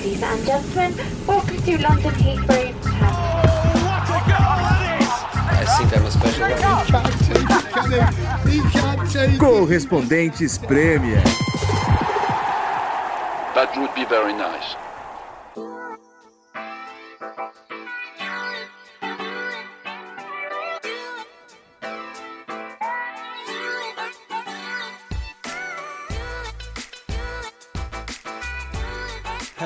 Ladies 0.00 0.22
and 0.22 0.46
gentlemen, 0.46 0.94
welcome 1.26 1.56
to 1.58 1.82
London 1.82 2.14
Heathrow 2.14 2.74
I 5.52 5.64
think 5.76 5.92
I'm 5.94 6.06
a 6.06 6.10
special 6.10 6.46
Correspondentes 9.38 10.58
Premier. 10.66 11.22
That 13.54 13.76
would 13.76 13.94
be 13.94 14.06
very 14.06 14.32
nice. 14.32 14.74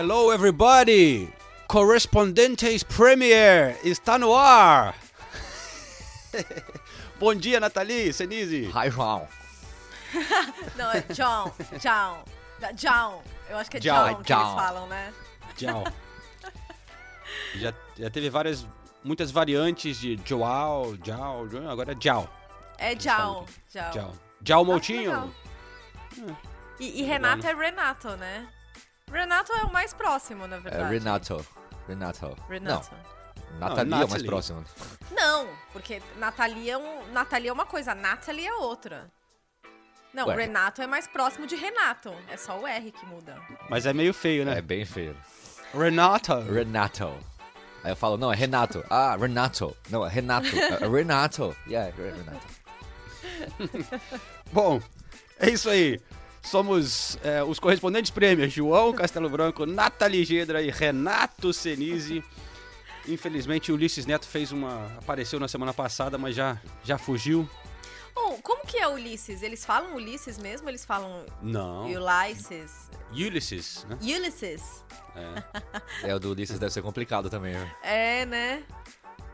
Hello, 0.04 0.30
everybody! 0.30 1.32
Correspondentes 1.66 2.82
Premier 2.82 3.74
está 3.82 4.18
no 4.18 4.36
ar! 4.36 4.94
Bom 7.18 7.34
dia, 7.34 7.58
Nathalie, 7.58 8.12
Senise. 8.12 8.70
Hi, 8.74 8.90
João. 8.90 9.26
Não, 10.76 10.92
é 10.92 11.00
John. 11.08 11.50
John. 11.80 12.22
John. 12.74 13.22
Eu 13.48 13.56
acho 13.56 13.70
que 13.70 13.78
é 13.78 13.80
John, 13.80 14.08
John, 14.08 14.16
que 14.16 14.24
John. 14.24 14.40
eles 14.42 14.54
falam, 14.54 14.86
né? 14.88 15.14
Tchau. 15.56 15.84
já, 17.56 17.72
já 17.98 18.10
teve 18.10 18.28
várias, 18.28 18.66
muitas 19.02 19.30
variantes 19.30 19.98
de 19.98 20.20
Joao, 20.22 20.98
Jao, 21.02 21.48
Joao, 21.48 21.70
agora 21.70 21.92
é 21.92 21.96
Jao. 21.98 22.28
É 22.76 22.94
John. 22.94 23.46
John. 23.72 23.90
Jao. 23.90 23.92
Jao 23.94 24.12
legal. 24.42 24.64
Moutinho. 24.66 25.34
E, 26.78 27.00
e 27.00 27.02
Renato 27.04 27.46
é 27.46 27.54
Renato, 27.54 28.08
né? 28.18 28.46
Renato 29.14 29.52
é 29.52 29.62
o 29.62 29.72
mais 29.72 29.94
próximo, 29.94 30.46
na 30.46 30.56
É, 30.56 30.60
verdade. 30.60 30.92
Renato. 30.92 31.46
Renato. 31.86 32.36
Renato. 32.48 32.90
Não, 33.60 33.68
Nathalie 33.68 34.02
é 34.02 34.04
o 34.04 34.10
mais 34.10 34.22
próximo. 34.24 34.64
Não, 35.12 35.48
porque 35.72 36.02
Natalie 36.16 36.70
é, 36.70 36.76
um, 36.76 37.06
Natalie 37.12 37.48
é 37.48 37.52
uma 37.52 37.64
coisa, 37.66 37.94
Natalie 37.94 38.46
é 38.46 38.54
outra. 38.54 39.08
Não, 40.12 40.26
Ué. 40.26 40.34
Renato 40.36 40.82
é 40.82 40.86
mais 40.86 41.06
próximo 41.06 41.46
de 41.46 41.54
Renato. 41.56 42.12
É 42.28 42.36
só 42.36 42.58
o 42.58 42.66
R 42.66 42.90
que 42.90 43.06
muda. 43.06 43.40
Mas 43.68 43.86
é 43.86 43.92
meio 43.92 44.12
feio, 44.12 44.44
né? 44.44 44.58
É 44.58 44.62
bem 44.62 44.84
feio. 44.84 45.16
Renato. 45.72 46.40
Renato. 46.40 47.12
Aí 47.82 47.92
eu 47.92 47.96
falo, 47.96 48.16
não, 48.16 48.32
é 48.32 48.36
Renato. 48.36 48.84
Ah, 48.88 49.16
Renato. 49.16 49.76
Não, 49.90 50.04
é 50.06 50.08
Renato. 50.08 50.48
É 50.80 50.88
Renato. 50.88 51.56
Yeah, 51.66 51.88
é 51.90 52.12
Renato. 52.12 52.46
Bom, 54.52 54.80
é 55.38 55.50
isso 55.50 55.68
aí. 55.68 56.00
Somos 56.44 57.18
é, 57.24 57.42
os 57.42 57.58
correspondentes 57.58 58.10
prêmios 58.10 58.52
João 58.52 58.92
Castelo 58.92 59.28
Branco, 59.30 59.64
Nathalie 59.66 60.24
Gedra 60.24 60.62
e 60.62 60.70
Renato 60.70 61.52
Senise. 61.52 62.22
Infelizmente, 63.08 63.70
o 63.72 63.74
Ulisses 63.74 64.06
Neto 64.06 64.26
fez 64.26 64.52
uma. 64.52 64.86
apareceu 64.98 65.38
na 65.40 65.48
semana 65.48 65.72
passada, 65.74 66.16
mas 66.18 66.34
já, 66.36 66.60
já 66.82 66.96
fugiu. 66.98 67.48
Oh, 68.16 68.34
como 68.42 68.64
que 68.66 68.78
é 68.78 68.86
Ulisses? 68.86 69.42
Eles 69.42 69.64
falam 69.64 69.96
Ulisses 69.96 70.38
mesmo? 70.38 70.68
Eles 70.68 70.84
falam 70.84 71.24
Não. 71.42 71.86
Ulysses? 71.86 72.88
Ulysses, 73.10 73.84
né? 73.88 73.98
Ulysses? 74.00 74.84
É, 76.02 76.14
o 76.14 76.18
do 76.20 76.30
Ulisses 76.30 76.58
deve 76.58 76.72
ser 76.72 76.82
complicado 76.82 77.28
também. 77.28 77.54
né? 77.54 77.74
É, 77.82 78.26
né? 78.26 78.62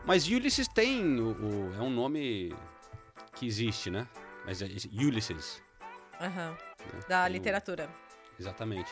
Mas 0.05 0.27
Ulysses 0.27 0.67
tem. 0.67 1.19
O, 1.19 1.29
o- 1.31 1.73
é 1.77 1.81
um 1.81 1.89
nome 1.89 2.55
que 3.35 3.45
existe, 3.45 3.89
né? 3.89 4.07
Mas 4.45 4.61
é 4.61 4.65
Ulysses. 4.93 5.61
Aham. 6.19 6.57
Da 7.07 7.23
Tem 7.23 7.31
o- 7.31 7.33
literatura. 7.33 7.89
Exatamente. 8.39 8.89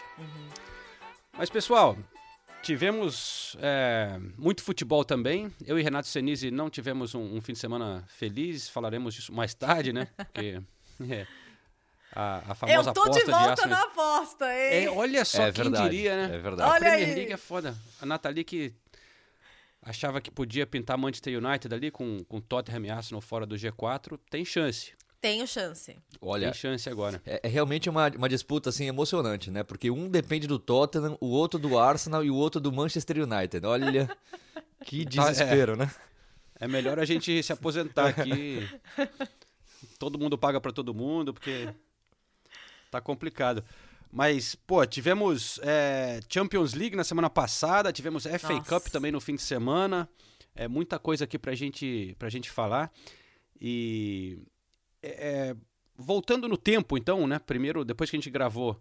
Mas, 1.38 1.50
pessoal, 1.50 1.98
tivemos 2.62 3.56
é, 3.62 4.20
muito 4.38 4.62
futebol 4.64 5.04
também. 5.06 5.54
Eu 5.66 5.80
e 5.80 5.84
Renato 5.84 6.08
Senise 6.08 6.52
não 6.52 6.70
tivemos 6.70 7.16
um, 7.16 7.36
um 7.38 7.42
fim 7.42 7.54
de 7.54 7.60
semana 7.60 8.04
feliz. 8.08 8.70
Falaremos 8.70 9.14
disso 9.14 9.34
mais 9.34 9.54
tarde, 9.54 9.94
né? 9.94 10.08
Porque 10.18 10.62
é, 11.10 11.26
a, 12.14 12.52
a 12.52 12.56
famosa 12.56 12.90
Eu 12.90 12.94
tô 12.94 13.04
de 13.10 13.20
aposta 13.20 13.32
volta 13.32 13.52
Arsenal- 13.52 13.70
na 13.80 13.84
aposta, 13.86 14.46
hein? 14.46 14.86
É, 14.86 14.90
olha 14.90 15.26
só 15.26 15.44
É 15.44 15.52
quem 15.52 15.64
verdade, 15.64 15.90
diria, 15.90 16.16
né? 16.28 16.36
é 16.36 16.40
verdade. 16.40 16.70
A 16.70 16.74
Olha 16.74 16.80
Premier 16.82 17.08
aí. 17.10 17.16
League 17.16 17.34
é 17.34 17.38
foda. 17.38 17.76
A 18.02 18.06
Nathalie 18.06 18.44
que 18.44 18.74
achava 19.82 20.20
que 20.20 20.30
podia 20.30 20.68
pintar 20.68 20.98
Manchester 20.98 21.38
United 21.44 21.74
ali 21.74 21.90
com, 21.90 22.24
com 22.26 22.42
Tottenham 22.42 22.86
e 22.86 22.90
Arsenal 22.90 23.22
fora 23.22 23.46
do 23.46 23.56
G4, 23.56 24.20
tem 24.30 24.44
chance. 24.44 24.94
Tenho 25.22 25.46
chance. 25.46 25.98
Olha, 26.22 26.52
Tem 26.52 26.54
chance 26.54 26.90
agora. 26.90 27.22
é, 27.26 27.42
é 27.44 27.48
realmente 27.48 27.90
uma, 27.90 28.08
uma 28.10 28.30
disputa 28.30 28.70
assim 28.70 28.88
emocionante, 28.88 29.52
né? 29.52 29.64
Porque 29.64 29.92
um 29.92 30.10
depende 30.10 30.48
do 30.48 30.58
Tottenham, 30.58 31.18
o 31.20 31.28
outro 31.28 31.60
do 31.60 31.78
Arsenal 31.78 32.24
e 32.24 32.30
o 32.32 32.36
outro 32.36 32.62
do 32.62 32.72
Manchester 32.72 33.18
United. 33.24 33.66
Olha, 33.66 34.10
que 34.86 35.04
desespero, 35.04 35.76
né? 35.76 35.92
É 36.60 36.68
melhor 36.68 37.00
a 37.00 37.06
gente 37.06 37.42
se 37.44 37.52
aposentar 37.52 38.08
aqui. 38.08 38.68
todo 40.00 40.18
mundo 40.18 40.38
paga 40.38 40.60
pra 40.62 40.72
todo 40.72 40.94
mundo, 40.94 41.34
porque 41.34 41.70
tá 42.90 43.02
complicado. 43.02 43.64
Mas, 44.12 44.56
pô, 44.56 44.86
tivemos 44.86 45.60
é, 45.62 46.20
Champions 46.30 46.74
League 46.74 46.96
na 46.96 47.04
semana 47.04 47.30
passada, 47.30 47.94
tivemos 47.94 48.24
FA 48.24 48.54
Nossa. 48.54 48.62
Cup 48.70 48.88
também 48.88 49.12
no 49.12 49.22
fim 49.22 49.36
de 49.36 49.42
semana. 49.42 50.10
É 50.56 50.68
muita 50.68 50.98
coisa 50.98 51.26
aqui 51.26 51.38
pra 51.38 51.54
gente, 51.54 52.16
pra 52.18 52.30
gente 52.30 52.50
falar. 52.50 52.92
E 53.62 54.40
é, 55.04 55.56
voltando 55.96 56.48
no 56.48 56.58
tempo, 56.58 56.98
então, 56.98 57.28
né? 57.28 57.40
Primeiro, 57.40 57.84
depois 57.86 58.10
que 58.10 58.16
a 58.16 58.20
gente 58.20 58.30
gravou, 58.30 58.80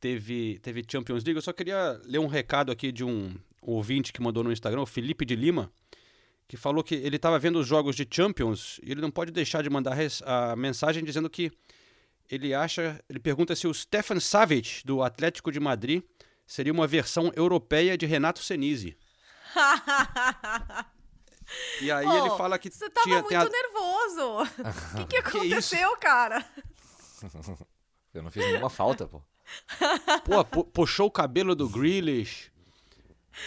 teve, 0.00 0.58
teve 0.60 0.84
Champions 0.88 1.24
League. 1.24 1.38
Eu 1.38 1.42
só 1.42 1.52
queria 1.52 2.00
ler 2.04 2.18
um 2.18 2.26
recado 2.26 2.72
aqui 2.72 2.92
de 2.92 3.04
um 3.04 3.34
ouvinte 3.60 4.12
que 4.12 4.20
mandou 4.20 4.42
no 4.42 4.52
Instagram, 4.52 4.82
o 4.82 4.86
Felipe 4.86 5.24
de 5.24 5.36
Lima 5.36 5.72
que 6.52 6.56
falou 6.58 6.84
que 6.84 6.94
ele 6.94 7.16
estava 7.16 7.38
vendo 7.38 7.58
os 7.58 7.66
jogos 7.66 7.96
de 7.96 8.06
Champions 8.10 8.78
e 8.82 8.90
ele 8.90 9.00
não 9.00 9.10
pode 9.10 9.30
deixar 9.30 9.62
de 9.62 9.70
mandar 9.70 9.96
a 10.26 10.54
mensagem 10.54 11.02
dizendo 11.02 11.30
que 11.30 11.50
ele 12.30 12.52
acha, 12.52 13.02
ele 13.08 13.18
pergunta 13.18 13.56
se 13.56 13.66
o 13.66 13.72
Stefan 13.72 14.20
Savic 14.20 14.84
do 14.84 15.02
Atlético 15.02 15.50
de 15.50 15.58
Madrid 15.58 16.02
seria 16.46 16.70
uma 16.70 16.86
versão 16.86 17.32
europeia 17.34 17.96
de 17.96 18.04
Renato 18.04 18.42
Senise. 18.42 18.94
E 21.80 21.90
aí 21.90 22.06
Ô, 22.06 22.16
ele 22.18 22.30
fala 22.36 22.58
que 22.58 22.70
Você 22.70 22.88
tava 22.90 23.04
tinha 23.04 23.20
muito 23.22 23.34
a- 23.34 23.48
nervoso. 23.48 24.42
O 24.42 24.96
que, 24.96 25.04
que 25.06 25.16
aconteceu, 25.16 25.96
cara? 25.98 26.44
Eu 28.14 28.22
não 28.22 28.30
fiz 28.30 28.44
nenhuma 28.44 28.68
falta, 28.70 29.06
pô. 29.06 29.22
pô, 30.24 30.44
pu- 30.44 30.64
puxou 30.64 31.06
o 31.06 31.10
cabelo 31.10 31.54
do 31.54 31.68
Grealish, 31.68 32.50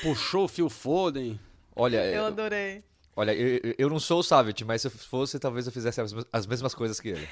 puxou 0.02 0.46
o 0.46 0.48
Phil 0.48 0.70
Foden. 0.70 1.40
Olha, 1.76 1.98
Eu 2.06 2.14
eu, 2.22 2.26
adorei. 2.26 2.84
olha 3.16 3.34
eu, 3.34 3.76
eu- 3.78 3.90
não 3.90 4.00
sou 4.00 4.20
o 4.20 4.24
Savic, 4.24 4.64
mas 4.66 4.82
se 4.82 4.88
eu 4.88 4.92
fosse, 4.92 5.38
talvez 5.40 5.66
eu 5.68 5.72
fizesse 5.74 6.02
as, 6.02 6.14
as 6.34 6.46
mesmas 6.48 6.74
coisas 6.74 7.00
que 7.00 7.10
ele. 7.10 7.28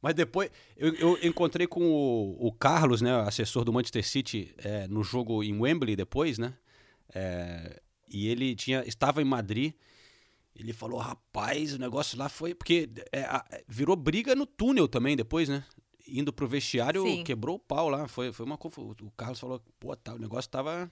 Mas 0.00 0.14
depois, 0.14 0.50
eu, 0.76 0.94
eu 0.96 1.18
encontrei 1.22 1.66
com 1.66 1.82
o, 1.82 2.46
o 2.48 2.52
Carlos, 2.52 3.00
né, 3.00 3.12
assessor 3.22 3.64
do 3.64 3.72
Manchester 3.72 4.06
City, 4.06 4.54
é, 4.58 4.86
no 4.88 5.02
jogo 5.02 5.42
em 5.42 5.58
Wembley 5.58 5.96
depois, 5.96 6.38
né? 6.38 6.54
É, 7.14 7.80
e 8.08 8.28
ele 8.28 8.54
tinha, 8.54 8.82
estava 8.86 9.20
em 9.20 9.24
Madrid. 9.24 9.72
Ele 10.54 10.72
falou, 10.72 10.98
rapaz, 10.98 11.74
o 11.74 11.78
negócio 11.78 12.18
lá 12.18 12.28
foi. 12.28 12.54
Porque 12.54 12.88
é, 13.12 13.22
a- 13.24 13.44
virou 13.68 13.94
briga 13.94 14.34
no 14.34 14.46
túnel 14.46 14.88
também 14.88 15.14
depois, 15.16 15.48
né? 15.48 15.64
Indo 16.08 16.32
pro 16.32 16.46
vestiário, 16.48 17.02
Sim. 17.02 17.22
quebrou 17.24 17.56
o 17.56 17.58
pau 17.58 17.88
lá. 17.90 18.08
Foi, 18.08 18.32
foi 18.32 18.46
uma 18.46 18.56
confusão. 18.56 18.94
O 19.02 19.10
Carlos 19.10 19.38
falou, 19.40 19.60
pô, 19.78 19.94
tá, 19.96 20.14
o 20.14 20.18
negócio 20.18 20.50
tava. 20.50 20.90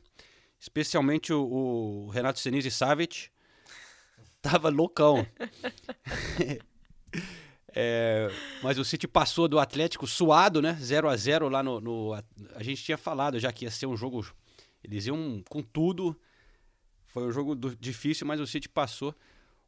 Especialmente 0.60 1.32
o, 1.32 1.42
o 1.42 2.08
Renato 2.10 2.40
Senise 2.40 2.70
Savic. 2.70 3.28
Tava 4.42 4.68
loucão. 4.68 5.26
É, 7.76 8.28
mas 8.62 8.78
o 8.78 8.84
City 8.84 9.08
passou 9.08 9.48
do 9.48 9.58
Atlético 9.58 10.06
suado, 10.06 10.62
né? 10.62 10.78
0 10.80 11.08
a 11.08 11.16
0 11.16 11.48
lá 11.48 11.60
no, 11.62 11.80
no- 11.80 12.12
A, 12.12 12.22
a 12.54 12.62
gente 12.62 12.82
tinha 12.84 12.96
falado 12.96 13.38
já 13.40 13.52
que 13.52 13.64
ia 13.64 13.70
ser 13.70 13.86
um 13.86 13.96
jogo. 13.96 14.24
Eles 14.82 15.06
iam 15.06 15.42
com 15.48 15.60
tudo. 15.60 16.16
Foi 17.14 17.22
um 17.22 17.30
jogo 17.30 17.54
do- 17.54 17.76
difícil, 17.76 18.26
mas 18.26 18.40
o 18.40 18.46
City 18.46 18.68
passou. 18.68 19.14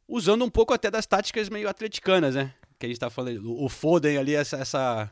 Usando 0.05 0.43
um 0.43 0.49
pouco 0.49 0.73
até 0.73 0.91
das 0.91 1.05
táticas 1.05 1.47
meio 1.47 1.69
atleticanas, 1.69 2.35
né? 2.35 2.53
Que 2.77 2.85
a 2.85 2.89
gente 2.89 2.99
tá 2.99 3.09
falando. 3.09 3.57
O 3.57 3.69
Foden 3.69 4.17
ali, 4.17 4.35
essa. 4.35 4.57
essa 4.57 5.09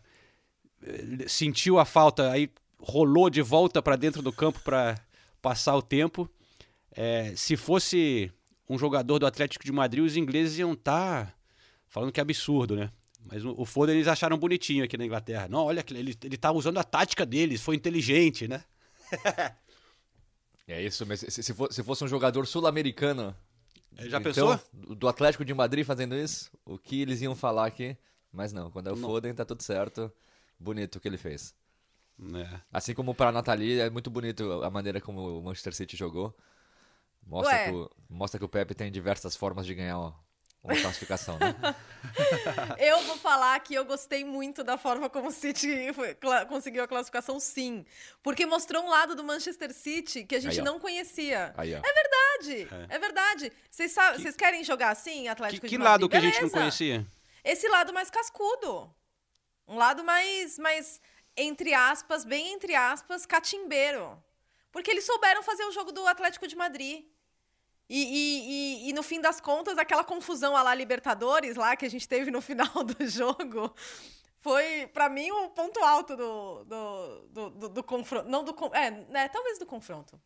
eh, 0.83 1.25
sentiu 1.29 1.79
a 1.79 1.85
falta, 1.85 2.29
aí 2.29 2.49
rolou 2.77 3.29
de 3.29 3.41
volta 3.41 3.81
para 3.81 3.95
dentro 3.95 4.21
do 4.21 4.33
campo 4.33 4.59
para 4.59 4.99
passar 5.41 5.77
o 5.77 5.81
tempo. 5.81 6.29
É, 6.91 7.33
se 7.37 7.55
fosse 7.55 8.29
um 8.69 8.77
jogador 8.77 9.17
do 9.17 9.25
Atlético 9.25 9.63
de 9.63 9.71
Madrid, 9.71 10.03
os 10.03 10.17
ingleses 10.17 10.57
iam 10.59 10.73
estar 10.73 11.33
falando 11.87 12.11
que 12.11 12.19
é 12.19 12.23
absurdo, 12.23 12.75
né? 12.75 12.91
Mas 13.25 13.45
o, 13.45 13.55
o 13.57 13.63
Foden 13.65 13.95
eles 13.95 14.09
acharam 14.09 14.37
bonitinho 14.37 14.83
aqui 14.83 14.97
na 14.97 15.05
Inglaterra. 15.05 15.47
Não, 15.47 15.63
olha, 15.63 15.85
ele, 15.91 16.13
ele 16.21 16.37
tá 16.37 16.51
usando 16.51 16.79
a 16.79 16.83
tática 16.83 17.25
deles, 17.25 17.61
foi 17.61 17.77
inteligente, 17.77 18.45
né? 18.45 18.61
É 20.67 20.81
isso, 20.81 21.05
mas 21.05 21.19
se, 21.19 21.43
se 21.43 21.53
fo- 21.53 21.71
se 21.71 21.83
fosse 21.83 22.03
um 22.03 22.07
jogador 22.07 22.45
sul-americano. 22.47 23.35
Já 23.97 24.07
então, 24.19 24.23
pensou? 24.23 24.59
Do 24.73 24.95
do 24.95 25.07
Atlético 25.07 25.45
de 25.45 25.53
Madrid 25.53 25.85
fazendo 25.85 26.15
isso, 26.15 26.51
o 26.65 26.77
que 26.77 27.01
eles 27.01 27.21
iam 27.21 27.35
falar 27.35 27.67
aqui? 27.67 27.95
Mas 28.31 28.51
não, 28.51 28.69
quando 28.69 28.87
é 28.87 28.91
o 28.91 28.95
Não. 28.95 29.07
Foden, 29.07 29.33
tá 29.33 29.45
tudo 29.45 29.61
certo. 29.63 30.11
Bonito 30.59 30.95
o 30.95 30.99
que 30.99 31.07
ele 31.07 31.17
fez. 31.17 31.53
É. 32.35 32.59
Assim 32.71 32.93
como 32.93 33.13
para 33.13 33.29
a 33.29 33.31
Nathalie, 33.31 33.79
é 33.79 33.89
muito 33.89 34.09
bonito 34.09 34.63
a 34.63 34.69
maneira 34.69 34.99
como 34.99 35.39
o 35.39 35.43
Manchester 35.43 35.73
City 35.73 35.95
jogou. 35.95 36.35
Mostra, 37.25 37.53
Ué. 37.55 37.65
que 37.65 37.71
o, 37.75 37.89
mostra 38.09 38.39
que 38.39 38.45
o 38.45 38.49
Pepe 38.49 38.73
tem 38.75 38.91
diversas 38.91 39.35
formas 39.35 39.65
de 39.65 39.73
ganhar 39.73 40.13
uma 40.65 40.81
classificação, 40.81 41.37
né? 41.39 41.53
Eu 42.77 43.01
vou 43.03 43.17
falar 43.17 43.59
que 43.59 43.73
eu 43.73 43.83
gostei 43.83 44.23
muito 44.23 44.63
da 44.63 44.77
forma 44.77 45.09
como 45.09 45.27
o 45.29 45.31
City 45.31 45.91
foi- 45.93 46.15
conseguiu 46.47 46.83
a 46.83 46.87
classificação, 46.87 47.39
sim. 47.39 47.85
Porque 48.23 48.45
mostrou 48.45 48.83
um 48.83 48.89
lado 48.89 49.15
do 49.15 49.23
Manchester 49.23 49.73
City 49.73 50.23
que 50.23 50.35
a 50.35 50.39
gente 50.39 50.59
Aí, 50.59 50.65
não 50.65 50.79
conhecia. 50.79 51.53
Aí, 51.57 51.73
ó. 51.75 51.81
verdade, 51.81 52.67
é, 52.89 52.99
verdade. 52.99 53.51
Vocês 53.69 54.35
querem 54.37 54.63
jogar 54.63 54.91
assim, 54.91 55.23
Que, 55.23 55.27
Atlético 55.27 55.61
que 55.67 55.67
de 55.69 55.77
lado 55.77 56.03
Madrid? 56.03 56.09
que 56.11 56.17
a 56.17 56.19
gente 56.21 56.41
não 56.41 56.49
conhecia? 56.49 57.05
Esse 57.43 57.67
lado 57.67 57.91
mais 57.93 58.09
cascudo. 58.09 58.89
Um 59.67 59.75
lado 59.77 60.03
mais, 60.03 60.57
mais, 60.57 61.01
entre 61.35 61.73
aspas, 61.73 62.23
bem 62.23 62.53
entre 62.53 62.75
aspas, 62.75 63.25
catimbeiro. 63.25 64.17
Porque 64.71 64.91
eles 64.91 65.05
souberam 65.05 65.41
fazer 65.43 65.65
o 65.65 65.71
jogo 65.71 65.91
do 65.91 66.05
Atlético 66.07 66.47
de 66.47 66.55
Madrid. 66.55 67.03
E, 67.89 68.01
e- 68.03 68.85
e- 68.87 68.89
e 68.89 68.93
no 68.93 69.03
fim 69.03 69.21
das 69.21 69.39
contas, 69.39 69.77
aquela 69.77 70.03
confusão 70.03 70.53
lá 70.53 70.73
Libertadores, 70.73 71.55
lá 71.55 71.75
que 71.75 71.85
a 71.85 71.89
gente 71.89 72.07
teve 72.07 72.31
no 72.31 72.41
final 72.41 72.67
do 72.83 72.95
jogo, 73.07 73.73
foi, 74.39 74.87
pra 74.87 75.07
mim, 75.09 75.29
o 75.31 75.49
ponto 75.49 75.79
alto 75.83 76.15
do, 76.15 76.63
do, 76.65 77.19
do, 77.29 77.49
do- 77.51 77.69
do 77.69 77.83
confronto. 77.83 78.27
Não 78.29 78.43
do. 78.43 78.55
É, 78.73 78.89
né, 78.91 79.27
talvez 79.29 79.59
do 79.59 79.65
confronto. 79.65 80.19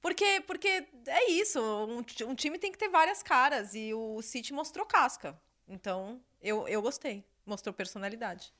Porque, 0.00 0.42
porque 0.46 0.86
é 1.06 1.30
isso, 1.30 1.60
um, 1.60 2.02
um 2.28 2.34
time 2.34 2.58
tem 2.58 2.72
que 2.72 2.78
ter 2.78 2.88
várias 2.88 3.22
caras 3.22 3.74
e 3.74 3.94
o 3.94 4.20
City 4.20 4.52
mostrou 4.52 4.84
casca. 4.84 5.40
Então, 5.68 6.20
eu, 6.40 6.66
eu 6.66 6.82
gostei. 6.82 7.24
Mostrou 7.46 7.72
personalidade. 7.72 8.52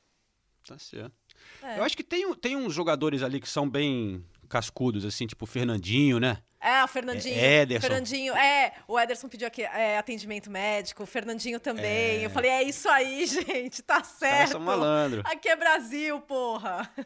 Tá 0.67 0.79
certo. 0.79 1.13
É. 1.63 1.79
Eu 1.79 1.83
acho 1.85 1.97
que 1.97 2.05
tem, 2.05 2.25
um- 2.27 2.35
tem 2.35 2.55
uns 2.57 2.73
jogadores 2.73 3.23
ali 3.23 3.41
que 3.41 3.49
são 3.49 3.69
bem 3.69 4.25
cascudos, 4.53 5.05
assim, 5.05 5.27
tipo 5.27 5.45
o 5.45 5.49
Fernandinho, 5.49 6.21
né? 6.21 6.39
É, 6.61 6.85
o 6.85 6.87
Fernandinho. 6.87 7.35
É, 7.37 7.63
Ederson. 7.63 7.89
Fernandinho, 7.89 8.37
é. 8.37 8.73
O 8.87 9.01
Ederson 9.01 9.29
pediu 9.29 9.49
aqui, 9.49 9.63
é, 9.63 9.99
atendimento 9.99 10.49
médico, 10.49 11.03
o 11.03 11.07
Fernandinho 11.07 11.59
também. 11.59 12.23
Eu 12.23 12.31
falei, 12.31 12.51
é 12.53 12.63
isso 12.63 12.89
aí, 12.89 13.27
gente, 13.27 13.83
tá 13.83 14.05
certo. 14.05 14.53
são 14.53 14.61
malandro. 14.61 15.23
Aqui 15.25 15.49
é 15.49 15.57
Brasil, 15.57 16.21
porra. 16.21 16.89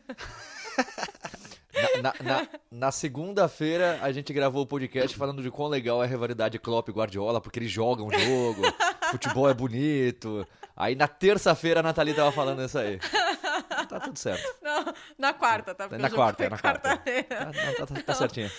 Na, 2.03 2.03
na- 2.03 2.15
na- 2.23 2.49
na 2.71 2.91
segunda-feira, 2.91 3.99
a 4.01 4.11
gente 4.11 4.33
gravou 4.33 4.63
o 4.63 4.67
podcast 4.67 5.15
falando 5.15 5.43
de 5.43 5.51
quão 5.51 5.69
legal 5.69 6.03
é 6.03 6.07
a 6.07 6.09
rivalidade 6.09 6.59
Klopp 6.59 6.89
e 6.89 6.93
Guardiola, 6.93 7.39
porque 7.39 7.59
eles 7.59 7.71
jogam 7.71 8.09
jogo, 8.11 8.63
futebol 9.11 9.49
é 9.49 9.55
bonito. 9.55 10.47
Aí 10.77 10.95
na 10.95 11.09
terça-feira 11.09 11.81
a 11.81 11.83
Nathalie 11.83 12.15
tava 12.15 12.31
falando 12.33 12.63
isso 12.63 12.79
aí. 12.79 12.99
Tá 13.89 14.01
tudo 14.01 14.19
certo. 14.19 14.43
Não, 14.63 14.85
na 15.19 15.33
quarta, 15.33 15.75
tá? 15.75 15.89
Porque 15.89 16.03
Na 16.03 16.11
quarta, 16.11 16.45
é 16.45 16.49
na 16.51 16.59
quarta. 16.59 16.89
quarta-feira. 16.89 17.25
Tá, 17.29 17.87
tá- 17.87 17.87
tá- 17.95 18.03
tá 18.03 18.15
certinho. 18.15 18.51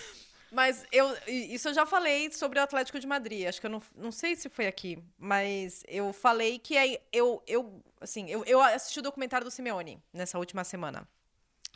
Mas 0.51 0.85
eu, 0.93 1.13
isso 1.27 1.67
eu 1.67 1.73
já 1.73 1.85
falei 1.85 2.31
sobre 2.31 2.57
o 2.57 2.63
Atlético 2.63 2.99
de 2.99 3.05
Madrid. 3.05 3.45
Acho 3.47 3.59
que 3.59 3.67
eu 3.67 3.71
não, 3.71 3.81
não 3.95 4.11
sei 4.13 4.35
se 4.35 4.47
foi 4.49 4.65
aqui, 4.65 4.97
mas 5.17 5.83
eu 5.87 6.13
falei 6.13 6.57
que 6.57 6.77
é, 6.77 7.01
eu, 7.11 7.43
eu, 7.45 7.83
assim, 7.99 8.29
eu, 8.29 8.43
eu 8.45 8.61
assisti 8.61 8.99
o 8.99 9.03
documentário 9.03 9.43
do 9.45 9.51
Simeone 9.51 10.01
nessa 10.13 10.39
última 10.39 10.63
semana. 10.63 11.07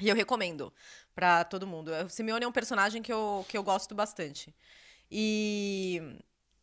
E 0.02 0.08
eu 0.08 0.16
recomendo 0.16 0.74
pra 1.14 1.44
todo 1.44 1.68
mundo. 1.68 1.92
O 2.06 2.10
Simeone 2.10 2.46
é 2.46 2.48
um 2.48 2.52
personagem 2.52 3.02
que 3.02 3.12
eu, 3.12 3.46
que 3.48 3.58
eu 3.58 3.62
gosto 3.62 3.94
bastante. 3.94 4.56
E, 5.12 6.02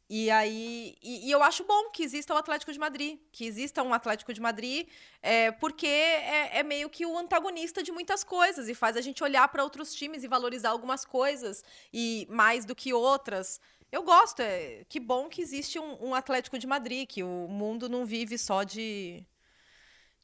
e 0.09 0.31
aí. 0.31 0.97
E, 1.03 1.29
e 1.29 1.31
eu 1.31 1.43
acho 1.43 1.65
bom 1.65 1.91
que 1.91 2.03
exista 2.03 2.33
o 2.33 2.37
Atlético 2.37 2.73
de 2.73 2.79
Madrid. 2.79 3.19
Que 3.31 3.45
exista 3.45 3.83
um 3.83 3.93
Atlético 3.93 4.33
de 4.33 4.41
Madrid, 4.41 4.89
é, 5.21 5.51
porque 5.53 5.87
é, 5.87 6.59
é 6.59 6.63
meio 6.63 6.89
que 6.89 7.05
o 7.05 7.17
antagonista 7.19 7.83
de 7.83 7.93
muitas 7.93 8.25
coisas. 8.25 8.69
E 8.69 8.75
faz 8.75 8.97
a 8.97 9.01
gente 9.01 9.23
olhar 9.23 9.47
para 9.49 9.63
outros 9.63 9.95
times 9.95 10.25
e 10.25 10.29
valorizar 10.29 10.71
algumas 10.71 11.05
coisas 11.05 11.63
e 11.93 12.27
mais 12.31 12.65
do 12.65 12.75
que 12.75 12.93
outras. 12.95 13.61
Eu 13.93 14.03
gosto. 14.03 14.41
É, 14.41 14.85
que 14.89 14.99
bom 14.99 15.29
que 15.29 15.43
existe 15.43 15.79
um, 15.79 16.09
um 16.09 16.15
Atlético 16.15 16.59
de 16.59 16.67
Madrid, 16.67 17.07
que 17.07 17.23
o 17.23 17.47
mundo 17.49 17.89
não 17.89 18.05
vive 18.05 18.39
só 18.39 18.63
de. 18.63 19.27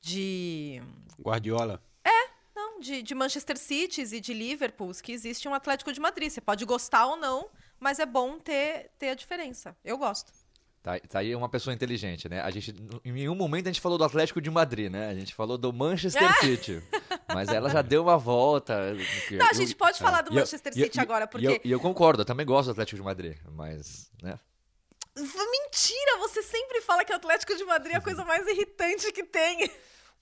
De. 0.00 0.82
Guardiola. 1.20 1.82
Não, 2.54 2.78
de, 2.78 3.02
de 3.02 3.14
Manchester 3.14 3.58
City 3.58 4.02
e 4.02 4.20
de 4.20 4.32
Liverpool, 4.32 4.92
que 5.02 5.12
existe 5.12 5.48
um 5.48 5.54
Atlético 5.54 5.92
de 5.92 6.00
Madrid. 6.00 6.31
Você 6.31 6.40
pode 6.40 6.64
gostar 6.64 7.06
ou 7.06 7.16
não, 7.16 7.50
mas 7.84 7.98
é 7.98 8.06
bom 8.06 8.38
ter, 8.38 8.90
ter 8.98 9.10
a 9.10 9.14
diferença. 9.14 9.76
Eu 9.84 9.98
gosto. 9.98 10.32
Tá, 10.82 10.98
tá 11.00 11.19
aí 11.20 11.34
uma 11.34 11.48
pessoa 11.48 11.72
inteligente, 11.72 12.28
né? 12.28 12.40
A 12.40 12.50
gente, 12.50 12.75
em 13.04 13.12
nenhum 13.12 13.34
momento 13.34 13.66
a 13.66 13.70
gente 13.72 13.81
falou 13.81 13.96
do 13.98 14.04
Atlético 14.04 14.40
de 14.40 14.50
Madrid, 14.50 14.90
né? 14.90 15.08
A 15.08 15.14
gente 15.14 15.34
falou 15.34 15.56
do 15.58 15.72
Manchester 15.72 16.22
City. 16.40 16.82
Mas 17.32 17.48
ela 17.48 17.69
já 17.70 17.81
deu 17.82 18.02
uma 18.02 18.16
volta. 18.19 18.92
Não, 19.31 19.46
a 19.50 19.52
gente 19.54 19.75
pode 19.76 19.98
falar 19.98 20.22
do 20.22 20.31
eu- 20.31 20.34
Manchester 20.40 20.72
eu- 20.76 20.84
City 20.84 20.98
agora, 21.00 21.25
eu, 21.25 21.28
porque. 21.28 21.60
e 21.64 21.70
eu 21.70 21.81
concordo, 21.81 22.22
eu 22.22 22.26
também 22.26 22.44
gosto 22.46 22.66
do 22.66 22.72
Atlético 22.72 22.96
de 22.96 23.02
Madrid, 23.02 23.36
mas, 23.52 24.10
né? 24.22 24.38
Mentira! 25.16 26.19
Você 26.20 26.42
sempre 26.42 26.81
fala 26.81 27.04
que 27.04 27.12
o 27.12 27.16
Atlético 27.16 27.54
de 27.56 27.64
Madrid 27.64 27.94
é 27.94 27.98
a 27.98 28.00
coisa 28.00 28.25
mais 28.26 28.46
irritante 28.46 29.12
que 29.12 29.25
tem. 29.25 29.70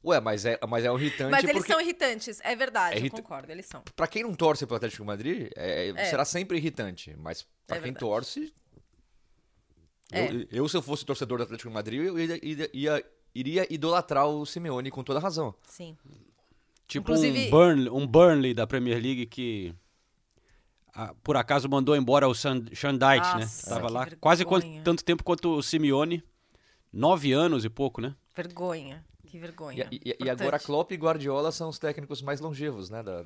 Ué, 0.05 0.21
mas 0.21 0.45
é, 0.45 0.59
mas 0.69 0.85
é 0.85 0.89
irritante 0.93 1.31
Mas 1.31 1.45
eles 1.45 1.57
porque 1.59 1.73
são 1.73 1.81
irritantes, 1.81 2.41
é 2.43 2.57
verdade, 2.57 2.95
É 2.95 2.99
eu 2.99 3.01
irrita- 3.03 3.17
concordo, 3.23 3.51
eles 3.53 3.67
são. 3.67 3.83
pra 3.95 4.07
quem 4.09 4.25
não 4.25 4.35
torce 4.35 4.67
pro 4.67 4.75
Atlético 4.77 5.03
de 5.03 5.07
Madrid, 5.07 5.51
é- 5.57 5.91
É. 5.97 6.05
será 6.07 6.25
sempre 6.25 6.57
irritante, 6.59 7.15
mas 7.19 7.47
pra 7.67 7.77
É 7.77 7.81
quem 7.81 7.93
verdade. 7.93 8.01
torce, 8.01 8.53
É. 10.11 10.31
eu, 10.33 10.47
eu, 10.51 10.69
se 10.69 10.77
eu 10.77 10.83
fosse 10.83 11.05
torcedor 11.05 11.39
do 11.39 11.45
Atlético 11.45 11.69
de 11.69 11.75
Madrid, 11.75 12.01
eu 12.01 12.19
iria, 12.19 12.39
iria- 12.45 12.71
ia- 12.73 13.05
iria 13.35 13.73
idolatrar 13.73 14.27
o 14.27 14.45
Simeone 14.45 14.91
com 14.91 15.03
toda 15.03 15.19
razão. 15.19 15.55
Sim. 15.67 15.97
Tipo 16.87 17.11
Inclusive- 17.13 17.47
um, 17.47 17.51
Burnley, 17.51 17.89
um 17.91 18.07
Burnley 18.07 18.55
da 18.55 18.67
Premier 18.67 19.01
League 19.01 19.27
que 19.27 19.75
ah, 20.95 21.15
por 21.25 21.37
acaso 21.39 21.67
mandou 21.71 21.97
embora 21.97 22.29
o 22.29 22.35
Sean 22.35 22.59
Dyche, 22.61 23.37
né? 23.39 23.49
Tava 23.65 23.91
lá 23.91 24.01
vergonha. 24.01 24.19
quase 24.21 24.45
quanto- 24.45 24.83
tanto 24.83 25.03
tempo 25.03 25.25
quanto 25.25 25.57
o 25.57 25.63
Simeone. 25.63 26.23
Nove 26.93 27.33
anos 27.33 27.65
e 27.65 27.71
pouco, 27.71 28.03
né? 28.03 28.15
Vergonha. 28.37 29.03
Que 29.27 29.39
vergonha. 29.39 29.89
E, 29.91 29.97
e- 30.11 30.17
e 30.27 30.29
agora 30.29 30.59
Klopp 30.59 30.93
e 30.93 30.97
Guardiola 30.97 31.51
são 31.51 31.71
os 31.71 31.79
técnicos 31.79 32.21
mais 32.21 32.39
longevos, 32.41 32.91
né, 32.91 33.03
da, 33.03 33.25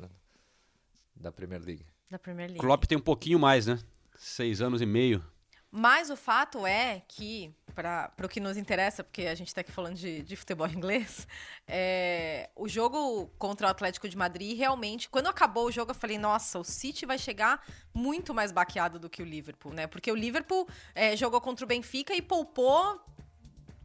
da 1.17 1.33
Premier 1.33 1.61
League. 1.61 1.85
Da 2.09 2.17
Premier 2.21 2.47
League. 2.51 2.61
Klopp 2.61 2.85
tem 2.85 2.97
um 2.97 3.01
pouquinho 3.01 3.41
mais, 3.41 3.67
né? 3.67 3.77
Seis 4.19 4.61
anos 4.61 4.81
e 4.81 4.87
meio. 4.87 5.23
Mas 5.71 6.09
o 6.09 6.17
fato 6.17 6.67
é 6.67 7.03
que, 7.07 7.53
para 7.75 8.11
o 8.23 8.29
que 8.29 8.41
nos 8.41 8.57
interessa, 8.57 9.05
porque 9.05 9.23
a 9.23 9.35
gente 9.35 9.49
está 9.49 9.61
aqui 9.61 9.71
falando 9.71 9.97
de, 9.97 10.23
de 10.23 10.35
futebol 10.37 10.67
inglês, 10.71 11.27
é, 11.67 12.49
o 12.57 12.67
jogo 12.69 13.27
contra 13.39 13.67
o 13.67 13.71
Atlético 13.71 14.09
de 14.09 14.17
Madrid, 14.17 14.57
realmente, 14.57 15.09
quando 15.11 15.27
acabou 15.27 15.67
o 15.67 15.71
jogo, 15.73 15.91
eu 15.91 15.95
falei, 15.95 16.17
nossa, 16.17 16.59
o 16.59 16.65
City 16.65 17.05
vai 17.05 17.19
chegar 17.19 17.63
muito 17.93 18.33
mais 18.33 18.53
baqueado 18.53 18.99
do 18.99 19.11
que 19.11 19.21
o 19.21 19.25
Liverpool, 19.25 19.75
né? 19.75 19.87
Porque 19.87 20.11
o 20.11 20.15
Liverpool 20.15 20.67
é, 20.95 21.15
jogou 21.17 21.41
contra 21.41 21.65
o 21.65 21.69
Benfica 21.69 22.15
e 22.15 22.23
poupou 22.23 22.99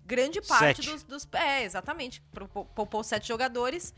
grande 0.05 0.41
parte 0.41 0.83
Sete. 0.83 0.91
dos, 0.91 1.03
dos. 1.03 1.27
É, 1.33 1.63
exatamente. 1.63 2.21
Pou- 2.53 2.65
Poupou 2.65 3.03
sete 3.03 3.27
jogadores. 3.27 3.93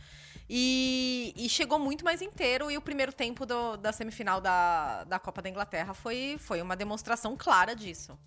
E, 0.50 1.34
e 1.36 1.48
chegou 1.50 1.80
muito 1.80 2.04
mais 2.04 2.22
inteiro. 2.22 2.70
E 2.70 2.78
o 2.78 2.82
primeiro 2.82 3.12
tempo 3.14 3.46
do- 3.46 3.78
da 3.78 3.92
semifinal 3.92 4.42
da, 4.42 5.04
da 5.06 5.20
Copa 5.20 5.42
da 5.42 5.50
Inglaterra 5.50 5.94
foi, 5.94 6.36
foi 6.40 6.62
uma 6.62 6.76
demonstração 6.76 7.36
clara 7.38 7.76
disso. 7.76 8.18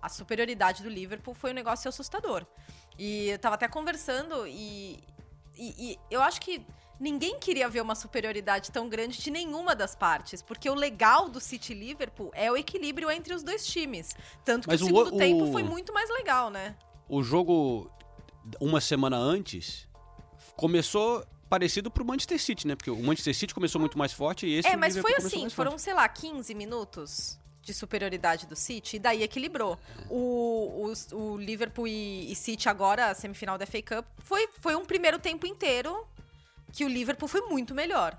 A 0.00 0.08
superioridade 0.08 0.82
do 0.82 0.88
Liverpool 0.88 1.34
foi 1.34 1.50
um 1.50 1.54
negócio 1.54 1.88
assustador. 1.88 2.46
E 2.98 3.28
eu 3.28 3.38
tava 3.38 3.56
até 3.56 3.68
conversando 3.68 4.46
e, 4.46 4.98
e, 5.56 5.92
e 5.92 5.98
eu 6.10 6.22
acho 6.22 6.40
que 6.40 6.64
ninguém 6.98 7.38
queria 7.38 7.68
ver 7.68 7.82
uma 7.82 7.94
superioridade 7.94 8.70
tão 8.70 8.88
grande 8.88 9.18
de 9.18 9.30
nenhuma 9.30 9.74
das 9.76 9.94
partes, 9.94 10.40
porque 10.40 10.68
o 10.70 10.74
legal 10.74 11.28
do 11.28 11.40
City 11.40 11.74
Liverpool 11.74 12.30
é 12.34 12.50
o 12.50 12.56
equilíbrio 12.56 13.10
entre 13.10 13.34
os 13.34 13.42
dois 13.42 13.66
times. 13.66 14.14
Tanto 14.44 14.62
que 14.66 14.68
Mas 14.72 14.80
o 14.80 14.84
o 14.84 14.86
segundo 14.86 15.14
o- 15.14 15.18
tempo 15.18 15.52
foi 15.52 15.62
muito 15.62 15.92
mais 15.92 16.08
legal, 16.08 16.48
né? 16.50 16.74
O 17.08 17.22
jogo, 17.22 17.90
uma 18.60 18.80
semana 18.80 19.16
antes, 19.18 19.86
começou 20.56 21.22
parecido 21.48 21.90
pro 21.90 22.04
Manchester 22.04 22.40
City, 22.40 22.66
né? 22.66 22.74
Porque 22.74 22.90
o 22.90 23.02
Manchester 23.02 23.34
City 23.34 23.54
começou 23.54 23.80
muito 23.80 23.98
mais 23.98 24.12
forte 24.12 24.46
e 24.46 24.54
esse 24.54 24.68
É, 24.68 24.76
mas 24.76 24.96
foi 24.96 25.14
assim, 25.16 25.48
foram, 25.50 25.72
forte. 25.72 25.82
sei 25.82 25.94
lá, 25.94 26.08
15 26.08 26.54
minutos 26.54 27.38
de 27.62 27.74
superioridade 27.74 28.46
do 28.46 28.54
City, 28.54 28.96
e 28.96 28.98
daí 29.00 29.22
equilibrou. 29.24 29.76
O, 30.08 30.92
o, 31.12 31.16
o 31.16 31.36
Liverpool 31.36 31.88
e, 31.88 32.30
e 32.30 32.34
City 32.36 32.68
agora, 32.68 33.10
a 33.10 33.14
semifinal 33.14 33.58
da 33.58 33.66
FA 33.66 33.82
Cup, 33.82 34.06
foi, 34.18 34.48
foi 34.60 34.76
um 34.76 34.84
primeiro 34.84 35.18
tempo 35.18 35.46
inteiro 35.46 36.06
que 36.72 36.84
o 36.84 36.88
Liverpool 36.88 37.28
foi 37.28 37.40
muito 37.42 37.74
melhor. 37.74 38.16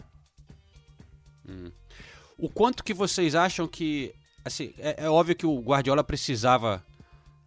O 2.37 2.49
quanto 2.49 2.83
que 2.83 2.93
vocês 2.93 3.35
acham 3.35 3.67
que. 3.67 4.13
Assim, 4.43 4.73
é, 4.77 5.05
é 5.05 5.09
óbvio 5.09 5.35
que 5.35 5.45
o 5.45 5.59
Guardiola 5.59 6.03
precisava 6.03 6.83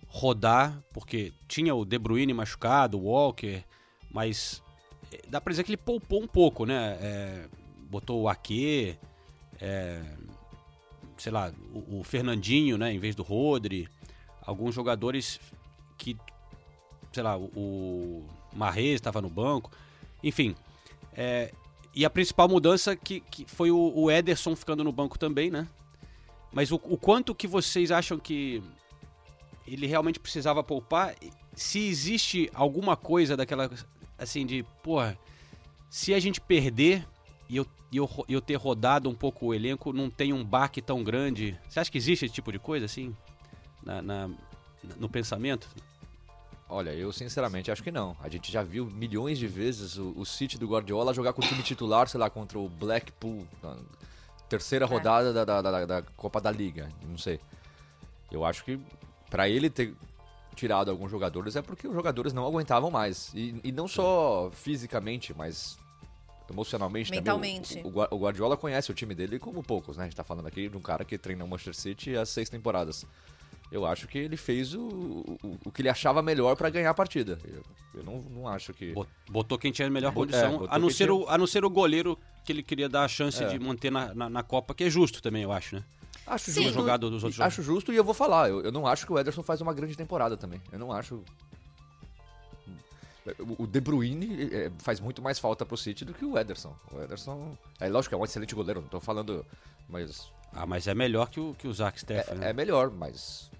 rodar, 0.06 0.82
porque 0.92 1.32
tinha 1.46 1.74
o 1.74 1.84
De 1.84 1.98
Bruyne 1.98 2.32
machucado, 2.32 2.98
o 2.98 3.04
Walker, 3.04 3.62
mas 4.10 4.62
dá 5.28 5.40
pra 5.40 5.50
dizer 5.50 5.64
que 5.64 5.70
ele 5.70 5.76
poupou 5.76 6.22
um 6.22 6.26
pouco, 6.26 6.64
né? 6.64 6.98
É, 7.00 7.48
botou 7.90 8.22
o 8.22 8.28
Ake, 8.28 8.96
é, 9.60 10.02
sei 11.18 11.32
lá, 11.32 11.52
o, 11.72 12.00
o 12.00 12.04
Fernandinho, 12.04 12.78
né, 12.78 12.92
em 12.92 12.98
vez 12.98 13.14
do 13.14 13.22
Rodri, 13.22 13.88
alguns 14.42 14.74
jogadores 14.74 15.40
que, 15.98 16.16
sei 17.12 17.22
lá, 17.22 17.36
o, 17.36 17.44
o 17.44 18.26
Marrez 18.52 18.94
estava 18.94 19.20
no 19.20 19.28
banco, 19.28 19.70
enfim. 20.22 20.54
é, 21.14 21.52
e 21.94 22.04
a 22.04 22.10
principal 22.10 22.48
mudança 22.48 22.94
que, 22.94 23.20
que 23.20 23.44
foi 23.44 23.70
o, 23.70 23.92
o 23.94 24.10
Ederson 24.10 24.54
ficando 24.54 24.84
no 24.84 24.92
banco 24.92 25.18
também, 25.18 25.50
né? 25.50 25.66
Mas 26.52 26.70
o, 26.70 26.76
o 26.76 26.96
quanto 26.96 27.34
que 27.34 27.46
vocês 27.46 27.90
acham 27.90 28.18
que 28.18 28.62
ele 29.66 29.86
realmente 29.86 30.20
precisava 30.20 30.62
poupar? 30.62 31.14
Se 31.54 31.80
existe 31.80 32.50
alguma 32.54 32.96
coisa 32.96 33.36
daquela, 33.36 33.68
assim, 34.20 34.44
de, 34.46 34.62
porra, 34.82 35.18
se 35.88 36.14
a 36.14 36.20
gente 36.20 36.40
perder 36.40 37.06
e 37.48 37.56
eu, 37.56 37.66
e 37.90 37.96
eu, 37.96 38.08
eu 38.28 38.40
ter 38.40 38.54
rodado 38.54 39.08
um 39.08 39.14
pouco 39.14 39.46
o 39.46 39.54
elenco, 39.54 39.92
não 39.92 40.08
tem 40.08 40.32
um 40.32 40.44
baque 40.44 40.80
tão 40.80 41.02
grande. 41.02 41.58
Você 41.68 41.80
acha 41.80 41.90
que 41.90 41.98
existe 41.98 42.24
esse 42.26 42.34
tipo 42.34 42.52
de 42.52 42.58
coisa, 42.58 42.86
assim, 42.86 43.14
na, 43.82 44.00
na- 44.00 44.30
no 44.98 45.08
pensamento? 45.08 45.68
Olha, 46.68 46.90
eu 46.90 47.12
sinceramente 47.12 47.70
acho 47.72 47.82
que 47.82 47.90
não. 47.90 48.16
A 48.22 48.28
gente 48.28 48.52
já 48.52 48.62
viu 48.62 48.86
milhões 48.86 49.38
de 49.38 49.48
vezes 49.48 49.96
o, 49.96 50.12
o 50.16 50.24
City 50.24 50.56
do 50.56 50.68
Guardiola 50.68 51.12
jogar 51.12 51.32
com 51.32 51.42
o 51.42 51.44
time 51.44 51.62
titular, 51.64 52.06
sei 52.08 52.20
lá, 52.20 52.30
contra 52.30 52.56
o 52.58 52.68
Blackpool, 52.68 53.44
na 53.60 53.76
terceira 54.48 54.86
rodada 54.86 55.32
da, 55.32 55.44
da, 55.44 55.60
da- 55.62 55.84
da 55.86 56.02
Copa 56.16 56.40
da 56.40 56.50
Liga, 56.52 56.88
não 57.08 57.18
sei. 57.18 57.40
Eu 58.30 58.44
acho 58.44 58.64
que 58.64 58.78
pra 59.28 59.48
ele 59.48 59.68
ter 59.68 59.92
tirado 60.60 60.90
alguns 60.90 61.10
jogadores 61.10 61.56
é 61.56 61.62
porque 61.62 61.88
os 61.88 61.94
jogadores 61.94 62.32
não 62.34 62.46
aguentavam 62.46 62.90
mais. 62.90 63.32
E, 63.34 63.58
e 63.64 63.72
não 63.72 63.88
só 63.88 64.50
fisicamente, 64.52 65.32
mas 65.36 65.78
emocionalmente 66.50 67.10
Mentalmente. 67.10 67.76
também. 67.76 67.92
O, 67.92 68.00
o, 68.00 68.16
o 68.16 68.18
Guardiola 68.18 68.56
conhece 68.56 68.90
o 68.90 68.94
time 68.94 69.14
dele 69.14 69.38
como 69.38 69.62
poucos, 69.62 69.96
né? 69.96 70.02
A 70.04 70.06
gente 70.06 70.16
tá 70.16 70.24
falando 70.24 70.46
aqui 70.46 70.68
de 70.68 70.76
um 70.76 70.80
cara 70.80 71.04
que 71.04 71.16
treina 71.16 71.44
o 71.44 71.48
Manchester 71.48 71.74
City 71.74 72.16
há 72.16 72.26
seis 72.26 72.48
temporadas. 72.50 73.06
Eu 73.72 73.86
acho 73.86 74.08
que 74.08 74.18
ele 74.18 74.36
fez 74.36 74.74
o, 74.74 74.80
o, 74.80 75.58
o 75.64 75.70
que 75.70 75.80
ele 75.80 75.88
achava 75.88 76.20
melhor 76.20 76.56
pra 76.56 76.68
ganhar 76.68 76.90
a 76.90 76.94
partida. 76.94 77.38
Eu, 77.44 77.62
eu 77.94 78.02
não, 78.04 78.20
não 78.22 78.48
acho 78.48 78.74
que. 78.74 78.92
Bot- 78.92 79.08
Botou 79.30 79.56
quem 79.56 79.70
tinha 79.72 79.86
a 79.86 79.90
melhor 79.90 80.12
Bot- 80.12 80.26
condição, 80.32 80.64
é, 80.64 80.68
a, 80.68 80.78
não 80.78 80.90
ser 80.90 81.04
tinha- 81.04 81.14
o, 81.14 81.28
a 81.28 81.38
não 81.38 81.46
ser 81.46 81.64
o 81.64 81.70
goleiro 81.70 82.18
que 82.44 82.50
ele 82.52 82.62
queria 82.64 82.88
dar 82.88 83.04
a 83.04 83.08
chance 83.08 83.42
É. 83.42 83.46
de 83.46 83.58
manter 83.60 83.90
na, 83.92 84.12
na, 84.12 84.28
na 84.28 84.42
Copa, 84.42 84.74
que 84.74 84.84
é 84.84 84.90
justo 84.90 85.22
também, 85.22 85.44
eu 85.44 85.52
acho, 85.52 85.76
né? 85.76 85.84
Acho 86.30 86.50
Sim. 86.52 86.62
justo. 86.62 86.78
Jogado 86.78 87.10
dos 87.10 87.24
outros 87.24 87.40
Acho 87.40 87.62
justo 87.62 87.92
e 87.92 87.96
eu 87.96 88.04
vou 88.04 88.14
falar. 88.14 88.48
Eu, 88.48 88.60
eu 88.62 88.70
não 88.72 88.86
acho 88.86 89.04
que 89.06 89.12
o 89.12 89.18
Ederson 89.18 89.42
faz 89.42 89.60
uma 89.60 89.74
grande 89.74 89.96
temporada 89.96 90.36
também. 90.36 90.60
Eu 90.70 90.78
não 90.78 90.92
acho. 90.92 91.22
O- 93.58 93.66
De 93.66 93.80
Bruyne 93.80 94.48
é, 94.52 94.70
faz 94.78 94.98
muito 94.98 95.20
mais 95.20 95.38
falta 95.38 95.64
pro 95.66 95.76
City 95.76 96.04
do 96.04 96.14
que 96.14 96.24
o 96.24 96.38
Ederson. 96.38 96.74
O 96.92 97.00
Ederson. 97.02 97.56
É 97.78 97.88
lógico 97.88 98.10
que 98.10 98.14
é 98.14 98.18
um 98.18 98.24
excelente 98.24 98.54
goleiro, 98.54 98.80
não 98.80 98.88
tô 98.88 99.00
falando. 99.00 99.44
Mas. 99.88 100.30
Ah, 100.52 100.66
mas 100.66 100.86
é 100.86 100.94
melhor 100.94 101.28
que 101.30 101.38
o, 101.38 101.54
que 101.54 101.68
o 101.68 101.72
Zach 101.72 101.98
Steffen, 102.00 102.34
É, 102.34 102.38
né? 102.38 102.50
é 102.50 102.52
melhor, 102.52 102.90
mas. 102.90 103.50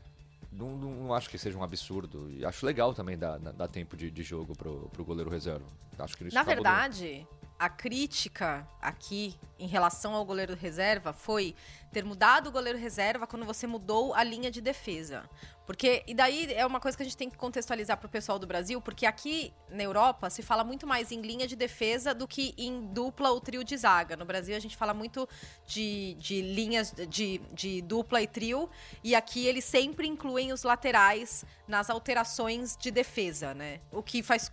Não, 0.53 0.71
não, 0.77 0.91
não 0.93 1.15
acho 1.15 1.29
que 1.31 1.39
seja 1.39 1.57
um 1.59 1.63
absurdo. 1.63 2.29
E 2.31 2.45
acho 2.45 2.65
legal 2.67 2.93
também 2.95 3.17
dar, 3.17 3.39
dar 3.39 3.69
tempo 3.69 3.97
de, 3.97 4.11
de 4.11 4.23
jogo 4.23 4.57
pro, 4.57 4.89
pro 4.93 5.05
goleiro 5.05 5.31
reserva. 5.31 5.65
Acho 5.99 6.17
que 6.17 6.25
isso 6.25 6.35
Na 6.35 6.41
acabou 6.41 6.63
verdade, 6.65 7.27
a 7.61 7.69
crítica 7.69 8.67
aqui 8.81 9.39
em 9.59 9.67
relação 9.67 10.15
ao 10.15 10.25
goleiro 10.25 10.57
reserva 10.57 11.13
foi 11.13 11.55
ter 11.93 12.03
mudado 12.03 12.47
o 12.47 12.51
goleiro 12.51 12.79
reserva 12.79 13.27
quando 13.27 13.45
você 13.45 13.67
mudou 13.67 14.15
a 14.15 14.25
linha 14.25 14.51
de 14.51 14.63
defesa. 14.63 15.29
Porque, 15.67 16.03
e 16.07 16.15
daí 16.15 16.53
é 16.55 16.65
uma 16.65 16.81
coisa 16.81 16.97
que 16.97 17.03
a 17.03 17.05
gente 17.05 17.19
tem 17.19 17.29
que 17.29 17.37
contextualizar 17.37 17.99
pro 17.99 18.09
pessoal 18.09 18.39
do 18.39 18.47
Brasil, 18.47 18.81
porque 18.81 19.05
aqui 19.05 19.53
na 19.69 19.83
Europa 19.83 20.31
se 20.31 20.43
fala 20.43 20.65
muito 20.65 20.87
mais 20.87 21.13
em 21.13 21.21
linha 21.21 21.47
de 21.47 21.55
defesa 21.55 22.15
do 22.15 22.27
que 22.27 22.55
em 22.57 22.87
dupla 22.87 23.31
ou 23.31 23.41
trio 23.41 23.63
de 23.63 23.77
zaga. 23.77 24.17
No 24.17 24.25
Brasil 24.25 24.57
a 24.57 24.59
gente 24.59 24.77
fala 24.77 24.95
muito 24.95 25.29
de, 25.67 26.15
de 26.15 26.41
linhas 26.41 26.93
de, 27.09 27.39
de 27.53 27.83
dupla 27.83 28.23
e 28.23 28.27
trio, 28.27 28.71
e 29.05 29.15
aqui 29.15 29.47
eles 29.47 29.67
sempre 29.67 30.09
incluem 30.09 30.51
os 30.51 30.63
laterais 30.63 31.45
nas 31.69 31.91
alterações 31.91 32.75
de 32.77 32.91
defesa, 32.91 33.53
né? 33.53 33.81
O 33.93 34.03
que 34.03 34.23
faz 34.23 34.51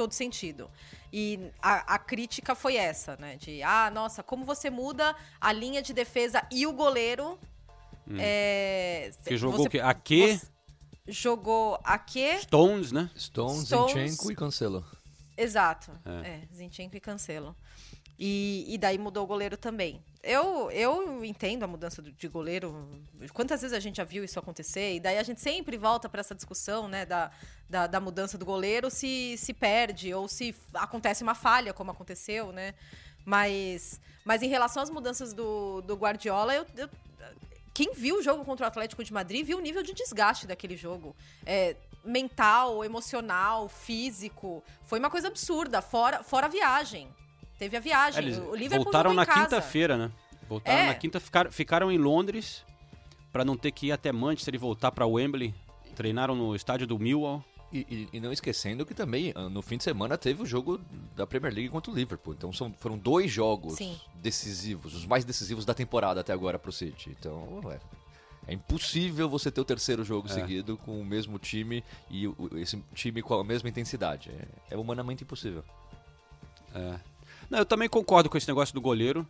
todo 0.00 0.12
sentido. 0.14 0.70
E 1.12 1.50
a, 1.60 1.94
a 1.94 1.98
crítica 1.98 2.54
foi 2.54 2.76
essa, 2.76 3.16
né? 3.16 3.36
De, 3.36 3.62
ah, 3.62 3.90
nossa, 3.92 4.22
como 4.22 4.46
você 4.46 4.70
muda 4.70 5.14
a 5.38 5.52
linha 5.52 5.82
de 5.82 5.92
defesa 5.92 6.42
e 6.50 6.66
o 6.66 6.72
goleiro. 6.72 7.38
É, 8.18 9.10
Que 9.26 9.36
jogou 9.36 9.58
você- 9.58 9.68
o 9.68 9.70
quê? 9.70 9.80
Ake, 9.80 10.36
você 10.38 10.46
Jogou 11.06 11.78
Ake, 11.84 12.38
Stones, 12.40 12.92
né? 12.92 13.10
Stones, 13.16 13.66
Stones. 13.66 13.92
Zinchenko 13.92 14.32
e 14.32 14.34
Cancelo. 14.36 14.84
exato. 15.36 15.90
É, 16.24 16.40
Zinchenko 16.54 16.96
e 16.96 17.00
Cancelo. 17.00 17.54
E, 18.22 18.66
e 18.68 18.76
daí 18.76 18.98
mudou 18.98 19.24
o 19.24 19.26
goleiro 19.26 19.56
também. 19.56 19.98
Eu, 20.22 20.70
eu 20.72 21.24
entendo 21.24 21.62
a 21.62 21.66
mudança 21.66 22.02
de 22.02 22.28
goleiro. 22.28 22.86
Quantas 23.32 23.62
vezes 23.62 23.74
a 23.74 23.80
gente 23.80 23.96
já 23.96 24.04
viu 24.04 24.22
isso 24.22 24.38
acontecer? 24.38 24.96
E 24.96 25.00
daí 25.00 25.16
a 25.16 25.22
gente 25.22 25.40
sempre 25.40 25.78
volta 25.78 26.06
para 26.06 26.20
essa 26.20 26.34
discussão, 26.34 26.86
né, 26.86 27.06
da, 27.06 27.30
da, 27.66 27.86
da 27.86 27.98
mudança 27.98 28.36
do 28.36 28.44
goleiro, 28.44 28.90
se 28.90 29.36
se 29.38 29.54
perde 29.54 30.12
ou 30.12 30.28
se 30.28 30.54
acontece 30.74 31.22
uma 31.22 31.34
falha, 31.34 31.72
como 31.72 31.90
aconteceu, 31.92 32.52
né? 32.52 32.74
Mas, 33.24 33.98
mas 34.22 34.42
em 34.42 34.48
relação 34.48 34.82
às 34.82 34.90
mudanças 34.90 35.32
do, 35.32 35.80
do 35.80 35.94
Guardiola, 35.96 36.54
eu, 36.54 36.66
eu- 36.76 36.90
quem 37.72 37.94
viu 37.94 38.18
o 38.18 38.22
jogo 38.22 38.44
contra 38.44 38.66
o 38.66 38.68
Atlético 38.68 39.02
de 39.02 39.12
Madrid 39.14 39.46
viu 39.46 39.56
o 39.56 39.60
nível 39.62 39.82
de 39.82 39.94
desgaste 39.94 40.46
daquele 40.46 40.76
jogo. 40.76 41.16
É, 41.46 41.74
mental, 42.04 42.84
emocional, 42.84 43.66
físico. 43.70 44.62
Foi 44.84 44.98
uma 44.98 45.08
coisa 45.08 45.28
absurda, 45.28 45.80
fora, 45.80 46.22
fora 46.22 46.44
a 46.46 46.50
viagem. 46.50 47.08
Teve 47.60 47.76
a 47.76 47.80
viagem. 47.80 48.18
É, 48.20 48.26
Eles 48.26 48.38
o 48.38 48.54
Liverpool 48.56 48.84
voltaram 48.84 49.12
na 49.14 49.24
quinta-feira, 49.26 49.96
né? 49.96 50.10
Voltaram 50.48 50.78
É. 50.78 50.86
na 50.86 50.94
quinta, 50.94 51.20
ficaram, 51.20 51.52
ficaram 51.52 51.92
em 51.92 51.98
Londres 51.98 52.64
pra 53.30 53.44
não 53.44 53.56
ter 53.56 53.70
que 53.70 53.86
ir 53.88 53.92
até 53.92 54.10
Manchester 54.10 54.54
e 54.54 54.58
voltar 54.58 54.90
pra 54.90 55.06
Wembley. 55.06 55.54
Treinaram 55.94 56.34
no 56.34 56.56
estádio 56.56 56.86
do 56.86 56.98
Millwall. 56.98 57.44
E, 57.72 57.86
e- 57.88 58.16
e 58.16 58.20
não 58.20 58.32
esquecendo 58.32 58.84
que 58.84 58.92
também 58.92 59.32
ah, 59.36 59.48
no 59.48 59.62
fim 59.62 59.76
de 59.76 59.84
semana 59.84 60.18
teve 60.18 60.42
o 60.42 60.46
jogo 60.46 60.80
da 61.14 61.24
Premier 61.24 61.54
League 61.54 61.68
contra 61.68 61.92
o 61.92 61.94
Liverpool. 61.94 62.34
Então 62.34 62.52
são, 62.52 62.72
foram 62.72 62.98
dois 62.98 63.30
jogos 63.30 63.74
Sim. 63.74 63.96
decisivos, 64.16 64.92
os 64.92 65.06
mais 65.06 65.24
decisivos 65.24 65.64
da 65.64 65.72
temporada 65.72 66.20
até 66.20 66.32
agora 66.32 66.58
pro 66.58 66.72
City. 66.72 67.14
Então 67.16 67.60
é, 67.70 67.78
é 68.48 68.54
impossível 68.54 69.28
você 69.28 69.52
ter 69.52 69.60
o 69.60 69.64
terceiro 69.64 70.02
jogo 70.02 70.28
seguido 70.28 70.76
com 70.78 71.00
o 71.00 71.04
mesmo 71.04 71.38
time 71.38 71.84
e 72.10 72.26
o- 72.26 72.50
esse 72.56 72.76
time 72.92 73.22
com 73.22 73.34
a 73.34 73.44
mesma 73.44 73.68
intensidade. 73.68 74.30
É, 74.68 74.74
é 74.74 74.76
humanamente 74.76 75.22
impossível. 75.22 75.62
Não, 77.50 77.58
eu 77.58 77.66
também 77.66 77.88
concordo 77.88 78.30
com 78.30 78.38
esse 78.38 78.46
negócio 78.46 78.72
do 78.72 78.80
goleiro. 78.80 79.26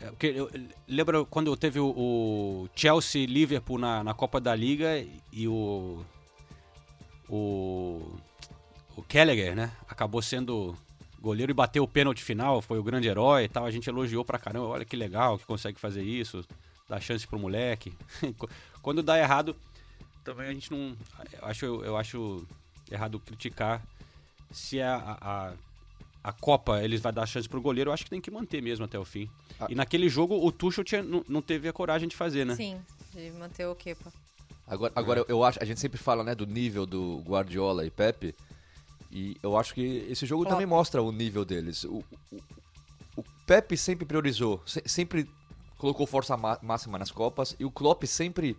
É, 0.00 0.06
porque 0.06 0.28
eu, 0.28 0.48
lembra 0.86 1.24
quando 1.24 1.56
teve 1.56 1.80
o, 1.80 1.88
o 1.88 2.68
Chelsea 2.74 3.26
Liverpool 3.26 3.78
na, 3.78 4.04
na 4.04 4.14
Copa 4.14 4.40
da 4.40 4.54
Liga 4.54 5.04
e 5.32 5.48
o. 5.48 6.04
O. 7.28 8.16
O 8.96 9.04
Gallagher, 9.08 9.54
né? 9.54 9.72
Acabou 9.88 10.20
sendo 10.20 10.76
goleiro 11.20 11.50
e 11.50 11.54
bateu 11.54 11.84
o 11.84 11.88
pênalti 11.88 12.22
final, 12.22 12.60
foi 12.60 12.78
o 12.78 12.82
grande 12.82 13.08
herói 13.08 13.44
e 13.44 13.48
tal. 13.48 13.64
A 13.64 13.70
gente 13.70 13.88
elogiou 13.88 14.24
pra 14.24 14.38
caramba. 14.38 14.66
Olha 14.66 14.84
que 14.84 14.96
legal 14.96 15.38
que 15.38 15.44
consegue 15.44 15.78
fazer 15.78 16.02
isso, 16.02 16.44
dá 16.88 17.00
chance 17.00 17.26
pro 17.26 17.38
moleque. 17.38 17.92
quando 18.82 19.02
dá 19.02 19.18
errado, 19.18 19.54
também 20.24 20.48
a 20.48 20.52
gente 20.52 20.70
não. 20.70 20.96
Eu 21.32 21.44
acho, 21.46 21.64
eu 21.64 21.96
acho 21.96 22.46
errado 22.90 23.20
criticar 23.20 23.82
se 24.50 24.80
a, 24.80 24.96
a, 24.96 25.48
a 25.48 25.52
Copa 26.32 26.82
eles 26.82 27.00
vai 27.00 27.12
dar 27.12 27.26
chance 27.26 27.48
pro 27.48 27.60
goleiro, 27.60 27.90
eu 27.90 27.94
acho 27.94 28.04
que 28.04 28.10
tem 28.10 28.20
que 28.20 28.30
manter 28.30 28.62
mesmo 28.62 28.84
até 28.84 28.98
o 28.98 29.04
fim. 29.04 29.28
Ah. 29.60 29.66
E 29.68 29.74
naquele 29.74 30.08
jogo 30.08 30.34
o 30.44 30.50
Tuchel 30.52 30.84
tinha, 30.84 31.02
não, 31.02 31.24
não 31.28 31.40
teve 31.42 31.68
a 31.68 31.72
coragem 31.72 32.08
de 32.08 32.16
fazer, 32.16 32.44
né? 32.44 32.54
Sim, 32.56 32.80
de 33.14 33.30
manter 33.32 33.66
o 33.66 33.74
Kepa. 33.74 34.12
Agora, 34.66 34.92
agora 34.94 35.24
eu 35.28 35.42
acho, 35.44 35.58
a 35.62 35.64
gente 35.64 35.80
sempre 35.80 35.98
fala 35.98 36.22
né, 36.22 36.34
do 36.34 36.46
nível 36.46 36.84
do 36.84 37.22
Guardiola 37.26 37.86
e 37.86 37.90
Pepe, 37.90 38.34
e 39.10 39.36
eu 39.42 39.56
acho 39.56 39.72
que 39.74 40.06
esse 40.10 40.26
jogo 40.26 40.44
também 40.44 40.66
mostra 40.66 41.02
o 41.02 41.10
nível 41.10 41.44
deles. 41.44 41.84
O, 41.84 42.04
o, 42.30 42.36
o 43.16 43.24
Pepe 43.46 43.76
sempre 43.78 44.04
priorizou, 44.04 44.62
se- 44.66 44.82
sempre 44.84 45.26
colocou 45.78 46.06
força 46.06 46.36
má- 46.36 46.58
máxima 46.60 46.98
nas 46.98 47.10
Copas, 47.10 47.56
e 47.58 47.64
o 47.64 47.70
Klopp 47.70 48.04
sempre, 48.04 48.54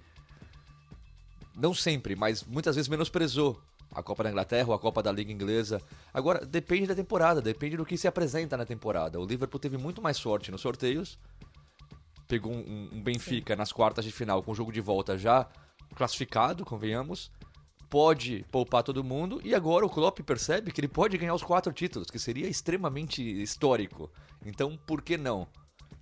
não 1.56 1.74
sempre, 1.74 2.16
mas 2.16 2.44
muitas 2.44 2.76
vezes 2.76 2.90
menosprezou 2.90 3.62
a 3.91 4.03
Copa 4.03 4.24
da 4.24 4.29
Inglaterra 4.29 4.67
ou 4.67 4.74
a 4.74 4.79
Copa 4.79 5.01
da 5.01 5.12
Liga 5.12 5.31
Inglesa. 5.31 5.81
Agora, 6.13 6.46
depende 6.46 6.88
da 6.88 6.96
temporada, 6.96 7.41
depende 7.41 7.77
do 7.77 7.86
que 7.86 7.98
se 7.98 8.08
apresenta 8.08 8.55
na 8.55 8.65
temporada. 8.65 9.19
O 9.19 9.25
Liverpool 9.25 9.60
teve 9.60 9.77
muito 9.77 10.01
mais 10.01 10.17
sorte 10.17 10.51
nos 10.51 10.62
sorteios, 10.62 11.17
pegou 12.27 12.53
um, 12.53 12.89
um 12.93 13.01
Benfica 13.01 13.55
nas 13.55 13.72
quartas 13.72 14.05
de 14.05 14.12
final 14.12 14.43
com 14.43 14.51
o 14.51 14.55
jogo 14.55 14.72
de 14.72 14.81
volta 14.81 15.17
já 15.17 15.48
classificado, 15.96 16.65
convenhamos. 16.65 17.31
Pode 17.89 18.46
poupar 18.51 18.84
todo 18.84 19.03
mundo 19.03 19.41
e 19.43 19.55
agora 19.55 19.84
o 19.84 19.89
Klopp 19.89 20.19
percebe 20.19 20.72
que 20.72 20.79
ele 20.79 20.88
pode 20.88 21.17
ganhar 21.17 21.34
os 21.34 21.41
quatro 21.41 21.74
títulos, 21.74 22.12
que 22.12 22.19
seria 22.19 22.48
extremamente 22.48 23.24
histórico. 23.41 24.12
Então, 24.46 24.77
por 24.86 25.01
que 25.01 25.17
não? 25.17 25.48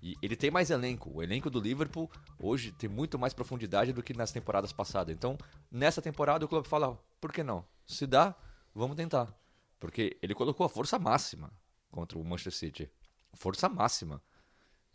E 0.01 0.15
ele 0.21 0.35
tem 0.35 0.51
mais 0.51 0.69
elenco. 0.69 1.11
O 1.13 1.23
elenco 1.23 1.49
do 1.49 1.59
Liverpool 1.59 2.09
hoje 2.39 2.71
tem 2.71 2.89
muito 2.89 3.17
mais 3.17 3.33
profundidade 3.33 3.93
do 3.93 4.03
que 4.03 4.13
nas 4.13 4.31
temporadas 4.31 4.71
passadas. 4.71 5.15
Então, 5.15 5.37
nessa 5.71 6.01
temporada 6.01 6.45
o 6.45 6.47
Klopp 6.47 6.67
fala, 6.67 6.97
por 7.19 7.31
que 7.31 7.43
não? 7.43 7.65
Se 7.85 8.05
dá, 8.05 8.35
vamos 8.73 8.95
tentar. 8.95 9.33
Porque 9.79 10.17
ele 10.21 10.33
colocou 10.33 10.65
a 10.65 10.69
força 10.69 10.99
máxima 10.99 11.51
contra 11.91 12.17
o 12.17 12.23
Manchester 12.23 12.53
City. 12.53 12.91
Força 13.33 13.67
máxima. 13.67 14.21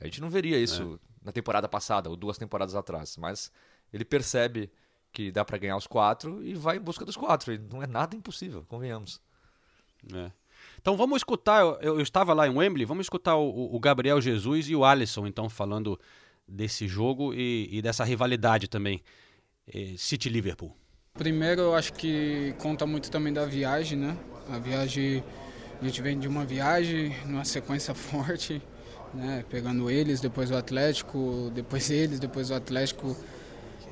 A 0.00 0.04
gente 0.04 0.20
não 0.20 0.30
veria 0.30 0.58
isso 0.58 1.00
na 1.22 1.32
temporada 1.32 1.68
passada 1.68 2.10
ou 2.10 2.16
duas 2.16 2.38
temporadas 2.38 2.74
atrás, 2.74 3.16
mas 3.16 3.52
ele 3.92 4.04
percebe 4.04 4.72
que 5.12 5.30
dá 5.30 5.44
pra 5.44 5.58
ganhar 5.58 5.76
os 5.76 5.86
quatro 5.86 6.42
e 6.42 6.54
vai 6.54 6.78
em 6.78 6.80
busca 6.80 7.04
dos 7.04 7.16
quatro. 7.16 7.52
E 7.52 7.58
não 7.58 7.82
é 7.82 7.86
nada 7.86 8.16
impossível, 8.16 8.64
convenhamos. 8.68 9.20
É. 10.12 10.32
Então 10.82 10.96
vamos 10.96 11.18
escutar, 11.18 11.60
eu, 11.60 11.94
eu 11.94 12.00
estava 12.00 12.34
lá 12.34 12.48
em 12.48 12.50
Wembley, 12.50 12.84
vamos 12.84 13.04
escutar 13.04 13.36
o, 13.36 13.72
o 13.72 13.78
Gabriel 13.78 14.20
Jesus 14.20 14.68
e 14.68 14.74
o 14.74 14.84
Alisson, 14.84 15.28
então, 15.28 15.48
falando 15.48 15.98
desse 16.46 16.88
jogo 16.88 17.32
e, 17.32 17.68
e 17.70 17.80
dessa 17.80 18.02
rivalidade 18.02 18.66
também, 18.66 19.00
eh, 19.72 19.94
City-Liverpool. 19.96 20.76
Primeiro, 21.14 21.62
eu 21.62 21.74
acho 21.76 21.92
que 21.92 22.52
conta 22.58 22.84
muito 22.84 23.12
também 23.12 23.32
da 23.32 23.46
viagem, 23.46 23.96
né? 23.96 24.16
A 24.50 24.58
viagem, 24.58 25.22
a 25.80 25.84
gente 25.84 26.02
vem 26.02 26.18
de 26.18 26.26
uma 26.26 26.44
viagem, 26.44 27.14
numa 27.26 27.44
sequência 27.44 27.94
forte, 27.94 28.60
né? 29.14 29.44
Pegando 29.48 29.88
eles, 29.88 30.20
depois 30.20 30.50
o 30.50 30.56
Atlético, 30.56 31.52
depois 31.54 31.90
eles, 31.90 32.18
depois 32.18 32.50
o 32.50 32.54
Atlético. 32.54 33.16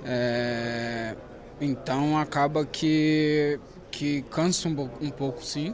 É... 0.05 1.15
Então 1.61 2.19
acaba 2.19 2.67
que, 2.67 3.61
que 3.93 4.23
cansa 4.23 4.69
um, 4.69 4.91
um 5.01 5.11
pouco, 5.11 5.45
sim. 5.45 5.73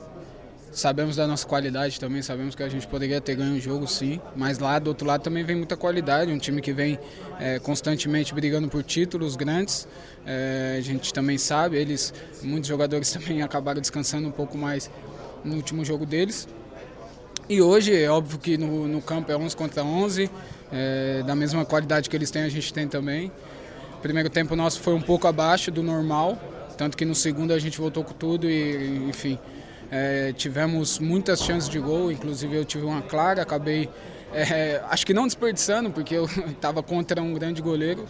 Sabemos 0.77 1.17
da 1.17 1.27
nossa 1.27 1.47
qualidade 1.47 1.99
também, 1.99 2.21
sabemos 2.21 2.55
que 2.55 2.63
a 2.63 2.69
gente 2.69 2.87
poderia 2.87 3.19
ter 3.19 3.35
ganho 3.35 3.57
o 3.57 3.59
jogo 3.59 3.89
sim, 3.89 4.21
mas 4.37 4.59
lá 4.59 4.79
do 4.79 4.89
outro 4.89 5.07
lado 5.07 5.23
também 5.23 5.43
vem 5.43 5.57
muita 5.57 5.75
qualidade, 5.75 6.31
um 6.31 6.37
time 6.37 6.61
que 6.61 6.71
vem 6.71 6.99
é, 7.41 7.59
constantemente 7.59 8.35
brigando 8.35 8.69
por 8.69 8.83
títulos 8.83 9.37
grandes, 9.37 9.89
é, 10.27 10.77
a 10.77 10.81
gente 10.83 11.15
também 11.15 11.39
sabe, 11.39 11.79
eles, 11.79 12.13
muitos 12.43 12.69
jogadores 12.69 13.09
também 13.11 13.41
acabaram 13.41 13.81
descansando 13.81 14.29
um 14.29 14.31
pouco 14.31 14.59
mais 14.59 14.91
no 15.43 15.55
último 15.55 15.83
jogo 15.83 16.05
deles. 16.05 16.47
E 17.49 17.63
hoje 17.63 17.97
é 17.97 18.11
óbvio 18.11 18.39
que 18.39 18.59
no, 18.59 18.87
no 18.87 19.01
campo 19.01 19.33
é 19.33 19.37
11 19.37 19.57
contra 19.57 19.83
11, 19.83 20.31
é, 20.71 21.23
da 21.27 21.35
mesma 21.35 21.65
qualidade 21.65 22.11
que 22.11 22.15
eles 22.15 22.31
têm 22.31 22.43
a 22.43 22.51
gente 22.51 22.71
tem 22.75 22.87
também. 22.87 23.33
O 23.95 24.03
primeiro 24.03 24.29
tempo 24.29 24.55
nosso 24.55 24.79
foi 24.81 24.93
um 24.93 25.01
pouco 25.01 25.27
abaixo 25.27 25.71
do 25.71 25.83
normal, 25.83 26.39
tanto 26.77 26.99
que 26.99 27.07
no 27.07 27.15
segundo 27.15 27.55
a 27.55 27.59
gente 27.59 27.79
voltou 27.79 28.05
com 28.05 28.13
tudo 28.13 28.47
e 28.47 29.09
enfim 29.09 29.39
é, 29.91 30.33
tivemos 30.33 30.99
muitas 30.99 31.41
chances 31.43 31.69
de 31.69 31.79
gol, 31.79 32.11
inclusive 32.11 32.57
eu 32.57 32.65
tive 32.65 32.85
uma 32.85 33.03
clara, 33.03 33.43
acabei, 33.43 33.89
é, 34.33 34.81
acho 34.89 35.07
que 35.07 35.15
não 35.15 35.27
desperdiçando, 35.27 35.91
porque 35.91 36.15
eu 36.15 36.25
estava 36.51 36.83
contra 36.83 37.23
um 37.23 37.33
grande 37.33 37.63
goleiro, 37.63 38.07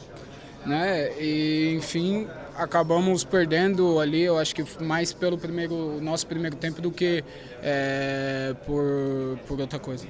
né? 0.64 1.10
E 1.20 1.74
enfim, 1.76 2.28
acabamos 2.56 3.24
perdendo 3.24 4.00
ali, 4.00 4.22
eu 4.22 4.38
acho 4.38 4.54
que 4.54 4.64
mais 4.82 5.12
pelo 5.12 5.38
primeiro, 5.38 6.00
nosso 6.00 6.26
primeiro 6.26 6.56
tempo 6.56 6.80
do 6.80 6.90
que 6.90 7.22
é, 7.62 8.54
por, 8.64 9.38
por 9.46 9.60
outra 9.60 9.78
coisa. 9.78 10.06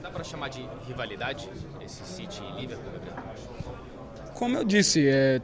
Dá 0.00 0.10
para 0.10 0.24
chamar 0.24 0.48
de 0.48 0.66
rivalidade 0.86 1.48
esse 1.84 2.04
City 2.04 2.42
e 2.42 2.60
Liverpool, 2.60 2.92
Gabriel? 2.92 3.16
Como 4.34 4.56
eu 4.56 4.64
disse, 4.64 5.08
é, 5.08 5.40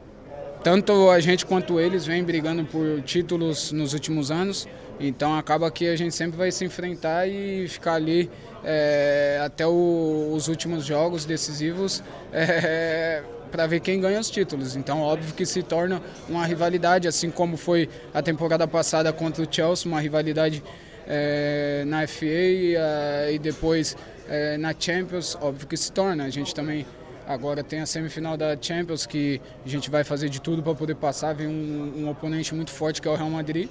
tanto 0.63 1.09
a 1.09 1.19
gente 1.19 1.45
quanto 1.45 1.79
eles 1.79 2.05
vêm 2.05 2.23
brigando 2.23 2.63
por 2.63 3.01
títulos 3.01 3.71
nos 3.71 3.93
últimos 3.93 4.31
anos. 4.31 4.67
Então 5.07 5.37
acaba 5.37 5.69
que 5.69 5.87
a 5.89 5.95
gente 5.97 6.15
sempre 6.15 6.37
vai 6.37 6.49
se 6.49 6.63
enfrentar 6.63 7.27
e 7.27 7.67
ficar 7.67 7.95
ali 7.95 8.29
é, 8.63 9.41
até 9.43 9.67
o, 9.67 10.31
os 10.33 10.47
últimos 10.47 10.85
jogos 10.85 11.25
decisivos 11.25 12.01
é, 12.31 13.21
para 13.51 13.67
ver 13.67 13.81
quem 13.81 13.99
ganha 13.99 14.17
os 14.17 14.29
títulos. 14.29 14.77
Então 14.77 15.01
óbvio 15.01 15.33
que 15.33 15.45
se 15.45 15.61
torna 15.61 16.01
uma 16.29 16.45
rivalidade, 16.45 17.05
assim 17.05 17.29
como 17.29 17.57
foi 17.57 17.89
a 18.13 18.21
temporada 18.21 18.65
passada 18.65 19.11
contra 19.11 19.43
o 19.43 19.47
Chelsea, 19.49 19.91
uma 19.91 19.99
rivalidade 19.99 20.63
é, 21.05 21.83
na 21.85 22.07
FA 22.07 22.25
e 22.25 23.37
depois 23.39 23.97
é, 24.29 24.57
na 24.57 24.73
Champions, 24.77 25.37
óbvio 25.41 25.67
que 25.67 25.75
se 25.75 25.91
torna. 25.91 26.23
A 26.23 26.29
gente 26.29 26.55
também 26.55 26.85
agora 27.27 27.61
tem 27.61 27.81
a 27.81 27.85
semifinal 27.85 28.37
da 28.37 28.57
Champions 28.59 29.05
que 29.05 29.41
a 29.65 29.69
gente 29.69 29.89
vai 29.89 30.05
fazer 30.05 30.29
de 30.29 30.39
tudo 30.39 30.63
para 30.63 30.73
poder 30.73 30.95
passar. 30.95 31.33
Vem 31.35 31.47
um, 31.47 32.03
um 32.03 32.09
oponente 32.09 32.55
muito 32.55 32.71
forte 32.71 33.01
que 33.01 33.07
é 33.09 33.11
o 33.11 33.15
Real 33.15 33.29
Madrid 33.29 33.67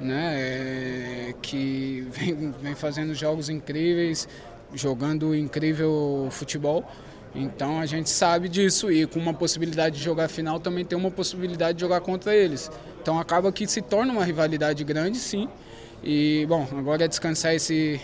né, 0.00 0.34
é, 0.36 1.34
que 1.40 2.06
vem, 2.10 2.54
vem 2.60 2.74
fazendo 2.74 3.14
jogos 3.14 3.48
incríveis, 3.48 4.28
jogando 4.74 5.34
incrível 5.34 6.28
futebol. 6.30 6.84
Então 7.34 7.80
a 7.80 7.86
gente 7.86 8.10
sabe 8.10 8.48
disso 8.48 8.92
e 8.92 9.06
com 9.06 9.18
uma 9.18 9.32
possibilidade 9.32 9.96
de 9.96 10.04
jogar 10.04 10.28
final 10.28 10.60
também 10.60 10.84
tem 10.84 10.98
uma 10.98 11.10
possibilidade 11.10 11.78
de 11.78 11.80
jogar 11.80 12.00
contra 12.00 12.34
eles. 12.34 12.70
Então 13.00 13.18
acaba 13.18 13.50
que 13.50 13.66
se 13.66 13.80
torna 13.80 14.12
uma 14.12 14.24
rivalidade 14.24 14.84
grande, 14.84 15.18
sim. 15.18 15.48
E 16.04 16.44
bom, 16.46 16.66
agora 16.76 17.04
é 17.04 17.08
descansar 17.08 17.54
esse, 17.54 18.00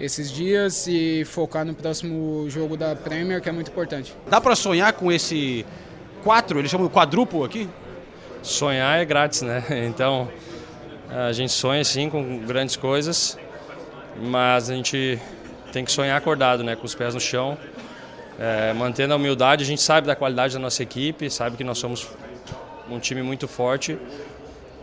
esses 0.00 0.30
dias 0.30 0.86
e 0.86 1.24
focar 1.24 1.66
no 1.66 1.74
próximo 1.74 2.48
jogo 2.48 2.76
da 2.76 2.96
Premier, 2.96 3.40
que 3.42 3.48
é 3.48 3.52
muito 3.52 3.70
importante. 3.70 4.16
Dá 4.28 4.40
para 4.40 4.56
sonhar 4.56 4.92
com 4.94 5.12
esse 5.12 5.66
quatro, 6.22 6.58
eles 6.58 6.70
chamam 6.70 6.86
de 6.86 6.92
quadruplo 6.94 7.44
aqui? 7.44 7.68
Sonhar 8.42 8.98
é 9.00 9.04
grátis, 9.04 9.42
né? 9.42 9.62
Então 9.86 10.28
a 11.14 11.32
gente 11.32 11.52
sonha 11.52 11.84
sim 11.84 12.08
com 12.08 12.38
grandes 12.38 12.76
coisas, 12.76 13.38
mas 14.18 14.70
a 14.70 14.74
gente 14.74 15.18
tem 15.72 15.84
que 15.84 15.92
sonhar 15.92 16.16
acordado, 16.16 16.64
né, 16.64 16.74
com 16.74 16.86
os 16.86 16.94
pés 16.94 17.14
no 17.14 17.20
chão, 17.20 17.58
é, 18.38 18.72
mantendo 18.72 19.12
a 19.12 19.16
humildade. 19.16 19.62
A 19.62 19.66
gente 19.66 19.82
sabe 19.82 20.06
da 20.06 20.16
qualidade 20.16 20.54
da 20.54 20.58
nossa 20.58 20.82
equipe, 20.82 21.28
sabe 21.30 21.56
que 21.56 21.64
nós 21.64 21.78
somos 21.78 22.08
um 22.90 22.98
time 22.98 23.22
muito 23.22 23.46
forte 23.46 23.98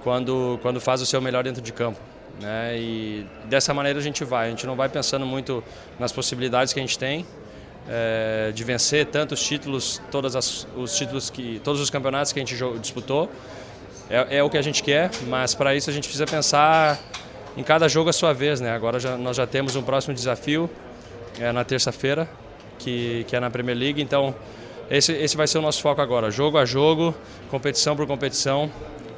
quando 0.03 0.59
quando 0.61 0.79
faz 0.79 1.01
o 1.01 1.05
seu 1.05 1.19
melhor 1.19 1.43
dentro 1.43 1.61
de 1.61 1.73
campo. 1.73 1.99
Né? 2.39 2.77
E 2.77 3.25
dessa 3.45 3.73
maneira 3.73 3.99
a 3.99 4.01
gente 4.01 4.23
vai. 4.23 4.47
A 4.47 4.49
gente 4.49 4.65
não 4.65 4.75
vai 4.75 4.87
pensando 4.87 5.25
muito 5.25 5.63
nas 5.99 6.11
possibilidades 6.11 6.73
que 6.73 6.79
a 6.79 6.83
gente 6.83 6.97
tem 6.97 7.25
é, 7.89 8.51
de 8.53 8.63
vencer 8.63 9.07
tantos 9.07 9.41
títulos, 9.43 10.01
todas 10.11 10.35
as, 10.35 10.67
os 10.75 10.95
títulos 10.95 11.29
que 11.29 11.59
todos 11.63 11.81
os 11.81 11.89
campeonatos 11.89 12.31
que 12.31 12.39
a 12.39 12.45
gente 12.45 12.55
disputou 12.79 13.29
é, 14.09 14.37
é 14.37 14.43
o 14.43 14.49
que 14.49 14.57
a 14.57 14.61
gente 14.61 14.81
quer, 14.81 15.11
mas 15.27 15.53
para 15.53 15.75
isso 15.75 15.89
a 15.89 15.93
gente 15.93 16.03
precisa 16.03 16.25
pensar 16.25 16.99
em 17.55 17.63
cada 17.63 17.87
jogo 17.87 18.09
a 18.09 18.13
sua 18.13 18.33
vez. 18.33 18.59
Né? 18.59 18.71
Agora 18.71 18.99
já, 18.99 19.17
nós 19.17 19.37
já 19.37 19.45
temos 19.45 19.75
um 19.75 19.81
próximo 19.81 20.13
desafio 20.13 20.69
é, 21.39 21.51
na 21.51 21.63
terça-feira, 21.63 22.27
que, 22.77 23.25
que 23.27 23.35
é 23.35 23.39
na 23.39 23.49
Premier 23.49 23.77
League, 23.77 24.01
então 24.01 24.33
esse, 24.89 25.11
esse 25.13 25.37
vai 25.37 25.45
ser 25.45 25.59
o 25.59 25.61
nosso 25.61 25.81
foco 25.81 26.01
agora, 26.01 26.31
jogo 26.31 26.57
a 26.57 26.65
jogo, 26.65 27.13
competição 27.51 27.95
por 27.95 28.07
competição, 28.07 28.71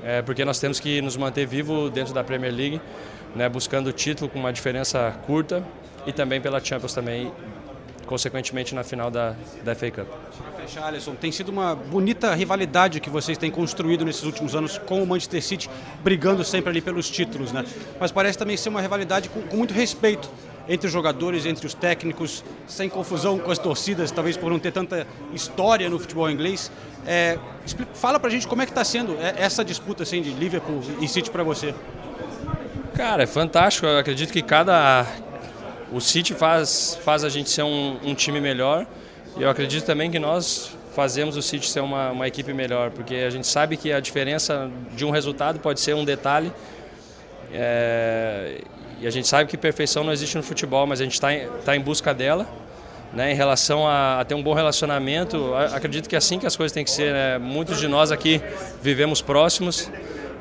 é, 0.03 0.21
porque 0.21 0.43
nós 0.43 0.59
temos 0.59 0.79
que 0.79 1.01
nos 1.01 1.15
manter 1.15 1.45
vivo 1.45 1.89
dentro 1.89 2.13
da 2.13 2.23
Premier 2.23 2.53
League, 2.53 2.81
né, 3.35 3.47
buscando 3.47 3.87
o 3.87 3.93
título 3.93 4.29
com 4.29 4.39
uma 4.39 4.51
diferença 4.51 5.15
curta 5.25 5.63
e 6.05 6.11
também 6.11 6.41
pela 6.41 6.59
Champions 6.59 6.93
também, 6.93 7.31
consequentemente 8.11 8.75
na 8.75 8.83
final 8.83 9.09
da, 9.09 9.33
da 9.63 9.73
FA 9.73 9.89
Cup. 9.89 10.05
Para 10.05 10.67
fechar, 10.67 10.83
Alisson, 10.83 11.15
tem 11.15 11.31
sido 11.31 11.47
uma 11.47 11.73
bonita 11.73 12.35
rivalidade 12.35 12.99
que 12.99 13.09
vocês 13.09 13.37
têm 13.37 13.49
construído 13.49 14.03
nesses 14.03 14.23
últimos 14.23 14.53
anos 14.53 14.77
com 14.77 15.01
o 15.01 15.07
Manchester 15.07 15.41
City, 15.41 15.69
brigando 16.03 16.43
sempre 16.43 16.69
ali 16.71 16.81
pelos 16.81 17.09
títulos, 17.09 17.53
né? 17.53 17.63
Mas 17.97 18.11
parece 18.11 18.37
também 18.37 18.57
ser 18.57 18.67
uma 18.67 18.81
rivalidade 18.81 19.29
com, 19.29 19.41
com 19.41 19.55
muito 19.55 19.73
respeito 19.73 20.29
entre 20.67 20.87
os 20.87 20.91
jogadores, 20.91 21.45
entre 21.45 21.65
os 21.65 21.73
técnicos, 21.73 22.43
sem 22.67 22.89
confusão 22.89 23.39
com 23.39 23.49
as 23.49 23.57
torcidas, 23.57 24.11
talvez 24.11 24.35
por 24.35 24.51
não 24.51 24.59
ter 24.59 24.73
tanta 24.73 25.07
história 25.33 25.89
no 25.89 25.97
futebol 25.97 26.29
inglês. 26.29 26.69
É, 27.07 27.39
fala 27.93 28.19
pra 28.19 28.29
gente 28.29 28.45
como 28.45 28.61
é 28.61 28.65
que 28.65 28.71
está 28.71 28.83
sendo 28.83 29.17
essa 29.21 29.63
disputa 29.63 30.03
assim, 30.03 30.21
de 30.21 30.31
Liverpool 30.31 30.81
e 30.99 31.07
City 31.07 31.31
para 31.31 31.43
você. 31.43 31.73
Cara, 32.93 33.23
é 33.23 33.27
fantástico. 33.27 33.87
Eu 33.87 33.97
acredito 33.97 34.33
que 34.33 34.41
cada, 34.41 35.07
o 35.91 35.99
City 35.99 36.33
faz, 36.33 36.97
faz 37.03 37.23
a 37.23 37.29
gente 37.29 37.49
ser 37.49 37.63
um, 37.63 37.97
um, 38.03 38.15
time 38.15 38.39
melhor 38.39 38.85
e 39.37 39.43
eu 39.43 39.49
acredito 39.49 39.85
também 39.85 40.09
que 40.09 40.19
nós 40.19 40.71
fazemos 40.95 41.35
o 41.37 41.41
City 41.41 41.69
ser 41.69 41.81
uma, 41.81 42.11
uma 42.11 42.27
equipe 42.27 42.53
melhor, 42.53 42.91
porque 42.91 43.15
a 43.15 43.29
gente 43.29 43.47
sabe 43.47 43.77
que 43.77 43.91
a 43.91 43.99
diferença 43.99 44.69
de 44.95 45.05
um 45.05 45.09
resultado 45.09 45.59
pode 45.59 45.79
ser 45.79 45.95
um 45.95 46.05
detalhe 46.05 46.51
é, 47.53 48.61
e 49.01 49.07
a 49.07 49.09
gente 49.09 49.27
sabe 49.27 49.49
que 49.49 49.57
perfeição 49.57 50.03
não 50.03 50.13
existe 50.13 50.37
no 50.37 50.43
futebol, 50.43 50.85
mas 50.85 51.01
a 51.01 51.03
gente 51.03 51.13
está 51.13 51.33
em, 51.33 51.47
tá 51.65 51.75
em 51.75 51.81
busca 51.81 52.13
dela. 52.13 52.47
Né, 53.13 53.33
em 53.33 53.35
relação 53.35 53.85
a, 53.85 54.21
a, 54.21 54.23
ter 54.23 54.35
um 54.35 54.41
bom 54.41 54.53
relacionamento, 54.53 55.53
acredito 55.73 56.07
que 56.07 56.15
é 56.15 56.17
assim 56.17 56.39
que 56.39 56.47
as 56.47 56.55
coisas 56.55 56.71
têm 56.71 56.85
que 56.85 56.91
ser. 56.91 57.11
Né? 57.11 57.37
Muitos 57.37 57.77
de 57.77 57.85
nós 57.85 58.09
aqui 58.09 58.41
vivemos 58.81 59.21
próximos 59.21 59.91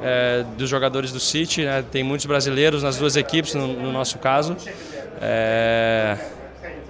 é, 0.00 0.44
dos 0.56 0.70
jogadores 0.70 1.10
do 1.10 1.18
City, 1.18 1.64
né? 1.64 1.84
tem 1.90 2.04
muitos 2.04 2.26
brasileiros 2.26 2.80
nas 2.80 2.96
duas 2.96 3.16
equipes, 3.16 3.54
no, 3.54 3.66
no 3.66 3.90
nosso 3.90 4.18
caso. 4.18 4.56
É, 5.20 6.16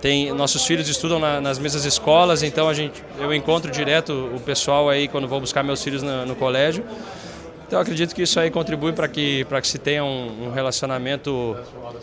tem, 0.00 0.32
nossos 0.32 0.64
filhos 0.64 0.88
estudam 0.88 1.18
na, 1.18 1.40
nas 1.40 1.58
mesmas 1.58 1.84
escolas, 1.84 2.42
então 2.42 2.68
a 2.68 2.74
gente, 2.74 3.02
eu 3.18 3.34
encontro 3.34 3.70
direto 3.70 4.30
o 4.34 4.40
pessoal 4.40 4.88
aí 4.88 5.08
quando 5.08 5.28
vou 5.28 5.40
buscar 5.40 5.62
meus 5.62 5.82
filhos 5.82 6.02
no, 6.02 6.34
colégio. 6.36 6.84
Então 7.66 7.78
acredito 7.78 8.14
que 8.14 8.22
isso 8.22 8.40
aí 8.40 8.50
contribui 8.50 8.92
para 8.92 9.06
que, 9.06 9.44
que 9.44 9.68
se 9.68 9.78
tenha 9.78 10.02
um, 10.02 10.46
um, 10.46 10.50
relacionamento 10.50 11.56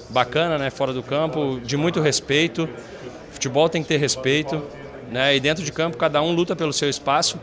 bacana 0.10 0.58
né, 0.58 0.70
fora 0.70 0.94
do 0.94 1.02
campo, 1.02 1.60
de 1.63 1.76
muito 1.76 2.00
respeito. 2.00 2.70
Futebol 3.32 3.68
tem 3.68 3.82
que 3.82 3.88
ter 3.88 3.98
respeito, 3.98 4.62
né, 5.12 5.36
e 5.36 5.40
dentro 5.40 5.63
de 5.63 5.72
campo 5.72 5.98
cada 5.98 6.22
um 6.22 6.32
luta 6.32 6.56
pelo 6.56 6.72
seu 6.72 6.90
espaço. 6.90 7.40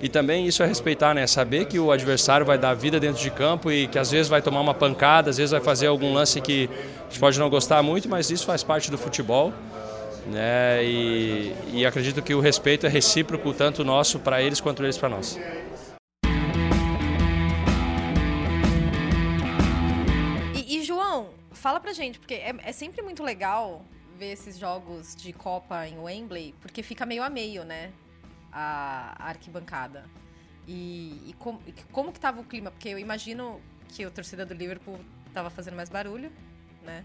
E 0.00 0.08
também 0.08 0.46
isso 0.46 0.62
é 0.62 0.66
respeitar, 0.66 1.14
né? 1.14 1.26
Saber 1.26 1.64
que 1.66 1.78
o 1.78 1.90
adversário 1.90 2.44
vai 2.44 2.58
dar 2.58 2.74
vida 2.74 3.00
dentro 3.00 3.22
de 3.22 3.30
campo 3.30 3.70
e 3.70 3.86
que 3.86 3.98
às 3.98 4.10
vezes 4.10 4.28
vai 4.28 4.42
tomar 4.42 4.60
uma 4.60 4.74
pancada, 4.74 5.30
às 5.30 5.38
vezes 5.38 5.52
vai 5.52 5.60
fazer 5.60 5.86
algum 5.86 6.12
lance 6.12 6.40
que 6.40 6.68
a 7.00 7.08
gente 7.08 7.18
pode 7.18 7.38
não 7.38 7.48
gostar 7.48 7.82
muito, 7.82 8.08
mas 8.08 8.30
isso 8.30 8.44
faz 8.44 8.62
parte 8.62 8.90
do 8.90 8.98
futebol. 8.98 9.52
Né? 10.26 10.84
E, 10.84 11.54
e 11.72 11.86
acredito 11.86 12.20
que 12.20 12.34
o 12.34 12.40
respeito 12.40 12.84
é 12.86 12.88
recíproco, 12.88 13.52
tanto 13.52 13.84
nosso 13.84 14.18
para 14.18 14.42
eles 14.42 14.60
quanto 14.60 14.82
eles 14.82 14.98
para 14.98 15.08
nós. 15.08 15.38
fala 21.66 21.80
pra 21.80 21.92
gente, 21.92 22.20
porque 22.20 22.34
é, 22.34 22.54
é 22.62 22.70
sempre 22.70 23.02
muito 23.02 23.24
legal 23.24 23.84
ver 24.16 24.30
esses 24.30 24.56
jogos 24.56 25.16
de 25.16 25.32
Copa 25.32 25.84
em 25.88 25.98
Wembley, 25.98 26.54
porque 26.60 26.80
fica 26.80 27.04
meio 27.04 27.24
a 27.24 27.28
meio, 27.28 27.64
né? 27.64 27.92
A, 28.58 29.14
a 29.18 29.28
arquibancada. 29.28 30.08
E, 30.66 31.22
e, 31.28 31.34
com- 31.38 31.60
e 31.66 31.72
como 31.92 32.10
que 32.10 32.18
tava 32.18 32.40
o 32.40 32.44
clima? 32.44 32.70
Porque 32.70 32.88
eu 32.88 32.98
imagino 32.98 33.60
que 33.90 34.02
a 34.02 34.10
torcida 34.10 34.46
do 34.46 34.54
Liverpool 34.54 34.98
tava 35.34 35.50
fazendo 35.50 35.76
mais 35.76 35.90
barulho, 35.90 36.32
né? 36.82 37.04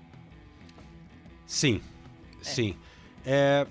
Sim, 1.46 1.82
sim. 2.42 2.78
É, 3.26 3.68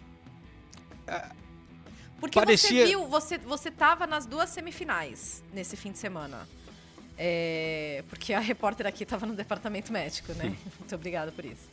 Porque 2.21 2.39
Parecia- 2.39 2.69
você 2.83 2.87
viu, 2.87 3.07
você, 3.09 3.39
você 3.39 3.71
tava 3.71 4.07
nas 4.07 4.27
duas 4.27 4.51
semifinais 4.51 5.43
nesse 5.55 5.75
fim 5.75 5.91
de 5.91 5.97
semana. 5.99 6.47
É, 7.17 8.05
porque 8.11 8.35
a 8.35 8.41
repórter 8.41 8.87
aqui 8.87 9.07
tava 9.07 9.25
no 9.25 9.35
departamento 9.35 9.91
médico, 9.91 10.33
né? 10.35 10.55
Muito 10.79 10.95
obrigada 10.95 11.33
por 11.33 11.45
isso. 11.47 11.67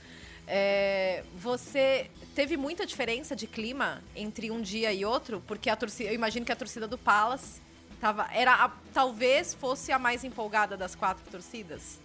É, 0.48 1.24
você 1.38 2.10
teve 2.34 2.56
muita 2.56 2.86
diferença 2.86 3.36
de 3.36 3.46
clima 3.48 4.02
entre 4.16 4.50
um 4.50 4.62
dia 4.62 4.94
e 4.94 5.04
outro? 5.04 5.44
Porque 5.46 5.70
a 5.70 5.76
torcida, 5.76 6.10
eu 6.10 6.16
imagino 6.16 6.46
que 6.46 6.52
a 6.52 6.56
torcida 6.56 6.88
do 6.88 6.98
Palace 6.98 7.60
tava, 8.00 8.28
era 8.34 8.54
a- 8.54 8.72
talvez 8.94 9.54
fosse 9.54 9.92
a 9.92 10.00
mais 10.00 10.24
empolgada 10.24 10.78
das 10.78 10.96
quatro 10.96 11.24
torcidas. 11.30 12.00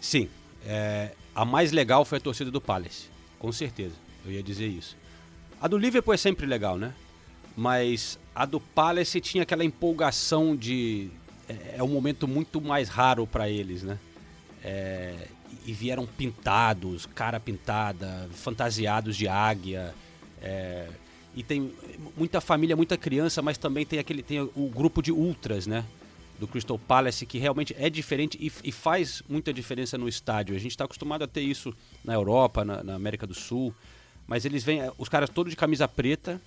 Sim, 0.00 0.28
é, 0.66 1.12
a 1.34 1.44
mais 1.44 1.72
legal 1.72 2.04
foi 2.04 2.18
a 2.18 2.20
torcida 2.20 2.50
do 2.50 2.60
Palace, 2.60 3.08
com 3.38 3.52
certeza, 3.52 3.94
eu 4.24 4.32
ia 4.32 4.42
dizer 4.42 4.66
isso. 4.68 4.96
A 5.60 5.68
do 5.68 5.76
Liverpool 5.78 6.14
é 6.14 6.18
sempre 6.18 6.46
legal, 6.46 6.76
né? 6.78 6.94
Mas 7.56 8.18
a 8.34 8.44
do 8.46 8.60
Palace 8.60 9.20
tinha 9.20 9.42
aquela 9.44 9.64
empolgação 9.64 10.56
de. 10.56 11.10
É, 11.48 11.76
é 11.78 11.82
um 11.82 11.88
momento 11.88 12.26
muito 12.26 12.60
mais 12.60 12.88
raro 12.88 13.26
para 13.26 13.48
eles, 13.48 13.82
né? 13.82 13.98
É, 14.64 15.28
e 15.66 15.72
vieram 15.72 16.06
pintados, 16.06 17.06
cara 17.06 17.38
pintada, 17.38 18.28
fantasiados 18.32 19.16
de 19.16 19.28
águia. 19.28 19.94
é, 20.42 20.88
e 21.36 21.42
tem 21.42 21.72
muita 22.16 22.40
família, 22.40 22.76
muita 22.76 22.96
criança, 22.96 23.42
mas 23.42 23.58
também 23.58 23.84
tem 23.84 23.98
aquele 23.98 24.22
tem 24.22 24.40
o 24.40 24.70
grupo 24.72 25.02
de 25.02 25.10
ultras, 25.12 25.66
né? 25.66 25.84
do 26.38 26.48
Crystal 26.48 26.78
Palace, 26.78 27.24
que 27.26 27.38
realmente 27.38 27.74
é 27.78 27.88
diferente 27.88 28.36
e, 28.40 28.52
e 28.68 28.72
faz 28.72 29.22
muita 29.28 29.52
diferença 29.52 29.96
no 29.96 30.08
estádio. 30.08 30.54
A 30.54 30.58
gente 30.58 30.72
está 30.72 30.84
acostumado 30.84 31.22
a 31.22 31.26
ter 31.26 31.42
isso 31.42 31.74
na 32.04 32.12
Europa, 32.12 32.64
na, 32.64 32.82
na 32.82 32.94
América 32.94 33.26
do 33.26 33.34
Sul, 33.34 33.74
mas 34.26 34.44
eles 34.44 34.64
vêm, 34.64 34.80
os 34.98 35.08
caras 35.08 35.30
todos 35.30 35.50
de 35.50 35.56
camisa 35.56 35.86
preta, 35.86 36.40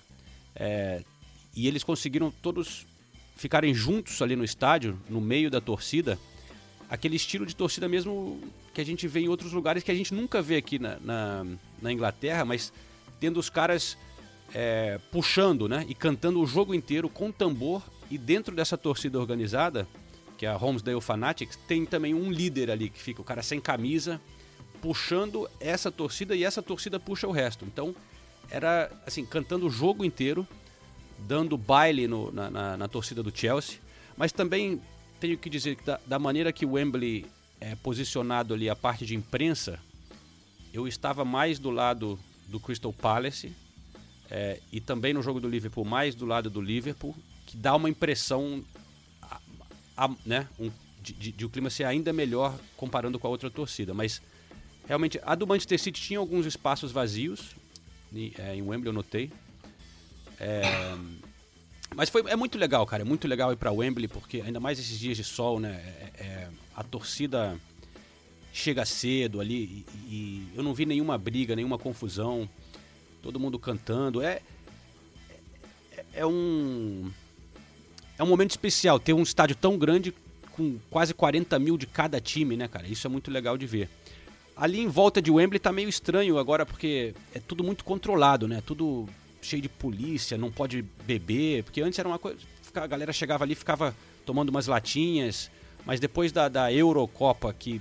é, 0.54 1.02
e 1.54 1.66
eles 1.66 1.82
conseguiram 1.82 2.30
todos 2.30 2.86
ficarem 3.36 3.72
juntos 3.72 4.20
ali 4.20 4.34
no 4.34 4.44
estádio, 4.44 4.98
no 5.08 5.20
meio 5.20 5.50
da 5.50 5.60
torcida, 5.60 6.18
aquele 6.88 7.16
estilo 7.16 7.44
de 7.46 7.54
torcida 7.54 7.88
mesmo 7.88 8.40
que 8.72 8.80
a 8.80 8.84
gente 8.84 9.06
vê 9.08 9.20
em 9.20 9.28
outros 9.28 9.52
lugares 9.52 9.82
que 9.82 9.90
a 9.90 9.94
gente 9.94 10.14
nunca 10.14 10.40
vê 10.40 10.56
aqui 10.56 10.78
na, 10.78 10.98
na, 11.00 11.46
na 11.82 11.92
Inglaterra, 11.92 12.44
mas 12.44 12.72
tendo 13.20 13.38
os 13.38 13.50
caras 13.50 13.96
é, 14.54 14.98
puxando 15.12 15.68
né, 15.68 15.84
e 15.88 15.94
cantando 15.94 16.40
o 16.40 16.46
jogo 16.46 16.74
inteiro 16.74 17.08
com 17.08 17.30
tambor 17.30 17.82
e 18.10 18.16
dentro 18.16 18.54
dessa 18.54 18.76
torcida 18.78 19.18
organizada, 19.18 19.86
que 20.38 20.46
é 20.46 20.48
a 20.48 20.56
Homesdale 20.56 21.00
Fanatics, 21.00 21.56
tem 21.68 21.84
também 21.84 22.14
um 22.14 22.30
líder 22.30 22.70
ali 22.70 22.88
que 22.88 23.00
fica 23.02 23.20
o 23.20 23.24
cara 23.24 23.42
sem 23.42 23.60
camisa, 23.60 24.20
puxando 24.80 25.48
essa 25.60 25.90
torcida 25.90 26.34
e 26.36 26.44
essa 26.44 26.62
torcida 26.62 26.98
puxa 27.00 27.26
o 27.26 27.32
resto. 27.32 27.64
Então 27.64 27.94
era 28.50 28.90
assim, 29.04 29.26
cantando 29.26 29.66
o 29.66 29.70
jogo 29.70 30.04
inteiro, 30.04 30.46
dando 31.18 31.58
baile 31.58 32.06
no- 32.06 32.30
na, 32.32 32.48
na- 32.50 32.76
na 32.76 32.88
torcida 32.88 33.22
do 33.22 33.36
Chelsea, 33.36 33.78
mas 34.16 34.32
também 34.32 34.80
tenho 35.20 35.36
que 35.38 35.50
dizer 35.50 35.76
que 35.76 35.84
da, 35.84 36.00
da 36.06 36.18
maneira 36.18 36.52
que 36.52 36.64
o 36.64 36.72
Wembley 36.72 37.26
é 37.60 37.74
posicionado 37.76 38.54
ali 38.54 38.68
a 38.70 38.76
parte 38.76 39.04
de 39.04 39.14
imprensa, 39.14 39.78
eu 40.72 40.86
estava 40.86 41.24
mais 41.24 41.58
do 41.58 41.70
lado 41.70 42.18
do 42.46 42.60
Crystal 42.60 42.92
Palace 42.92 43.52
é, 44.30 44.60
e 44.72 44.80
também 44.80 45.12
no 45.12 45.22
jogo 45.22 45.40
do 45.40 45.48
Liverpool 45.48 45.84
mais 45.84 46.14
do 46.14 46.24
lado 46.26 46.48
do 46.50 46.60
Liverpool, 46.60 47.16
que 47.46 47.56
dá 47.56 47.74
uma 47.74 47.88
impressão 47.88 48.62
a- 49.22 49.40
a- 49.96 50.10
né, 50.24 50.46
um- 50.58 50.70
de, 51.02 51.12
de- 51.14 51.32
de 51.32 51.44
o 51.44 51.48
clima 51.48 51.70
ser 51.70 51.84
ainda 51.84 52.12
melhor 52.12 52.58
comparando 52.76 53.18
com 53.18 53.26
a 53.26 53.30
outra 53.30 53.50
torcida. 53.50 53.94
Mas 53.94 54.20
realmente 54.86 55.18
a 55.24 55.34
do 55.34 55.46
Manchester 55.46 55.78
City 55.80 56.00
tinha 56.00 56.18
alguns 56.18 56.44
espaços 56.46 56.92
vazios, 56.92 57.56
e, 58.12 58.32
é, 58.38 58.54
em 58.54 58.62
Wembley 58.62 58.88
eu 58.88 58.92
notei. 58.92 59.30
É, 60.40 60.62
mas 61.94 62.08
foi, 62.10 62.22
é 62.26 62.36
muito 62.36 62.58
legal, 62.58 62.84
cara. 62.86 63.02
É 63.02 63.04
muito 63.04 63.26
legal 63.26 63.52
ir 63.52 63.56
pra 63.56 63.72
Wembley, 63.72 64.08
porque 64.08 64.40
ainda 64.40 64.60
mais 64.60 64.78
esses 64.78 64.98
dias 64.98 65.16
de 65.16 65.24
sol, 65.24 65.58
né? 65.60 65.70
é- 66.18 66.22
é- 66.24 66.48
a 66.74 66.82
torcida 66.84 67.58
chega 68.52 68.84
cedo 68.84 69.40
ali 69.40 69.84
e, 70.08 70.08
e 70.08 70.48
eu 70.56 70.62
não 70.62 70.72
vi 70.74 70.86
nenhuma 70.86 71.16
briga, 71.18 71.56
nenhuma 71.56 71.78
confusão. 71.78 72.48
Todo 73.22 73.40
mundo 73.40 73.58
cantando. 73.58 74.22
É, 74.22 74.40
é, 75.96 76.04
é 76.14 76.26
um. 76.26 77.10
É 78.18 78.22
um 78.22 78.26
momento 78.26 78.50
especial 78.50 78.98
ter 78.98 79.12
um 79.12 79.22
estádio 79.22 79.54
tão 79.56 79.78
grande 79.78 80.12
com 80.52 80.78
quase 80.90 81.14
40 81.14 81.56
mil 81.58 81.76
de 81.78 81.86
cada 81.86 82.20
time, 82.20 82.56
né, 82.56 82.66
cara? 82.66 82.86
Isso 82.88 83.06
é 83.06 83.10
muito 83.10 83.30
legal 83.30 83.56
de 83.56 83.66
ver. 83.66 83.88
Ali 84.56 84.80
em 84.80 84.88
volta 84.88 85.22
de 85.22 85.30
Wembley 85.30 85.60
tá 85.60 85.70
meio 85.70 85.88
estranho 85.88 86.36
agora, 86.36 86.66
porque 86.66 87.14
é 87.32 87.38
tudo 87.38 87.62
muito 87.62 87.84
controlado, 87.84 88.48
né? 88.48 88.60
Tudo 88.66 89.08
cheio 89.48 89.62
de 89.62 89.68
polícia, 89.68 90.36
não 90.36 90.50
pode 90.50 90.82
beber, 91.06 91.64
porque 91.64 91.80
antes 91.80 91.98
era 91.98 92.08
uma 92.08 92.18
coisa. 92.18 92.38
A 92.74 92.86
galera 92.86 93.12
chegava 93.12 93.44
ali, 93.44 93.54
ficava 93.54 93.94
tomando 94.26 94.50
umas 94.50 94.66
latinhas, 94.66 95.50
mas 95.86 95.98
depois 95.98 96.30
da, 96.32 96.48
da 96.48 96.72
Eurocopa, 96.72 97.52
que 97.52 97.80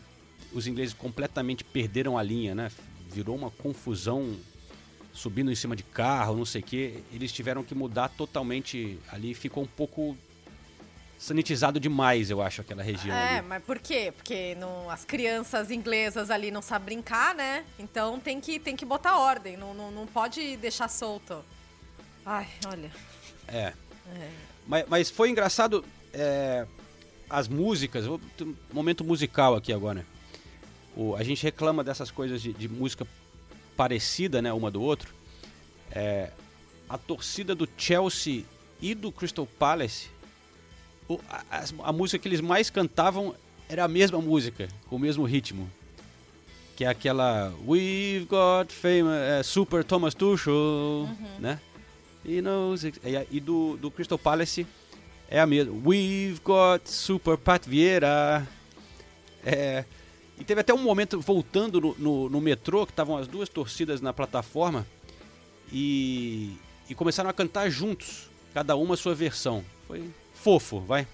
os 0.54 0.66
ingleses 0.66 0.94
completamente 0.94 1.64
perderam 1.64 2.18
a 2.18 2.24
linha, 2.24 2.56
né? 2.56 2.72
Virou 3.12 3.36
uma 3.36 3.52
confusão 3.52 4.36
subindo 5.14 5.52
em 5.52 5.56
cima 5.56 5.76
de 5.76 5.84
carro, 5.84 6.36
não 6.38 6.46
sei 6.46 6.62
o 6.62 6.64
quê. 6.64 7.04
Eles 7.12 7.32
tiveram 7.32 7.64
que 7.64 7.76
mudar 7.76 8.08
totalmente 8.10 8.98
ali, 9.12 9.34
ficou 9.34 9.64
um 9.64 9.68
pouco 9.68 10.16
sanitizado 11.20 11.80
demais, 11.80 12.30
eu 12.30 12.42
acho, 12.42 12.62
aquela 12.62 12.84
região 12.84 13.16
É, 13.16 13.40
ali. 13.40 13.48
mas 13.48 13.64
por 13.64 13.80
quê? 13.80 14.14
Porque 14.16 14.56
não, 14.56 14.90
as 14.90 15.04
crianças 15.04 15.72
inglesas 15.72 16.30
ali 16.30 16.52
não 16.52 16.62
sabem 16.62 16.98
brincar, 16.98 17.34
né? 17.36 17.66
Então 17.80 18.20
tem 18.20 18.40
que, 18.40 18.60
tem 18.60 18.76
que 18.76 18.86
botar 18.86 19.18
ordem, 19.18 19.58
não, 19.58 19.74
não, 19.74 19.92
não 19.92 20.06
pode 20.06 20.56
deixar 20.58 20.88
solto. 20.88 21.44
Ai, 22.30 22.46
olha. 22.68 22.92
É. 23.48 23.72
É. 24.14 24.30
Mas, 24.68 24.86
mas 24.90 25.10
foi 25.10 25.30
engraçado 25.30 25.84
é, 26.14 26.66
as 27.30 27.48
músicas, 27.48 28.06
vou 28.06 28.20
ter 28.38 28.44
um 28.44 28.54
momento 28.74 29.04
musical 29.06 29.56
aqui 29.56 29.72
agora. 29.72 30.06
O, 30.96 31.16
a 31.16 31.24
gente 31.24 31.42
reclama 31.42 31.84
dessas 31.86 32.12
coisas 32.12 32.42
de, 32.42 32.52
de 32.52 32.68
música 32.68 33.08
parecida, 33.78 34.42
né, 34.42 34.52
uma 34.52 34.70
do 34.70 34.82
outro. 34.82 35.14
É, 35.92 36.32
a 36.90 36.98
torcida 36.98 37.56
do 37.56 37.68
Chelsea 37.78 38.44
e 38.82 38.94
do 38.94 39.10
Crystal 39.10 39.46
Palace, 39.46 40.10
o- 41.08 41.20
a, 41.30 41.64
a 41.86 41.94
música 41.94 42.20
que 42.20 42.28
eles 42.28 42.42
mais 42.42 42.70
cantavam 42.70 43.34
era 43.70 43.86
a 43.86 43.88
mesma 43.88 44.20
música, 44.20 44.68
com 44.88 44.98
o 44.98 45.00
mesmo 45.00 45.24
ritmo. 45.24 45.70
Que 46.76 46.84
é 46.84 46.88
aquela 46.90 47.54
We've 47.66 48.26
got 48.26 48.72
famous, 48.72 49.16
é, 49.18 49.42
Super 49.44 49.84
Thomas 49.84 50.14
Tuchel, 50.14 51.10
né? 51.40 51.60
He 52.28 52.42
knows 52.42 52.84
e, 52.84 53.40
do, 53.40 53.78
do 53.78 53.90
Crystal 53.90 54.20
Palace 54.20 54.68
é 55.30 55.40
a 55.40 55.46
mesma. 55.46 55.74
We've 55.74 56.42
got 56.44 56.82
Super 56.86 57.38
Pat 57.38 57.66
Vieira. 57.66 58.46
É, 59.46 59.86
e 60.38 60.44
teve 60.44 60.60
até 60.60 60.74
um 60.74 60.78
momento 60.78 61.20
voltando 61.22 61.80
no, 61.80 61.96
no, 61.98 62.30
no 62.30 62.42
metrô, 62.42 62.86
que 62.86 62.92
estavam 62.92 63.18
as 63.18 63.28
duas 63.28 63.48
torcidas 63.48 64.02
na 64.02 64.12
plataforma 64.12 64.86
e, 65.72 66.58
e 66.90 66.96
começaram 66.96 67.30
a 67.30 67.34
cantar 67.34 67.70
juntos, 67.70 68.30
cada 68.54 68.76
uma 68.76 68.96
a 68.96 68.98
sua 68.98 69.16
versão. 69.16 69.64
Foi 69.88 70.04
fofo, 70.34 70.82
vai. 70.82 71.08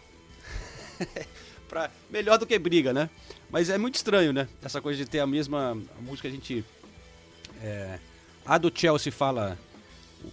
pra, 1.69 1.91
melhor 2.10 2.39
do 2.39 2.47
que 2.47 2.58
briga, 2.58 2.91
né? 2.91 3.10
Mas 3.52 3.69
é 3.69 3.78
muito 3.78 3.95
estranho, 3.95 4.34
né? 4.34 4.47
Essa 4.63 4.82
coisa 4.82 4.97
de 4.97 5.10
ter 5.10 5.19
a 5.19 5.28
mesma 5.28 5.78
música, 6.02 6.28
a 6.28 6.32
gente. 6.32 6.65
é, 7.62 7.99
a 8.45 8.58
do 8.58 8.71
Chelsea 8.73 9.12
fala 9.12 9.58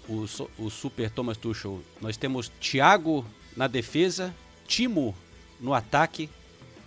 o, 0.09 0.27
o 0.59 0.71
Super 0.71 1.11
Thomas 1.11 1.37
Tuchel. 1.37 1.83
Nós 2.01 2.17
temos 2.17 2.49
Thiago 2.61 3.25
na 3.57 3.67
defesa, 3.67 4.35
Timo 4.67 5.15
no 5.59 5.75
ataque 5.75 6.29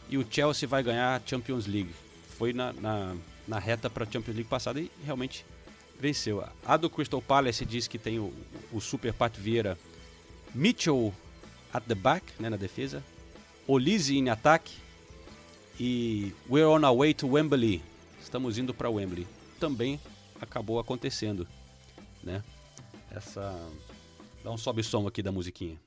e 0.09 0.17
o 0.17 0.25
Chelsea 0.29 0.67
vai 0.67 0.83
ganhar 0.83 1.15
a 1.15 1.27
Champions 1.27 1.65
League. 1.65 1.93
Foi 2.37 2.53
na, 2.53 2.73
na, 2.73 3.15
na 3.47 3.59
reta 3.59 3.89
para 3.89 4.03
a 4.03 4.07
Champions 4.11 4.35
League 4.35 4.49
passada 4.49 4.79
e 4.79 4.89
realmente 5.05 5.45
venceu. 5.99 6.43
A 6.65 6.77
do 6.77 6.89
Crystal 6.89 7.21
Palace 7.21 7.65
diz 7.65 7.87
que 7.87 7.97
tem 7.97 8.19
o, 8.19 8.33
o 8.71 8.81
Super 8.81 9.13
Pat 9.13 9.35
Vieira, 9.37 9.77
Mitchell 10.53 11.13
at 11.73 11.83
the 11.85 11.95
back, 11.95 12.25
né, 12.39 12.49
na 12.49 12.57
defesa, 12.57 13.03
Olise 13.67 14.17
em 14.17 14.29
ataque 14.29 14.73
e 15.79 16.33
We're 16.49 16.67
on 16.67 16.85
our 16.85 16.97
way 16.97 17.13
to 17.13 17.27
Wembley. 17.27 17.81
Estamos 18.21 18.57
indo 18.57 18.73
para 18.73 18.89
Wembley. 18.89 19.27
Também 19.59 19.99
acabou 20.39 20.79
acontecendo, 20.79 21.47
né? 22.23 22.43
Essa 23.13 23.55
dá 24.43 24.51
um 24.51 24.57
sobe 24.57 24.83
som 24.83 25.05
aqui 25.05 25.21
da 25.21 25.31
musiquinha. 25.31 25.79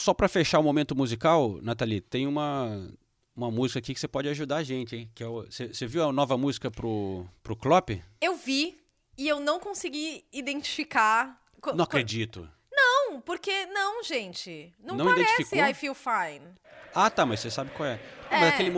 Só 0.00 0.14
pra 0.14 0.28
fechar 0.28 0.58
o 0.58 0.62
momento 0.62 0.96
musical, 0.96 1.58
Nathalie, 1.60 2.00
tem 2.00 2.26
uma, 2.26 2.90
uma 3.36 3.50
música 3.50 3.78
aqui 3.78 3.92
que 3.92 4.00
você 4.00 4.08
pode 4.08 4.28
ajudar 4.30 4.56
a 4.56 4.62
gente, 4.62 4.96
hein? 4.96 5.10
Que 5.14 5.22
é 5.22 5.26
Você 5.26 5.86
viu 5.86 6.02
a 6.08 6.10
nova 6.10 6.38
música 6.38 6.70
pro, 6.70 7.26
pro 7.42 7.54
Klopp? 7.54 7.90
Eu 8.18 8.34
vi 8.34 8.78
e 9.18 9.28
eu 9.28 9.38
não 9.40 9.60
consegui 9.60 10.24
identificar. 10.32 11.38
Não 11.74 11.84
acredito. 11.84 12.48
Não, 12.72 13.20
porque 13.20 13.66
não, 13.66 14.02
gente. 14.02 14.72
Não, 14.82 14.96
Não 14.96 15.04
parece? 15.04 15.54
I 15.54 15.74
Feel 15.74 15.94
Fine. 15.94 16.46
Ah, 16.94 17.10
tá, 17.10 17.26
mas 17.26 17.40
você 17.40 17.50
sabe 17.50 17.70
qual 17.72 17.86
é. 17.86 18.00
Não, 18.30 18.38
É. 18.38 18.40
Mas 18.40 18.54
aquele 18.54 18.72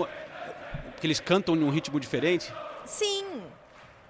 que 1.01 1.07
eles 1.07 1.21
cantam 1.21 1.55
num 1.55 1.71
ritmo 1.71 2.01
diferente, 2.01 2.53
Sim. 2.85 3.43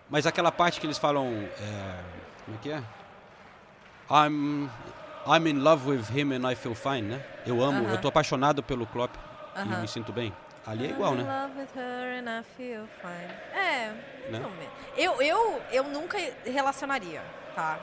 mas 0.08 0.26
aquela 0.26 0.50
parte 0.50 0.80
que 0.80 0.86
eles 0.86 0.96
falam. 0.96 1.26
é, 1.26 2.04
Como 2.46 2.56
é 2.56 2.60
que 2.60 2.70
é? 2.70 2.82
I'm, 4.10 4.68
I'm 5.26 5.46
in 5.46 5.62
love 5.62 5.86
with 5.88 6.08
him 6.10 6.32
and 6.32 6.46
I 6.50 6.54
feel 6.54 6.74
fine, 6.74 7.02
né? 7.02 7.20
Eu 7.46 7.62
amo, 7.62 7.84
Aham. 7.84 7.92
eu 7.94 8.00
tô 8.00 8.08
apaixonado 8.08 8.62
pelo 8.62 8.86
Klopp 8.86 9.14
e 9.54 9.58
Aham. 9.58 9.80
me 9.80 9.88
sinto 9.88 10.12
bem. 10.12 10.32
Ali 10.66 10.86
é 10.86 10.90
igual, 10.90 11.14
I'm 11.14 11.20
in 11.20 11.24
né? 11.24 11.42
love 11.42 11.58
with 11.60 11.68
her 11.76 12.18
and 12.18 12.40
I 12.40 12.42
feel 12.56 12.86
fine. 13.00 13.58
É, 13.58 13.92
Né? 14.30 14.42
Eu, 14.96 15.20
eu, 15.22 15.62
eu 15.72 15.84
nunca 15.84 16.16
relacionaria, 16.44 17.22
tá? 17.54 17.78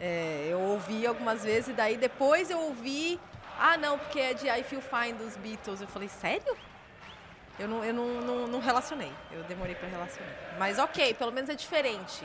É, 0.00 0.48
eu 0.50 0.60
ouvi 0.60 1.06
algumas 1.06 1.44
vezes 1.44 1.68
e 1.68 1.72
daí 1.72 1.96
depois 1.96 2.50
eu 2.50 2.58
ouvi... 2.60 3.18
Ah, 3.60 3.76
não, 3.76 3.98
porque 3.98 4.18
é 4.18 4.34
de 4.34 4.48
I 4.48 4.62
Feel 4.64 4.80
Fine 4.82 5.12
dos 5.12 5.36
Beatles. 5.36 5.80
Eu 5.80 5.86
falei, 5.86 6.08
sério? 6.08 6.56
Eu 7.58 7.68
não, 7.68 7.84
eu 7.84 7.92
não, 7.94 8.06
não, 8.20 8.46
não 8.48 8.60
relacionei. 8.60 9.12
Eu 9.30 9.42
demorei 9.44 9.74
pra 9.74 9.88
relacionar. 9.88 10.32
Mas 10.58 10.78
ok, 10.78 11.14
pelo 11.14 11.30
menos 11.30 11.48
é 11.50 11.54
diferente. 11.54 12.24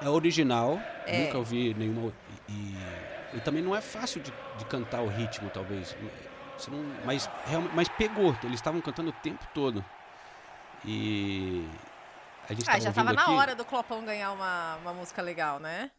É 0.00 0.08
original, 0.08 0.80
É. 1.06 1.24
nunca 1.24 1.38
ouvi 1.38 1.74
nenhuma. 1.74 2.12
E, 2.52 3.38
e 3.38 3.40
também 3.40 3.62
não 3.62 3.74
é 3.74 3.80
fácil 3.80 4.20
de, 4.20 4.32
de 4.58 4.64
cantar 4.66 5.00
o 5.02 5.08
ritmo, 5.08 5.50
talvez. 5.50 5.96
Não, 6.68 6.84
mas, 7.04 7.28
mas 7.74 7.88
pegou, 7.88 8.36
eles 8.42 8.56
estavam 8.56 8.80
cantando 8.80 9.10
o 9.10 9.12
tempo 9.14 9.44
todo. 9.54 9.84
E. 10.84 11.66
A 12.48 12.52
gente 12.54 12.68
Ah, 12.68 12.78
já 12.78 12.92
tava 12.92 13.10
ouvindo 13.10 13.16
na 13.16 13.22
aqui, 13.22 13.32
hora 13.32 13.54
do 13.54 13.64
Clopão 13.64 14.04
ganhar 14.04 14.32
uma, 14.32 14.76
uma 14.76 14.92
música 14.92 15.22
legal, 15.22 15.58
né? 15.58 15.90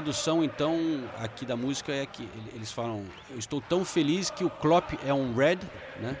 Tradução, 0.00 0.42
então, 0.42 0.78
aqui 1.18 1.44
da 1.44 1.54
música 1.56 1.92
é 1.92 2.06
que 2.06 2.22
ele- 2.22 2.52
eles 2.54 2.72
falam: 2.72 3.06
Eu 3.28 3.38
estou 3.38 3.60
tão 3.60 3.84
feliz 3.84 4.30
que 4.30 4.42
o 4.42 4.48
Klopp 4.48 4.94
é 5.04 5.12
um 5.12 5.34
Red, 5.34 5.58
né? 6.00 6.18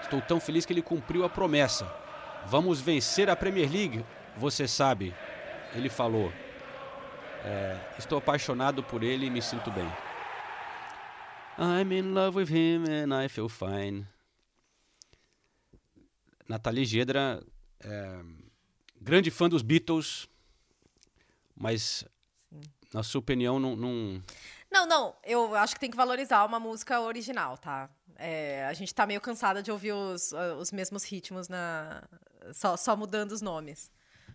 Estou 0.00 0.20
tão 0.22 0.40
feliz 0.40 0.64
que 0.64 0.72
ele 0.72 0.80
cumpriu 0.80 1.24
a 1.24 1.28
promessa. 1.28 1.84
Vamos 2.46 2.80
vencer 2.80 3.28
a 3.28 3.36
Premier 3.36 3.70
League, 3.70 4.04
você 4.36 4.66
sabe. 4.66 5.14
Ele 5.74 5.90
falou. 5.90 6.32
É, 7.44 7.78
estou 7.98 8.16
apaixonado 8.18 8.82
por 8.82 9.02
ele 9.02 9.26
e 9.26 9.30
me 9.30 9.42
sinto 9.42 9.70
bem. 9.70 9.86
I'm 11.58 11.92
in 11.92 12.12
love 12.14 12.38
with 12.38 12.48
him 12.50 12.84
and 12.88 13.24
I 13.24 13.28
feel 13.28 13.48
fine. 13.48 14.06
Nathalie 16.48 16.84
Gedra, 16.86 17.42
é, 17.80 18.20
grande 19.00 19.30
fã 19.30 19.48
dos 19.48 19.62
Beatles, 19.62 20.26
mas 21.54 22.04
na 22.92 23.02
sua 23.02 23.18
opinião 23.20 23.58
não, 23.58 23.76
não- 23.76 24.22
Não, 24.70 24.86
não, 24.86 25.16
eu 25.24 25.54
acho 25.54 25.74
que 25.74 25.80
tem 25.80 25.90
que 25.90 25.96
valorizar 25.96 26.44
uma 26.44 26.58
música 26.60 27.00
original, 27.00 27.56
tá? 27.58 27.88
É, 28.16 28.66
a 28.66 28.72
gente 28.72 28.94
tá 28.94 29.06
meio 29.06 29.20
cansada 29.20 29.62
de 29.62 29.70
ouvir 29.70 29.92
os, 29.92 30.32
ah, 30.34 30.56
os 30.56 30.72
mesmos 30.72 31.04
ritmos 31.04 31.48
na 31.48 32.02
só, 32.52 32.76
só 32.76 32.96
mudando 32.96 33.32
os 33.32 33.40
nomes. 33.42 33.90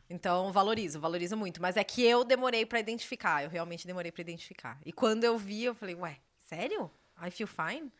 Então, 0.09 0.51
valorizo, 0.51 0.99
valorizo 0.99 1.35
muito. 1.35 1.61
Mas 1.61 1.75
é 1.77 1.83
que 1.83 2.03
eu 2.03 2.23
demorei 2.23 2.65
pra 2.65 2.79
identificar, 2.79 3.43
eu 3.43 3.49
realmente 3.49 3.87
demorei 3.87 4.11
pra 4.11 4.21
identificar. 4.21 4.79
E 4.85 4.91
quando 4.93 5.23
eu 5.23 5.37
vi, 5.37 5.63
eu 5.65 5.73
falei, 5.75 5.95
ué, 5.95 6.17
sério? 6.37 6.89
I 7.21 7.31
feel 7.31 7.47
fine? 7.47 7.91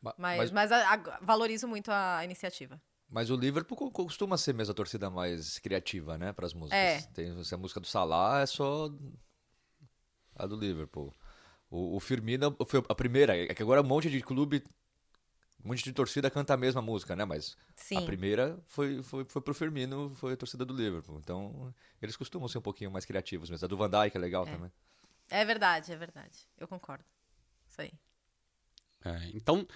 Ma- 0.00 0.14
Mas, 0.16 0.38
mas- 0.38 0.50
mas 0.52 0.72
a- 0.72 0.94
a- 0.94 1.18
valorizo 1.20 1.66
muito 1.66 1.90
a 1.90 2.24
iniciativa. 2.24 2.80
Mas 3.10 3.30
o 3.30 3.36
Liverpool 3.36 3.76
co- 3.76 3.90
costuma 3.90 4.36
ser 4.36 4.52
mesmo 4.54 4.72
a 4.72 4.74
torcida 4.74 5.08
mais 5.10 5.58
criativa, 5.58 6.16
né, 6.18 6.32
para 6.32 6.46
as 6.46 6.52
músicas. 6.54 6.78
É. 6.78 7.00
Tem, 7.14 7.42
se 7.42 7.54
a 7.54 7.58
música 7.58 7.80
do 7.80 7.86
Salah 7.86 8.40
é 8.42 8.46
só 8.46 8.90
a 10.38 10.46
do 10.46 10.56
Liverpool. 10.56 11.14
O, 11.70 11.96
o 11.96 12.00
Firmino 12.00 12.56
foi 12.66 12.82
a 12.88 12.94
primeira, 12.94 13.36
é 13.36 13.52
que 13.54 13.62
agora 13.62 13.82
um 13.82 13.84
monte 13.84 14.08
de 14.08 14.22
clube, 14.22 14.62
um 15.64 15.68
monte 15.68 15.84
de 15.84 15.92
torcida 15.92 16.30
canta 16.30 16.54
a 16.54 16.56
mesma 16.56 16.80
música, 16.80 17.14
né, 17.14 17.24
mas 17.24 17.56
a 17.70 17.72
Sim. 17.76 18.06
primeira 18.06 18.58
foi, 18.66 19.02
foi, 19.02 19.24
foi 19.24 19.42
pro 19.42 19.52
Firmino, 19.52 20.14
foi 20.14 20.32
a 20.32 20.36
torcida 20.36 20.64
do 20.64 20.74
Liverpool. 20.74 21.18
Então, 21.18 21.74
eles 22.00 22.16
costumam 22.16 22.48
ser 22.48 22.58
um 22.58 22.62
pouquinho 22.62 22.90
mais 22.90 23.04
criativos 23.04 23.50
mesmo. 23.50 23.64
A 23.64 23.68
do 23.68 23.76
Van 23.76 23.90
Dijk 23.90 24.16
é 24.16 24.20
legal 24.20 24.46
também. 24.46 24.72
É 25.28 25.44
verdade, 25.44 25.92
é 25.92 25.96
verdade. 25.96 26.48
Eu 26.56 26.66
concordo. 26.66 27.04
Isso 27.68 27.82
aí. 27.82 27.92
é, 29.04 29.30
então 29.34 29.66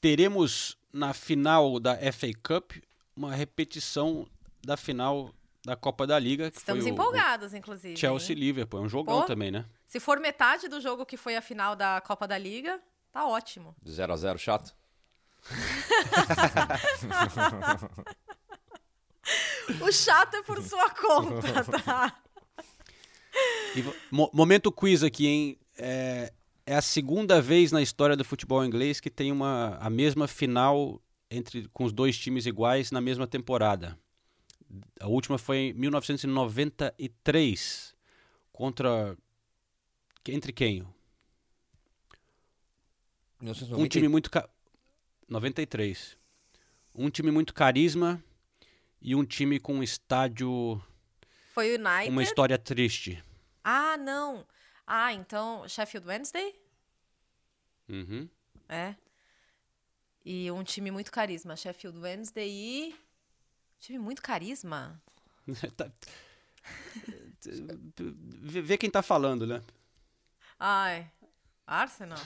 teremos 0.00 0.78
na 0.92 1.12
final 1.12 1.78
da 1.78 1.96
FA 2.12 2.28
Cup 2.42 2.72
uma 3.14 3.34
repetição 3.34 4.26
da 4.64 4.76
final 4.76 5.34
da 5.66 5.76
Copa 5.76 6.06
da 6.06 6.18
Liga 6.18 6.50
que 6.50 6.56
Estamos 6.58 6.82
foi 6.84 6.92
o- 6.92 6.94
empolgados, 6.94 7.52
inclusive. 7.52 7.94
o 7.94 7.98
Chelsea 7.98 8.34
hein? 8.34 8.40
Liverpool, 8.40 8.80
é 8.80 8.82
um 8.84 8.88
jogão 8.88 9.20
Pô. 9.20 9.26
também, 9.26 9.50
né? 9.50 9.66
Se 9.86 9.98
for 10.00 10.18
metade 10.20 10.68
do 10.68 10.80
jogo 10.80 11.04
que 11.04 11.16
foi 11.16 11.36
a 11.36 11.42
final 11.42 11.74
da 11.76 12.00
Copa 12.00 12.26
da 12.28 12.38
Liga, 12.38 12.80
tá 13.12 13.26
ótimo. 13.26 13.74
0 13.86 14.12
a 14.12 14.16
0 14.16 14.38
chato. 14.38 14.74
O 19.80 19.90
chato 19.92 20.34
é 20.36 20.42
por 20.42 20.62
sua 20.62 20.88
conta, 20.90 21.64
tá? 21.82 22.16
E 23.74 23.82
mo- 24.10 24.30
momento 24.32 24.70
quiz 24.70 25.02
aqui, 25.02 25.26
hein? 25.26 25.58
É, 25.76 26.32
é 26.64 26.76
a 26.76 26.82
segunda 26.82 27.42
vez 27.42 27.72
na 27.72 27.82
história 27.82 28.16
do 28.16 28.24
futebol 28.24 28.64
inglês 28.64 29.00
que 29.00 29.10
tem 29.10 29.32
uma, 29.32 29.76
a 29.80 29.90
mesma 29.90 30.28
final 30.28 31.00
entre 31.30 31.68
com 31.72 31.84
os 31.84 31.92
dois 31.92 32.16
times 32.16 32.46
iguais 32.46 32.90
na 32.92 33.00
mesma 33.00 33.26
temporada. 33.26 33.98
A 35.00 35.06
última 35.06 35.38
foi 35.38 35.58
em 35.58 35.72
1993 35.74 37.94
contra 38.52 39.16
entre 40.28 40.52
quem? 40.52 40.84
Um 43.72 43.86
time 43.86 44.08
muito 44.08 44.30
ca... 44.30 44.48
93. 45.28 46.16
Um 46.94 47.10
time 47.10 47.30
muito 47.30 47.52
carisma 47.52 48.22
e 49.00 49.14
um 49.14 49.24
time 49.24 49.60
com 49.60 49.74
um 49.74 49.82
estádio 49.82 50.82
Foi 51.52 51.72
o 51.72 51.74
United. 51.78 52.10
uma 52.10 52.22
história 52.22 52.58
triste. 52.58 53.22
Ah, 53.62 53.96
não. 53.96 54.46
Ah, 54.86 55.12
então 55.12 55.68
Sheffield 55.68 56.08
Wednesday? 56.08 56.54
Uhum. 57.88 58.28
É. 58.68 58.94
E 60.24 60.50
um 60.50 60.64
time 60.64 60.90
muito 60.90 61.12
carisma. 61.12 61.56
Sheffield 61.56 61.98
Wednesday 61.98 62.50
e. 62.50 62.96
Time 63.80 63.98
muito 63.98 64.22
carisma? 64.22 65.00
Tá- 65.76 65.90
Vê 68.42 68.76
quem 68.76 68.90
tá 68.90 69.00
falando, 69.02 69.46
né? 69.46 69.62
Ai. 70.58 71.08
Arsenal? 71.66 72.18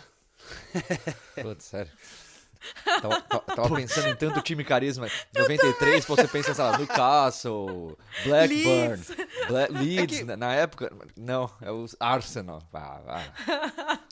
Putz, 1.43 1.65
sério. 1.65 1.93
Tava, 3.01 3.21
tava- 3.23 3.75
pensando 3.77 4.09
em 4.09 4.17
tanto 4.17 4.41
time 4.43 4.63
carisma. 4.65 5.09
93, 5.35 6.05
você 6.05 6.29
pensa, 6.29 6.53
sei 6.55 6.63
lá, 6.65 6.77
Newcastle, 6.77 7.99
Blackburn, 8.25 8.89
Leeds. 8.89 9.11
Bla- 9.49 9.69
Leeds, 9.81 10.27
na, 10.27 10.37
na 10.37 10.55
época. 10.55 10.91
Não, 11.17 11.51
é 11.63 11.71
o 11.71 11.87
Arsenal. 11.99 12.63
Ah, 12.73 13.25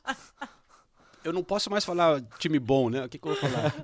ah. 0.07 0.17
Eu 1.25 1.33
não 1.35 1.45
posso 1.45 1.71
mais 1.71 1.85
falar 1.85 2.23
time 2.39 2.59
bom, 2.59 2.89
né? 2.89 3.05
O 3.05 3.09
que, 3.09 3.19
que 3.19 3.29
eu 3.29 3.35
vou 3.35 3.41
falar? 3.51 3.75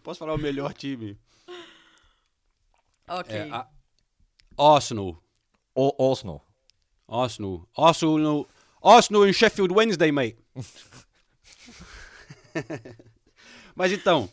Não 0.00 0.02
posso 0.02 0.18
falar 0.18 0.34
o 0.34 0.38
melhor 0.38 0.72
time. 0.72 1.18
Ok. 3.06 3.36
É, 3.36 3.50
a- 3.50 3.68
Arsenal. 4.56 5.22
O 5.74 6.10
Arsenal. 6.10 6.46
Arsenal. 7.06 7.68
Arsenal. 7.76 8.48
Arsenal 8.82 9.28
em 9.28 9.32
Sheffield 9.32 9.74
Wednesday, 9.74 10.10
mate. 10.10 10.38
Mas 13.76 13.92
então, 13.92 14.30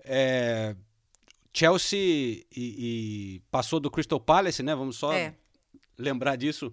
é, 0.00 0.74
Chelsea 1.52 1.98
e, 2.00 2.46
e 2.56 3.42
passou 3.50 3.78
do 3.78 3.90
Crystal 3.90 4.18
Palace, 4.20 4.62
né? 4.62 4.74
Vamos 4.74 4.96
só 4.96 5.12
É. 5.12 5.34
lembrar 5.98 6.36
disso. 6.36 6.72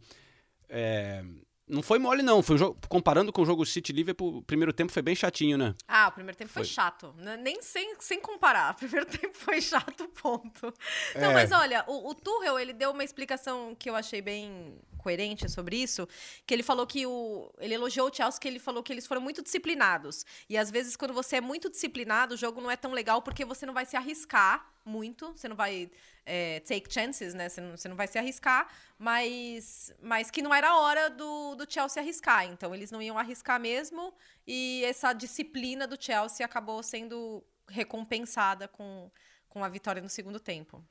É, 0.70 1.24
não 1.70 1.82
foi 1.84 2.00
mole, 2.00 2.22
não. 2.24 2.42
Foi 2.42 2.56
um 2.56 2.60
jogo, 2.60 2.78
comparando 2.90 3.32
com 3.32 3.42
o 3.44 3.46
jogo 3.46 3.66
City 3.66 3.94
Liverpool, 3.94 4.38
o 4.38 4.42
primeiro 4.42 4.74
tempo 4.74 4.92
foi 4.92 5.02
bem 5.02 5.16
chatinho, 5.16 5.58
né? 5.58 5.76
Ah, 5.88 6.08
o 6.08 6.12
primeiro 6.12 6.38
tempo 6.38 6.50
foi, 6.52 6.64
Foi. 6.64 6.74
chato. 6.74 7.14
N- 7.18 7.38
Nem 7.38 7.62
sem, 7.62 7.96
sem 8.00 8.20
comparar. 8.20 8.72
O 8.74 8.76
primeiro 8.76 9.06
tempo 9.06 9.38
foi 9.38 9.62
chato, 9.62 10.08
ponto. 10.22 10.74
Não, 11.16 11.32
É. 11.32 11.34
mas 11.34 11.52
olha, 11.52 11.84
o, 11.88 12.10
o 12.10 12.16
Tuchel, 12.16 12.58
ele 12.60 12.74
deu 12.74 12.92
uma 12.92 13.04
explicação 13.04 13.76
que 13.78 13.90
eu 13.90 13.96
achei 13.96 14.22
bem 14.22 14.76
coerente 15.00 15.50
sobre 15.50 15.78
isso, 15.78 16.08
que 16.46 16.54
ele 16.54 16.64
falou 16.64 16.86
que 16.86 17.06
o... 17.06 17.52
Ele 17.60 17.74
elogiou 17.74 18.10
o 18.10 18.14
Chelsea, 18.14 18.40
que 18.40 18.48
ele 18.48 18.60
falou 18.60 18.84
que 18.84 18.94
eles 18.94 19.08
foram 19.08 19.22
muito 19.22 19.42
disciplinados. 19.42 20.26
E 20.48 20.58
às 20.58 20.70
vezes, 20.70 20.96
quando 20.96 21.14
você 21.14 21.38
é 21.38 21.42
muito 21.42 21.70
disciplinado, 21.70 22.36
o 22.36 22.38
jogo 22.38 22.62
não 22.62 22.70
é 22.70 22.76
tão 22.76 22.92
legal 22.92 23.22
porque 23.22 23.44
você 23.44 23.66
não 23.66 23.74
vai 23.74 23.86
se 23.86 23.98
arriscar 23.98 24.70
muito, 24.86 25.32
você 25.32 25.48
não 25.48 25.56
vai 25.56 25.90
é, 26.26 26.60
take 26.62 26.92
chances, 26.94 27.34
né? 27.34 27.50
Você 27.50 27.62
não, 27.62 27.78
você 27.78 27.88
não 27.88 27.96
vai 27.96 28.08
se 28.08 28.18
arriscar, 28.18 28.70
mas, 28.98 29.94
mas 30.02 30.30
que 30.30 30.42
não 30.42 30.54
era 30.54 30.70
a 30.70 30.80
hora 30.80 31.10
do, 31.10 31.56
do 31.56 31.72
Chelsea 31.72 32.02
arriscar. 32.02 32.46
Então, 32.46 32.74
eles 32.76 32.92
não 32.92 33.02
iam 33.02 33.18
arriscar 33.18 33.60
mesmo, 33.60 34.14
e 34.46 34.84
essa 34.86 35.14
disciplina 35.14 35.88
do 35.88 36.02
Chelsea 36.02 36.46
acabou 36.46 36.84
sendo 36.84 37.44
recompensada 37.68 38.68
com, 38.68 39.10
com 39.48 39.64
a 39.64 39.70
vitória 39.70 40.02
no 40.02 40.10
segundo 40.10 40.40
tempo. 40.40 40.84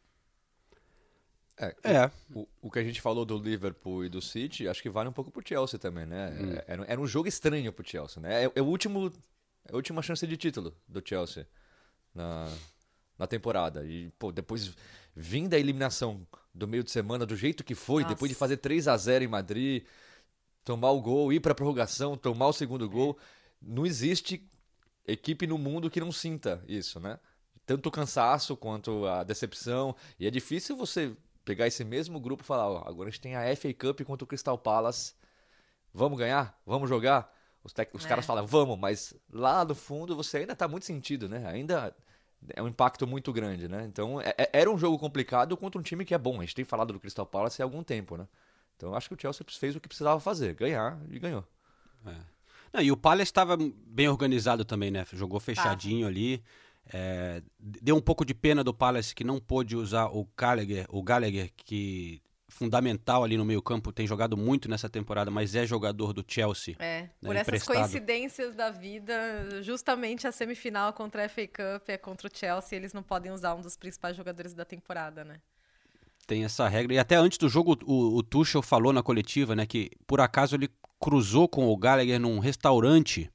É, 1.59 1.75
É. 1.83 2.11
O, 2.35 2.49
o 2.63 2.71
que 2.71 2.79
a 2.79 2.85
gente 2.85 3.01
falou 3.01 3.25
do 3.25 3.37
Liverpool 3.37 4.05
e 4.05 4.09
do 4.09 4.23
City, 4.23 4.69
acho 4.69 4.83
que 4.83 4.89
vale 4.89 5.09
um 5.09 5.13
pouco 5.13 5.31
pro 5.31 5.47
Chelsea 5.47 5.79
também, 5.79 6.07
né? 6.07 6.31
Hum. 6.31 6.53
É, 6.53 6.65
Era, 6.67 6.85
era 6.85 7.01
um 7.01 7.07
jogo 7.07 7.29
estranho 7.29 7.73
pro 7.73 7.87
Chelsea, 7.87 8.23
né? 8.23 8.45
É, 8.45 8.53
é 8.55 8.63
o 8.63 8.67
último, 8.67 9.13
é 9.67 9.73
a 9.73 9.77
última 9.77 10.03
chance 10.03 10.27
de 10.27 10.37
título 10.37 10.75
do 10.87 11.03
Chelsea 11.05 11.47
na, 12.15 12.49
na 13.19 13.27
temporada. 13.27 13.85
E, 13.85 14.11
pô, 14.19 14.31
depois 14.31 14.75
vindo 15.15 15.51
da 15.51 15.59
eliminação 15.59 16.27
do 16.55 16.69
meio 16.69 16.85
de 16.85 16.91
semana 16.91 17.27
do 17.27 17.35
jeito 17.37 17.65
que 17.65 17.75
foi, 17.75 18.03
Nossa. 18.03 18.15
depois 18.15 18.29
de 18.31 18.37
fazer 18.37 18.59
3 18.59 18.87
a 18.87 18.97
0 18.97 19.25
em 19.25 19.29
Madrid, 19.29 19.85
tomar 20.65 20.91
o 20.91 21.01
gol, 21.01 21.33
ir 21.33 21.41
pra 21.41 21.55
prorrogação, 21.55 22.17
tomar 22.17 22.47
o 22.47 22.53
segundo 22.53 22.89
gol, 22.89 23.19
não 23.61 23.85
existe 23.85 24.49
equipe 25.07 25.47
no 25.47 25.59
mundo 25.59 25.91
que 25.91 26.01
não 26.01 26.13
sinta 26.13 26.63
isso, 26.69 27.01
né? 27.01 27.19
Tanto 27.67 27.89
o 27.89 27.93
cansaço 27.93 28.57
quanto 28.57 29.07
a 29.07 29.25
decepção. 29.25 29.95
E 30.19 30.27
é 30.27 30.31
difícil 30.31 30.77
você 30.77 31.15
pegar 31.49 31.67
esse 31.67 31.83
mesmo 31.83 32.21
grupo 32.21 32.43
e 32.43 32.47
falar, 32.47 32.69
ó, 32.69 32.83
agora 32.87 33.09
a 33.09 33.11
gente 33.11 33.23
tem 33.23 33.35
a 33.35 33.57
FA 33.57 33.73
Cup 33.73 34.03
contra 34.03 34.23
o 34.23 34.27
Crystal 34.27 34.59
Palace. 34.59 35.15
Vamos 35.95 36.19
ganhar? 36.19 36.61
Vamos 36.67 36.89
jogar? 36.91 37.35
Os, 37.65 37.73
tec- 37.73 37.95
os 37.95 38.05
É. 38.05 38.09
caras 38.09 38.27
falam, 38.27 38.47
vamos, 38.47 38.79
mas 38.79 39.15
lá 39.33 39.65
no 39.65 39.75
fundo 39.75 40.15
você 40.15 40.39
ainda 40.39 40.55
tá 40.55 40.69
muito 40.69 40.85
sentido, 40.85 41.27
né? 41.27 41.47
Ainda 41.49 41.95
é 42.51 42.63
um 42.63 42.69
impacto 42.69 43.07
muito 43.07 43.33
grande, 43.33 43.67
né? 43.67 43.85
Então, 43.87 44.21
é- 44.21 44.35
é- 44.37 44.51
era 44.53 44.71
um 44.71 44.77
jogo 44.77 44.99
complicado 44.99 45.57
contra 45.57 45.81
um 45.81 45.83
time 45.83 46.05
que 46.05 46.13
é 46.15 46.19
bom. 46.19 46.37
A 46.39 46.41
gente 46.43 46.55
tem 46.55 46.65
falado 46.67 46.93
do 46.93 47.01
Crystal 47.01 47.25
Palace 47.27 47.63
há 47.63 47.65
algum 47.65 47.83
tempo, 47.83 48.17
né? 48.19 48.29
Então, 48.77 48.91
eu 48.91 48.95
acho 48.95 49.09
que 49.09 49.15
o 49.15 49.19
Chelsea 49.21 49.45
fez 49.59 49.75
o 49.75 49.81
que 49.81 49.89
precisava 49.89 50.21
fazer, 50.21 50.55
ganhar 50.55 51.01
e 51.11 51.19
ganhou. 51.19 51.45
Não, 52.73 52.83
e 52.83 52.93
o 52.93 52.97
Palace 52.97 53.23
estava 53.31 53.57
bem 53.57 54.09
organizado 54.09 54.65
também, 54.65 54.91
né? 54.91 55.07
Jogou 55.15 55.41
fechadinho 55.41 56.07
ali. 56.07 56.45
É, 56.93 57.43
deu 57.59 57.97
um 57.97 58.01
pouco 58.01 58.25
de 58.25 58.35
pena 58.35 58.65
do 58.65 58.73
Palace 58.73 59.15
que 59.15 59.25
não 59.25 59.39
pôde 59.39 59.77
usar 59.77 60.07
o 60.07 60.27
Gallagher, 60.37 60.87
o 60.89 61.03
Gallagher, 61.03 61.51
que 61.57 62.23
fundamental 62.49 63.23
ali 63.23 63.37
no 63.37 63.45
meio 63.45 63.61
campo, 63.61 63.93
tem 63.93 64.07
jogado 64.07 64.37
muito 64.37 64.69
nessa 64.69 64.89
temporada, 64.89 65.31
mas 65.31 65.55
é 65.55 65.67
jogador 65.67 66.13
do 66.13 66.25
Chelsea. 66.27 66.75
É, 66.79 67.03
né, 67.03 67.11
por 67.21 67.37
essas 67.37 67.49
emprestado. 67.49 67.77
coincidências 67.77 68.55
da 68.55 68.71
vida, 68.71 69.63
justamente 69.63 70.27
a 70.27 70.33
semifinal 70.33 70.93
contra 70.93 71.27
a 71.27 71.29
FA 71.29 71.47
Cup 71.47 71.89
é 71.89 71.99
contra 71.99 72.27
o 72.27 72.31
Chelsea, 72.33 72.77
eles 72.77 72.93
não 72.93 73.03
podem 73.03 73.31
usar 73.31 73.55
um 73.55 73.61
dos 73.61 73.77
principais 73.77 74.17
jogadores 74.17 74.55
da 74.55 74.65
temporada, 74.65 75.25
né? 75.25 75.37
Tem 76.27 76.45
essa 76.45 76.69
regra. 76.69 76.95
E 76.95 76.99
até 76.99 77.17
antes 77.17 77.39
do 77.39 77.49
jogo, 77.49 77.79
o, 77.85 78.17
o 78.17 78.23
Tuchel 78.23 78.63
falou 78.63 78.93
na 78.93 79.03
coletiva, 79.03 79.55
né, 79.55 79.65
que 79.65 79.91
por 80.07 80.21
acaso 80.21 80.57
ele 80.57 80.71
cruzou 81.01 81.49
com 81.49 81.69
o 81.69 81.77
Gallagher 81.77 82.19
num 82.19 82.39
restaurante 82.39 83.31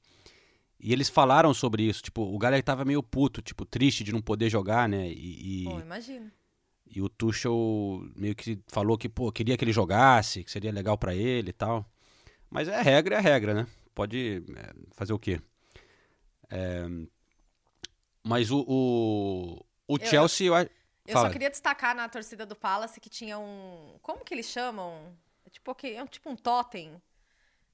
e 0.86 0.92
eles 0.92 1.08
falaram 1.08 1.52
sobre 1.54 1.82
isso. 1.82 2.02
Tipo, 2.02 2.22
o 2.22 2.38
Gallagher 2.38 2.62
tava 2.62 2.84
meio 2.84 3.02
puto, 3.02 3.40
tipo, 3.40 3.64
triste 3.64 4.04
de 4.04 4.12
não 4.12 4.20
poder 4.20 4.50
jogar, 4.50 4.88
né? 4.88 5.08
E, 5.08 5.62
e- 5.62 5.64
Pô, 5.64 5.80
imagina. 5.80 6.32
E 6.86 7.00
o 7.00 7.08
Tuchel 7.08 8.06
meio 8.14 8.34
que 8.36 8.60
falou 8.68 8.96
que, 8.98 9.08
pô, 9.08 9.32
queria 9.32 9.56
que 9.56 9.64
ele 9.64 9.72
jogasse, 9.72 10.44
que 10.44 10.50
seria 10.50 10.70
legal 10.70 10.96
pra 10.98 11.14
ele 11.14 11.50
e 11.50 11.52
tal. 11.52 11.84
Mas 12.50 12.68
é 12.68 12.80
regra, 12.82 13.16
é 13.16 13.20
regra, 13.20 13.54
né? 13.54 13.66
Pode 13.94 14.44
é, 14.54 14.72
fazer 14.94 15.12
o 15.12 15.18
quê? 15.18 15.40
É, 16.50 16.84
mas 18.22 18.50
o, 18.50 18.60
o, 18.68 19.64
o 19.88 19.96
Eu- 19.98 20.06
Chelsea... 20.06 20.46
Eu, 20.46 20.54
Eu 21.06 21.12
Fala. 21.12 21.26
só 21.28 21.32
queria 21.32 21.50
destacar 21.50 21.94
na 21.94 22.08
torcida 22.08 22.46
do 22.46 22.54
Palace 22.56 23.00
que 23.00 23.10
tinha 23.10 23.38
um. 23.38 23.96
Como 24.00 24.24
que 24.24 24.32
eles 24.34 24.46
chamam? 24.46 25.14
É 25.46 25.50
tipo, 25.50 25.74
que- 25.74 25.88
é 25.94 26.02
um- 26.02 26.06
tipo 26.06 26.30
um 26.30 26.36
totem. 26.36 27.00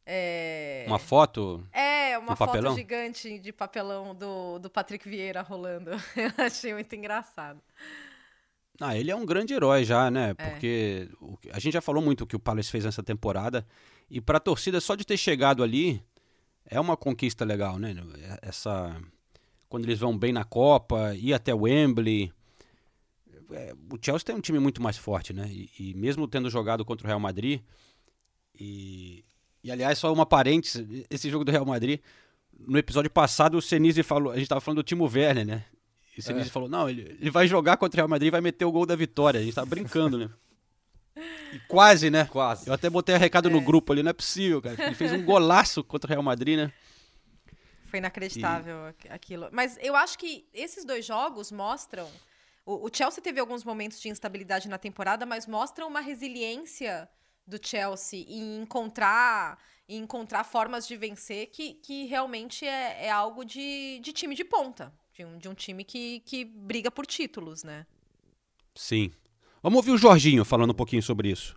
É... 0.06 0.84
Uma 0.86 0.98
foto... 0.98 1.64
É, 1.72 2.18
uma 2.18 2.32
Um 2.32 2.36
foto 2.36 2.48
papelão? 2.48 2.74
gigante 2.74 3.38
de 3.38 3.52
papelão 3.52 4.14
do, 4.14 4.58
do 4.58 4.68
Patrick 4.70 5.08
Vieira 5.08 5.42
rolando. 5.42 5.90
Eu 6.16 6.44
achei 6.44 6.72
muito 6.72 6.94
engraçado. 6.94 7.60
Ah, 8.80 8.96
ele 8.96 9.10
é 9.10 9.14
um 9.16 9.26
grande 9.26 9.52
herói 9.52 9.84
já, 9.84 10.10
né? 10.10 10.30
É. 10.30 10.34
Porque 10.50 11.08
o 11.20 11.36
que- 11.36 11.50
a 11.50 11.58
gente 11.58 11.74
já 11.74 11.82
falou 11.82 12.02
muito 12.02 12.24
o 12.24 12.26
que 12.26 12.34
o 12.34 12.40
Palace 12.40 12.70
fez 12.70 12.84
nessa 12.84 13.02
temporada. 13.02 13.66
E 14.10 14.20
pra 14.22 14.40
torcida, 14.40 14.80
só 14.80 14.94
de 14.94 15.04
ter 15.04 15.18
chegado 15.18 15.62
ali, 15.62 16.02
é 16.64 16.80
uma 16.80 16.96
conquista 16.96 17.44
legal, 17.44 17.78
né? 17.78 17.94
Essa. 18.40 18.98
Quando 19.68 19.84
eles 19.84 19.98
vão 20.00 20.16
bem 20.18 20.32
na 20.32 20.44
Copa, 20.44 21.14
ir 21.14 21.34
até 21.34 21.54
Wembley. 21.54 22.32
É, 23.52 23.74
o 23.92 23.98
Chelsea 24.00 24.24
tem 24.24 24.34
um 24.34 24.40
time 24.40 24.58
muito 24.58 24.80
mais 24.82 24.96
forte, 24.96 25.32
né? 25.34 25.46
E, 25.50 25.70
e 25.78 25.94
mesmo 25.94 26.26
tendo 26.26 26.48
jogado 26.48 26.84
contra 26.84 27.06
o 27.06 27.08
Real 27.08 27.20
Madrid. 27.20 27.60
E, 28.58 29.24
e 29.62 29.70
aliás, 29.70 29.98
só 29.98 30.12
uma 30.12 30.26
parênteses: 30.26 31.04
esse 31.10 31.28
jogo 31.30 31.44
do 31.44 31.52
Real 31.52 31.64
Madrid. 31.66 32.00
No 32.66 32.76
episódio 32.78 33.10
passado, 33.10 33.56
o 33.56 33.62
Senise 33.62 34.02
falou. 34.02 34.32
A 34.32 34.36
gente 34.36 34.48
tava 34.48 34.60
falando 34.60 34.76
do 34.78 34.82
Timo 34.82 35.04
Werner, 35.04 35.46
né? 35.46 35.64
E 36.16 36.20
o 36.20 36.22
Senise 36.22 36.50
falou: 36.50 36.68
não, 36.68 36.88
ele, 36.90 37.16
ele 37.20 37.30
vai 37.30 37.46
jogar 37.46 37.76
contra 37.78 37.96
o 37.96 38.00
Real 38.00 38.08
Madrid 38.08 38.28
e 38.28 38.30
vai 38.30 38.40
meter 38.40 38.64
o 38.66 38.72
gol 38.72 38.84
da 38.84 38.94
vitória. 38.96 39.40
A 39.40 39.42
gente 39.42 39.54
tava 39.54 39.66
brincando, 39.66 40.18
né? 40.18 40.30
E 41.52 41.58
quase, 41.68 42.10
né? 42.10 42.26
Quase. 42.30 42.68
Eu 42.68 42.74
até 42.74 42.88
botei 42.88 43.14
um 43.14 43.18
recado 43.18 43.50
no 43.50 43.60
grupo 43.60 43.92
ali, 43.92 44.02
não 44.02 44.10
é 44.10 44.12
possível, 44.14 44.60
cara. 44.62 44.82
Ele 44.86 44.94
fez 44.94 45.12
um 45.12 45.22
golaço 45.24 45.82
contra 45.82 46.06
o 46.08 46.10
Real 46.10 46.22
Madrid, 46.22 46.56
né? 46.56 46.72
Foi 47.86 47.98
inacreditável 47.98 48.86
aqu- 48.86 49.08
aquilo. 49.10 49.48
Mas 49.50 49.76
eu 49.82 49.96
acho 49.96 50.16
que 50.18 50.46
esses 50.54 50.84
dois 50.84 51.04
jogos 51.04 51.50
mostram. 51.50 52.08
O, 52.64 52.86
o 52.86 52.90
Chelsea 52.92 53.22
teve 53.22 53.40
alguns 53.40 53.64
momentos 53.64 54.00
de 54.00 54.08
instabilidade 54.08 54.68
na 54.68 54.78
temporada, 54.78 55.26
mas 55.26 55.46
mostram 55.46 55.88
uma 55.88 56.00
resiliência 56.00 57.08
do 57.46 57.58
Chelsea 57.60 58.24
em 58.28 58.62
encontrar, 58.62 59.58
em 59.88 59.98
encontrar 59.98 60.44
formas 60.44 60.86
de 60.86 60.96
vencer 60.96 61.46
que, 61.48 61.74
que 61.74 62.06
realmente 62.06 62.64
é, 62.64 63.06
é 63.06 63.10
algo 63.10 63.44
de, 63.44 64.00
de 64.02 64.12
time 64.12 64.34
de 64.34 64.44
ponta. 64.44 64.92
De 65.12 65.24
um, 65.24 65.38
de 65.38 65.48
um 65.48 65.54
time 65.54 65.84
que, 65.84 66.20
que 66.20 66.44
briga 66.44 66.90
por 66.90 67.04
títulos, 67.06 67.62
né? 67.62 67.86
Sim. 68.74 69.10
Vamos 69.62 69.76
ouvir 69.78 69.90
o 69.90 69.98
Jorginho 69.98 70.44
falando 70.44 70.70
um 70.70 70.74
pouquinho 70.74 71.02
sobre 71.02 71.28
isso. 71.28 71.56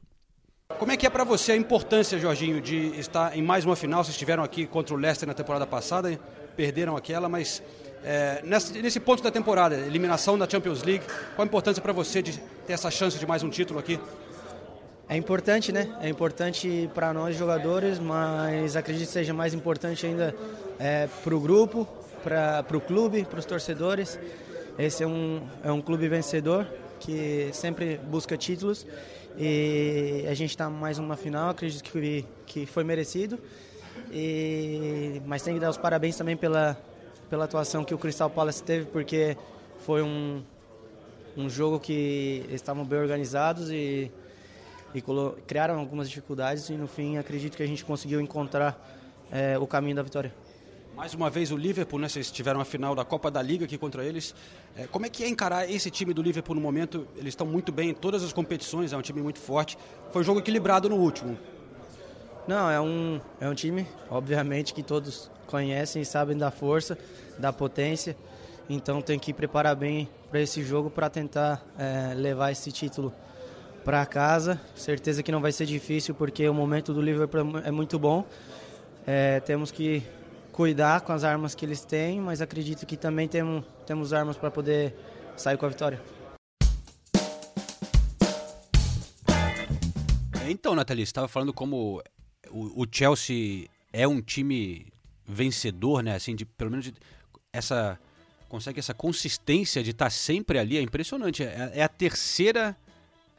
Como 0.79 0.91
é 0.91 0.97
que 0.97 1.05
é 1.05 1.09
pra 1.09 1.23
você 1.23 1.51
a 1.51 1.55
importância, 1.55 2.17
Jorginho, 2.17 2.59
de 2.59 2.99
estar 2.99 3.37
em 3.37 3.41
mais 3.41 3.63
uma 3.63 3.75
final? 3.75 4.03
Vocês 4.03 4.15
estiveram 4.15 4.43
aqui 4.43 4.65
contra 4.65 4.93
o 4.93 4.97
Leicester 4.97 5.27
na 5.27 5.33
temporada 5.33 5.65
passada, 5.67 6.19
perderam 6.57 6.97
aquela, 6.97 7.29
mas 7.29 7.61
é, 8.03 8.41
nesse, 8.43 8.81
nesse 8.81 8.99
ponto 8.99 9.23
da 9.23 9.31
temporada, 9.31 9.75
eliminação 9.75 10.37
da 10.37 10.49
Champions 10.49 10.83
League, 10.83 11.05
qual 11.35 11.43
a 11.43 11.45
importância 11.45 11.81
pra 11.81 11.93
você 11.93 12.21
de 12.21 12.37
ter 12.67 12.73
essa 12.73 12.91
chance 12.91 13.17
de 13.17 13.25
mais 13.25 13.43
um 13.43 13.49
título 13.49 13.79
aqui? 13.79 13.99
É 15.13 15.15
importante, 15.15 15.71
né? 15.71 15.95
É 16.01 16.09
importante 16.09 16.89
para 16.91 17.13
nós 17.13 17.37
jogadores, 17.37 17.99
mas 17.99 18.75
acredito 18.75 19.05
que 19.05 19.13
seja 19.13 19.31
mais 19.31 19.53
importante 19.53 20.07
ainda 20.07 20.35
é, 20.79 21.07
para 21.23 21.35
o 21.35 21.39
grupo, 21.39 21.87
para 22.23 22.65
o 22.75 22.81
clube, 22.81 23.23
para 23.23 23.37
os 23.37 23.45
torcedores. 23.45 24.19
Esse 24.75 25.03
é 25.03 25.07
um, 25.07 25.47
é 25.63 25.71
um 25.71 25.83
clube 25.83 26.09
vencedor 26.09 26.65
que 26.99 27.51
sempre 27.53 27.97
busca 27.97 28.35
títulos 28.35 28.87
e 29.37 30.25
a 30.27 30.33
gente 30.33 30.49
está 30.49 30.67
mais 30.67 30.97
uma 30.97 31.15
final, 31.15 31.51
acredito 31.51 31.83
que, 31.83 32.25
que 32.47 32.65
foi 32.65 32.83
merecido. 32.83 33.37
E, 34.11 35.21
mas 35.27 35.43
tem 35.43 35.53
que 35.53 35.59
dar 35.59 35.69
os 35.69 35.77
parabéns 35.77 36.17
também 36.17 36.35
pela, 36.35 36.75
pela 37.29 37.45
atuação 37.45 37.83
que 37.83 37.93
o 37.93 37.99
Crystal 37.99 38.31
Palace 38.31 38.63
teve, 38.63 38.87
porque 38.87 39.37
foi 39.85 40.01
um, 40.01 40.41
um 41.37 41.47
jogo 41.47 41.79
que 41.79 42.47
estavam 42.49 42.83
bem 42.83 42.97
organizados 42.97 43.69
e 43.69 44.11
e 44.93 45.03
criaram 45.45 45.79
algumas 45.79 46.09
dificuldades 46.09 46.69
e 46.69 46.73
no 46.73 46.87
fim 46.87 47.17
acredito 47.17 47.57
que 47.57 47.63
a 47.63 47.67
gente 47.67 47.83
conseguiu 47.83 48.21
encontrar 48.21 48.79
eh, 49.31 49.57
o 49.57 49.65
caminho 49.65 49.95
da 49.95 50.03
vitória. 50.03 50.33
Mais 50.95 51.15
uma 51.15 51.27
vez 51.27 51.51
o 51.51 51.57
Liverpool, 51.57 51.99
né? 51.99 52.07
Vocês 52.07 52.29
tiveram 52.29 52.61
a 52.61 52.65
final 52.65 52.93
da 52.93 53.03
Copa 53.03 53.31
da 53.31 53.41
Liga 53.41 53.65
aqui 53.65 53.79
contra 53.79 54.05
eles. 54.05 54.35
É, 54.77 54.85
como 54.85 55.07
é 55.07 55.09
que 55.09 55.23
é 55.23 55.27
encarar 55.27 55.67
esse 55.67 55.89
time 55.89 56.13
do 56.13 56.21
Liverpool 56.21 56.53
no 56.53 56.61
momento? 56.61 57.07
Eles 57.15 57.29
estão 57.29 57.47
muito 57.47 57.71
bem 57.71 57.89
em 57.89 57.93
todas 57.95 58.23
as 58.23 58.31
competições, 58.31 58.93
é 58.93 58.97
um 58.97 59.01
time 59.01 59.19
muito 59.19 59.39
forte. 59.39 59.75
Foi 60.11 60.21
um 60.21 60.25
jogo 60.25 60.39
equilibrado 60.39 60.87
no 60.87 60.97
último. 60.97 61.35
Não, 62.47 62.69
é 62.69 62.79
um, 62.79 63.19
é 63.41 63.49
um 63.49 63.55
time, 63.55 63.87
obviamente, 64.07 64.71
que 64.71 64.83
todos 64.83 65.31
conhecem 65.47 66.03
e 66.03 66.05
sabem 66.05 66.37
da 66.37 66.51
força, 66.51 66.95
da 67.39 67.51
potência. 67.51 68.15
Então 68.69 69.01
tem 69.01 69.17
que 69.17 69.33
preparar 69.33 69.75
bem 69.75 70.07
para 70.29 70.41
esse 70.41 70.61
jogo 70.61 70.91
para 70.91 71.09
tentar 71.09 71.65
é, 71.75 72.13
levar 72.13 72.51
esse 72.51 72.71
título 72.71 73.11
para 73.83 74.05
casa. 74.05 74.59
Certeza 74.75 75.21
que 75.21 75.31
não 75.31 75.41
vai 75.41 75.51
ser 75.51 75.65
difícil 75.65 76.15
porque 76.15 76.47
o 76.47 76.53
momento 76.53 76.93
do 76.93 77.01
Liverpool 77.01 77.59
é 77.59 77.71
muito 77.71 77.99
bom. 77.99 78.25
É, 79.05 79.39
temos 79.41 79.71
que 79.71 80.01
cuidar 80.51 81.01
com 81.01 81.11
as 81.11 81.23
armas 81.23 81.53
que 81.53 81.65
eles 81.65 81.83
têm, 81.83 82.21
mas 82.21 82.41
acredito 82.41 82.85
que 82.85 82.95
também 82.95 83.27
temos, 83.27 83.65
temos 83.85 84.13
armas 84.13 84.37
para 84.37 84.49
poder 84.49 84.95
sair 85.35 85.57
com 85.57 85.65
a 85.65 85.69
vitória. 85.69 86.01
Então, 90.47 90.75
Nathalie, 90.75 91.05
você 91.05 91.09
estava 91.09 91.27
falando 91.27 91.53
como 91.53 92.01
o, 92.49 92.83
o, 92.83 92.87
Chelsea 92.89 93.67
é 93.91 94.07
um 94.07 94.21
time 94.21 94.87
vencedor, 95.25 96.03
né? 96.03 96.15
Assim, 96.15 96.35
de, 96.35 96.45
pelo 96.45 96.69
menos 96.69 96.85
de, 96.85 96.93
essa 97.51 97.99
consegue 98.47 98.79
essa 98.79 98.93
consistência 98.93 99.81
de 99.81 99.89
estar 99.89 100.05
tá 100.05 100.11
sempre 100.11 100.59
ali, 100.59 100.77
é 100.77 100.81
impressionante. 100.81 101.43
É, 101.43 101.71
é 101.73 101.81
a 101.81 101.87
terceira 101.87 102.77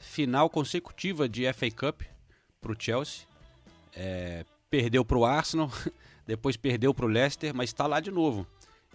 final 0.05 0.49
consecutiva 0.49 1.29
de 1.29 1.51
FA 1.53 1.71
Cup 1.71 2.03
para 2.61 2.73
o 2.73 2.77
Chelsea. 2.79 3.27
É, 3.95 4.45
perdeu 4.71 5.05
para 5.05 5.19
o 5.19 5.25
Arsenal, 5.25 5.71
depois 6.27 6.57
perdeu 6.57 6.95
para 6.95 7.07
o 7.07 7.09
Leicester, 7.09 7.55
mas 7.55 7.71
está 7.71 7.87
lá 7.87 8.01
de 8.01 8.11
novo. 8.11 8.47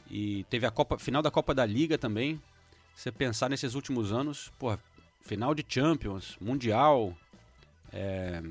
E 0.09 0.43
teve 0.49 0.65
a 0.65 0.71
Copa, 0.71 0.97
final 0.97 1.21
da 1.21 1.31
Copa 1.31 1.53
da 1.53 1.65
Liga 1.65 1.97
também. 1.97 2.41
Você 2.95 3.11
pensar 3.11 3.49
nesses 3.49 3.75
últimos 3.75 4.11
anos, 4.11 4.51
porra, 4.59 4.79
final 5.21 5.53
de 5.53 5.65
Champions, 5.67 6.37
Mundial, 6.41 7.15
é, 7.93 8.41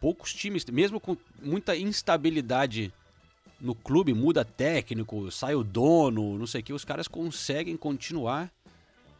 poucos 0.00 0.32
times, 0.32 0.64
mesmo 0.66 1.00
com 1.00 1.16
muita 1.42 1.76
instabilidade 1.76 2.92
no 3.60 3.74
clube, 3.74 4.12
muda 4.12 4.44
técnico, 4.44 5.30
sai 5.30 5.54
o 5.54 5.64
dono, 5.64 6.38
não 6.38 6.46
sei 6.46 6.60
o 6.60 6.64
que, 6.64 6.72
os 6.72 6.84
caras 6.84 7.08
conseguem 7.08 7.76
continuar 7.76 8.52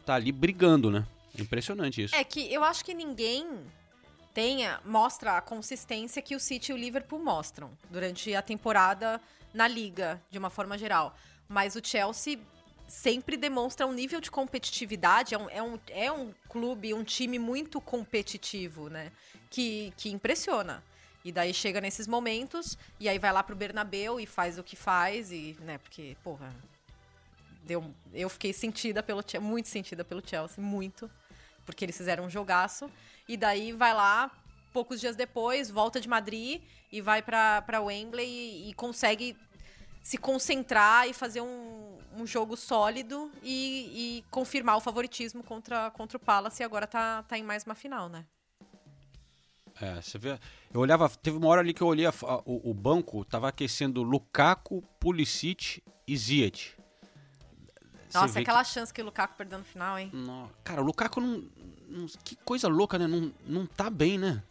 tá 0.06 0.14
ali 0.14 0.30
brigando, 0.30 0.88
né? 0.88 1.04
Impressionante 1.38 2.02
isso. 2.02 2.14
É 2.14 2.24
que 2.24 2.52
eu 2.52 2.64
acho 2.64 2.84
que 2.84 2.94
ninguém 2.94 3.46
tenha 4.32 4.80
mostra 4.84 5.38
a 5.38 5.40
consistência 5.40 6.20
que 6.20 6.36
o 6.36 6.40
City 6.40 6.70
e 6.70 6.74
o 6.74 6.76
Liverpool 6.76 7.18
mostram 7.18 7.70
durante 7.90 8.34
a 8.34 8.42
temporada 8.42 9.20
na 9.52 9.66
liga, 9.66 10.22
de 10.30 10.38
uma 10.38 10.50
forma 10.50 10.76
geral. 10.76 11.16
Mas 11.48 11.74
o 11.74 11.80
Chelsea 11.82 12.38
sempre 12.86 13.36
demonstra 13.36 13.86
um 13.86 13.92
nível 13.92 14.20
de 14.20 14.30
competitividade, 14.30 15.34
é 15.34 15.38
um, 15.38 15.48
é 15.48 15.62
um, 15.62 15.80
é 15.88 16.12
um 16.12 16.34
clube, 16.48 16.92
um 16.94 17.02
time 17.02 17.38
muito 17.38 17.80
competitivo, 17.80 18.88
né? 18.88 19.10
Que, 19.50 19.92
que 19.96 20.10
impressiona. 20.10 20.84
E 21.24 21.32
daí 21.32 21.52
chega 21.52 21.80
nesses 21.80 22.06
momentos, 22.06 22.78
e 23.00 23.08
aí 23.08 23.18
vai 23.18 23.32
lá 23.32 23.42
pro 23.42 23.56
Bernabeu 23.56 24.20
e 24.20 24.26
faz 24.26 24.58
o 24.58 24.62
que 24.62 24.76
faz, 24.76 25.32
e, 25.32 25.56
né, 25.60 25.76
porque, 25.78 26.16
porra, 26.22 26.54
deu, 27.64 27.92
eu 28.14 28.28
fiquei 28.28 28.52
sentida 28.52 29.02
pelo 29.02 29.24
muito 29.40 29.68
sentida 29.68 30.04
pelo 30.04 30.22
Chelsea, 30.24 30.62
muito, 30.62 31.10
porque 31.66 31.84
eles 31.84 31.96
fizeram 31.96 32.24
um 32.24 32.30
jogaço, 32.30 32.90
e 33.28 33.36
daí 33.36 33.72
vai 33.72 33.92
lá, 33.92 34.30
poucos 34.72 35.00
dias 35.00 35.16
depois, 35.16 35.68
volta 35.68 36.00
de 36.00 36.08
Madrid 36.08 36.62
e 36.92 37.00
vai 37.00 37.20
para 37.20 37.80
Wembley 37.80 38.26
e, 38.26 38.70
e 38.70 38.74
consegue 38.74 39.36
se 40.02 40.16
concentrar 40.16 41.08
e 41.08 41.12
fazer 41.12 41.40
um, 41.40 41.98
um 42.16 42.24
jogo 42.24 42.56
sólido 42.56 43.28
e, 43.42 44.20
e, 44.20 44.24
confirmar 44.30 44.76
o 44.76 44.80
favoritismo 44.80 45.42
contra, 45.42 45.90
contra 45.90 46.16
o 46.16 46.20
Palace 46.20 46.62
e 46.62 46.64
agora 46.64 46.86
tá, 46.86 47.24
tá 47.24 47.36
em 47.36 47.42
mais 47.42 47.64
uma 47.64 47.74
final, 47.74 48.08
né? 48.08 48.24
É, 49.80 50.00
você 50.00 50.16
vê. 50.16 50.38
Eu 50.72 50.80
olhava. 50.80 51.08
Teve 51.08 51.36
uma 51.36 51.48
hora 51.48 51.60
ali 51.60 51.74
que 51.74 51.82
eu 51.82 51.88
olhei 51.88 52.06
a, 52.06 52.10
a, 52.10 52.36
o, 52.46 52.70
o, 52.70 52.72
banco, 52.72 53.24
tava 53.24 53.48
aquecendo 53.48 54.02
Lukaku, 54.02 54.80
Pulisic 55.00 55.82
e 56.06 56.16
Ziyech. 56.16 56.75
Nossa, 58.20 58.40
aquela 58.40 58.64
que... 58.64 58.70
chance 58.70 58.92
que 58.92 59.00
o 59.00 59.04
Lukaku 59.04 59.34
perdeu 59.36 59.58
no 59.58 59.64
final, 59.64 59.98
hein? 59.98 60.10
Não, 60.12 60.50
cara, 60.64 60.80
o 60.80 60.84
Lukaku 60.84 61.20
não, 61.20 61.44
não, 61.88 62.06
Que 62.24 62.36
coisa 62.36 62.68
louca, 62.68 62.98
né? 62.98 63.06
Não, 63.06 63.32
não 63.46 63.66
tá 63.66 63.88
bem, 63.90 64.18
né? 64.18 64.42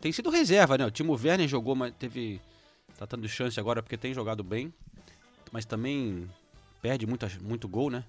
Tem 0.00 0.12
sido 0.12 0.30
reserva, 0.30 0.78
né? 0.78 0.86
O 0.86 0.90
Timo 0.90 1.14
Werner 1.14 1.48
jogou, 1.48 1.74
mas 1.74 1.94
teve 1.94 2.40
tá 2.98 3.06
tendo 3.06 3.28
chance 3.28 3.58
agora 3.58 3.82
porque 3.82 3.96
tem 3.96 4.14
jogado 4.14 4.44
bem, 4.44 4.72
mas 5.50 5.64
também 5.64 6.30
perde 6.80 7.06
muito, 7.06 7.26
muito 7.42 7.68
gol, 7.68 7.90
né? 7.90 8.04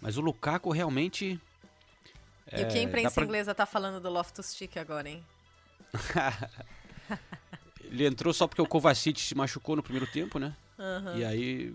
Mas 0.00 0.16
o 0.16 0.20
Lukaku 0.20 0.70
realmente. 0.70 1.40
E 2.52 2.60
é, 2.60 2.64
o 2.64 2.68
que 2.68 2.76
a 2.76 2.80
é, 2.80 2.82
imprensa 2.82 3.14
pra... 3.14 3.24
inglesa 3.24 3.54
tá 3.54 3.64
falando 3.64 4.00
do 4.00 4.10
Loftus-Cheek 4.10 4.78
agora, 4.78 5.08
hein? 5.08 5.24
Ele 7.84 8.06
entrou 8.06 8.34
só 8.34 8.46
porque 8.46 8.60
o 8.60 8.66
Kovacic 8.66 9.20
se 9.20 9.34
machucou 9.34 9.76
no 9.76 9.82
primeiro 9.82 10.06
tempo, 10.10 10.38
né? 10.38 10.54
Uhum. 10.78 11.16
E 11.16 11.24
aí. 11.24 11.74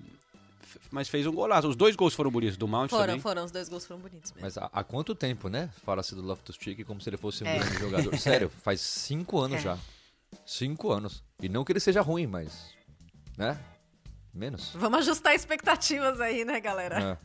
Mas 0.92 1.08
fez 1.08 1.26
um 1.26 1.34
golaço. 1.34 1.68
Os 1.68 1.76
dois 1.76 1.96
gols 1.96 2.14
foram 2.14 2.32
bonitos, 2.32 2.58
do 2.58 2.68
Mount 2.68 2.90
foram, 2.90 3.06
também. 3.06 3.20
Foram, 3.20 3.46
os 3.46 3.52
dois 3.52 3.70
gols 3.70 3.86
foram 3.86 4.00
bonitos 4.02 4.32
mesmo. 4.32 4.42
Mas 4.44 4.58
há, 4.58 4.70
há 4.72 4.84
quanto 4.84 5.16
tempo, 5.16 5.50
né? 5.50 5.70
Fala-se 5.84 6.16
do 6.16 6.22
Loftus-Cheek 6.22 6.84
como 6.84 7.02
se 7.02 7.10
ele 7.10 7.18
fosse 7.18 7.44
um 7.44 7.48
é. 7.48 7.60
grande 7.60 7.80
jogador. 7.80 8.16
Sério, 8.20 8.50
faz 8.50 8.82
cinco 8.82 9.40
anos 9.40 9.60
é. 9.60 9.62
já. 9.62 9.78
Cinco 10.46 10.92
anos. 10.92 11.24
E 11.42 11.50
não 11.50 11.64
que 11.64 11.72
ele 11.72 11.80
seja 11.80 12.02
ruim, 12.02 12.28
mas. 12.28 12.70
Né? 13.38 13.60
Menos. 14.34 14.72
Vamos 14.76 15.00
ajustar 15.00 15.34
expectativas 15.34 16.22
aí, 16.22 16.46
né, 16.46 16.60
galera? 16.60 17.18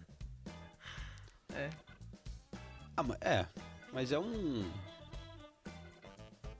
É. 1.52 1.64
É. 1.64 1.70
Ah, 2.96 3.04
é. 3.20 3.46
Mas 3.92 4.10
é 4.12 4.18
um. 4.18 4.64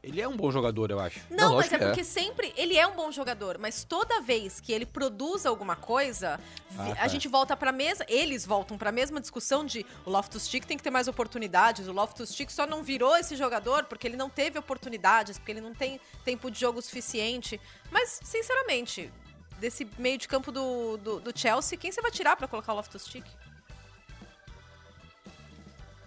Ele 0.06 0.20
é 0.20 0.28
um 0.28 0.36
bom 0.36 0.50
jogador, 0.50 0.90
eu 0.90 1.00
acho. 1.00 1.18
Não, 1.30 1.50
Não 1.50 1.56
mas 1.56 1.72
é 1.72 1.78
porque 1.78 2.02
é. 2.02 2.04
sempre. 2.04 2.52
Ele 2.58 2.76
é 2.76 2.86
um 2.86 2.94
bom 2.94 3.10
jogador, 3.10 3.56
mas 3.58 3.84
toda 3.84 4.20
vez 4.20 4.60
que 4.60 4.70
ele 4.70 4.84
produz 4.84 5.46
alguma 5.46 5.76
coisa, 5.76 6.38
ah, 6.76 6.90
a 6.90 6.94
tá. 6.94 7.08
gente 7.08 7.26
volta 7.26 7.56
pra 7.56 7.72
mesa. 7.72 8.04
Eles 8.06 8.44
voltam 8.44 8.76
pra 8.76 8.92
mesma 8.92 9.18
discussão 9.18 9.64
de 9.64 9.84
o 10.04 10.10
Loftus 10.10 10.46
Cheek 10.46 10.66
tem 10.66 10.76
que 10.76 10.82
ter 10.82 10.90
mais 10.90 11.08
oportunidades. 11.08 11.88
O 11.88 11.92
Loftus 11.92 12.34
Cheek 12.34 12.52
só 12.52 12.66
não 12.66 12.82
virou 12.82 13.16
esse 13.16 13.34
jogador 13.34 13.84
porque 13.84 14.06
ele 14.06 14.16
não 14.16 14.28
teve 14.28 14.58
oportunidades, 14.58 15.38
porque 15.38 15.52
ele 15.52 15.62
não 15.62 15.74
tem 15.74 15.98
tempo 16.22 16.50
de 16.50 16.60
jogo 16.60 16.82
suficiente. 16.82 17.58
Mas, 17.90 18.20
sinceramente, 18.22 19.10
desse 19.58 19.88
meio 19.98 20.18
de 20.18 20.28
campo 20.28 20.52
do, 20.52 20.98
do, 20.98 21.20
do 21.20 21.38
Chelsea, 21.38 21.78
quem 21.78 21.90
você 21.90 22.02
vai 22.02 22.10
tirar 22.10 22.36
para 22.36 22.46
colocar 22.46 22.74
o 22.74 22.76
Loftus 22.76 23.06
Cheek? 23.06 23.30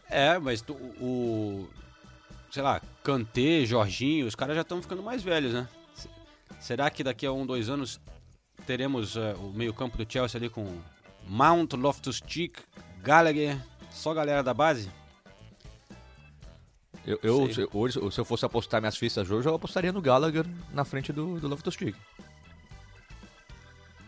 É, 0.07 0.37
mas 0.37 0.63
o, 0.69 0.73
o 0.73 1.69
sei 2.49 2.63
lá, 2.63 2.81
Kanté, 3.03 3.65
Jorginho, 3.65 4.27
os 4.27 4.35
caras 4.35 4.55
já 4.55 4.61
estão 4.61 4.81
ficando 4.81 5.03
mais 5.03 5.23
velhos, 5.23 5.53
né? 5.53 5.67
Será 6.59 6.89
que 6.89 7.03
daqui 7.03 7.25
a 7.25 7.31
um, 7.31 7.45
dois 7.45 7.69
anos 7.69 7.99
teremos 8.65 9.15
uh, 9.15 9.35
o 9.39 9.53
meio-campo 9.53 9.97
do 9.97 10.11
Chelsea 10.11 10.39
ali 10.39 10.49
com 10.49 10.65
Mount, 11.27 11.73
Loftus-Cheek, 11.73 12.59
Gallagher, 13.01 13.57
só 13.91 14.13
galera 14.13 14.41
da 14.41 14.53
base? 14.53 14.89
Eu, 17.05 17.19
eu 17.23 17.53
se, 17.53 17.69
hoje, 17.71 17.99
se 18.11 18.19
eu 18.19 18.25
fosse 18.25 18.45
apostar 18.45 18.81
minhas 18.81 18.97
fichas 18.97 19.29
hoje, 19.29 19.47
eu 19.47 19.55
apostaria 19.55 19.93
no 19.93 20.01
Gallagher 20.01 20.45
na 20.73 20.83
frente 20.83 21.13
do, 21.13 21.39
do 21.39 21.47
Loftus-Cheek. 21.47 21.97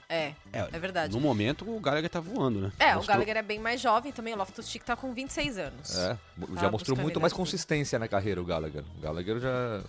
É, 0.10 0.34
é, 0.52 0.68
é, 0.74 0.80
verdade. 0.80 1.14
No 1.14 1.22
momento, 1.22 1.70
o 1.70 1.80
Gallagher 1.80 2.10
tá 2.10 2.20
voando, 2.20 2.60
né? 2.60 2.72
É, 2.80 2.96
mostrou... 2.96 3.04
o 3.04 3.08
Gallagher 3.08 3.38
é 3.38 3.44
bem 3.44 3.60
mais 3.60 3.80
jovem 3.80 4.12
também. 4.12 4.34
O 4.34 4.38
Loftus-Cheek 4.38 4.84
tá 4.84 4.96
com 4.96 5.14
26 5.14 5.60
anos. 5.60 5.96
É, 5.96 6.18
já 6.60 6.68
ah, 6.68 6.72
mostrou 6.72 6.98
muito 6.98 7.22
mais 7.22 7.32
consistência 7.32 8.00
na 8.00 8.08
carreira, 8.08 8.42
o 8.42 8.46
Gallagher. 8.46 8.84
O 8.98 9.02
Gallagher 9.02 9.40
já... 9.40 9.82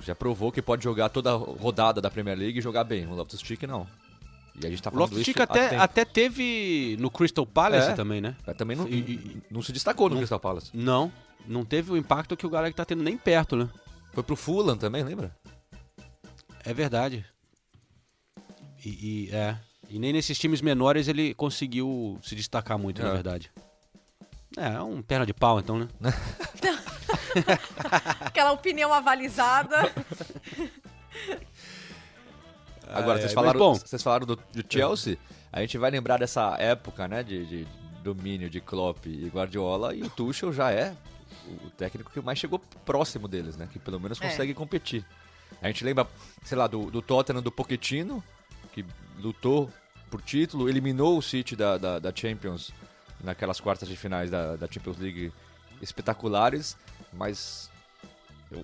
Já 0.00 0.14
provou 0.14 0.50
que 0.50 0.62
pode 0.62 0.82
jogar 0.84 1.10
toda 1.10 1.30
a 1.30 1.34
rodada 1.34 2.00
da 2.00 2.10
Premier 2.10 2.36
League 2.36 2.58
e 2.58 2.62
jogar 2.62 2.84
bem. 2.84 3.06
O 3.06 3.14
Loftus-Cheek 3.14 3.66
não. 3.66 3.86
E 4.62 4.66
a 4.66 4.70
gente 4.70 4.82
tá 4.82 4.90
falando 4.90 5.08
o 5.08 5.14
Loftus-Cheek 5.14 5.40
até, 5.40 5.76
até 5.76 6.04
teve 6.04 6.96
no 6.98 7.10
Crystal 7.10 7.46
Palace 7.46 7.90
é, 7.90 7.94
também, 7.94 8.20
né? 8.20 8.36
É, 8.46 8.52
também 8.52 8.76
não, 8.76 8.86
e, 8.86 8.98
e, 8.98 9.42
não 9.50 9.62
se 9.62 9.72
destacou 9.72 10.08
no 10.08 10.14
não, 10.14 10.20
Crystal 10.20 10.40
Palace. 10.40 10.70
Não, 10.74 11.10
não 11.46 11.64
teve 11.64 11.90
o 11.90 11.96
impacto 11.96 12.36
que 12.36 12.46
o 12.46 12.50
Gallagher 12.50 12.74
tá 12.74 12.84
tendo 12.84 13.02
nem 13.02 13.16
perto, 13.16 13.56
né? 13.56 13.68
Foi 14.12 14.22
pro 14.22 14.36
Fulham 14.36 14.76
também, 14.76 15.02
lembra? 15.02 15.34
É 16.64 16.74
verdade. 16.74 17.24
E, 18.84 19.28
e, 19.28 19.34
é. 19.34 19.56
E 19.88 19.98
nem 19.98 20.12
nesses 20.12 20.38
times 20.38 20.60
menores 20.60 21.08
ele 21.08 21.34
conseguiu 21.34 22.18
se 22.22 22.34
destacar 22.34 22.78
muito, 22.78 23.00
é. 23.02 23.04
na 23.04 23.12
verdade. 23.12 23.50
É, 24.56 24.74
é 24.74 24.82
um 24.82 25.02
perna 25.02 25.26
de 25.26 25.34
pau, 25.34 25.60
então, 25.60 25.78
né? 25.78 25.88
Aquela 28.20 28.52
opinião 28.52 28.92
avalizada. 28.92 29.76
Agora, 32.88 33.20
vocês, 33.20 33.32
falaram, 33.32 33.58
bom, 33.58 33.74
vocês 33.74 34.02
falaram 34.02 34.26
do, 34.26 34.36
do, 34.36 34.64
Chelsea, 34.68 35.16
a 35.52 35.60
gente 35.60 35.78
vai 35.78 35.92
lembrar 35.92 36.18
dessa 36.18 36.56
época, 36.58 37.06
né, 37.06 37.22
de, 37.22 37.46
de 37.46 37.64
domínio 38.02 38.50
de 38.50 38.60
Klopp 38.60 39.06
e 39.06 39.28
Guardiola, 39.28 39.94
e 39.94 40.02
o 40.02 40.10
Tuchel 40.10 40.52
já 40.52 40.72
é 40.72 40.96
o 41.64 41.70
técnico 41.70 42.10
que 42.10 42.20
mais 42.20 42.38
chegou 42.38 42.58
próximo 42.84 43.28
deles, 43.28 43.56
né, 43.56 43.68
que 43.72 43.78
pelo 43.78 44.00
menos 44.00 44.20
é. 44.20 44.28
consegue 44.28 44.50
é. 44.50 44.54
competir. 44.54 45.06
A 45.62 45.68
gente 45.68 45.84
lembra, 45.84 46.08
sei 46.44 46.58
lá, 46.58 46.66
do, 46.66 46.90
do 46.90 47.00
Tottenham 47.00 47.42
do 47.42 47.52
Pochettino, 47.52 48.24
que 48.82 49.20
lutou 49.22 49.70
por 50.10 50.20
título, 50.22 50.68
eliminou 50.68 51.16
o 51.18 51.22
City 51.22 51.54
da, 51.54 51.78
da, 51.78 51.98
da 51.98 52.12
Champions 52.14 52.72
naquelas 53.22 53.60
quartas 53.60 53.88
de 53.88 53.96
finais 53.96 54.30
da, 54.30 54.56
da 54.56 54.66
Champions 54.70 54.98
League 54.98 55.32
espetaculares, 55.80 56.76
mas 57.12 57.70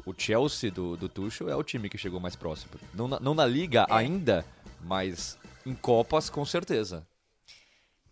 o, 0.04 0.12
Chelsea 0.16 0.70
do, 0.70 0.96
do 0.96 1.08
Tuchel 1.08 1.48
é 1.48 1.54
o 1.56 1.62
time 1.62 1.88
que 1.88 1.96
chegou 1.98 2.18
mais 2.18 2.34
próximo. 2.34 2.72
Não 2.92 3.06
na, 3.06 3.20
não 3.20 3.34
na 3.34 3.46
Liga 3.46 3.86
ainda, 3.88 4.44
mas 4.80 5.38
em 5.64 5.74
Copas 5.74 6.28
com 6.28 6.44
certeza. 6.44 7.06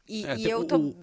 E, 0.09 0.25
É, 0.27 0.37
e 0.37 0.49
eu, 0.49 0.65
tô, 0.65 0.77
o- 0.77 0.97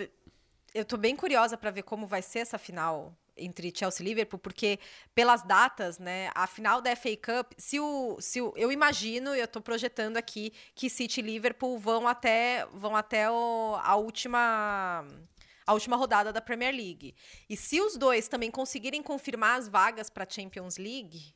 eu 0.73 0.85
tô 0.85 0.95
bem 0.97 1.15
curiosa 1.15 1.57
para 1.57 1.71
ver 1.71 1.83
como 1.83 2.07
vai 2.07 2.21
ser 2.21 2.39
essa 2.39 2.57
final 2.57 3.13
entre 3.43 3.73
Chelsea 3.75 4.03
e 4.05 4.09
Liverpool, 4.09 4.39
porque 4.39 4.79
pelas 5.15 5.43
datas, 5.43 5.99
né, 5.99 6.29
a 6.35 6.47
final 6.47 6.81
da 6.81 6.95
FA 6.95 7.15
Cup, 7.17 7.53
se 7.57 7.79
o, 7.79 8.17
se 8.19 8.41
o, 8.41 8.53
eu 8.55 8.71
imagino, 8.71 9.35
eu 9.35 9.47
tô 9.47 9.59
projetando 9.61 10.17
aqui 10.17 10.53
que 10.75 10.89
City 10.89 11.19
e 11.19 11.23
Liverpool 11.23 11.77
vão 11.79 12.07
até 12.07 12.65
vão 12.73 12.95
até 12.95 13.29
o- 13.29 13.77
a 13.81 13.95
última 13.95 15.05
a 15.65 15.73
última 15.73 15.95
rodada 15.95 16.33
da 16.33 16.41
Premier 16.41 16.73
League. 16.73 17.13
E 17.49 17.55
se 17.55 17.79
os 17.79 17.95
dois 17.95 18.27
também 18.27 18.49
conseguirem 18.51 19.01
confirmar 19.01 19.59
as 19.59 19.67
vagas 19.69 20.09
para 20.09 20.27
Champions 20.29 20.77
League, 20.77 21.33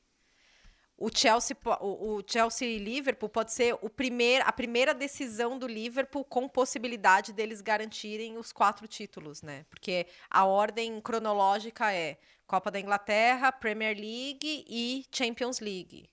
o 0.98 1.10
Chelsea, 1.14 1.56
o, 1.82 2.22
Chelsea 2.26 2.68
e 2.70 2.78
Liverpool 2.78 3.28
pode 3.30 3.52
ser 3.52 3.78
o 3.82 3.90
primeir, 3.90 4.42
a 4.48 4.52
primeira 4.54 4.94
decisão 4.94 5.60
do 5.60 5.68
Liverpool 5.68 6.24
com 6.24 6.48
possibilidade 6.48 7.34
deles 7.34 7.60
garantirem 7.62 8.38
os 8.38 8.54
quatro 8.54 8.88
títulos, 8.88 9.42
né? 9.42 9.66
Porque 9.70 10.08
a 10.30 10.46
ordem 10.46 11.02
cronológica 11.02 11.92
é 11.94 12.18
Copa 12.48 12.72
da 12.72 12.80
Inglaterra, 12.80 13.52
Premier 13.52 13.96
League 13.98 14.66
e 14.70 15.06
Champions 15.12 15.60
League. 15.60 16.10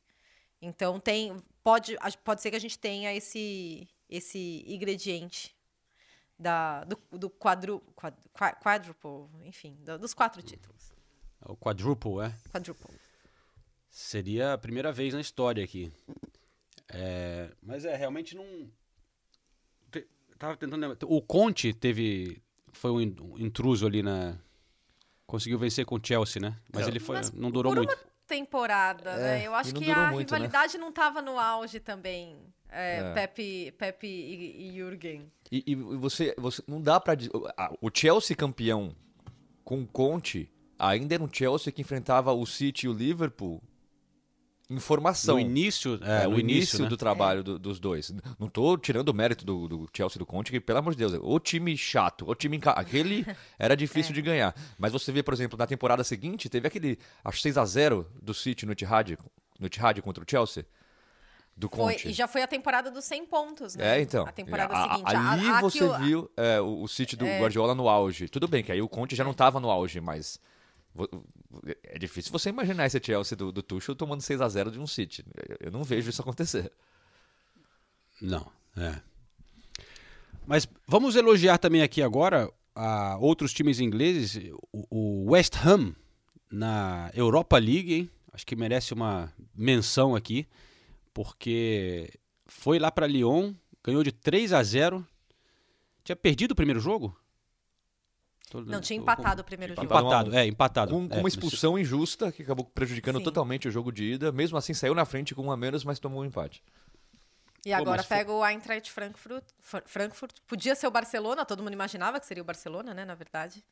Então 0.61 0.99
tem 0.99 1.37
pode, 1.62 1.97
pode 2.24 2.43
ser 2.43 2.51
que 2.51 2.57
a 2.57 2.61
gente 2.61 2.78
tenha 2.78 3.14
esse 3.14 3.89
esse 4.09 4.62
ingrediente 4.66 5.57
da, 6.39 6.85
do, 6.85 6.99
do 7.12 7.30
quadru, 7.30 7.80
quad, 7.95 8.14
qua- 8.33 8.53
quadruple, 8.55 9.28
enfim, 9.45 9.74
do- 9.80 9.99
dos 9.99 10.12
quatro 10.12 10.43
títulos. 10.43 10.93
O 11.47 11.57
quadruple, 11.57 12.20
é? 12.20 12.35
Quadruple. 12.51 12.91
Seria 13.95 14.55
a 14.55 14.59
primeira 14.59 14.90
vez 14.90 15.12
na 15.12 15.20
história 15.20 15.62
aqui. 15.62 15.93
É, 16.88 17.51
mas 17.62 17.84
é, 17.84 17.95
realmente 17.95 18.34
não. 18.34 18.45
te- 19.90 20.09
Tava 20.38 20.57
tentando 20.57 20.80
lembrar. 20.80 20.97
O 21.07 21.20
Conte 21.20 21.74
teve. 21.74 22.43
Foi 22.72 22.90
um 22.90 23.01
in- 23.03 23.14
intruso 23.38 23.86
ali 23.86 24.03
na. 24.03 24.38
Conseguiu 25.26 25.59
vencer 25.59 25.84
com 25.84 25.97
o 25.97 26.01
Chelsea, 26.03 26.40
né? 26.40 26.57
Mas 26.72 26.86
É. 26.86 26.88
ele 26.90 26.99
foi. 27.01 27.16
Mas 27.16 27.30
não 27.32 27.51
durou 27.51 27.72
por 27.72 27.78
muito. 27.78 27.93
uma 27.93 27.99
temporada, 28.26 29.11
É, 29.11 29.16
né? 29.40 29.47
Eu 29.47 29.55
acho 29.55 29.74
que 29.74 29.90
a 29.90 30.11
muito, 30.11 30.30
né? 30.30 30.38
rivalidade 30.38 30.78
não 30.78 30.88
estava 30.88 31.20
no 31.20 31.38
auge 31.38 31.78
também. 31.78 32.38
É, 32.70 33.01
É. 33.01 33.12
Pepe, 33.12 33.72
Pepe 33.72 34.07
e, 34.07 34.68
e 34.68 34.72
Jürgen. 34.74 35.30
E, 35.51 35.62
e 35.66 35.74
você, 35.74 36.34
você 36.38 36.62
não 36.66 36.80
dá 36.80 36.99
pra 36.99 37.12
O 37.82 37.90
Chelsea 37.93 38.34
campeão 38.34 38.97
com 39.62 39.82
o 39.82 39.86
Conte 39.86 40.51
ainda 40.78 41.14
era 41.14 41.22
um 41.22 41.28
Chelsea 41.30 41.70
que 41.70 41.82
enfrentava 41.82 42.32
o 42.32 42.47
City 42.47 42.86
e 42.86 42.88
o 42.88 42.95
Liverpool 42.95 43.62
em 44.77 44.81
formação. 44.81 45.35
No 45.37 45.41
início. 45.41 45.99
É, 46.03 46.25
É, 46.25 46.27
no 46.27 46.37
o 46.37 46.41
início 46.41 46.83
né? 46.83 46.89
do 46.89 46.97
trabalho 46.97 47.43
do- 47.43 47.59
dos 47.59 47.79
dois. 47.79 48.12
Não 48.39 48.49
tô 48.49 48.77
tirando 48.79 49.09
o 49.11 49.14
mérito 49.14 49.45
do, 49.45 49.68
do 49.68 49.89
Chelsea 49.95 50.16
e 50.16 50.18
do 50.18 50.27
Conte, 50.27 50.51
que, 50.51 50.61
pelo 50.61 50.79
amor 50.79 50.93
de 50.95 50.99
Deus, 50.99 51.12
o 51.20 51.39
time 51.39 51.77
chato, 51.77 52.25
o 52.29 52.35
time. 52.35 52.57
enca- 52.57 52.73
Aquele 52.73 53.25
era 53.59 53.77
difícil 53.77 54.12
de 54.14 54.23
ganhar. 54.23 54.55
Mas 54.79 54.93
você 54.93 55.12
vê, 55.12 55.23
por 55.23 55.35
exemplo, 55.35 55.59
na 55.59 55.66
temporada 55.66 56.03
seguinte, 56.05 56.49
teve 56.49 56.66
aquele, 56.66 56.99
acho 57.25 57.41
6x0 57.43 58.07
do 58.23 58.33
City 58.35 58.64
no 58.66 58.73
Etihad, 58.73 59.16
no 59.61 59.66
Etihad 59.66 60.01
contra 60.03 60.25
o 60.25 60.27
Chelsea. 60.29 60.64
Do 61.55 61.68
Foi, 61.68 61.93
Conte. 61.93 62.09
e 62.09 62.12
já 62.14 62.27
foi 62.27 62.43
a 62.43 62.47
temporada 62.47 62.91
dos 62.91 63.05
100 63.05 63.27
pontos, 63.27 63.77
né? 63.77 63.99
É, 63.99 64.01
então. 64.01 64.27
A 64.27 64.33
temporada 64.33 64.73
A- 64.75 64.83
seguinte. 64.89 65.14
Ali 65.14 65.47
A- 65.49 65.59
a- 65.59 65.61
você 65.61 65.87
viu 65.99 66.31
é, 66.35 66.59
o, 66.62 66.83
o 66.83 66.89
City 66.89 67.14
do 67.14 67.27
Guardiola 67.27 67.75
no 67.75 67.91
auge. 67.91 68.27
Tudo 68.27 68.49
bem 68.49 68.64
que 68.64 68.73
aí 68.73 68.81
o 68.81 68.89
Conte 68.89 69.14
já 69.14 69.23
não 69.23 69.33
estava 69.33 69.61
no 69.61 69.70
auge, 69.70 70.01
mas 70.01 70.41
é 71.84 71.99
difícil 71.99 72.32
você 72.32 72.51
imaginar 72.51 72.86
esse 72.86 73.01
Chelsea 73.03 73.36
do, 73.36 73.51
do 73.51 73.62
Tuchel 73.62 73.95
tomando 73.95 74.20
6 74.20 74.40
a 74.40 74.49
0 74.49 74.70
de 74.70 74.78
um 74.78 74.86
City. 74.86 75.24
Eu 75.61 75.70
não 75.70 75.84
vejo 75.84 76.11
isso 76.11 76.20
acontecer. 76.20 76.70
Não, 78.20 78.51
é. 78.76 79.01
Mas 80.47 80.68
vamos 80.86 81.16
elogiar 81.16 81.59
também 81.59 81.82
aqui 81.82 82.03
agora 82.03 82.53
a 82.74 83.16
outros 83.18 83.53
times 83.53 83.80
ingleses. 83.80 84.53
O, 84.72 84.86
o 84.90 85.30
West 85.30 85.55
Ham 85.64 85.95
na 86.51 87.11
Europa 87.14 87.59
League, 87.59 87.95
hein? 87.95 88.11
Acho 88.32 88.47
que 88.47 88.57
merece 88.57 88.95
uma 88.95 89.32
menção 89.55 90.14
aqui, 90.14 90.47
porque 91.12 92.11
foi 92.47 92.78
lá 92.78 92.90
para 92.90 93.07
Lyon, 93.07 93.55
ganhou 93.84 94.03
de 94.03 94.11
3 94.12 94.53
a 94.53 94.62
0. 94.62 95.07
Tinha 96.03 96.16
perdido 96.16 96.53
o 96.53 96.57
primeiro 96.57 96.80
jogo? 96.80 97.16
Não, 98.61 98.80
tinha 98.80 98.98
empatado 98.98 99.40
o 99.42 99.44
primeiro 99.44 99.74
jogo. 99.74 99.84
Empatado, 99.86 100.34
é, 100.36 100.46
empatado. 100.46 100.92
Com, 100.92 101.09
com 101.09 101.14
É, 101.14 101.18
uma 101.18 101.28
expulsão 101.28 101.78
injusta 101.78 102.30
que 102.30 102.42
acabou 102.42 102.64
prejudicando 102.64 103.18
Sim. 103.18 103.24
totalmente 103.24 103.68
o 103.68 103.70
jogo 103.70 103.90
de 103.90 104.05
ida. 104.14 104.30
Mesmo 104.32 104.59
assim, 104.59 104.74
saiu 104.74 104.94
na 104.94 105.05
frente 105.05 105.34
com 105.34 105.42
um 105.42 105.50
a 105.53 105.57
menos, 105.57 105.84
mas 105.84 105.98
tomou 105.98 106.22
um 106.22 106.24
empate. 106.24 106.62
E 107.64 107.72
agora 107.72 107.98
mas 107.98 108.07
foi- 108.07 108.16
pega 108.16 108.32
o 108.32 108.44
Eintracht 108.44 108.90
Frankfurt, 108.90 109.44
Fr- 109.61 109.82
Frankfurt. 109.86 110.36
Podia 110.46 110.74
ser 110.74 110.86
o 110.86 110.90
Barcelona, 110.90 111.44
todo 111.44 111.62
mundo 111.62 111.72
imaginava 111.72 112.18
que 112.18 112.26
seria 112.26 112.42
o 112.42 112.46
Barcelona, 112.46 112.92
né, 112.92 113.05
na 113.05 113.14
verdade. 113.14 113.64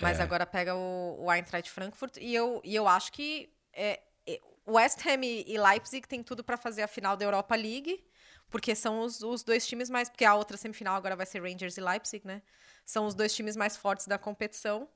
Mas 0.00 0.20
É. 0.20 0.22
agora 0.22 0.46
pega 0.46 0.74
o, 0.76 1.24
o 1.24 1.32
Eintracht 1.32 1.70
Frankfurt 1.70 2.18
e 2.20 2.34
eu, 2.34 2.60
e 2.62 2.74
eu 2.74 2.86
acho 2.86 3.10
que 3.12 3.50
é, 3.72 4.00
é, 4.26 4.40
West 4.68 5.04
Ham 5.06 5.24
e 5.24 5.44
e 5.46 5.58
Leipzig 5.58 6.06
tem 6.06 6.22
tudo 6.22 6.44
para 6.44 6.56
fazer 6.56 6.82
a 6.82 6.88
final 6.88 7.16
da 7.16 7.24
Europa 7.24 7.56
League, 7.56 8.04
porque 8.50 8.74
são 8.74 9.00
os, 9.00 9.22
os 9.22 9.42
dois 9.42 9.66
times 9.66 9.90
mais, 9.90 10.08
porque 10.08 10.24
a 10.24 10.34
outra 10.34 10.56
semifinal 10.56 10.94
agora 10.94 11.16
vai 11.16 11.26
ser 11.26 11.42
Rangers 11.42 11.76
e 11.76 11.80
Leipzig, 11.80 12.26
né? 12.26 12.42
São 12.84 13.06
os 13.06 13.14
dois 13.14 13.34
times 13.34 13.56
mais 13.56 13.76
fortes 13.76 14.06
da 14.06 14.18
competição. 14.18 14.88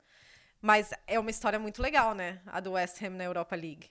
Mas 0.63 0.91
é 1.07 1.19
uma 1.19 1.31
história 1.31 1.59
muito 1.59 1.81
legal, 1.81 2.15
né? 2.15 2.41
A 2.47 2.61
do 2.61 2.73
West 2.73 3.03
Ham 3.03 3.11
na 3.11 3.25
Europa 3.25 3.57
League. 3.57 3.89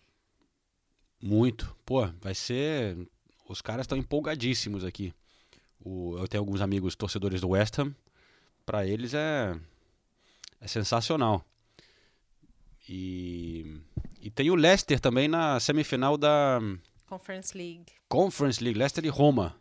Muito. 1.21 1.75
Pô, 1.85 2.07
vai 2.21 2.35
ser. 2.35 2.95
Os 3.47 3.61
caras 3.61 3.83
estão 3.83 3.97
empolgadíssimos 3.97 4.85
aqui. 4.85 5.13
O... 5.83 6.15
Eu 6.17 6.27
tenho 6.27 6.41
alguns 6.41 6.61
amigos 6.61 6.95
torcedores 6.95 7.41
do 7.41 7.49
West 7.49 7.77
Ham. 7.79 7.93
Pra 8.65 8.85
eles 8.85 9.13
é. 9.13 9.59
É 10.61 10.67
sensacional. 10.67 11.43
E. 12.87 13.81
E 14.21 14.29
tem 14.29 14.51
o 14.51 14.55
Leicester 14.55 14.99
também 14.99 15.27
na 15.27 15.59
semifinal 15.59 16.17
da 16.17 16.59
Conference 17.09 17.57
League. 17.57 17.87
Conference 18.07 18.63
League, 18.63 18.77
Leicester 18.77 19.03
e 19.03 19.09
Roma. 19.09 19.59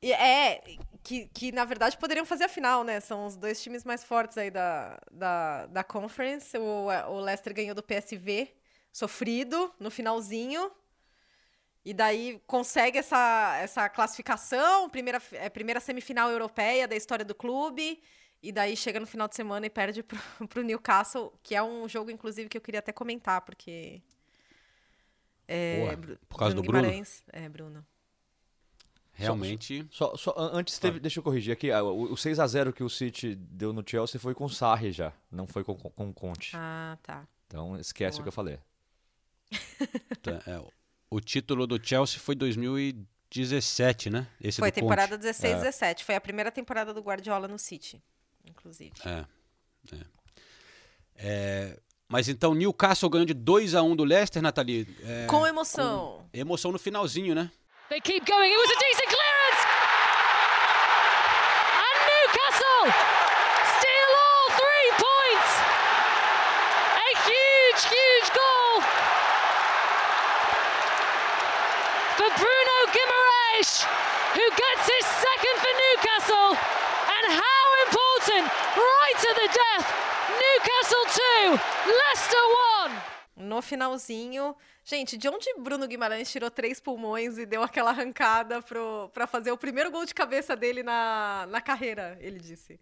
É, 0.00 0.60
que, 1.02 1.26
que 1.26 1.50
na 1.50 1.64
verdade 1.64 1.96
poderiam 1.98 2.24
fazer 2.24 2.44
a 2.44 2.48
final, 2.48 2.84
né? 2.84 3.00
São 3.00 3.26
os 3.26 3.36
dois 3.36 3.60
times 3.60 3.84
mais 3.84 4.04
fortes 4.04 4.38
aí 4.38 4.50
da, 4.50 4.98
da, 5.10 5.66
da 5.66 5.84
Conference. 5.84 6.56
O, 6.56 6.86
o 7.10 7.20
Leicester 7.20 7.52
ganhou 7.52 7.74
do 7.74 7.82
PSV, 7.82 8.48
sofrido, 8.92 9.72
no 9.80 9.90
finalzinho. 9.90 10.70
E 11.84 11.92
daí 11.92 12.40
consegue 12.46 12.98
essa, 12.98 13.58
essa 13.60 13.88
classificação, 13.88 14.88
primeira, 14.88 15.20
é, 15.32 15.48
primeira 15.48 15.80
semifinal 15.80 16.30
europeia 16.30 16.86
da 16.86 16.94
história 16.94 17.24
do 17.24 17.34
clube. 17.34 18.00
E 18.40 18.52
daí 18.52 18.76
chega 18.76 19.00
no 19.00 19.06
final 19.06 19.26
de 19.26 19.34
semana 19.34 19.66
e 19.66 19.70
perde 19.70 20.02
pro, 20.02 20.18
pro 20.48 20.62
Newcastle, 20.62 21.32
que 21.42 21.56
é 21.56 21.62
um 21.62 21.88
jogo, 21.88 22.10
inclusive, 22.10 22.48
que 22.48 22.56
eu 22.56 22.62
queria 22.62 22.78
até 22.78 22.92
comentar, 22.92 23.40
porque. 23.40 24.00
É, 25.52 25.96
Bru- 25.96 26.18
por 26.28 26.38
causa 26.38 26.54
do 26.54 26.62
Bruno? 26.62 26.80
Guimarães- 26.82 27.22
É, 27.32 27.48
Bruno. 27.48 27.84
Realmente. 29.14 29.86
Só, 29.90 30.16
só 30.16 30.34
an- 30.36 30.50
antes 30.54 30.78
teve, 30.78 30.98
deixa 30.98 31.20
eu 31.20 31.22
corrigir 31.22 31.52
aqui, 31.52 31.70
ah, 31.70 31.82
o, 31.82 32.12
o 32.12 32.16
6 32.16 32.40
a 32.40 32.46
0 32.46 32.72
que 32.72 32.82
o 32.82 32.88
City 32.88 33.34
deu 33.34 33.72
no 33.72 33.84
Chelsea 33.86 34.18
foi 34.18 34.34
com 34.34 34.44
o 34.46 34.48
Sarri 34.50 34.90
já, 34.90 35.12
não 35.30 35.46
foi 35.46 35.62
com, 35.62 35.76
com, 35.76 35.90
com 35.90 36.08
o 36.08 36.14
Conte. 36.14 36.52
Ah, 36.54 36.96
tá. 37.02 37.28
Então 37.46 37.76
esquece 37.78 38.16
o 38.16 38.18
Boa. 38.18 38.24
que 38.24 38.28
eu 38.28 38.32
falei. 38.32 38.58
tá, 40.22 40.42
é, 40.50 40.64
o 41.10 41.20
título 41.20 41.66
do 41.66 41.78
Chelsea 41.84 42.18
foi 42.18 42.34
2017, 42.34 44.08
né? 44.08 44.26
Esse 44.40 44.60
Foi 44.60 44.70
do 44.70 44.74
Conte. 44.74 44.82
temporada 44.82 45.18
16, 45.18 45.52
É. 45.54 45.56
17. 45.58 46.04
Foi 46.04 46.14
a 46.14 46.20
primeira 46.20 46.50
temporada 46.50 46.94
do 46.94 47.00
Guardiola 47.02 47.46
no 47.46 47.58
City, 47.58 48.02
inclusive. 48.48 48.92
É, 49.04 49.26
é. 49.94 50.06
É, 51.16 51.80
mas 52.12 52.28
então 52.28 52.52
Newcastle 52.54 53.08
ganhou 53.08 53.24
de 53.24 53.32
2 53.32 53.74
a 53.74 53.82
1 53.82 53.96
do 53.96 54.04
Leicester, 54.04 54.42
Nathalie. 54.42 54.86
É, 55.02 55.24
Com 55.26 55.46
emoção. 55.46 56.20
emoção 56.30 56.70
no 56.70 56.78
finalzinho, 56.78 57.34
né? 57.34 57.50
They 57.88 58.00
keep 58.02 58.26
going. 58.30 58.50
It 58.52 58.56
was 58.58 58.70
a 58.70 58.78
decent 58.84 59.08
clearance. 59.08 59.62
And 61.80 61.96
Newcastle 62.12 62.84
steal 63.76 64.10
all 64.24 64.46
three 64.60 64.90
points. 65.00 65.50
A 67.00 67.08
huge, 67.24 67.80
huge 67.96 68.28
goal 68.36 68.74
for 72.16 72.28
Bruno 72.36 72.76
Guimaraes, 72.92 73.88
who 74.36 74.46
gets 74.52 74.84
his 74.84 75.06
second 75.24 75.56
for 75.64 75.72
Newcastle. 75.80 76.50
And 77.08 77.24
how 77.40 77.64
important, 77.88 78.44
right 78.76 79.16
to 79.24 79.30
the 79.40 79.48
death. 79.48 79.86
Newcastle 80.32 81.04
2, 81.12 81.60
Leicester 81.92 82.31
1. 82.31 82.31
No 83.36 83.62
finalzinho. 83.62 84.54
Gente, 84.84 85.16
de 85.16 85.28
onde 85.28 85.46
Bruno 85.58 85.86
Guimarães 85.86 86.30
tirou 86.30 86.50
três 86.50 86.80
pulmões 86.80 87.38
e 87.38 87.46
deu 87.46 87.62
aquela 87.62 87.90
arrancada 87.90 88.60
pro, 88.60 89.08
pra 89.14 89.26
fazer 89.26 89.50
o 89.52 89.56
primeiro 89.56 89.90
gol 89.90 90.04
de 90.04 90.14
cabeça 90.14 90.54
dele 90.54 90.82
na, 90.82 91.46
na 91.48 91.60
carreira, 91.60 92.16
ele 92.20 92.38
disse. 92.38 92.78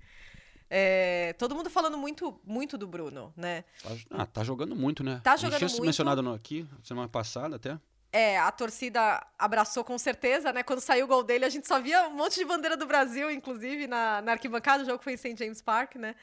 É, 0.69 1.35
todo 1.39 1.55
mundo 1.55 1.69
falando 1.69 1.99
muito, 1.99 2.41
muito 2.45 2.79
do 2.79 2.87
Bruno, 2.87 3.33
né? 3.37 3.65
Ah, 4.11 4.25
tá 4.27 4.43
jogando 4.45 4.75
muito, 4.77 5.03
né? 5.03 5.21
Tá 5.23 5.33
A 5.33 5.37
gente 5.37 5.47
jogando 5.47 5.59
tinha 5.59 5.69
muito. 5.71 5.85
mencionado 5.87 6.23
no- 6.23 6.35
aqui, 6.35 6.67
semana 6.83 7.09
passada 7.09 7.57
até. 7.57 7.79
É, 8.13 8.39
a 8.41 8.51
torcida 8.51 9.25
abraçou 9.39 9.85
com 9.85 9.97
certeza, 9.99 10.53
né? 10.53 10.63
Quando 10.65 10.81
saiu 10.81 11.05
o 11.05 11.09
gol 11.09 11.23
dele, 11.23 11.45
a 11.45 11.49
gente 11.49 11.67
só 11.69 11.81
via 11.81 12.09
um 12.09 12.11
monte 12.15 12.37
de 12.37 12.45
bandeira 12.45 12.77
do 12.77 12.87
Brasil, 12.87 13.31
inclusive, 13.31 13.87
na, 13.87 14.21
na 14.23 14.33
arquibancada. 14.33 14.83
O 14.83 14.87
jogo 14.87 15.03
foi 15.03 15.13
em 15.13 15.17
St. 15.17 15.37
James 15.37 15.61
Park, 15.63 15.95
né? 15.97 16.15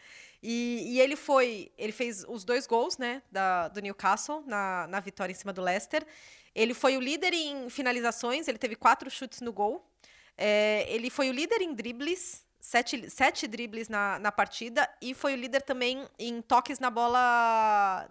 E, 0.41 0.93
e 0.93 1.01
ele 1.01 1.15
foi. 1.15 1.71
Ele 1.77 1.91
fez 1.91 2.23
os 2.27 2.43
dois 2.43 2.67
gols, 2.67 2.97
né? 2.97 3.21
Da, 3.31 3.67
do 3.69 3.81
Newcastle 3.81 4.43
na, 4.45 4.87
na 4.87 4.99
vitória 4.99 5.31
em 5.31 5.35
cima 5.35 5.51
do 5.53 5.61
Leicester. 5.61 6.05
Ele 6.53 6.73
foi 6.73 6.97
o 6.97 6.99
líder 7.01 7.33
em 7.33 7.69
finalizações, 7.69 8.47
ele 8.47 8.57
teve 8.57 8.75
quatro 8.75 9.09
chutes 9.09 9.41
no 9.41 9.53
gol. 9.53 9.85
É, 10.37 10.85
ele 10.89 11.09
foi 11.09 11.29
o 11.29 11.33
líder 11.33 11.61
em 11.61 11.73
dribles, 11.73 12.45
sete, 12.59 13.09
sete 13.09 13.47
dribles 13.47 13.89
na, 13.89 14.19
na 14.19 14.31
partida, 14.31 14.89
e 15.01 15.13
foi 15.13 15.33
o 15.33 15.37
líder 15.37 15.61
também 15.61 16.07
em 16.17 16.41
toques 16.41 16.79
na 16.79 16.89
bola. 16.89 18.09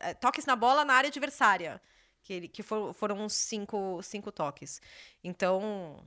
é, 0.00 0.14
toques 0.14 0.44
na 0.46 0.56
bola 0.56 0.84
na 0.84 0.94
área 0.94 1.08
adversária. 1.08 1.80
Que, 2.22 2.32
ele, 2.32 2.48
que 2.48 2.62
for- 2.62 2.94
foram 2.94 3.18
uns 3.20 3.34
cinco, 3.34 4.00
cinco 4.02 4.32
toques. 4.32 4.80
Então, 5.22 6.02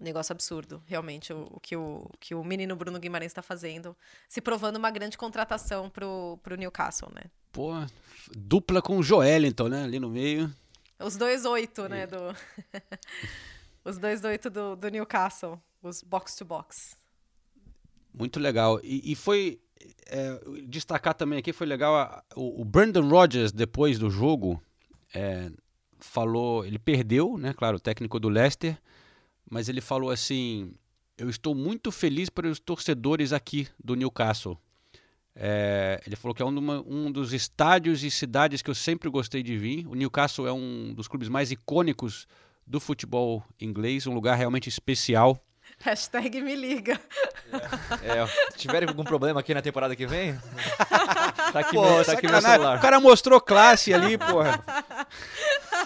um 0.00 0.04
negócio 0.04 0.32
absurdo, 0.32 0.82
realmente, 0.86 1.32
o, 1.32 1.46
o 1.50 1.60
que, 1.60 1.76
o, 1.76 2.06
o 2.12 2.16
que 2.18 2.34
o 2.34 2.42
menino 2.42 2.74
Bruno 2.74 2.98
Guimarães 2.98 3.30
está 3.30 3.42
fazendo. 3.42 3.94
Se 4.28 4.40
provando 4.40 4.76
uma 4.76 4.90
grande 4.90 5.18
contratação 5.18 5.90
pro, 5.90 6.38
pro 6.42 6.56
Newcastle, 6.56 7.10
né? 7.14 7.22
Pô, 7.52 7.72
dupla 8.34 8.80
com 8.80 8.96
o 8.96 9.02
Joelinton, 9.02 9.68
né? 9.68 9.84
Ali 9.84 9.98
no 10.00 10.08
meio. 10.08 10.50
Os 10.98 11.16
dois 11.16 11.44
oito, 11.44 11.88
né? 11.88 12.06
Do... 12.06 12.16
Os 13.84 13.98
dois 13.98 14.24
oito 14.24 14.48
do, 14.50 14.76
do 14.76 14.88
Newcastle. 14.88 15.60
Os 15.82 16.02
box-to-box. 16.02 16.96
Muito 18.12 18.38
legal. 18.40 18.80
E, 18.82 19.12
e 19.12 19.14
foi. 19.14 19.60
é, 20.06 20.38
destacar 20.66 21.14
também 21.14 21.38
aqui, 21.38 21.52
foi 21.52 21.66
legal. 21.66 21.94
a- 21.96 22.22
o, 22.36 22.60
o 22.62 22.64
Brandon 22.64 23.08
Rodgers, 23.08 23.52
depois 23.52 23.98
do 23.98 24.10
jogo, 24.10 24.62
é, 25.14 25.50
falou. 25.98 26.64
Ele 26.64 26.78
perdeu, 26.78 27.36
né? 27.38 27.52
Claro, 27.54 27.76
o 27.78 27.80
técnico 27.80 28.18
do 28.20 28.28
Leicester. 28.28 28.78
Mas 29.50 29.68
ele 29.68 29.80
falou 29.80 30.10
assim: 30.10 30.72
Eu 31.18 31.28
estou 31.28 31.54
muito 31.54 31.90
feliz 31.92 32.30
pelos 32.30 32.58
torcedores 32.60 33.32
aqui 33.32 33.66
do 33.82 33.94
Newcastle. 33.96 34.56
É, 35.34 36.00
ele 36.06 36.16
falou 36.16 36.34
que 36.34 36.42
é 36.42 36.44
um, 36.44 36.54
duma- 36.54 36.82
um 36.86 37.10
dos 37.10 37.32
estádios 37.32 38.02
e 38.02 38.10
cidades 38.10 38.62
que 38.62 38.70
eu 38.70 38.74
sempre 38.74 39.08
gostei 39.10 39.42
de 39.42 39.56
vir. 39.58 39.86
O 39.86 39.94
Newcastle 39.94 40.46
é 40.46 40.52
um 40.52 40.92
dos 40.94 41.08
clubes 41.08 41.28
mais 41.28 41.50
icônicos 41.50 42.26
do 42.66 42.78
futebol 42.80 43.42
inglês, 43.60 44.06
um 44.06 44.14
lugar 44.14 44.36
realmente 44.36 44.68
especial. 44.68 45.38
Hashtag 45.78 46.40
me 46.42 46.54
liga. 46.56 47.00
É, 48.02 48.26
se 48.52 48.58
tiverem 48.58 48.88
algum 48.88 49.04
problema 49.04 49.40
aqui 49.40 49.54
na 49.54 49.62
temporada 49.62 49.94
que 49.96 50.04
vem, 50.06 50.34
tá 51.52 51.60
aqui, 51.60 51.74
Pô, 51.76 51.82
meu, 51.82 52.04
tá 52.04 52.12
aqui 52.12 52.26
meu 52.28 52.40
celular. 52.42 52.78
O 52.78 52.80
cara 52.80 53.00
mostrou 53.00 53.40
classe 53.40 53.94
ali, 53.94 54.18
porra. 54.18 54.62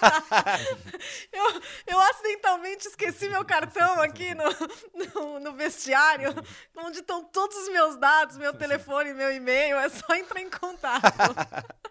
Eu, 1.32 1.62
eu 1.86 2.00
acidentalmente 2.00 2.86
esqueci 2.88 3.28
meu 3.28 3.44
cartão 3.44 4.00
aqui 4.00 4.34
no, 4.34 4.44
no, 5.14 5.40
no 5.40 5.52
vestiário, 5.52 6.30
onde 6.76 7.00
estão 7.00 7.24
todos 7.24 7.56
os 7.56 7.68
meus 7.70 7.96
dados, 7.96 8.36
meu 8.36 8.54
telefone, 8.54 9.12
meu 9.12 9.32
e-mail. 9.34 9.76
É 9.78 9.88
só 9.88 10.14
entrar 10.14 10.40
em 10.40 10.50
contato. 10.50 11.04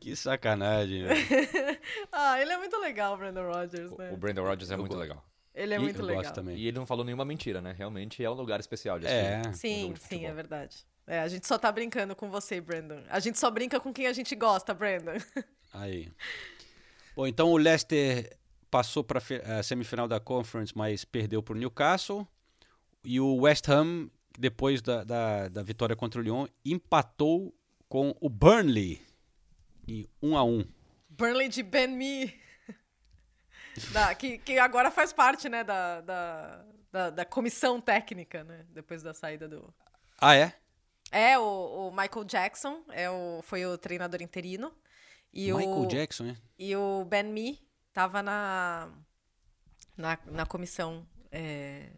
Que 0.00 0.14
sacanagem, 0.14 1.06
velho. 1.06 1.20
ah, 2.12 2.40
ele 2.40 2.52
é 2.52 2.58
muito 2.58 2.76
legal, 2.78 3.14
o 3.14 3.16
Brandon 3.16 3.50
Rogers, 3.50 3.90
né? 3.92 4.10
O 4.12 4.16
Brandon 4.16 4.42
Rodgers 4.42 4.70
é 4.70 4.76
muito 4.76 4.96
legal. 4.96 5.24
Ele 5.54 5.72
é 5.72 5.76
E- 5.76 5.80
muito 5.80 6.02
legal. 6.02 6.22
gosto 6.22 6.34
também. 6.34 6.56
E 6.56 6.66
ele 6.66 6.76
não 6.78 6.84
falou 6.84 7.04
nenhuma 7.04 7.24
mentira, 7.24 7.62
né? 7.62 7.72
Realmente 7.76 8.22
é 8.22 8.28
um 8.28 8.34
lugar 8.34 8.60
especial 8.60 8.98
de 8.98 9.06
É. 9.06 9.36
assistir 9.46 9.46
um 9.46 9.54
Sim, 9.54 9.94
sim, 9.96 10.26
é 10.26 10.32
verdade. 10.34 10.84
É, 11.06 11.20
a 11.20 11.28
gente 11.28 11.46
só 11.46 11.56
tá 11.56 11.70
brincando 11.72 12.14
com 12.16 12.28
você, 12.28 12.60
Brandon. 12.60 13.02
A 13.08 13.20
gente 13.20 13.38
só 13.38 13.50
brinca 13.50 13.78
com 13.80 13.92
quem 13.92 14.06
a 14.06 14.12
gente 14.12 14.34
gosta, 14.34 14.74
Brandon. 14.74 15.12
Aí. 15.74 16.10
Bom, 17.16 17.26
então 17.26 17.50
o 17.50 17.56
Leicester 17.56 18.36
passou 18.70 19.04
para 19.04 19.20
a 19.58 19.62
semifinal 19.62 20.08
da 20.08 20.18
Conference, 20.18 20.72
mas 20.76 21.04
perdeu 21.04 21.42
para 21.42 21.54
o 21.54 21.58
Newcastle. 21.58 22.26
E 23.04 23.20
o 23.20 23.36
West 23.42 23.68
Ham, 23.68 24.08
depois 24.38 24.80
da, 24.80 25.04
da, 25.04 25.48
da 25.48 25.62
vitória 25.62 25.94
contra 25.94 26.20
o 26.20 26.24
Lyon, 26.24 26.46
empatou 26.64 27.54
com 27.88 28.16
o 28.20 28.28
Burnley 28.28 29.00
em 29.86 30.08
1 30.22 30.36
a 30.36 30.44
1 30.44 30.64
Burnley 31.10 31.48
de 31.48 31.62
Ben 31.62 31.88
Me. 31.88 32.34
Da- 33.92 34.14
que, 34.14 34.38
que 34.38 34.58
agora 34.58 34.90
faz 34.90 35.12
parte, 35.12 35.48
né, 35.48 35.62
da, 35.62 36.00
da, 36.00 36.64
da, 36.90 37.10
da 37.10 37.24
comissão 37.24 37.80
técnica, 37.80 38.42
né? 38.44 38.64
Depois 38.70 39.02
da 39.02 39.12
saída 39.12 39.48
do. 39.48 39.72
Ah, 40.18 40.34
é? 40.34 40.54
É, 41.12 41.38
o, 41.38 41.88
o 41.88 41.90
Michael 41.90 42.24
Jackson 42.24 42.82
é 42.90 43.08
o, 43.10 43.40
foi 43.42 43.64
o 43.66 43.76
treinador 43.78 44.22
interino. 44.22 44.72
E 45.34 45.52
Michael 45.52 45.68
o, 45.82 45.86
Jackson, 45.86 46.24
né? 46.24 46.36
E 46.58 46.76
o 46.76 47.04
Ben 47.04 47.24
Me 47.24 47.58
tava 47.92 48.22
na, 48.22 48.88
na, 49.96 50.18
na 50.26 50.46
comissão 50.46 51.06
é, 51.30 51.90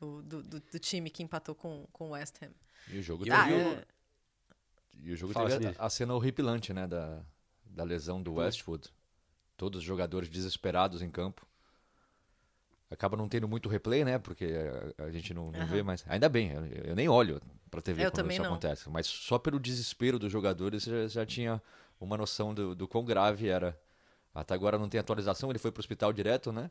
do, 0.00 0.22
do, 0.22 0.42
do, 0.42 0.60
do 0.60 0.78
time 0.78 1.10
que 1.10 1.22
empatou 1.22 1.54
com, 1.54 1.86
com 1.92 2.08
o 2.08 2.10
West 2.10 2.36
Ham. 2.42 2.50
E 2.88 2.98
o 2.98 3.02
jogo 3.02 3.24
Ah, 3.30 3.46
teve, 3.46 3.52
é. 3.52 3.84
e 5.02 5.12
o 5.12 5.16
jogo 5.16 5.32
Fala, 5.32 5.48
teve 5.50 5.64
Sinise. 5.64 5.80
a, 5.80 5.86
a 5.86 5.90
cena 5.90 6.14
horripilante, 6.14 6.72
né? 6.72 6.86
Da, 6.86 7.22
da 7.64 7.84
lesão 7.84 8.22
do 8.22 8.34
Westwood. 8.34 8.88
Todos 9.56 9.78
os 9.78 9.84
jogadores 9.84 10.28
desesperados 10.28 11.02
em 11.02 11.10
campo. 11.10 11.46
Acaba 12.90 13.16
não 13.16 13.28
tendo 13.28 13.48
muito 13.48 13.68
replay, 13.68 14.04
né? 14.04 14.18
Porque 14.18 14.46
a, 14.98 15.04
a 15.04 15.10
gente 15.10 15.34
não, 15.34 15.50
não 15.50 15.60
Aham. 15.60 15.66
vê, 15.66 15.82
mas 15.82 16.04
ainda 16.06 16.28
bem, 16.28 16.52
eu, 16.52 16.64
eu 16.66 16.94
nem 16.94 17.08
olho 17.08 17.40
pra 17.70 17.80
TV 17.80 18.04
Eu 18.04 18.12
quando 18.12 18.30
isso 18.30 18.42
não. 18.42 18.50
acontece. 18.50 18.88
Mas 18.88 19.06
só 19.06 19.38
pelo 19.38 19.58
desespero 19.58 20.18
dos 20.18 20.30
jogadores 20.30 20.84
você 20.84 20.90
já, 20.90 21.08
já 21.08 21.26
tinha 21.26 21.60
uma 22.04 22.16
noção 22.16 22.54
do, 22.54 22.74
do 22.74 22.86
quão 22.86 23.04
grave 23.04 23.48
era. 23.48 23.78
Até 24.34 24.54
agora 24.54 24.78
não 24.78 24.88
tem 24.88 25.00
atualização, 25.00 25.50
ele 25.50 25.58
foi 25.58 25.70
pro 25.70 25.80
hospital 25.80 26.12
direto, 26.12 26.52
né? 26.52 26.70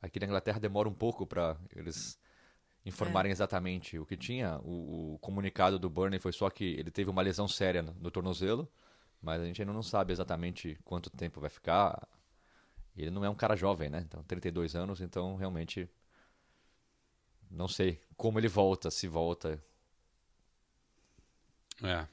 Aqui 0.00 0.20
na 0.20 0.26
Inglaterra 0.26 0.60
demora 0.60 0.88
um 0.88 0.94
pouco 0.94 1.26
pra 1.26 1.56
eles 1.74 2.18
informarem 2.84 3.32
exatamente 3.32 3.98
o 3.98 4.06
que 4.06 4.16
tinha. 4.16 4.60
O, 4.62 5.14
o 5.14 5.18
comunicado 5.18 5.78
do 5.78 5.90
Burnley 5.90 6.20
foi 6.20 6.32
só 6.32 6.48
que 6.48 6.64
ele 6.64 6.90
teve 6.90 7.10
uma 7.10 7.22
lesão 7.22 7.48
séria 7.48 7.82
no, 7.82 7.92
no 7.94 8.10
tornozelo, 8.10 8.68
mas 9.20 9.42
a 9.42 9.44
gente 9.44 9.60
ainda 9.60 9.72
não 9.72 9.82
sabe 9.82 10.12
exatamente 10.12 10.78
quanto 10.84 11.10
tempo 11.10 11.40
vai 11.40 11.50
ficar. 11.50 12.06
Ele 12.96 13.10
não 13.10 13.24
é 13.24 13.28
um 13.28 13.34
cara 13.34 13.56
jovem, 13.56 13.90
né? 13.90 14.02
Então, 14.06 14.22
32 14.22 14.76
anos, 14.76 15.00
então 15.00 15.34
realmente 15.34 15.90
não 17.50 17.66
sei 17.68 18.00
como 18.16 18.38
ele 18.38 18.48
volta, 18.48 18.90
se 18.90 19.08
volta. 19.08 19.62
É. 21.82 22.06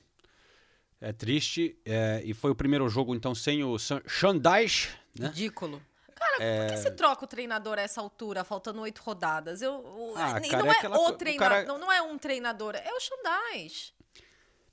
É 1.06 1.12
triste. 1.12 1.76
é, 1.86 2.22
e 2.24 2.34
foi 2.34 2.52
o 2.52 2.56
primeiro 2.56 2.88
jogo, 2.88 3.14
então, 3.14 3.36
sem 3.36 3.64
o 3.64 3.76
Dyche, 3.78 4.90
né? 5.20 5.28
Ridículo. 5.28 5.82
Cara, 6.16 6.38
por 6.38 6.74
que 6.76 6.78
você 6.82 6.92
troca 6.92 7.26
o 7.26 7.28
treinador 7.28 7.78
a 7.78 7.82
essa 7.82 8.00
altura, 8.00 8.44
faltando 8.46 8.80
oito 8.82 9.02
rodadas? 9.04 9.62
Eu, 9.62 9.74
o- 9.74 10.14
Ah, 10.16 10.40
e 10.42 10.48
cara, 10.50 10.64
não 10.64 10.72
é 10.72 10.76
é, 10.76 10.78
aquela 10.78 10.98
o 10.98 11.12
treinador, 11.12 11.50
cara- 11.58 11.66
não, 11.68 11.78
não 11.78 11.92
é 11.92 12.02
um 12.02 12.18
treinador, 12.18 12.76
é 12.76 12.94
o 12.94 13.00
Xandais. 13.02 13.94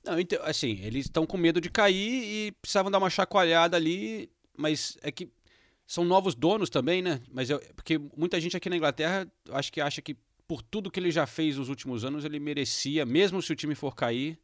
Não, 0.03 0.17
então, 0.19 0.39
assim, 0.43 0.79
eles 0.83 1.05
estão 1.05 1.25
com 1.25 1.35
medo 1.37 1.59
de 1.59 1.69
cair 1.69 2.23
e 2.47 2.51
precisavam 2.61 2.89
dar 2.89 2.97
uma 2.97 3.09
chacoalhada 3.09 3.75
ali, 3.75 4.31
mas 4.57 4.97
é 5.01 5.11
que 5.11 5.29
são 5.85 6.05
novos 6.05 6.33
donos 6.33 6.69
também, 6.69 7.01
né? 7.01 7.19
Mas 7.29 7.49
eu, 7.49 7.59
porque 7.75 7.99
muita 8.15 8.39
gente 8.39 8.55
aqui 8.55 8.69
na 8.69 8.77
Inglaterra, 8.77 9.27
acho 9.51 9.71
que 9.73 9.81
acha 9.81 10.01
que 10.01 10.15
por 10.47 10.61
tudo 10.61 10.89
que 10.89 10.99
ele 10.99 11.11
já 11.11 11.27
fez 11.27 11.57
nos 11.57 11.67
últimos 11.69 12.05
anos, 12.05 12.23
ele 12.23 12.39
merecia, 12.39 13.05
mesmo 13.05 13.41
se 13.41 13.51
o 13.51 13.55
time 13.55 13.75
for 13.75 13.93
cair, 13.93 14.39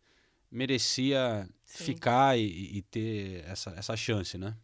merecia 0.52 1.48
Sim. 1.66 1.84
ficar 1.86 2.38
e, 2.38 2.78
e 2.78 2.82
ter 2.84 3.44
essa, 3.46 3.72
essa 3.72 3.96
chance, 3.98 4.38
né? 4.38 4.56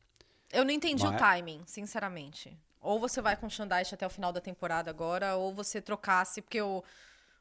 Eu 0.51 0.63
não 0.63 0.71
entendi 0.71 1.03
o 1.05 1.11
Mas- 1.11 1.19
timing, 1.19 1.61
sinceramente. 1.65 2.55
Ou 2.79 2.99
você 2.99 3.21
vai 3.21 3.35
com 3.35 3.47
o 3.47 3.49
Xandais 3.49 3.91
até 3.93 4.05
o 4.05 4.09
final 4.09 4.31
da 4.33 4.41
temporada 4.41 4.89
agora, 4.89 5.35
ou 5.35 5.53
você 5.53 5.81
trocasse, 5.81 6.41
porque 6.41 6.61
o, 6.61 6.83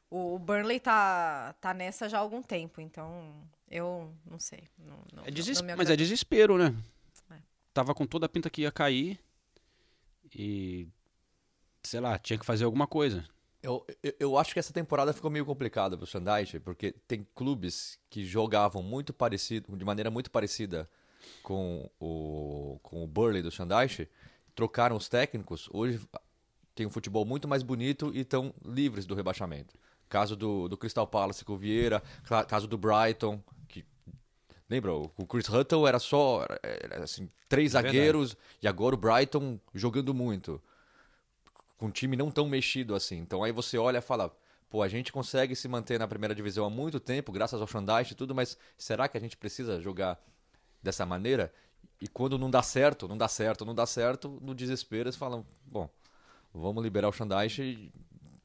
o 0.09 0.39
Burnley 0.39 0.79
tá, 0.79 1.53
tá 1.59 1.73
nessa 1.73 2.07
já 2.07 2.17
há 2.17 2.21
algum 2.21 2.41
tempo, 2.41 2.79
então 2.81 3.33
eu 3.69 4.13
não 4.25 4.39
sei. 4.39 4.63
Não, 4.77 4.97
não- 5.13 5.25
É 5.25 5.31
deses- 5.31 5.61
não 5.61 5.75
mas 5.75 5.89
é 5.89 5.95
desespero, 5.95 6.57
né? 6.57 6.73
É. 7.31 7.35
Tava 7.73 7.93
com 7.93 8.05
toda 8.05 8.25
a 8.25 8.29
pinta 8.29 8.49
que 8.49 8.61
ia 8.61 8.71
cair 8.71 9.19
e 10.33 10.87
sei 11.83 11.99
lá, 11.99 12.17
tinha 12.17 12.39
que 12.39 12.45
fazer 12.45 12.63
alguma 12.63 12.87
coisa. 12.87 13.25
Eu, 13.63 13.85
eu, 14.03 14.13
eu 14.19 14.37
acho 14.37 14.53
que 14.53 14.59
essa 14.59 14.73
temporada 14.73 15.13
ficou 15.13 15.31
meio 15.31 15.45
complicada 15.45 15.97
pro 15.97 16.05
Sandaiche, 16.05 16.59
porque 16.59 16.93
tem 17.07 17.25
clubes 17.33 17.97
que 18.09 18.25
jogavam 18.25 18.83
muito 18.83 19.13
parecido, 19.13 19.75
de 19.75 19.85
maneira 19.85 20.11
muito 20.11 20.29
parecida 20.29 20.89
com 21.41 21.89
o, 21.99 22.77
com 22.83 23.03
o 23.03 23.07
Burley 23.07 23.41
do 23.41 23.49
Sandaiche, 23.49 24.09
trocaram 24.53 24.97
os 24.97 25.07
técnicos, 25.07 25.69
hoje 25.71 25.99
tem 26.75 26.85
um 26.85 26.89
futebol 26.89 27.25
muito 27.25 27.47
mais 27.47 27.63
bonito 27.63 28.11
e 28.13 28.19
estão 28.19 28.53
livres 28.65 29.05
do 29.05 29.15
rebaixamento. 29.15 29.75
Caso 30.09 30.35
do, 30.35 30.67
do 30.67 30.77
Crystal 30.77 31.07
Palace 31.07 31.45
com 31.45 31.53
o 31.53 31.57
Vieira, 31.57 32.03
caso 32.47 32.67
do 32.67 32.77
Brighton, 32.77 33.41
que 33.67 33.85
Lembra? 34.69 34.93
O 34.93 35.27
Chris 35.27 35.47
Hutton 35.47 35.87
era 35.87 35.99
só 35.99 36.45
era, 36.61 37.03
assim, 37.03 37.29
três 37.47 37.75
É 37.75 37.81
zagueiros 37.81 38.35
e 38.61 38.67
agora 38.67 38.95
o 38.95 38.97
Brighton 38.97 39.59
jogando 39.73 40.13
muito. 40.13 40.61
Com 41.83 41.87
um 41.87 41.91
time 41.91 42.15
não 42.15 42.31
tão 42.31 42.47
mexido 42.47 42.95
assim. 42.95 43.17
Então 43.17 43.43
aí 43.43 43.51
você 43.51 43.77
olha 43.77 43.97
e 43.97 44.01
fala, 44.01 44.33
pô, 44.69 44.81
a 44.81 44.87
gente 44.87 45.11
consegue 45.11 45.53
se 45.53 45.67
manter 45.67 45.99
na 45.99 46.07
primeira 46.07 46.33
divisão 46.33 46.63
há 46.63 46.69
muito 46.69 46.97
tempo, 46.97 47.29
graças 47.29 47.59
ao 47.59 47.67
Shandaish 47.67 48.11
e 48.11 48.15
tudo, 48.15 48.33
mas 48.33 48.57
será 48.77 49.09
que 49.09 49.17
a 49.17 49.19
gente 49.19 49.35
precisa 49.35 49.81
jogar 49.81 50.17
dessa 50.81 51.05
maneira? 51.05 51.53
E 51.99 52.07
quando 52.07 52.39
não 52.39 52.49
dá 52.49 52.63
certo, 52.63 53.05
não 53.05 53.17
dá 53.17 53.27
certo, 53.27 53.65
não 53.65 53.75
dá 53.75 53.85
certo, 53.85 54.39
no 54.41 54.55
desespero 54.55 55.09
eles 55.09 55.17
falam, 55.17 55.45
bom, 55.65 55.89
vamos 56.53 56.81
liberar 56.81 57.09
o 57.09 57.11
Shandaish 57.11 57.59
e 57.59 57.91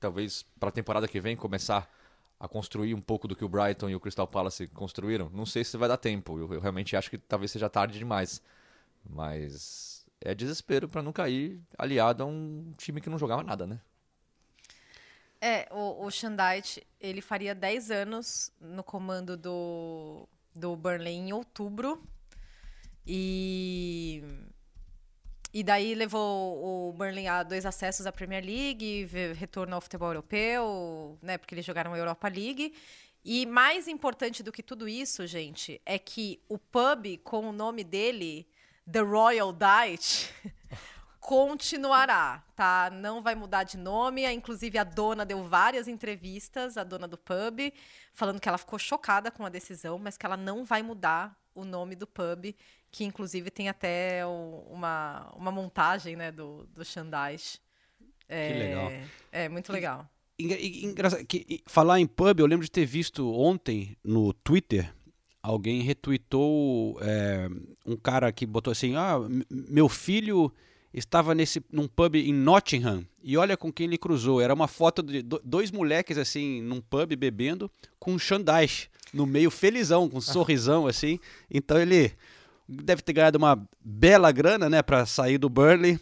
talvez 0.01 0.45
para 0.59 0.71
a 0.71 0.73
temporada 0.73 1.07
que 1.07 1.21
vem 1.21 1.37
começar 1.37 1.89
a 2.41 2.49
construir 2.49 2.93
um 2.93 3.01
pouco 3.01 3.29
do 3.29 3.37
que 3.37 3.45
o 3.45 3.49
Brighton 3.49 3.89
e 3.89 3.95
o 3.95 4.01
Crystal 4.01 4.27
Palace 4.27 4.67
construíram. 4.67 5.31
Não 5.33 5.47
sei 5.47 5.63
se 5.63 5.77
vai 5.77 5.89
dar 5.89 5.97
tempo. 5.97 6.41
Eu, 6.41 6.55
eu 6.55 6.61
realmente 6.61 6.97
acho 6.97 7.09
que 7.09 7.19
talvez 7.19 7.53
seja 7.53 7.71
tarde 7.71 8.01
demais. 8.01 8.43
Mas 9.09 9.98
é 10.21 10.35
desespero 10.35 10.89
para 10.89 11.03
não 11.03 11.13
cair 11.13 11.61
aliado 11.77 12.23
a 12.23 12.27
um 12.27 12.73
time 12.77 13.01
que 13.01 13.11
não 13.11 13.19
jogava 13.19 13.43
nada, 13.43 13.67
né? 13.67 13.81
É, 15.41 15.69
o, 15.71 16.05
o 16.05 16.11
Shandait, 16.11 16.85
ele 17.01 17.21
faria 17.21 17.55
10 17.55 17.91
anos 17.91 18.53
no 18.61 18.83
comando 18.83 19.37
do, 19.37 20.29
do 20.55 20.75
Burnley 20.75 21.15
em 21.15 21.33
outubro. 21.33 22.03
E, 23.07 24.23
e 25.55 25.63
daí 25.63 25.95
levou 25.95 26.89
o 26.89 26.93
Burnley 26.93 27.27
a 27.29 27.43
dois 27.43 27.65
acessos 27.65 28.07
à 28.07 28.13
Premier 28.13 28.45
League, 28.45 29.09
retorno 29.37 29.77
ao 29.77 29.81
futebol 29.81 30.09
europeu, 30.09 31.17
né? 31.23 31.39
Porque 31.39 31.55
eles 31.55 31.65
jogaram 31.65 31.95
a 31.95 31.99
Europa 31.99 32.29
League. 32.29 32.75
E 33.25 33.47
mais 33.47 33.87
importante 33.89 34.43
do 34.43 34.53
que 34.53 34.63
tudo 34.63 34.89
isso, 34.89 35.27
gente, 35.27 35.81
é 35.87 35.99
que 35.99 36.41
o 36.49 36.59
pub 36.59 37.19
com 37.23 37.49
o 37.49 37.53
nome 37.53 37.85
dele, 37.85 38.47
The 38.91 39.01
Royal 39.01 39.53
Diet, 39.53 40.33
continuará, 41.21 42.43
tá? 42.57 42.91
Não 42.93 43.21
vai 43.21 43.35
mudar 43.35 43.65
de 43.65 43.77
nome. 43.77 44.25
Inclusive, 44.33 44.79
a 44.79 44.85
dona 44.85 45.25
deu 45.27 45.45
várias 45.45 45.87
entrevistas, 45.89 46.77
a 46.77 46.85
dona 46.85 47.07
do 47.07 47.19
pub, 47.19 47.73
falando 48.13 48.41
que 48.41 48.49
ela 48.49 48.59
ficou 48.59 48.79
chocada 48.79 49.31
com 49.31 49.45
a 49.45 49.49
decisão, 49.49 49.99
mas 49.99 50.17
que 50.17 50.25
ela 50.25 50.37
não 50.37 50.65
vai 50.65 50.83
mudar 50.83 51.37
o 51.55 51.65
nome 51.65 51.95
do 51.97 52.07
pub, 52.07 52.55
que 52.91 53.05
inclusive 53.05 53.51
tem 53.51 53.69
até 53.69 54.25
o- 54.25 54.65
uma, 54.71 55.31
uma 55.37 55.51
montagem 55.51 56.17
né, 56.17 56.31
do, 56.33 56.67
do 56.69 56.85
Shandaish. 56.85 57.61
É, 58.29 58.49
legal. 58.53 58.91
É, 59.33 59.49
muito 59.49 59.73
legal. 59.73 60.09
Engra- 60.39 60.59
e- 60.59 60.85
engraçado 60.85 61.27
que 61.27 61.45
e- 61.49 61.63
falar 61.67 61.99
em 62.01 62.07
pub, 62.07 62.39
eu 62.41 62.47
lembro 62.47 62.65
de 62.65 62.71
ter 62.71 62.87
visto 62.87 63.31
ontem 63.35 63.97
no 64.05 64.33
Twitter 64.33 64.95
alguém 65.43 65.81
retweetou 65.83 66.99
é, 67.01 67.49
um 67.87 67.97
cara 67.97 68.31
que 68.33 68.47
botou 68.47 68.71
assim: 68.71 68.95
Ah, 68.97 69.17
meu 69.51 69.89
filho 69.89 70.53
estava 70.93 71.35
nesse 71.35 71.63
num 71.71 71.87
pub 71.87 72.15
em 72.17 72.33
Nottingham 72.33 73.05
e 73.23 73.37
olha 73.37 73.57
com 73.57 73.73
quem 73.73 73.87
ele 73.87 73.99
cruzou. 73.99 74.41
Era 74.41 74.55
uma 74.55 74.67
foto 74.69 75.03
de 75.03 75.23
do- 75.23 75.41
dois 75.45 75.71
moleques 75.71 76.17
assim 76.19 76.63
num 76.63 76.81
pub 76.81 77.15
bebendo 77.17 77.71
com 77.99 78.13
um 78.15 78.19
Xandais 78.19 78.89
no 79.13 79.27
meio 79.27 79.51
felizão, 79.51 80.09
com 80.09 80.19
um 80.19 80.21
sorrisão 80.23 80.87
assim. 80.87 81.19
Então 81.51 81.79
ele 81.79 82.13
deve 82.69 83.01
ter 83.03 83.13
ganhado 83.13 83.39
uma 83.39 83.63
bela 83.83 84.31
grana, 84.33 84.69
né, 84.69 84.83
para 84.83 85.07
sair 85.07 85.39
do 85.39 85.49
Burnley. 85.49 85.99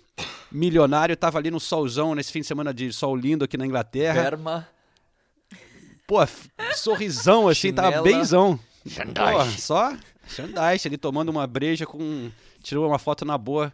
Milionário, 0.51 1.17
tava 1.17 1.39
ali 1.39 1.51
no 1.51 1.59
solzão 1.61 2.15
nesse 2.15 2.31
fim 2.33 2.41
de 2.41 2.47
semana 2.47 2.73
de 2.73 2.93
sol 2.93 3.15
lindo 3.17 3.45
aqui 3.45 3.57
na 3.57 3.67
Inglaterra. 3.67 4.23
Berma, 4.23 4.69
Pô, 6.07 6.19
sorrisão 6.75 7.49
assim, 7.49 7.73
tava 7.73 7.89
Chinela. 7.99 8.05
benzão. 8.05 8.61
Xandais. 8.89 9.55
Pô, 9.55 9.61
só 9.61 9.97
Xandais, 10.27 10.85
ele 10.85 10.99
tomando 10.99 11.29
uma 11.29 11.47
breja 11.47 11.87
com. 11.87 12.31
Tirou 12.63 12.89
uma 12.89 12.99
foto 12.99 13.25
na 13.25 13.39
boa. 13.39 13.73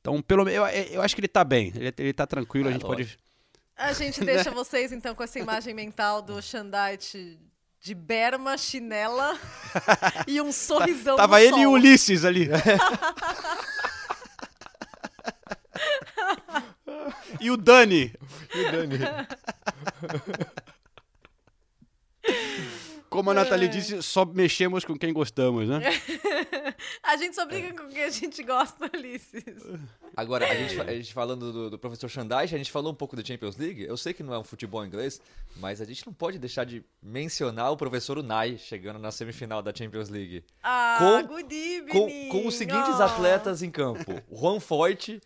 Então, 0.00 0.20
pelo 0.20 0.44
menos, 0.44 0.58
eu, 0.58 0.66
eu 0.94 1.02
acho 1.02 1.14
que 1.14 1.20
ele 1.20 1.28
tá 1.28 1.44
bem. 1.44 1.72
Ele, 1.74 1.94
ele 1.96 2.12
tá 2.12 2.26
tranquilo, 2.26 2.68
a 2.68 2.72
gente 2.72 2.82
pode. 2.82 3.16
A 3.76 3.92
gente 3.92 4.22
deixa 4.26 4.50
vocês, 4.50 4.90
então, 4.92 5.14
com 5.14 5.22
essa 5.22 5.38
imagem 5.38 5.72
mental 5.74 6.20
do 6.20 6.42
Shandite 6.42 7.38
de 7.80 7.94
berma, 7.94 8.58
chinela 8.58 9.36
e 10.26 10.40
um 10.40 10.52
sorrisão 10.52 11.16
Tava 11.16 11.38
no 11.38 11.44
ele 11.44 11.56
e 11.56 11.66
o 11.66 11.70
sol. 11.70 11.72
Ulisses 11.72 12.24
ali. 12.24 12.48
e 17.40 17.50
o 17.50 17.56
Dani. 17.56 18.14
E 18.54 18.60
o 18.60 18.72
Dani. 18.72 18.98
Como 23.12 23.30
a 23.30 23.34
Nathalie 23.34 23.68
disse, 23.68 24.02
só 24.02 24.24
mexemos 24.24 24.84
com 24.84 24.96
quem 24.98 25.12
gostamos, 25.12 25.68
né? 25.68 25.80
a 27.02 27.16
gente 27.16 27.34
só 27.34 27.44
briga 27.44 27.72
com 27.74 27.86
quem 27.88 28.02
a 28.02 28.08
gente 28.10 28.42
gosta, 28.42 28.90
Ulisses. 28.96 29.42
Agora, 30.16 30.46
a 30.50 30.54
gente, 30.54 30.80
a 30.80 30.94
gente 30.94 31.12
falando 31.12 31.52
do, 31.52 31.70
do 31.70 31.78
professor 31.78 32.08
Shandaish, 32.08 32.54
a 32.54 32.58
gente 32.58 32.72
falou 32.72 32.90
um 32.90 32.94
pouco 32.94 33.14
da 33.14 33.22
Champions 33.22 33.56
League. 33.56 33.82
Eu 33.84 33.96
sei 33.96 34.12
que 34.14 34.22
não 34.22 34.32
é 34.32 34.38
um 34.38 34.42
futebol 34.44 34.84
inglês, 34.84 35.20
mas 35.56 35.80
a 35.80 35.84
gente 35.84 36.06
não 36.06 36.12
pode 36.12 36.38
deixar 36.38 36.64
de 36.64 36.82
mencionar 37.02 37.70
o 37.70 37.76
professor 37.76 38.16
Unai 38.18 38.56
chegando 38.56 38.98
na 38.98 39.10
semifinal 39.10 39.62
da 39.62 39.74
Champions 39.74 40.08
League. 40.08 40.42
Ah, 40.62 40.96
Com- 40.98 41.34
good 41.34 41.54
evening. 41.54 42.28
Com, 42.30 42.40
com 42.42 42.46
os 42.48 42.54
seguintes 42.54 42.98
Oh. 42.98 43.02
atletas 43.02 43.62
em 43.62 43.70
campo: 43.70 44.20
Juan 44.32 44.58
Foyt, 44.58 45.20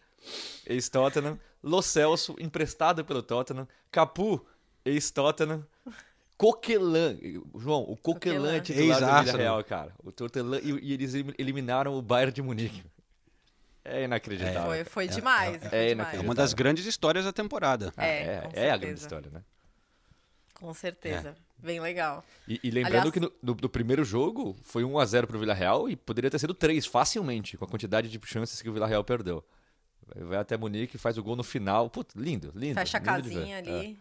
ex-Tottenham, 0.67 1.39
Lo 1.63 1.83
Celso, 1.83 2.35
emprestado 2.39 3.05
pelo 3.05 3.23
Tottenham, 3.23 3.67
Capu, 3.91 4.45
ex-Tottenham. 4.85 5.65
Coquelin, 6.37 7.43
João, 7.57 7.83
o 7.83 7.97
Coquelin 7.97 8.57
é 8.57 8.61
titular 8.61 9.01
do. 9.01 9.25
Villarreal, 9.31 9.65
cara. 9.65 9.93
O 10.05 10.13
Tottenham, 10.13 10.59
e, 10.63 10.91
e 10.91 10.93
eles 10.93 11.15
eliminaram 11.39 11.95
o 11.97 12.03
Bayern 12.03 12.33
de 12.33 12.43
Munique. 12.43 12.85
É 13.85 14.05
inacreditável. 14.05 14.63
Foi, 14.65 14.85
foi 14.85 15.09
demais. 15.09 15.49
foi 15.49 15.55
é 15.57 15.59
demais. 15.59 15.73
É 15.73 15.93
inacreditável. 15.93 16.29
uma 16.29 16.35
das 16.35 16.53
grandes 16.53 16.85
histórias 16.87 17.25
da 17.25 17.33
temporada. 17.33 17.93
Ah, 17.97 18.05
É, 18.07 18.23
é, 18.23 18.41
com 18.41 18.51
é 18.61 18.71
a 18.71 18.77
grande 18.77 19.01
história, 19.01 19.31
né? 19.31 19.43
Com 20.55 20.75
certeza. 20.75 21.37
Bem 21.59 21.81
legal. 21.81 22.25
E, 22.49 22.61
e 22.63 22.71
lembrando 22.71 22.97
Aliás- 22.97 23.11
que 23.13 23.21
no, 23.21 23.33
no- 23.43 23.57
no 23.63 23.69
primeiro 23.69 24.05
jogo 24.05 24.57
foi 24.63 24.83
1x0 24.85 25.27
pro 25.27 25.39
Villarreal 25.39 25.89
e 25.89 25.97
poderia 25.97 26.31
ter 26.31 26.39
sido 26.39 26.53
3 26.53 26.85
facilmente, 26.85 27.57
com 27.57 27.65
a 27.65 27.69
quantidade 27.69 28.09
de 28.11 28.21
chances 28.27 28.61
que 28.61 28.69
o 28.69 28.73
Villarreal 28.73 29.03
perdeu. 29.05 29.43
Vai 30.15 30.39
até 30.39 30.57
Munique, 30.57 30.99
faz 30.99 31.17
o 31.19 31.23
gol 31.23 31.35
no 31.37 31.43
final. 31.43 31.89
Putz, 31.91 32.15
lindo, 32.15 32.53
lindo. 32.55 32.75
Fecha 32.75 32.99
a 32.99 33.01
lindo 33.17 33.29
ver. 33.29 33.35
casinha 33.35 33.57
É. 33.57 33.59
ali. 33.59 33.99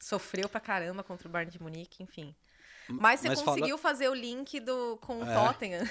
Sofreu 0.00 0.48
pra 0.48 0.58
caramba 0.60 1.02
contra 1.04 1.28
o 1.28 1.30
Bayern 1.30 1.52
de 1.52 1.62
Munique, 1.62 2.02
enfim. 2.02 2.34
Mas 2.88 3.20
você 3.20 3.28
Mas 3.28 3.40
fala- 3.40 3.56
conseguiu 3.56 3.78
fazer 3.78 4.08
o 4.08 4.14
link 4.14 4.58
do, 4.58 4.96
com 5.02 5.20
o 5.20 5.24
É. 5.28 5.34
Tottenham. 5.34 5.88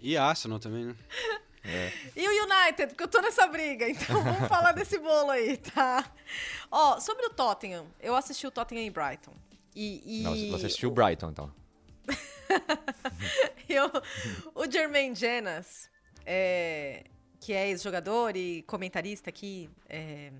E 0.00 0.16
Arsenal 0.16 0.58
também, 0.58 0.86
né? 0.86 0.96
E 2.14 2.28
o 2.28 2.44
United, 2.44 2.88
porque 2.88 3.04
eu 3.04 3.08
tô 3.08 3.22
nessa 3.22 3.46
briga, 3.46 3.88
então 3.88 4.20
vamos 4.22 4.48
falar 4.48 4.72
desse 4.72 4.98
bolo 4.98 5.30
aí, 5.30 5.56
tá? 5.56 6.04
Ó, 6.70 7.00
sobre 7.00 7.24
o 7.24 7.30
Tottenham, 7.30 7.86
eu 8.00 8.14
assisti 8.14 8.46
o 8.46 8.50
Tottenham 8.50 8.84
e 8.84 8.90
Brighton. 8.90 9.32
E, 9.74 10.20
e 10.20 10.22
Não, 10.24 10.32
você 10.50 10.66
assistiu 10.66 10.90
o 10.90 10.92
Brighton, 10.92 11.30
então. 11.30 11.50
eu- 13.68 13.90
o 14.54 14.70
Jermaine 14.70 15.14
Jenas, 15.14 15.88
é, 16.26 17.04
que 17.40 17.52
é 17.52 17.68
ex-jogador 17.68 18.36
e 18.36 18.62
comentarista 18.64 19.30
aqui, 19.30 19.70
é, 19.88 20.32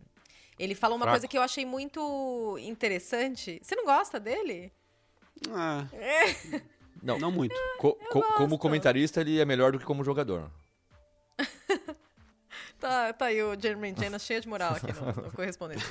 ele 0.58 0.74
falou 0.74 0.96
uma 0.96 1.04
Fraco. 1.04 1.14
coisa 1.16 1.28
que 1.28 1.36
eu 1.38 1.42
achei 1.42 1.64
muito 1.66 2.56
interessante. 2.60 3.60
Você 3.62 3.74
não 3.76 3.84
gosta 3.84 4.18
dele? 4.20 4.72
Ah, 5.50 5.86
Não, 7.02 7.18
não 7.18 7.30
muito. 7.30 7.54
Co- 7.78 7.94
co- 8.10 8.22
como 8.34 8.48
gosto. 8.50 8.58
comentarista, 8.58 9.20
ele 9.20 9.38
é 9.40 9.44
melhor 9.44 9.72
do 9.72 9.78
que 9.78 9.84
como 9.84 10.02
jogador. 10.04 10.50
Tá, 12.78 13.12
tá 13.14 13.26
aí 13.26 13.42
o 13.42 13.58
Jermaine 13.58 13.98
Jenas 13.98 14.22
cheio 14.26 14.40
de 14.42 14.48
moral 14.48 14.74
aqui 14.74 14.92
no, 14.92 15.06
no 15.24 15.32
correspondente. 15.32 15.82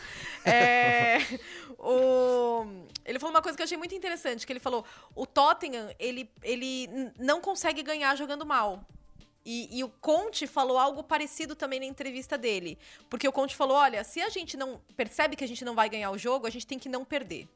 É, 0.46 1.18
o- 1.80 2.66
ele 3.04 3.18
falou 3.18 3.34
uma 3.34 3.42
coisa 3.42 3.56
que 3.56 3.62
eu 3.62 3.66
achei 3.66 3.78
muito 3.78 3.96
interessante, 3.96 4.46
que 4.46 4.54
ele 4.54 4.60
falou, 4.60 4.86
o 5.16 5.26
Tottenham, 5.26 5.90
ele, 5.98 6.30
ele 6.44 6.88
não 7.18 7.42
consegue 7.42 7.82
ganhar 7.82 8.16
jogando 8.16 8.46
mal. 8.46 8.86
E, 9.46 9.80
e 9.80 9.84
o 9.84 9.90
Conte 9.90 10.48
falou 10.48 10.78
algo 10.78 11.04
parecido 11.04 11.56
também 11.56 11.80
na 11.80 11.86
entrevista 11.86 12.38
dele. 12.38 12.78
Porque 13.10 13.28
o 13.28 13.32
Conte 13.32 13.56
falou, 13.56 13.78
olha, 13.78 14.04
se 14.04 14.22
a 14.22 14.30
gente 14.30 14.56
não 14.56 14.82
percebe 14.96 15.36
que 15.36 15.44
a 15.44 15.48
gente 15.48 15.66
não 15.66 15.76
vai 15.76 15.90
ganhar 15.90 16.12
o 16.12 16.18
jogo, 16.18 16.48
a 16.48 16.50
gente 16.50 16.66
tem 16.66 16.80
que 16.80 16.90
não 16.90 17.04
perder. 17.04 17.48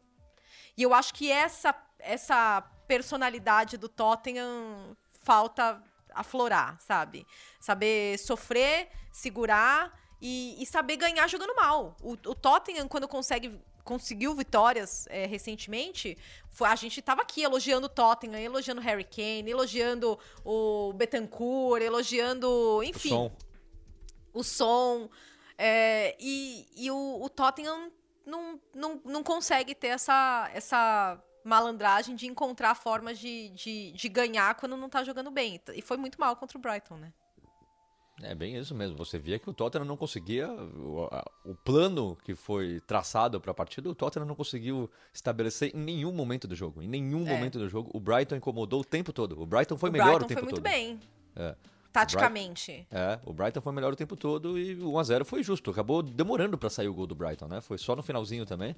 E 0.76 0.84
eu 0.84 0.94
acho 0.94 1.14
que 1.14 1.32
essa, 1.32 1.74
essa 2.00 2.62
personalidade 2.88 3.78
do 3.78 3.90
Tottenham 3.90 4.96
falta 5.24 5.82
aflorar, 6.14 6.80
sabe? 6.80 7.26
Saber 7.60 8.18
sofrer, 8.20 8.90
segurar 9.12 9.98
e, 10.22 10.62
e 10.62 10.66
saber 10.66 10.98
ganhar 10.98 11.28
jogando 11.28 11.56
mal. 11.56 11.96
O, 12.02 12.12
o 12.12 12.36
Tottenham, 12.36 12.88
quando 12.88 13.08
consegue, 13.08 13.60
conseguiu 13.88 14.36
vitórias 14.36 15.08
é, 15.10 15.26
recentemente, 15.26 16.18
foi- 16.50 16.68
a 16.68 16.76
gente 16.76 17.02
tava 17.02 17.22
aqui 17.22 17.42
elogiando 17.42 17.86
o 17.88 17.90
Tottenham, 17.90 18.40
elogiando 18.40 18.82
o 18.82 18.84
Harry 18.84 19.04
Kane, 19.06 19.50
elogiando 19.50 20.20
o 20.44 20.92
Betancourt, 20.94 21.82
elogiando, 21.82 22.82
enfim, 22.84 23.10
Som. 23.10 23.32
o 24.34 24.44
som. 24.44 25.10
é, 25.58 26.16
e 26.20 26.68
e 26.76 26.92
o, 26.92 27.22
o 27.24 27.30
Tottenham 27.30 27.92
não, 28.26 28.60
não, 28.76 29.02
não 29.06 29.24
consegue 29.24 29.74
ter 29.74 29.88
essa, 29.88 30.50
essa 30.54 31.18
malandragem 31.44 32.14
de 32.16 32.28
encontrar 32.28 32.76
formas 32.76 33.18
de, 33.18 33.50
de, 33.50 33.92
de 33.94 34.10
ganhar 34.10 34.54
quando 34.56 34.76
não 34.76 34.90
tá 34.90 35.02
jogando 35.04 35.32
bem. 35.32 35.62
E 35.74 35.82
foi 35.82 35.96
muito 35.98 36.20
mal 36.20 36.36
contra 36.36 36.58
o 36.58 36.62
Brighton, 36.62 36.98
né? 36.98 37.14
É 38.24 38.34
bem 38.34 38.56
isso 38.58 38.74
mesmo. 38.74 38.98
Você 38.98 39.20
via 39.20 39.38
que 39.38 39.48
o 39.50 39.54
Tottenham 39.54 39.86
não 39.86 39.96
conseguia. 39.96 40.50
O, 40.52 41.08
a- 41.12 41.24
o 41.46 41.54
plano 41.54 42.18
que 42.24 42.34
foi 42.34 42.80
traçado 42.88 43.40
para 43.40 43.52
a 43.52 43.54
partida, 43.54 43.88
o 43.90 43.94
Tottenham 43.94 44.26
não 44.26 44.34
conseguiu 44.36 44.90
estabelecer 45.14 45.76
em 45.76 45.80
nenhum 45.80 46.12
momento 46.12 46.48
do 46.48 46.56
jogo. 46.56 46.82
Em 46.82 46.88
nenhum 46.88 47.28
É. 47.28 47.32
momento 47.32 47.60
do 47.60 47.70
jogo. 47.70 47.92
O 47.94 48.00
Brighton 48.00 48.36
incomodou 48.36 48.82
o 48.82 48.84
tempo 48.86 49.14
todo. 49.14 49.40
O 49.40 49.46
Brighton 49.46 49.78
foi 49.78 49.90
o 49.90 49.94
melhor 49.94 50.08
Brighton 50.20 50.26
o 50.26 50.28
tempo 50.30 50.40
foi 50.40 50.46
muito 50.52 50.56
todo. 50.56 50.64
bem, 50.64 51.00
É. 51.36 51.56
taticamente. 51.94 52.88
É, 52.90 53.20
o 53.24 53.32
Brighton 53.34 53.62
foi 53.62 53.72
melhor 53.74 53.94
o 53.94 53.96
tempo 53.96 54.16
todo 54.16 54.58
e 54.58 54.74
o 54.76 54.92
1x0 54.94 55.24
foi 55.24 55.44
justo. 55.44 55.70
Acabou 55.70 56.02
demorando 56.02 56.58
para 56.58 56.72
sair 56.72 56.88
o 56.88 56.94
gol 56.96 57.06
do 57.06 57.14
Brighton, 57.14 57.48
né? 57.48 57.62
Foi 57.62 57.78
só 57.78 57.96
no 57.96 58.02
finalzinho 58.02 58.46
também. 58.48 58.76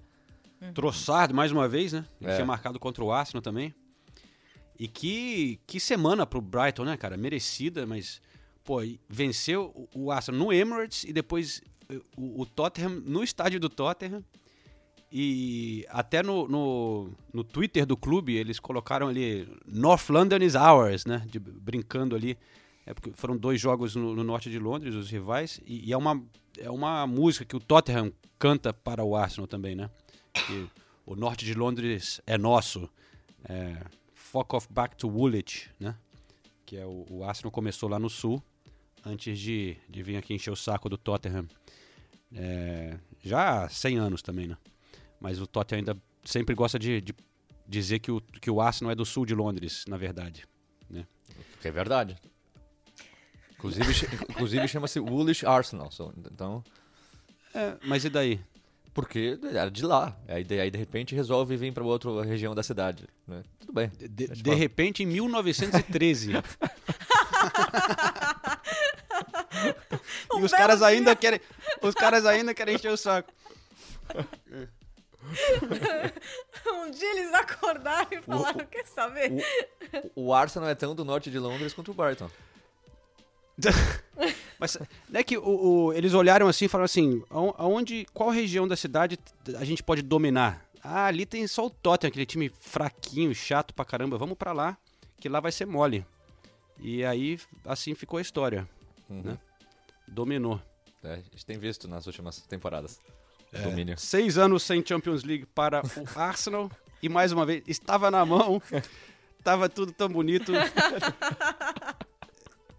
Trossard, 0.73 1.33
mais 1.33 1.53
uma 1.53 1.69
vez, 1.69 1.93
né? 1.93 2.05
Ele 2.19 2.31
É. 2.31 2.35
tinha 2.35 2.45
marcado 2.45 2.77
contra 2.77 3.01
o 3.01 3.09
Arsenal 3.11 3.41
também. 3.41 3.73
E 4.77 4.87
que, 4.87 5.59
que 5.65 5.79
semana 5.79 6.25
pro 6.25 6.41
Brighton, 6.41 6.83
né, 6.83 6.97
cara? 6.97 7.15
Merecida, 7.15 7.85
mas, 7.85 8.21
pô, 8.69 8.81
venceu 9.09 9.71
o- 9.95 10.03
o 10.05 10.11
Arsenal 10.11 10.39
no 10.39 10.53
Emirates 10.53 11.03
e 11.03 11.11
depois 11.11 11.59
eh, 11.89 11.99
o, 12.15 12.41
o 12.41 12.45
Tottenham 12.45 13.01
no 13.03 13.23
estádio 13.23 13.59
do 13.59 13.67
Tottenham. 13.67 14.23
E 15.11 15.87
até 15.89 16.21
no, 16.21 16.47
no, 16.47 17.09
no 17.33 17.43
Twitter 17.43 17.83
do 17.83 17.97
clube 17.97 18.35
eles 18.35 18.59
colocaram 18.59 19.07
ali 19.07 19.47
North 19.65 20.07
London 20.09 20.37
is 20.37 20.53
ours, 20.53 21.03
né? 21.07 21.25
de- 21.27 21.39
brincando 21.39 22.15
ali. 22.15 22.37
É 22.85 22.93
porque 22.93 23.11
foram 23.13 23.35
dois 23.35 23.59
jogos 23.59 23.95
no, 23.95 24.15
no 24.15 24.23
norte 24.23 24.51
de 24.51 24.59
Londres, 24.59 24.93
os 24.93 25.09
rivais, 25.09 25.59
e, 25.65 25.87
e 25.89 25.91
é, 25.93 25.97
uma, 25.97 26.23
é 26.59 26.69
uma 26.69 27.07
música 27.07 27.43
que 27.45 27.55
o 27.55 27.59
Tottenham 27.59 28.13
canta 28.37 28.71
para 28.71 29.03
o 29.03 29.15
Arsenal 29.15 29.47
também, 29.47 29.75
né? 29.75 29.89
Que 30.45 30.67
o 31.07 31.15
norte 31.15 31.43
de 31.43 31.55
Londres 31.55 32.21
é 32.27 32.37
nosso. 32.37 32.87
É, 33.45 33.83
fuck 34.13 34.55
off 34.55 34.67
back 34.71 34.95
to 34.95 35.07
Woolwich, 35.07 35.71
né? 35.79 35.95
Que 36.67 36.77
é 36.77 36.85
o, 36.85 37.05
o 37.09 37.23
Arsenal 37.23 37.49
começou 37.51 37.89
lá 37.89 37.97
no 37.99 38.09
sul, 38.11 38.41
antes 39.09 39.37
de, 39.39 39.75
de 39.89 40.03
vir 40.03 40.17
aqui 40.17 40.33
encher 40.33 40.51
o 40.51 40.55
saco 40.55 40.87
do 40.89 40.97
Tottenham. 40.97 41.47
É, 42.33 42.97
já 43.23 43.63
há 43.65 43.69
100 43.69 43.97
anos 43.97 44.21
também, 44.21 44.47
né? 44.47 44.57
Mas 45.19 45.41
o 45.41 45.47
Tottenham 45.47 45.79
ainda 45.79 45.97
sempre 46.23 46.53
gosta 46.55 46.77
de, 46.77 47.01
de 47.01 47.13
dizer 47.67 47.99
que 47.99 48.11
o, 48.11 48.21
que 48.21 48.49
o 48.49 48.61
Arsenal 48.61 48.91
é 48.91 48.95
do 48.95 49.05
sul 49.05 49.25
de 49.25 49.33
Londres, 49.35 49.83
na 49.87 49.97
verdade. 49.97 50.45
Né? 50.89 51.05
É 51.63 51.71
verdade. 51.71 52.15
Inclusive, 53.53 53.91
inclusive 54.29 54.67
chama-se 54.67 54.99
Woolish 54.99 55.45
Arsenal. 55.45 55.89
Então, 56.31 56.63
É, 57.53 57.77
mas 57.83 58.05
e 58.05 58.09
daí? 58.09 58.39
porque 58.93 59.39
era 59.43 59.69
de 59.71 59.85
lá. 59.85 60.17
Aí 60.27 60.43
de, 60.43 60.59
aí 60.59 60.69
de 60.69 60.77
repente 60.77 61.15
resolve 61.15 61.55
vir 61.55 61.71
para 61.73 61.83
outra 61.83 62.23
região 62.23 62.53
da 62.53 62.61
cidade. 62.63 63.05
né? 63.27 63.43
Tudo 63.59 63.71
bem. 63.71 63.89
De, 63.97 64.27
de 64.27 64.53
repente, 64.53 65.03
em 65.03 65.05
1913. 65.05 66.31
e 70.37 70.41
os 70.43 70.51
caras 70.51 70.81
ainda 70.81 71.15
querem. 71.15 71.39
Os 71.81 71.95
caras 71.95 72.25
ainda 72.25 72.53
querem 72.53 72.75
encher 72.75 72.91
o 72.91 72.97
saco. 72.97 73.31
um 76.67 76.91
dia 76.91 77.11
eles 77.11 77.33
acordaram 77.33 78.07
e 78.11 78.21
falaram, 78.21 78.65
quer 78.65 78.85
saber? 78.85 79.31
O, 80.15 80.27
o 80.27 80.33
Arsenal 80.33 80.69
é 80.69 80.75
tão 80.75 80.95
do 80.95 81.03
norte 81.05 81.29
de 81.29 81.39
Londres 81.39 81.73
quanto 81.73 81.91
o 81.91 81.93
Brighton. 81.93 82.29
Mas 84.57 84.77
né, 85.09 85.21
que 85.23 85.37
o, 85.37 85.43
o- 85.87 85.93
eles 85.93 86.13
olharam 86.13 86.47
assim 86.47 86.65
e 86.65 86.69
falaram 86.69 86.85
assim: 86.85 87.21
"Aon- 87.29 87.53
aonde, 87.57 88.05
qual 88.13 88.29
região 88.29 88.67
da 88.67 88.75
cidade 88.77 89.19
a 89.57 89.65
gente 89.65 89.83
pode 89.83 90.01
dominar? 90.01 90.65
Ah, 90.81 91.05
ali 91.05 91.25
tem 91.25 91.45
só 91.45 91.65
o 91.65 91.69
Tottenham, 91.69 92.09
aquele 92.09 92.25
time 92.25 92.49
fraquinho, 92.49 93.35
chato 93.35 93.73
pra 93.73 93.83
caramba. 93.83 94.17
Vamos 94.17 94.37
pra 94.37 94.53
lá, 94.53 94.77
que 95.19 95.27
lá 95.27 95.41
vai 95.41 95.51
ser 95.51 95.65
mole. 95.65 96.05
E 96.79 97.03
aí, 97.03 97.37
assim 97.65 97.93
ficou 97.93 98.17
a 98.17 98.21
história. 98.21 98.67
né? 99.09 99.37
Dominou. 100.11 100.61
É, 101.03 101.13
a 101.13 101.15
gente 101.17 101.45
tem 101.45 101.57
visto 101.57 101.87
nas 101.87 102.05
últimas 102.07 102.41
temporadas. 102.41 102.99
É, 103.53 103.61
Domínio. 103.61 103.97
Seis 103.97 104.37
anos 104.37 104.63
sem 104.63 104.85
Champions 104.85 105.23
League 105.23 105.45
para 105.45 105.81
o 105.81 105.89
Arsenal. 106.19 106.69
e 107.01 107.07
mais 107.09 107.31
uma 107.31 107.45
vez, 107.45 107.63
estava 107.67 108.11
na 108.11 108.25
mão. 108.25 108.61
Tava 109.43 109.69
tudo 109.69 109.91
tão 109.91 110.09
bonito. 110.09 110.51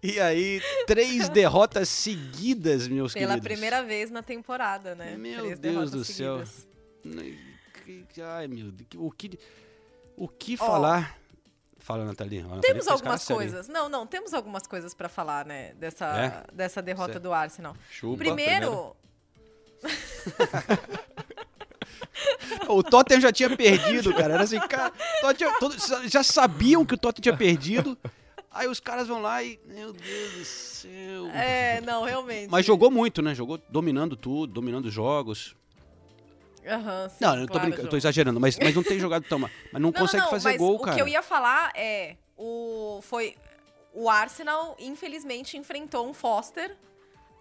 E 0.03 0.19
aí, 0.19 0.59
três 0.87 1.29
derrotas 1.29 1.87
seguidas, 1.87 2.87
meus 2.87 3.13
Pela 3.13 3.35
queridos. 3.35 3.47
primeira 3.47 3.83
vez 3.83 4.09
na 4.09 4.23
temporada, 4.23 4.95
né? 4.95 5.15
Meu 5.15 5.43
Três 5.43 5.59
Deus 5.59 5.91
do 5.91 6.03
céu. 6.03 6.43
seguidas. 6.43 7.37
Ai, 8.35 8.47
meu 8.47 8.71
Deus. 8.71 8.89
O 8.95 9.11
que, 9.11 9.37
o 10.17 10.27
que 10.27 10.57
falar? 10.57 11.19
Fala, 11.91 12.05
Nathalie. 12.05 12.45
Temos 12.61 12.87
algumas 12.87 13.25
coisas. 13.25 13.67
Não, 13.67 13.89
não, 13.89 14.07
temos 14.07 14.33
algumas 14.33 14.65
coisas 14.65 14.93
pra 14.93 15.09
falar, 15.09 15.45
né? 15.45 15.73
Dessa, 15.73 16.05
É? 16.05 16.43
dessa 16.55 16.81
derrota 16.81 17.13
Certo. 17.13 17.23
do 17.23 17.33
Arsenal. 17.33 17.75
Chupa, 17.89 18.17
primeiro, 18.17 18.95
O 22.67 22.83
Tottenham 22.83 23.21
já 23.21 23.31
tinha 23.31 23.55
perdido, 23.55 24.13
cara. 24.13 24.33
Era 24.35 24.43
assim, 24.43 24.59
cara, 24.59 24.91
Tottenham- 25.21 25.59
todos 25.59 25.87
já 26.05 26.23
sabiam 26.23 26.85
que 26.85 26.93
o 26.93 26.97
Tottenham 26.97 27.23
tinha 27.23 27.37
perdido. 27.37 27.97
Aí 28.51 28.67
os 28.67 28.79
caras 28.79 29.07
vão 29.07 29.21
lá 29.21 29.41
e. 29.43 29.59
Meu 29.65 29.93
Deus 29.93 30.33
do 30.33 30.45
céu. 30.45 31.27
é, 31.33 31.81
não, 31.81 32.03
realmente. 32.03 32.49
Mas 32.49 32.65
jogou 32.65 32.91
muito, 32.91 33.21
né? 33.21 33.33
Jogou 33.33 33.59
dominando 33.69 34.15
tudo, 34.15 34.51
dominando 34.53 34.85
os 34.85 34.93
jogos. 34.93 35.55
Aham, 36.65 37.09
sim, 37.09 37.17
não, 37.21 37.39
eu 37.39 37.47
tô 37.47 37.53
claro, 37.53 37.87
tô 37.87 37.97
exagerando, 37.97 38.39
mas, 38.39 38.57
mas 38.59 38.75
não 38.75 38.83
tem 38.83 38.97
jogado 38.99 39.23
tão 39.27 39.39
mal. 39.39 39.49
Mas 39.71 39.81
não, 39.81 39.91
consegue 39.91 40.29
fazer 40.29 40.49
mas 40.49 40.57
gol, 40.57 40.75
o 40.75 40.79
cara. 40.79 40.95
que 40.95 41.01
eu 41.01 41.07
ia 41.07 41.23
falar 41.23 41.71
é 41.75 42.15
o 42.37 42.99
foi 43.01 43.35
o 43.93 44.09
Arsenal 44.09 44.75
infelizmente 44.79 45.57
enfrentou 45.57 46.07
um 46.07 46.13
Foster 46.13 46.77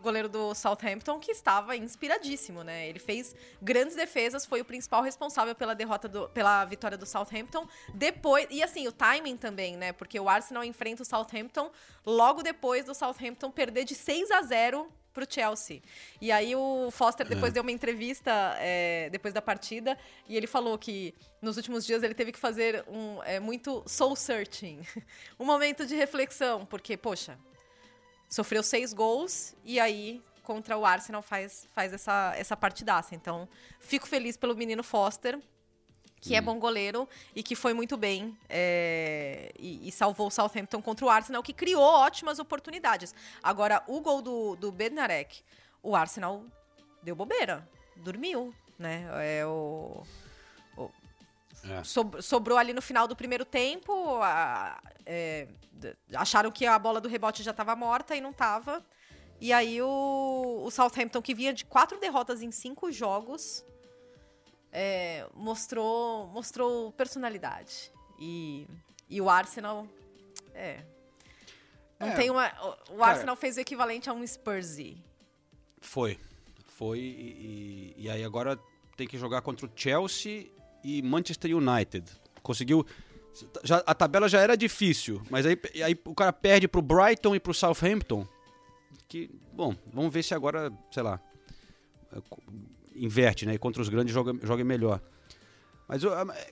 goleiro 0.00 0.28
do 0.28 0.54
Southampton 0.54 1.18
que 1.18 1.30
estava 1.30 1.76
inspiradíssimo, 1.76 2.64
né? 2.64 2.88
Ele 2.88 2.98
fez 2.98 3.34
grandes 3.60 3.94
defesas, 3.94 4.46
foi 4.46 4.60
o 4.60 4.64
principal 4.64 5.02
responsável 5.02 5.54
pela 5.54 5.74
derrota 5.74 6.08
do, 6.08 6.28
pela 6.30 6.64
vitória 6.64 6.96
do 6.96 7.06
Southampton. 7.06 7.68
Depois, 7.94 8.46
e 8.50 8.62
assim, 8.62 8.88
o 8.88 8.92
timing 8.92 9.36
também, 9.36 9.76
né? 9.76 9.92
Porque 9.92 10.18
o 10.18 10.28
Arsenal 10.28 10.64
enfrenta 10.64 11.02
o 11.02 11.06
Southampton 11.06 11.70
logo 12.04 12.42
depois 12.42 12.84
do 12.84 12.94
Southampton 12.94 13.50
perder 13.50 13.84
de 13.84 13.94
6 13.94 14.30
a 14.30 14.42
0 14.42 14.90
pro 15.12 15.26
Chelsea. 15.28 15.82
E 16.20 16.30
aí 16.30 16.54
o 16.54 16.90
Foster 16.90 17.26
depois 17.26 17.50
É. 17.50 17.54
deu 17.54 17.62
uma 17.62 17.72
entrevista 17.72 18.30
é, 18.58 19.08
depois 19.10 19.34
da 19.34 19.42
partida 19.42 19.98
e 20.28 20.36
ele 20.36 20.46
falou 20.46 20.78
que 20.78 21.14
nos 21.42 21.56
últimos 21.56 21.84
dias 21.84 22.02
ele 22.02 22.14
teve 22.14 22.32
que 22.32 22.38
fazer 22.38 22.84
um 22.88 23.22
é, 23.24 23.40
muito 23.40 23.82
soul 23.86 24.14
searching, 24.14 24.80
um 25.38 25.44
momento 25.44 25.84
de 25.86 25.94
reflexão, 25.96 26.64
porque 26.64 26.96
poxa, 26.96 27.38
sofreu 28.28 28.62
seis 28.62 28.92
gols 28.92 29.54
e 29.64 29.80
aí 29.80 30.22
contra 30.42 30.76
o 30.76 30.84
Arsenal 30.84 31.22
faz, 31.22 31.66
faz 31.74 31.92
essa, 31.92 32.32
essa 32.36 32.56
partidaça. 32.56 33.14
Então, 33.14 33.48
fico 33.78 34.06
feliz 34.06 34.36
pelo 34.36 34.54
menino 34.56 34.82
Foster, 34.82 35.38
que 36.20 36.34
é 36.34 36.40
bom 36.40 36.58
goleiro 36.58 37.08
e 37.34 37.42
que 37.42 37.54
foi 37.56 37.72
muito 37.72 37.96
bem 37.96 38.36
é, 38.48 39.50
e, 39.58 39.88
e 39.88 39.92
salvou 39.92 40.26
o 40.26 40.30
Southampton 40.30 40.82
contra 40.82 41.04
o 41.06 41.08
Arsenal, 41.08 41.42
que 41.42 41.52
criou 41.52 41.82
ótimas 41.82 42.38
oportunidades. 42.38 43.14
Agora, 43.42 43.82
o 43.86 44.00
gol 44.00 44.20
do, 44.20 44.54
do 44.56 44.70
Bednarek, 44.70 45.42
o 45.82 45.96
Arsenal 45.96 46.44
deu 47.02 47.16
bobeira, 47.16 47.66
dormiu, 47.96 48.54
né? 48.78 49.06
É 49.38 49.46
o... 49.46 50.02
o- 50.76 50.90
É. 51.64 51.82
Sob- 51.84 52.20
sobrou 52.22 52.56
ali 52.58 52.72
no 52.72 52.82
final 52.82 53.06
do 53.08 53.16
primeiro 53.16 53.44
tempo. 53.44 53.92
a- 54.22 54.78
é, 55.06 55.48
acharam 56.14 56.50
que 56.50 56.66
a 56.66 56.78
bola 56.78 57.00
do 57.00 57.08
rebote 57.08 57.42
já 57.42 57.50
estava 57.52 57.74
morta 57.74 58.14
e 58.14 58.20
não 58.20 58.30
estava. 58.30 58.84
E 59.40 59.52
aí 59.54 59.80
o, 59.80 60.62
o 60.66 60.70
Southampton, 60.70 61.22
que 61.22 61.34
vinha 61.34 61.52
de 61.54 61.64
quatro 61.64 61.98
derrotas 61.98 62.42
em 62.42 62.50
cinco 62.50 62.92
jogos, 62.92 63.64
é, 64.72 65.26
mostrou, 65.34 66.26
mostrou 66.28 66.92
personalidade. 66.92 67.90
E, 68.18 68.66
e 69.08 69.20
o 69.20 69.28
Arsenal. 69.30 69.86
É. 70.54 70.82
Não 71.98 72.08
É, 72.08 72.14
tem 72.16 72.30
uma, 72.30 72.48
o- 72.88 72.96
o 72.98 73.04
Arsenal 73.04 73.36
fez 73.36 73.56
o 73.56 73.60
equivalente 73.60 74.08
a 74.08 74.12
um 74.12 74.22
Spursy. 74.26 74.96
Foi. 75.80 76.18
Foi. 76.66 76.98
E, 76.98 77.94
e- 77.98 78.10
aí 78.10 78.24
agora 78.24 78.58
tem 78.96 79.06
que 79.06 79.18
jogar 79.18 79.42
contra 79.42 79.66
o 79.66 79.70
Chelsea 79.74 80.50
e 80.84 81.02
Manchester 81.02 81.54
United. 81.56 82.10
Conseguiu. 82.42 82.86
Já, 83.62 83.78
a 83.86 83.94
tabela 83.94 84.28
já 84.28 84.40
era 84.40 84.56
difícil, 84.56 85.22
mas 85.30 85.46
aí, 85.46 85.58
aí 85.84 85.98
o 86.04 86.14
cara 86.14 86.32
perde 86.32 86.66
pro 86.66 86.82
Brighton 86.82 87.34
e 87.34 87.40
pro 87.40 87.54
Southampton. 87.54 88.26
Que, 89.06 89.30
bom, 89.52 89.74
vamos 89.92 90.12
ver 90.12 90.22
se 90.24 90.34
agora, 90.34 90.72
sei 90.90 91.02
lá, 91.02 91.20
inverte, 93.04 93.46
né? 93.46 93.54
E 93.54 93.58
contra 93.58 93.80
os 93.82 93.88
grandes 93.88 94.12
joga, 94.12 94.34
joga 94.46 94.62
melhor. 94.64 95.00
Mas 95.88 96.02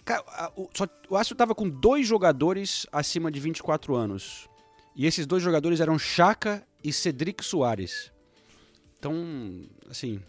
cara, 0.04 0.52
o, 0.56 0.68
só, 0.74 0.86
o 1.08 1.16
Arsenal 1.16 1.36
tava 1.36 1.54
com 1.54 1.68
dois 1.68 2.06
jogadores 2.06 2.86
acima 2.90 3.30
de 3.30 3.38
24 3.38 3.94
anos. 3.94 4.48
E 4.96 5.06
esses 5.06 5.26
dois 5.26 5.42
jogadores 5.42 5.80
eram 5.80 5.96
Chaka 5.98 6.66
e 6.82 6.92
Cedric 6.92 7.44
Soares. 7.44 8.10
Então, 8.98 9.14
assim, 9.88 10.20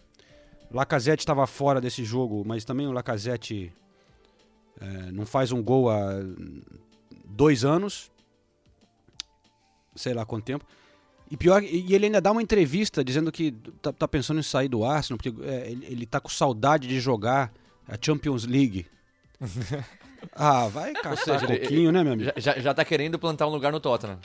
Lacazette 0.72 1.24
estava 1.24 1.47
fora 1.47 1.82
desse 1.82 2.03
jogo, 2.03 2.43
mas 2.45 2.63
também 2.63 2.88
o 2.88 2.91
Lacazette 2.91 3.74
É, 4.82 5.11
não 5.11 5.26
faz 5.26 5.51
um 5.51 5.61
gol 5.61 5.89
há 5.89 6.09
dois 7.26 7.65
anos, 7.65 8.09
sei 9.95 10.13
lá 10.13 10.26
quanto 10.26 10.45
tempo. 10.45 10.65
E 11.32 11.38
pior, 11.38 11.61
e 11.63 11.93
ele 11.93 12.05
ainda 12.07 12.19
dá 12.19 12.32
uma 12.32 12.41
entrevista 12.41 13.03
dizendo 13.03 13.32
que 13.32 13.51
tá, 13.82 13.93
tá 13.93 14.07
pensando 14.07 14.39
em 14.39 14.43
sair 14.43 14.67
do 14.67 14.84
Arsenal, 14.84 15.17
porque 15.17 15.34
é, 15.43 15.69
ele, 15.69 15.86
ele 15.86 16.05
tá 16.05 16.19
com 16.19 16.27
saudade 16.30 16.88
de 16.88 16.99
jogar 16.99 17.53
a 17.88 17.95
Champions 18.01 18.45
League. 18.45 18.88
ah, 20.34 20.67
vai 20.67 20.89
Ou 20.95 21.01
caçar 21.01 21.39
seja, 21.39 21.51
ele- 21.53 21.59
pouquinho, 21.59 21.91
né, 21.91 22.03
meu 22.03 22.13
amigo? 22.13 22.32
Já, 22.36 22.53
já, 22.53 22.59
já 22.59 22.73
tá 22.73 22.84
querendo 22.84 23.19
plantar 23.19 23.45
um 23.47 23.51
lugar 23.51 23.71
no 23.71 23.80
Tottenham. 23.80 24.19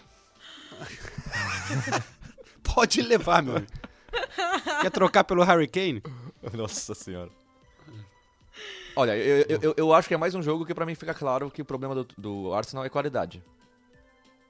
Pode 2.63 3.03
levar, 3.03 3.43
meu 3.43 3.57
amigo. 3.57 3.71
Quer 4.81 4.91
trocar 4.91 5.25
pelo 5.25 5.43
Harry 5.43 5.69
Kane? 5.69 6.03
Nossa 6.53 6.95
senhora. 6.95 7.31
Olha, 8.97 9.17
eu, 9.17 9.45
eu, 9.49 9.59
eu, 9.61 9.75
eu 9.77 9.93
acho 9.93 10.07
que 10.09 10.15
é 10.15 10.17
mais 10.17 10.35
um 10.35 10.43
jogo 10.43 10.65
que 10.65 10.73
pra 10.75 10.87
mim 10.87 10.95
fica 10.95 11.13
claro 11.13 11.51
que 11.51 11.61
o 11.61 11.65
problema 11.65 11.95
do, 11.95 12.07
do 12.17 12.55
Arsenal 12.55 12.85
é 12.85 12.89
qualidade. 12.89 13.43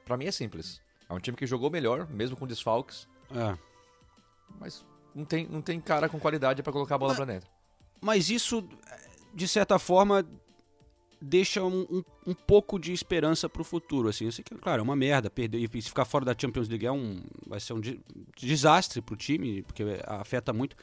Pra 0.04 0.16
mim 0.16 0.26
é 0.26 0.30
simples. 0.30 0.80
É 1.08 1.12
um 1.14 1.18
time 1.20 1.36
que 1.36 1.46
jogou 1.46 1.70
melhor, 1.70 2.08
mesmo 2.08 2.36
com 2.36 2.46
desfalques, 2.46 3.06
É. 3.30 3.56
mas 4.58 4.84
não 5.14 5.24
tem, 5.24 5.46
não 5.46 5.60
tem 5.62 5.80
cara 5.80 6.08
com 6.08 6.18
qualidade 6.18 6.62
pra 6.62 6.72
colocar 6.72 6.94
a 6.94 6.98
bola 6.98 7.14
pra 7.14 7.24
dentro. 7.24 7.48
Mas 8.00 8.30
isso, 8.30 8.66
de 9.34 9.46
certa 9.48 9.78
forma, 9.78 10.26
deixa 11.20 11.62
um, 11.62 11.82
um, 11.90 12.02
um 12.26 12.34
pouco 12.34 12.78
de 12.78 12.92
esperança 12.92 13.48
pro 13.48 13.64
futuro. 13.64 14.08
Assim. 14.08 14.24
Eu 14.26 14.32
sei 14.32 14.42
que, 14.44 14.54
claro, 14.56 14.80
é 14.80 14.82
uma 14.82 14.96
merda. 14.96 15.30
Perder, 15.30 15.58
e 15.58 15.82
se 15.82 15.88
ficar 15.88 16.04
fora 16.04 16.24
da 16.24 16.34
Champions 16.38 16.68
League 16.68 16.84
é 16.86 16.92
um, 16.92 17.22
vai 17.46 17.60
ser 17.60 17.72
um 17.74 17.80
de- 17.80 18.00
desastre 18.36 19.00
pro 19.00 19.16
time, 19.16 19.62
porque 19.62 19.82
afeta 20.06 20.52
muito. 20.52 20.76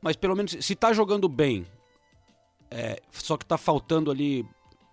Mas 0.00 0.16
pelo 0.16 0.34
menos, 0.36 0.52
se 0.60 0.74
tá 0.74 0.92
jogando 0.92 1.28
bem, 1.28 1.66
é, 2.70 3.00
só 3.12 3.36
que 3.36 3.46
tá 3.46 3.56
faltando 3.56 4.10
ali 4.10 4.44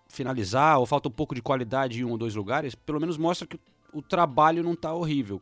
finalizar, 0.07 0.77
ou 0.79 0.85
falta 0.85 1.07
um 1.07 1.11
pouco 1.11 1.33
de 1.33 1.41
qualidade 1.41 2.01
em 2.01 2.03
um 2.05 2.11
ou 2.11 2.17
dois 2.17 2.35
lugares, 2.35 2.75
pelo 2.75 2.99
menos 2.99 3.17
mostra 3.17 3.47
que 3.47 3.59
o 3.93 4.01
trabalho 4.01 4.63
não 4.63 4.75
tá 4.75 4.93
horrível. 4.93 5.41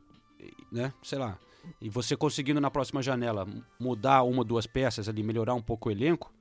Né? 0.71 0.93
Sei 1.03 1.17
lá. 1.17 1.37
E 1.81 1.89
você 1.89 2.15
conseguindo 2.15 2.59
na 2.61 2.71
próxima 2.71 3.01
janela 3.01 3.47
mudar 3.79 4.23
uma 4.23 4.39
ou 4.39 4.43
duas 4.43 4.65
peças 4.65 5.07
ali, 5.09 5.21
melhorar 5.23 5.53
um 5.53 5.61
pouco 5.61 5.89
o 5.89 5.91
elenco, 5.91 6.33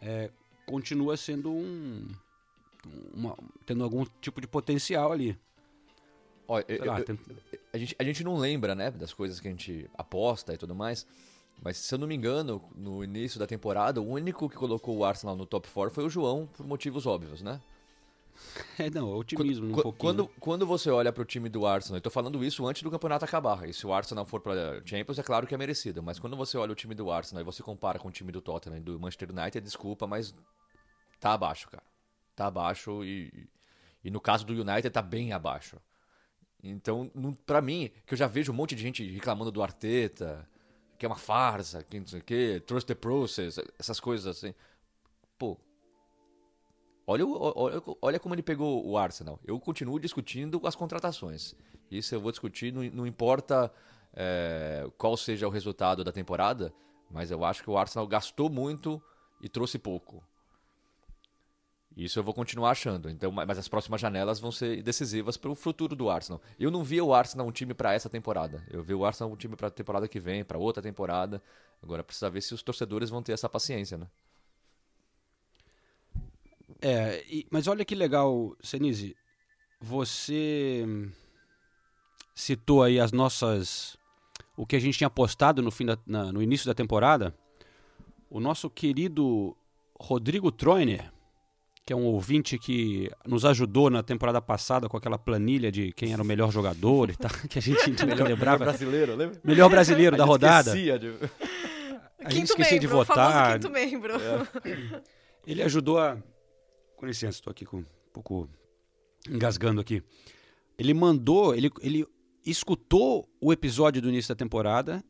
é, 0.00 0.30
continua 0.66 1.16
sendo 1.16 1.50
um. 1.50 2.06
uma- 3.12 3.36
tendo 3.66 3.84
algum 3.84 4.04
tipo 4.22 4.40
de 4.40 4.46
potencial 4.46 5.12
ali. 5.12 5.38
Olha, 6.48 6.64
eu- 6.68 6.84
lá, 6.86 6.98
eu- 6.98 7.04
tem- 7.04 7.18
a, 7.72 7.76
gente, 7.78 7.96
a 7.98 8.02
gente 8.04 8.24
não 8.24 8.38
lembra, 8.38 8.74
né, 8.74 8.90
das 8.90 9.12
coisas 9.12 9.38
que 9.38 9.46
a 9.46 9.50
gente 9.50 9.88
aposta 9.96 10.54
e 10.54 10.56
tudo 10.56 10.74
mais. 10.74 11.06
Mas 11.62 11.76
se 11.76 11.94
eu 11.94 11.98
não 11.98 12.06
me 12.08 12.14
engano, 12.14 12.62
no 12.74 13.04
início 13.04 13.38
da 13.38 13.46
temporada, 13.46 14.00
o 14.00 14.08
único 14.08 14.48
que 14.48 14.56
colocou 14.56 14.96
o 14.96 15.04
Arsenal 15.04 15.36
no 15.36 15.44
top 15.44 15.68
4 15.68 15.94
foi 15.94 16.04
o 16.04 16.08
João, 16.08 16.46
por 16.56 16.66
motivos 16.66 17.04
óbvios, 17.06 17.42
né? 17.42 17.60
É, 18.78 18.88
não, 18.90 19.12
otimismo 19.12 19.68
um 19.68 19.72
Qu- 19.72 19.82
pouquinho. 19.82 19.98
Quando, 19.98 20.28
quando 20.40 20.66
você 20.66 20.90
olha 20.90 21.12
pro 21.12 21.24
time 21.24 21.48
do 21.48 21.66
Arsenal, 21.66 21.98
eu 21.98 22.00
tô 22.02 22.10
falando 22.10 22.42
isso 22.42 22.66
antes 22.66 22.82
do 22.82 22.90
campeonato 22.90 23.24
acabar. 23.24 23.68
E 23.68 23.72
se 23.74 23.86
o 23.86 23.92
Arsenal 23.92 24.24
for 24.24 24.40
pra 24.40 24.80
Champions, 24.84 25.18
é 25.18 25.22
claro 25.22 25.46
que 25.46 25.54
é 25.54 25.58
merecido. 25.58 26.02
Mas 26.02 26.18
quando 26.18 26.36
você 26.36 26.56
olha 26.56 26.72
o 26.72 26.74
time 26.74 26.94
do 26.94 27.10
Arsenal 27.10 27.42
e 27.42 27.44
você 27.44 27.62
compara 27.62 27.98
com 27.98 28.08
o 28.08 28.10
time 28.10 28.32
do 28.32 28.40
Tottenham 28.40 28.78
e 28.78 28.80
do 28.80 28.98
Manchester 28.98 29.30
United, 29.30 29.60
desculpa, 29.60 30.06
mas 30.06 30.34
tá 31.18 31.34
abaixo, 31.34 31.68
cara. 31.68 31.82
Tá 32.34 32.46
abaixo 32.46 33.04
e, 33.04 33.48
e 34.02 34.10
no 34.10 34.20
caso 34.20 34.46
do 34.46 34.52
United 34.54 34.88
tá 34.90 35.02
bem 35.02 35.32
abaixo. 35.32 35.76
Então, 36.62 37.10
pra 37.46 37.60
mim, 37.60 37.90
que 38.06 38.14
eu 38.14 38.18
já 38.18 38.26
vejo 38.26 38.52
um 38.52 38.54
monte 38.54 38.74
de 38.74 38.82
gente 38.82 39.08
reclamando 39.10 39.50
do 39.50 39.62
Arteta, 39.62 40.48
que 40.98 41.06
é 41.06 41.08
uma 41.08 41.16
farsa, 41.16 41.82
que 41.82 41.98
não 41.98 42.06
sei 42.06 42.20
o 42.20 42.24
quê, 42.24 42.62
trust 42.66 42.86
the 42.86 42.94
process, 42.94 43.58
essas 43.78 43.98
coisas 44.00 44.26
assim. 44.26 44.54
Pô, 45.38 45.58
Olha, 47.10 47.26
olha, 47.26 47.82
olha 48.00 48.20
como 48.20 48.36
ele 48.36 48.42
pegou 48.42 48.86
o 48.86 48.96
Arsenal. 48.96 49.40
Eu 49.44 49.58
continuo 49.58 49.98
discutindo 49.98 50.60
as 50.64 50.76
contratações. 50.76 51.56
Isso 51.90 52.14
eu 52.14 52.20
vou 52.20 52.30
discutir, 52.30 52.72
não, 52.72 52.84
não 52.84 53.04
importa 53.04 53.72
é, 54.14 54.88
qual 54.96 55.16
seja 55.16 55.48
o 55.48 55.50
resultado 55.50 56.04
da 56.04 56.12
temporada, 56.12 56.72
mas 57.10 57.32
eu 57.32 57.44
acho 57.44 57.64
que 57.64 57.70
o 57.70 57.76
Arsenal 57.76 58.06
gastou 58.06 58.48
muito 58.48 59.02
e 59.42 59.48
trouxe 59.48 59.76
pouco. 59.76 60.22
Isso 61.96 62.16
eu 62.16 62.22
vou 62.22 62.32
continuar 62.32 62.70
achando. 62.70 63.10
Então, 63.10 63.32
ma- 63.32 63.44
mas 63.44 63.58
as 63.58 63.66
próximas 63.66 64.00
janelas 64.00 64.38
vão 64.38 64.52
ser 64.52 64.80
decisivas 64.80 65.36
para 65.36 65.50
o 65.50 65.56
futuro 65.56 65.96
do 65.96 66.08
Arsenal. 66.08 66.40
Eu 66.60 66.70
não 66.70 66.84
via 66.84 67.04
o 67.04 67.12
Arsenal 67.12 67.44
um 67.44 67.50
time 67.50 67.74
para 67.74 67.92
essa 67.92 68.08
temporada. 68.08 68.64
Eu 68.70 68.84
vi 68.84 68.94
o 68.94 69.04
Arsenal 69.04 69.32
um 69.32 69.36
time 69.36 69.56
para 69.56 69.66
a 69.66 69.70
temporada 69.72 70.06
que 70.06 70.20
vem, 70.20 70.44
para 70.44 70.58
outra 70.58 70.80
temporada. 70.80 71.42
Agora 71.82 72.04
precisa 72.04 72.30
ver 72.30 72.40
se 72.40 72.54
os 72.54 72.62
torcedores 72.62 73.10
vão 73.10 73.20
ter 73.20 73.32
essa 73.32 73.48
paciência, 73.48 73.98
né? 73.98 74.06
É, 76.82 77.22
e- 77.28 77.46
mas 77.50 77.66
olha 77.66 77.84
que 77.84 77.94
legal, 77.94 78.56
Senise. 78.62 79.16
Você 79.80 80.84
citou 82.34 82.82
aí 82.82 82.98
as 83.00 83.12
nossas. 83.12 83.96
O 84.56 84.66
que 84.66 84.76
a 84.76 84.80
gente 84.80 84.98
tinha 84.98 85.10
postado 85.10 85.62
no, 85.62 85.70
fim 85.70 85.86
da, 85.86 85.98
na- 86.06 86.32
no 86.32 86.42
início 86.42 86.66
da 86.66 86.74
temporada. 86.74 87.34
O 88.28 88.38
nosso 88.40 88.68
querido 88.70 89.56
Rodrigo 89.98 90.52
Troiner, 90.52 91.10
que 91.84 91.92
é 91.92 91.96
um 91.96 92.04
ouvinte 92.04 92.58
que 92.58 93.10
nos 93.26 93.44
ajudou 93.44 93.90
na 93.90 94.02
temporada 94.02 94.40
passada 94.40 94.88
com 94.88 94.96
aquela 94.96 95.18
planilha 95.18 95.72
de 95.72 95.92
quem 95.92 96.12
era 96.12 96.22
o 96.22 96.24
melhor 96.24 96.52
jogador 96.52 97.10
e 97.10 97.16
tal, 97.16 97.30
que 97.48 97.58
a 97.58 97.62
gente 97.62 97.76
Melhor- 98.06 98.28
lembrava. 98.28 98.58
melhor 98.58 98.58
brasileiro, 98.58 99.16
lembra? 99.16 99.40
Melhor 99.42 99.68
brasileiro 99.68 100.14
A 100.14 100.18
da 100.18 100.24
gente 100.24 100.30
rodada. 100.30 100.70
esquecia 100.70 100.98
de- 100.98 101.08
A 101.08 102.30
gente 102.30 102.40
Quinto 102.40 102.50
esquecia 102.52 102.78
de 102.78 102.86
membro, 102.86 103.02
o 103.02 103.04
famoso 103.06 103.26
votar. 103.30 103.52
quinto 103.58 103.70
membro. 103.70 104.12
É. 104.14 105.02
Ele 105.46 105.62
ajudou 105.62 105.98
a. 105.98 106.18
Com 107.00 107.06
licença, 107.06 107.38
estou 107.38 107.50
aqui 107.50 107.64
com 107.64 107.78
um 107.78 107.84
pouco 108.12 108.46
engasgando 109.26 109.80
aqui. 109.80 110.02
Ele 110.76 110.92
mandou, 110.92 111.54
ele, 111.54 111.70
ele 111.80 112.06
escutou 112.44 113.26
o 113.40 113.50
episódio 113.54 114.02
do 114.02 114.10
início 114.10 114.28
da 114.34 114.38
temporada 114.38 115.02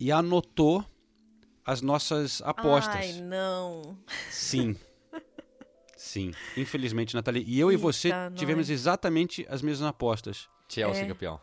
e 0.00 0.10
anotou 0.10 0.84
as 1.64 1.80
nossas 1.80 2.42
apostas. 2.42 2.96
Ai, 2.96 3.12
não. 3.20 3.96
Sim. 4.32 4.76
Sim. 5.96 6.32
Infelizmente, 6.56 7.14
Nathalie. 7.14 7.44
E 7.46 7.60
eu 7.60 7.70
e 7.70 7.76
você 7.76 8.08
Eita, 8.08 8.32
tivemos 8.34 8.68
nós. 8.68 8.70
exatamente 8.70 9.46
as 9.48 9.62
mesmas 9.62 9.88
apostas. 9.88 10.48
Chelsea 10.68 11.04
É. 11.04 11.06
campeão. 11.06 11.40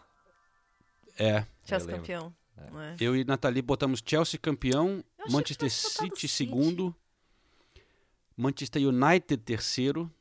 É. 1.17 1.45
Chelsea 1.63 1.87
campeão. 1.89 2.35
não 2.69 2.81
é? 2.81 2.97
Eu 2.99 3.15
e 3.15 3.23
Nathalie 3.23 3.61
botamos 3.61 4.03
Chelsea 4.05 4.37
campeão, 4.37 5.01
Eu 5.19 5.31
Manchester 5.31 5.71
City 5.71 6.09
City. 6.15 6.27
segundo, 6.27 6.93
Manchester 8.37 8.81
United 8.87 9.37
terceiro, 9.43 10.11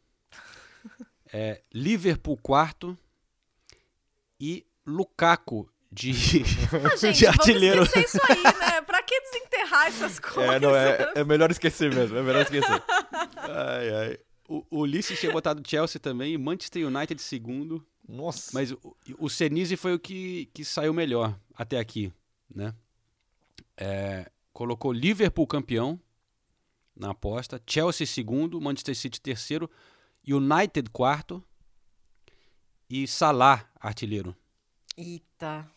é, 1.32 1.62
Liverpool 1.72 2.36
quarto 2.36 2.96
e 4.40 4.64
Lukaku 4.86 5.68
de, 5.90 6.10
Ah, 6.12 6.96
gente, 6.98 7.18
de 7.18 7.26
artilheiro. 7.26 7.84
vamos 7.84 7.88
esquecer 7.96 8.20
isso 8.20 8.32
aí, 8.32 8.42
né? 8.58 8.80
Pra 8.82 9.02
que 9.02 9.18
desenterrar 9.20 9.86
essas 9.86 10.18
coisas? 10.18 10.50
É, 10.54 10.60
não, 10.60 10.74
é, 10.74 11.12
é 11.16 11.24
melhor 11.24 11.50
esquecer 11.50 11.92
mesmo, 11.94 12.16
é 12.18 12.22
melhor 12.22 12.42
esquecer. 12.42 12.82
Ai, 13.36 13.94
ai. 13.94 14.18
O, 14.48 14.64
o 14.70 14.78
Ulisses 14.80 15.18
tinha 15.18 15.32
botado 15.32 15.62
Chelsea 15.66 15.98
também, 16.00 16.36
Manchester 16.36 16.86
United 16.86 17.20
segundo, 17.22 17.84
Nossa. 18.06 18.50
mas 18.52 18.72
o, 18.72 18.96
o 19.18 19.30
Senise 19.30 19.76
foi 19.76 19.94
o 19.94 19.98
que, 19.98 20.46
que 20.52 20.64
saiu 20.64 20.92
melhor 20.92 21.38
até 21.54 21.78
aqui, 21.78 22.12
né? 22.54 22.74
É, 23.76 24.30
colocou 24.52 24.92
Liverpool 24.92 25.46
campeão 25.46 25.98
na 26.96 27.10
aposta, 27.10 27.60
Chelsea 27.66 28.06
segundo, 28.06 28.60
Manchester 28.60 28.94
City 28.96 29.20
terceiro, 29.20 29.70
United 30.26 30.90
quarto 30.90 31.42
e 32.88 33.06
Salah 33.06 33.68
artilheiro. 33.80 34.34
Eita. 34.96 35.68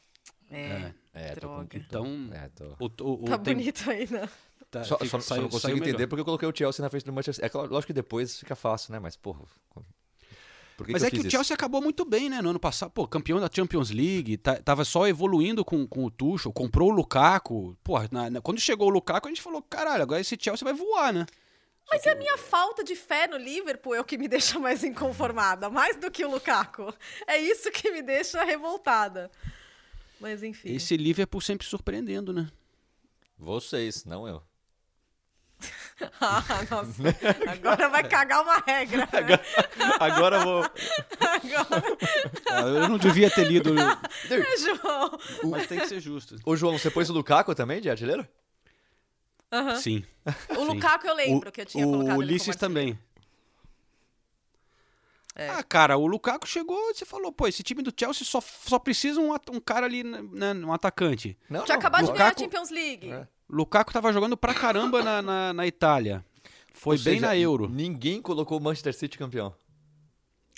É. 0.50 0.94
É, 1.14 1.36
tô 1.36 1.48
com... 1.48 1.56
Droga. 1.56 1.78
Então, 1.78 2.30
É, 2.32 2.50
tô... 2.50 2.66
o, 2.80 2.86
o, 3.10 3.24
o- 3.24 3.26
Tá 3.26 3.38
tem- 3.40 3.56
bonito 3.56 3.90
aí, 3.90 4.10
né? 4.10 4.30
tá- 4.70 4.84
Só, 4.84 4.98
fica- 4.98 5.10
só, 5.10 5.20
só 5.20 5.28
saiu- 5.28 5.42
não 5.44 5.50
consigo 5.50 5.74
entender 5.74 5.94
melhor. 5.94 6.08
porque 6.08 6.22
eu 6.22 6.26
coloquei 6.26 6.48
o 6.48 6.56
Chelsea 6.56 6.84
na 6.84 6.90
frente 6.90 7.06
do 7.06 7.12
Manchester 7.14 7.44
É 7.46 7.50
claro, 7.50 7.70
lógico 7.72 7.88
que 7.88 7.94
depois 7.94 8.40
fica 8.40 8.56
fácil, 8.56 8.92
né? 8.94 9.00
Mas, 9.00 9.16
porra... 9.16 9.44
Que 10.86 10.92
Mas 10.92 11.02
que 11.02 11.08
é 11.08 11.12
que 11.12 11.18
o 11.18 11.22
isso? 11.22 11.32
Chelsea 11.32 11.54
acabou 11.56 11.82
muito 11.82 12.06
bem, 12.06 12.30
né? 12.30 12.42
No 12.42 12.50
ano 12.52 12.60
passado, 12.60 12.92
pô, 12.92 13.08
campeão 13.08 13.40
da 13.40 13.50
Champions 13.52 13.90
League, 13.90 14.38
tá- 14.38 14.58
tava 14.62 14.86
só 14.86 15.08
evoluindo 15.08 15.66
com, 15.66 15.88
com 15.88 16.06
o 16.06 16.12
Tuchel, 16.12 16.54
comprou 16.54 16.90
o 16.92 16.94
Lukaku. 16.96 17.76
Pô, 17.84 17.96
na- 18.12 18.30
na- 18.30 18.42
quando 18.42 18.60
chegou 18.60 18.88
o 18.88 18.92
Lukaku, 18.92 19.28
a 19.28 19.32
gente 19.32 19.42
falou, 19.42 19.62
caralho, 19.62 20.04
agora 20.04 20.22
esse 20.22 20.38
Chelsea 20.40 20.64
vai 20.64 20.74
voar, 20.74 21.12
né? 21.12 21.26
Mas 21.90 22.06
é 22.06 22.12
a 22.12 22.16
minha 22.16 22.38
falta 22.38 22.84
de 22.84 22.96
fé 22.96 23.28
no 23.28 23.38
Liverpool 23.38 23.96
é 23.96 24.00
o 24.02 24.04
que 24.04 24.18
me 24.18 24.28
deixa 24.58 24.60
mais 24.60 24.84
inconformada, 24.84 25.70
mais 25.70 25.96
do 25.98 26.12
que 26.12 26.24
o 26.26 26.30
Lukaku. 26.30 26.94
É 27.26 27.38
isso 27.40 27.72
que 27.72 27.90
me 27.92 28.02
deixa 28.02 28.44
revoltada. 28.44 29.32
Mas 30.20 30.44
enfim. 30.44 30.74
Esse 30.76 30.98
Liverpool 30.98 31.40
sempre 31.42 31.66
surpreendendo, 31.66 32.34
né? 32.34 32.50
Vocês, 33.38 34.04
não 34.04 34.28
eu. 34.28 34.42
Ah, 36.22 36.44
nossa. 36.70 37.02
Agora 37.52 37.90
vai 37.90 38.04
cagar 38.08 38.44
uma 38.44 38.58
regra. 38.66 39.08
né? 39.08 39.40
Agora 40.00 40.38
eu 40.38 40.44
vou... 40.44 40.64
Agora. 40.64 41.84
Ah, 42.52 42.62
Eu 42.62 42.88
não 42.90 42.98
devia 42.98 43.30
ter 43.32 43.46
lido, 43.48 43.74
João. 44.60 45.20
mas 45.50 45.68
tem 45.68 45.80
que 45.80 45.88
ser 45.88 46.00
justo. 46.00 46.36
Ô, 46.46 46.56
João, 46.56 46.78
você 46.78 46.92
pôs 46.92 47.10
o 47.10 47.14
Lukaku 47.14 47.56
também 47.56 47.82
de 47.82 47.90
artilheiro? 47.90 48.28
Aham. 49.52 49.76
Sim. 49.78 50.04
O 50.58 50.64
Lukaku 50.66 51.08
eu 51.08 51.16
lembro 51.16 51.52
que 51.52 51.62
eu 51.62 51.66
tinha 51.66 51.86
o 51.88 51.90
colocado 51.90 52.08
como 52.10 52.20
Ulisses 52.20 52.56
também. 52.56 53.00
É. 55.36 55.50
Ah, 55.50 55.64
cara, 55.64 55.98
o 55.98 56.08
Lukaku 56.08 56.48
chegou 56.48 56.90
e 56.90 56.96
você 56.96 57.06
falou, 57.06 57.32
pô, 57.32 57.48
esse 57.48 57.62
time 57.62 57.84
do 57.84 57.94
Chelsea 57.96 58.26
só, 58.26 58.42
só 58.42 58.80
precisa 58.80 59.20
um, 59.22 59.32
um 59.52 59.60
cara 59.60 59.86
ali, 59.86 60.04
né, 60.04 60.54
um 60.54 60.74
atacante. 60.74 61.38
Não, 61.48 61.64
Tinha 61.64 61.78
acabado 61.78 62.06
de 62.08 62.12
ganhar 62.12 62.26
a 62.26 62.30
Lukaku- 62.30 62.42
Champions 62.42 62.70
League. 62.72 63.12
É. 63.12 63.28
Lukaku 63.50 63.94
tava 63.94 64.12
jogando 64.14 64.36
pra 64.38 64.54
caramba 64.54 65.02
na, 65.04 65.22
na, 65.22 65.54
na 65.54 65.68
Itália. 65.68 66.24
Foi 66.74 66.98
Ou 66.98 67.04
bem 67.04 67.16
seja, 67.16 67.28
na 67.28 67.38
Euro. 67.38 67.68
Ninguém 67.70 68.22
colocou 68.22 68.58
o 68.60 68.62
Manchester 68.62 68.94
City 68.94 69.18
campeão. 69.18 69.54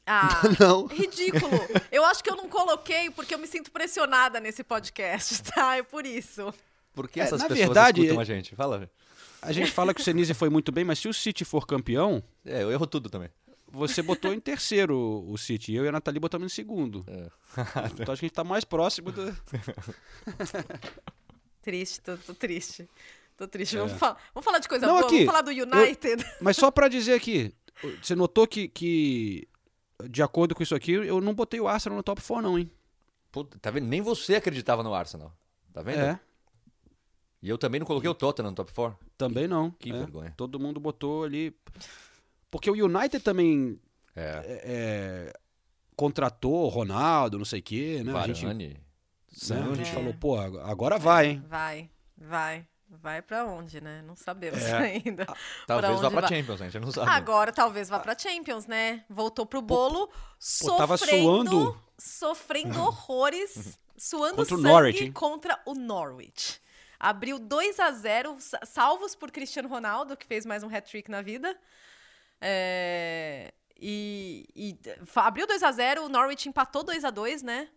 Ah, 0.06 0.42
Não. 0.60 0.88
ridículo. 0.88 1.52
Eu 1.92 2.04
acho 2.06 2.24
que 2.24 2.30
eu 2.32 2.36
não 2.36 2.50
coloquei 2.50 3.10
porque 3.12 3.34
eu 3.34 3.40
me 3.40 3.46
sinto 3.48 3.72
pressionada 3.72 4.40
nesse 4.40 4.64
podcast, 4.64 5.42
tá? 5.54 5.78
É 5.78 5.84
por 5.84 6.06
isso. 6.06 6.52
Por 6.94 7.08
que 7.08 7.20
É, 7.20 7.24
essas 7.24 7.40
na 7.40 7.48
pessoas 7.48 7.68
verdade, 7.68 8.02
escutam 8.02 8.20
é- 8.20 8.22
a 8.22 8.26
gente? 8.26 8.56
Fala. 8.56 8.90
A 9.42 9.52
gente 9.54 9.72
fala 9.72 9.94
que 9.94 10.02
o 10.02 10.04
Senise 10.04 10.34
foi 10.34 10.50
muito 10.50 10.72
bem, 10.72 10.84
mas 10.84 11.00
se 11.00 11.08
o 11.08 11.14
City 11.14 11.46
for 11.46 11.66
campeão, 11.66 12.22
É, 12.46 12.62
eu 12.64 12.72
erro 12.72 12.86
tudo 12.88 13.08
também. 13.10 13.30
você 13.72 14.02
botou 14.02 14.34
em 14.34 14.40
terceiro 14.40 14.98
o 15.26 15.38
City. 15.38 15.74
Eu 15.74 15.86
e 15.86 15.88
a 15.88 15.92
Nathalie 15.94 16.20
botamos 16.20 16.52
em 16.52 16.54
segundo. 16.56 17.06
É. 17.08 17.30
Então 18.02 18.12
acho 18.14 18.20
que 18.20 18.26
a 18.26 18.28
gente 18.28 18.32
tá 18.34 18.44
mais 18.44 18.66
próximo 18.66 19.12
do. 19.12 19.34
Triste, 21.70 22.02
tô, 22.02 22.18
tô 22.18 22.34
triste. 22.34 22.90
Tô 23.38 23.48
triste. 23.48 23.76
É. 23.78 23.80
Vamos, 23.80 23.94
fa- 23.94 24.18
vamos 24.34 24.44
falar 24.46 24.58
de 24.60 24.68
coisa 24.68 24.88
Não, 24.88 24.96
boa? 24.96 25.06
aqui, 25.06 25.26
Vamos 25.26 25.32
falar 25.32 25.42
do 25.42 25.52
United? 25.52 26.26
Mas 26.42 26.58
só 26.58 26.72
pra 26.72 26.88
dizer 26.88 27.14
aqui, 27.14 27.54
você 28.02 28.16
notou 28.16 28.48
que, 28.48 28.68
que, 28.68 29.48
de 30.10 30.24
acordo 30.24 30.56
com 30.56 30.64
isso 30.64 30.74
aqui, 30.74 30.94
eu 30.94 31.22
não 31.22 31.34
botei 31.34 31.60
o 31.60 31.68
Arsenal 31.68 31.96
no 31.98 32.04
top 32.04 32.22
4 32.22 32.42
não, 32.42 32.58
hein? 32.58 32.70
Puta, 33.32 33.60
tá 33.60 33.70
vendo? 33.70 33.86
Nem 33.88 34.02
você 34.02 34.36
acreditava 34.36 34.82
no 34.82 34.94
Arsenal. 34.96 35.32
Tá 35.72 35.84
vendo? 35.84 36.00
É, 36.02 36.20
E 37.44 37.48
eu 37.50 37.58
também 37.58 37.80
não 37.80 37.86
coloquei 37.86 38.10
o 38.10 38.16
Tottenham 38.16 38.50
no 38.50 38.56
top 38.56 38.74
4. 38.74 38.98
também 39.16 39.48
não. 39.48 39.70
Que 39.72 39.92
é. 39.92 39.94
vergonha. 39.94 40.34
Todo 40.36 40.60
mundo 40.60 40.80
botou 40.80 41.24
ali. 41.24 41.56
Porque 42.50 42.70
o 42.72 42.74
United 42.74 43.24
também 43.24 43.80
É. 44.16 44.22
é, 44.22 44.62
é, 44.66 45.34
contratou 45.96 46.66
o 46.66 46.68
Ronaldo, 46.70 47.38
não 47.38 47.46
sei 47.46 47.60
o 47.60 47.64
quê, 47.64 48.02
né? 48.04 48.12
A 48.18 48.26
gente, 48.28 48.82
né? 49.50 49.62
A 49.72 49.76
gente 49.76 49.90
É. 49.90 49.94
falou, 49.94 50.14
pô, 50.14 50.38
agora 50.38 50.98
vai, 50.98 51.28
hein? 51.28 51.46
Vai, 51.48 51.90
vai. 52.18 52.66
Vai 52.92 53.22
pra 53.22 53.46
onde, 53.46 53.80
né? 53.80 54.02
Não 54.02 54.16
sabemos 54.16 54.64
É. 54.64 54.74
ainda. 55.06 55.28
Talvez 55.68 55.94
onde 55.94 56.02
vá 56.02 56.10
pra 56.10 56.22
vai. 56.22 56.30
Champions, 56.30 56.60
a 56.62 56.66
gente 56.66 56.80
não 56.80 56.92
sabe. 56.92 57.12
Agora 57.12 57.52
talvez 57.52 57.88
vá 57.88 58.00
pra 58.00 58.18
Champions, 58.18 58.66
né? 58.66 59.06
Voltou 59.08 59.46
pro 59.46 59.62
bolo, 59.62 60.08
pô, 60.62 60.76
tava 60.76 60.98
sofrendo, 60.98 61.50
suando. 61.52 61.82
sofrendo 62.00 62.82
horrores, 62.82 63.78
suando 63.96 64.38
Contra 64.38 64.56
o 64.56 64.58
sangue 64.58 64.70
Norwich, 64.72 65.04
hein? 65.04 65.12
contra 65.12 65.62
o 65.68 65.76
Norwich. 65.76 66.60
Abriu 67.00 67.38
2 67.38 67.80
a 67.80 67.92
0 67.92 68.36
sa- 68.40 68.60
salvos 68.66 69.14
por 69.14 69.30
Cristiano 69.30 69.70
Ronaldo, 69.70 70.18
que 70.18 70.26
fez 70.26 70.44
mais 70.44 70.64
um 70.64 70.76
hat-trick 70.76 71.12
na 71.12 71.22
vida. 71.22 71.56
É, 72.42 73.54
e 73.80 74.48
e 74.56 74.78
abriu 75.16 75.46
2 75.46 75.62
a 75.64 75.72
0 75.72 76.06
o 76.06 76.10
Norwich 76.10 76.50
empatou 76.50 76.84
2 76.84 77.06
a 77.06 77.10
2 77.12 77.44
né? 77.44 77.70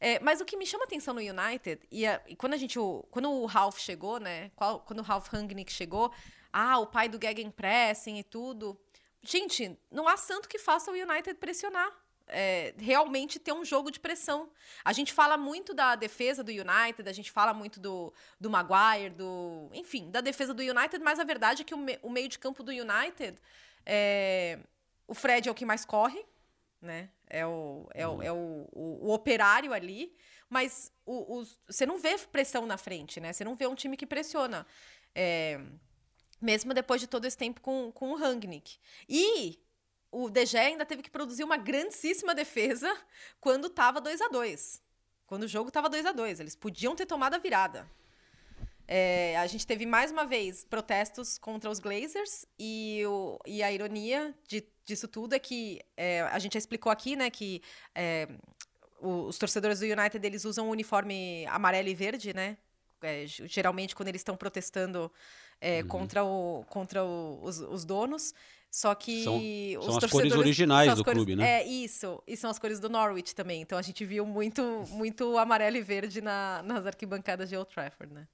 É, 0.00 0.18
mas 0.20 0.40
o 0.40 0.44
que 0.46 0.56
me 0.56 0.64
chama 0.66 0.84
atenção 0.84 1.12
no 1.12 1.20
United, 1.20 1.86
e, 1.90 2.06
a- 2.06 2.20
e 2.26 2.34
quando 2.34 2.54
a 2.54 2.56
gente. 2.56 2.78
o- 2.78 3.04
Quando 3.10 3.30
o 3.30 3.44
Ralph 3.46 3.78
chegou, 3.78 4.18
né? 4.18 4.50
qual- 4.56 4.80
quando 4.80 5.00
o 5.00 5.02
Ralph 5.02 5.28
Rangnick 5.28 5.70
chegou, 5.70 6.10
ah, 6.52 6.78
o 6.78 6.86
pai 6.86 7.08
do 7.08 7.18
Gegenpressing 7.22 8.16
e 8.18 8.24
tudo. 8.24 8.80
Gente, 9.22 9.78
não 9.90 10.08
há 10.08 10.16
santo 10.16 10.48
que 10.48 10.58
faça 10.58 10.90
o 10.90 10.94
United 10.94 11.34
pressionar. 11.34 11.90
É, 12.32 12.72
realmente 12.78 13.40
ter 13.40 13.52
um 13.52 13.64
jogo 13.64 13.90
de 13.90 13.98
pressão. 13.98 14.48
A 14.84 14.92
gente 14.92 15.12
fala 15.12 15.36
muito 15.36 15.74
da 15.74 15.96
defesa 15.96 16.44
do 16.44 16.50
United, 16.52 17.08
a 17.08 17.12
gente 17.12 17.28
fala 17.30 17.52
muito 17.52 17.80
do, 17.80 18.14
do 18.40 18.48
Maguire, 18.48 19.10
do. 19.10 19.68
Enfim, 19.74 20.08
da 20.12 20.20
defesa 20.20 20.54
do 20.54 20.62
United, 20.62 21.00
mas 21.02 21.18
a 21.18 21.24
verdade 21.24 21.62
é 21.62 21.64
que 21.64 21.74
o, 21.74 21.78
me- 21.78 21.98
o 22.02 22.08
meio 22.08 22.28
de 22.28 22.38
campo 22.38 22.62
do 22.62 22.70
United. 22.70 23.36
é, 23.84 24.60
o 25.08 25.14
Fred 25.14 25.48
é 25.48 25.50
o 25.52 25.54
que 25.54 25.64
mais 25.66 25.84
corre, 25.84 26.24
né? 26.80 27.10
É 27.28 27.46
o, 27.46 27.88
é 27.94 28.06
o, 28.06 28.22
é 28.22 28.32
o, 28.32 28.68
o, 28.72 29.08
o 29.08 29.12
operário 29.12 29.72
ali. 29.72 30.14
Mas 30.48 30.92
o- 31.06 31.44
você 31.68 31.86
não 31.86 31.98
vê 31.98 32.18
pressão 32.18 32.66
na 32.66 32.76
frente, 32.76 33.20
né? 33.20 33.32
Você 33.32 33.44
não 33.44 33.54
vê 33.54 33.66
um 33.66 33.74
time 33.74 33.96
que 33.96 34.06
pressiona. 34.06 34.66
É, 35.14 35.60
mesmo 36.40 36.72
depois 36.74 37.00
de 37.00 37.06
todo 37.06 37.24
esse 37.24 37.36
tempo 37.36 37.60
com, 37.60 37.92
com 37.92 38.10
o 38.10 38.16
Rangnick. 38.16 38.78
E 39.08 39.58
o 40.10 40.28
De 40.28 40.44
Gea 40.46 40.62
ainda 40.62 40.84
teve 40.86 41.02
que 41.02 41.10
produzir 41.10 41.44
uma 41.44 41.56
grandíssima 41.56 42.34
defesa 42.34 42.96
quando 43.40 43.68
estava 43.68 44.00
2 44.00 44.20
a 44.20 44.28
2 44.28 44.82
Quando 45.26 45.44
o 45.44 45.48
jogo 45.48 45.68
estava 45.68 45.88
2 45.88 46.04
a 46.06 46.12
2 46.12 46.40
Eles 46.40 46.56
podiam 46.56 46.96
ter 46.96 47.06
tomado 47.06 47.34
a 47.34 47.38
virada. 47.38 47.88
É, 48.92 49.36
a 49.38 49.46
gente 49.46 49.64
teve 49.64 49.86
mais 49.86 50.10
uma 50.10 50.26
vez 50.26 50.64
protestos 50.64 51.38
contra 51.38 51.70
os 51.70 51.78
Glazers 51.78 52.44
e, 52.58 53.04
o- 53.06 53.38
e 53.46 53.62
a 53.62 53.70
ironia 53.70 54.34
de- 54.48 54.64
disso 54.84 55.06
tudo 55.06 55.32
é 55.32 55.38
que 55.38 55.80
é, 55.96 56.22
a 56.22 56.38
gente 56.40 56.54
já 56.54 56.58
explicou 56.58 56.90
aqui, 56.90 57.14
né, 57.14 57.30
que 57.30 57.62
é, 57.94 58.26
os 59.00 59.38
torcedores 59.38 59.78
do 59.78 59.84
United 59.86 60.26
eles 60.26 60.44
usam 60.44 60.66
o 60.66 60.70
uniforme 60.72 61.46
amarelo 61.46 61.88
e 61.88 61.94
verde, 61.94 62.34
né? 62.34 62.56
É, 63.00 63.24
geralmente 63.26 63.94
quando 63.94 64.08
eles 64.08 64.20
estão 64.22 64.36
protestando 64.36 65.10
é, 65.60 65.82
contra, 65.84 66.24
o, 66.24 66.64
contra 66.68 67.04
o- 67.04 67.38
os, 67.44 67.60
os 67.60 67.84
donos. 67.84 68.34
Só 68.72 68.94
que 68.94 69.22
São- 69.24 69.36
os 69.78 69.84
são 69.86 69.96
as 69.98 70.10
cores 70.10 70.32
originais 70.32 70.94
do 70.96 71.04
cores- 71.04 71.16
clube, 71.18 71.36
né? 71.36 71.60
É, 71.60 71.64
isso. 71.66 72.20
E 72.26 72.36
são 72.36 72.50
as 72.50 72.58
cores 72.58 72.80
do 72.80 72.88
Norwich 72.88 73.34
também. 73.34 73.60
Então 73.62 73.78
a 73.78 73.82
gente 73.82 74.04
viu 74.04 74.26
muito, 74.26 74.62
muito 74.90 75.38
amarelo 75.38 75.76
e 75.76 75.80
verde 75.82 76.20
na- 76.20 76.62
nas 76.64 76.86
arquibancadas 76.86 77.48
de 77.48 77.56
Old 77.56 77.70
Trafford, 77.72 78.12
né? 78.12 78.26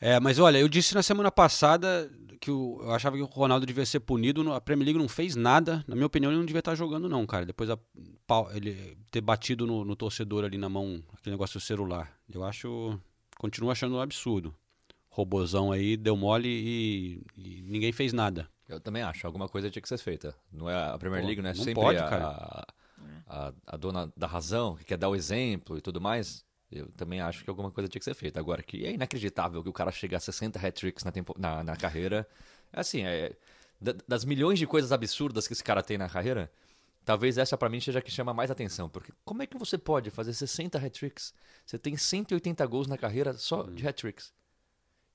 É, 0.00 0.18
mas 0.18 0.38
olha, 0.38 0.58
eu 0.58 0.68
disse 0.68 0.94
na 0.94 1.02
semana 1.02 1.30
passada 1.30 2.10
que 2.40 2.50
o- 2.50 2.78
eu 2.82 2.90
achava 2.92 3.16
que 3.16 3.22
o 3.22 3.26
Ronaldo 3.26 3.66
devia 3.66 3.84
ser 3.84 4.00
punido. 4.00 4.50
A 4.52 4.60
Premier 4.60 4.86
League 4.86 4.98
não 4.98 5.08
fez 5.08 5.36
nada. 5.36 5.84
Na 5.86 5.94
minha 5.94 6.06
opinião, 6.06 6.30
ele 6.32 6.38
não 6.38 6.46
devia 6.46 6.60
estar 6.60 6.74
jogando, 6.74 7.08
não, 7.08 7.26
cara. 7.26 7.44
Depois 7.44 7.68
a, 7.68 7.78
ele 8.54 8.96
ter 9.10 9.20
batido 9.20 9.66
no, 9.66 9.84
no 9.84 9.94
torcedor 9.94 10.44
ali 10.44 10.56
na 10.56 10.68
mão, 10.68 11.02
aquele 11.12 11.34
negócio 11.34 11.60
do 11.60 11.62
celular. 11.62 12.10
Eu 12.32 12.42
acho. 12.44 12.98
Continuo 13.38 13.70
achando 13.70 13.96
um 13.96 14.00
absurdo. 14.00 14.54
Robozão 15.10 15.70
aí 15.72 15.96
deu 15.96 16.16
mole 16.16 16.48
e, 16.48 17.22
e 17.36 17.62
ninguém 17.62 17.92
fez 17.92 18.12
nada. 18.12 18.48
Eu 18.68 18.78
também 18.80 19.02
acho, 19.02 19.26
alguma 19.26 19.48
coisa 19.48 19.68
tinha 19.68 19.82
que 19.82 19.88
ser 19.88 19.98
feita. 19.98 20.34
Não 20.52 20.70
é 20.70 20.90
a 20.92 20.96
Premier 20.96 21.20
Pô, 21.20 21.26
League, 21.26 21.42
não 21.42 21.50
é 21.50 21.54
não 21.54 21.58
sempre 21.64 21.74
pode, 21.82 21.98
a, 21.98 22.08
cara. 22.08 22.66
a, 23.26 23.52
a 23.66 23.76
dona 23.76 24.10
da 24.16 24.26
razão, 24.28 24.76
que 24.76 24.84
quer 24.84 24.96
dar 24.96 25.08
o 25.08 25.16
exemplo 25.16 25.76
e 25.76 25.80
tudo 25.80 26.00
mais. 26.00 26.44
Eu 26.70 26.86
também 26.92 27.20
acho 27.20 27.42
que 27.42 27.50
alguma 27.50 27.70
coisa 27.70 27.88
tinha 27.88 27.98
que 27.98 28.04
ser 28.04 28.14
feita. 28.14 28.38
Agora, 28.38 28.62
que 28.62 28.84
é 28.86 28.92
inacreditável 28.92 29.62
que 29.62 29.68
o 29.68 29.72
cara 29.72 29.90
chega 29.90 30.16
a 30.16 30.20
60 30.20 30.58
hat-tricks 30.58 31.02
na, 31.04 31.10
tempo- 31.10 31.34
na, 31.38 31.64
na 31.64 31.76
carreira. 31.76 32.26
Assim, 32.72 33.02
é, 33.04 33.34
da- 33.80 33.94
das 34.06 34.24
milhões 34.24 34.58
de 34.58 34.66
coisas 34.66 34.92
absurdas 34.92 35.46
que 35.48 35.52
esse 35.52 35.64
cara 35.64 35.82
tem 35.82 35.98
na 35.98 36.08
carreira, 36.08 36.50
talvez 37.04 37.38
essa 37.38 37.56
pra 37.58 37.68
mim 37.68 37.80
seja 37.80 37.98
a 37.98 38.02
que 38.02 38.10
chama 38.10 38.32
mais 38.32 38.50
atenção. 38.52 38.88
Porque 38.88 39.12
como 39.24 39.42
é 39.42 39.46
que 39.46 39.58
você 39.58 39.76
pode 39.76 40.10
fazer 40.10 40.32
60 40.32 40.78
hat-tricks? 40.78 41.34
Você 41.66 41.76
tem 41.78 41.96
180 41.96 42.64
gols 42.66 42.86
na 42.86 42.96
carreira 42.96 43.32
só 43.34 43.64
de 43.64 43.86
hat-tricks. 43.86 44.32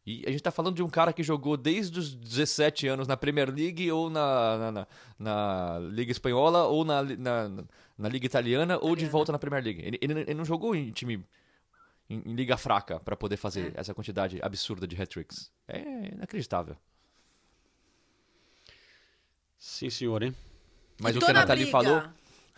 E 0.06 0.24
a 0.28 0.32
gente 0.32 0.44
tá 0.44 0.52
falando 0.52 0.76
de 0.76 0.84
um 0.84 0.90
cara 0.90 1.12
que 1.14 1.24
jogou 1.24 1.56
desde 1.58 1.98
os 1.98 2.14
17 2.14 2.86
anos 2.88 3.08
na 3.08 3.18
Premier 3.18 3.50
League 3.50 3.92
ou 3.92 4.08
na, 4.10 4.58
na, 4.58 4.72
na- 4.72 4.88
na 5.18 5.80
Liga 5.90 6.12
Espanhola 6.12 6.66
ou 6.66 6.84
na, 6.86 7.02
na, 7.02 7.50
na 7.98 8.10
Liga 8.10 8.26
Italiana 8.26 8.78
ou 8.82 8.96
de 8.96 9.06
volta 9.08 9.32
na 9.32 9.40
Premier 9.40 9.64
League. 9.64 9.82
Ele, 9.82 9.98
ele, 10.02 10.20
ele 10.20 10.34
não 10.36 10.46
jogou 10.46 10.76
em 10.76 10.92
time 10.92 11.26
em, 12.10 12.22
em 12.26 12.34
liga 12.36 12.58
fraca 12.58 13.00
pra 13.00 13.16
poder 13.16 13.38
fazer 13.38 13.74
essa 13.76 13.94
quantidade 13.94 14.40
absurda 14.42 14.88
de 14.88 14.96
hat-tricks. 15.02 15.52
É 15.68 15.80
inacreditável. 16.14 16.76
Sim, 19.58 19.90
senhor, 19.90 20.22
hein? 20.24 20.36
Mas 21.02 21.16
E 21.16 21.18
o 21.18 21.22
que 21.22 21.30
a 21.32 21.34
Nathalie 21.34 21.64
briga. 21.66 21.72
falou, 21.84 22.04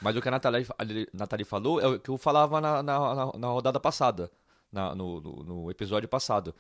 mas 0.01 0.15
o 0.15 0.21
que 0.21 0.27
a 0.27 0.31
Nathalie, 0.31 0.67
a 0.77 0.85
Nathalie 1.17 1.45
falou 1.45 1.79
é 1.81 1.87
o 1.87 1.99
que 1.99 2.09
eu 2.09 2.17
falava 2.17 2.59
na, 2.61 2.83
na, 2.83 2.99
na- 3.37 3.47
rodada 3.47 3.79
passada, 3.79 4.31
na- 4.71 4.93
no, 4.93 5.21
no- 5.21 5.43
no 5.43 5.71
episódio 5.71 6.07
passado. 6.07 6.53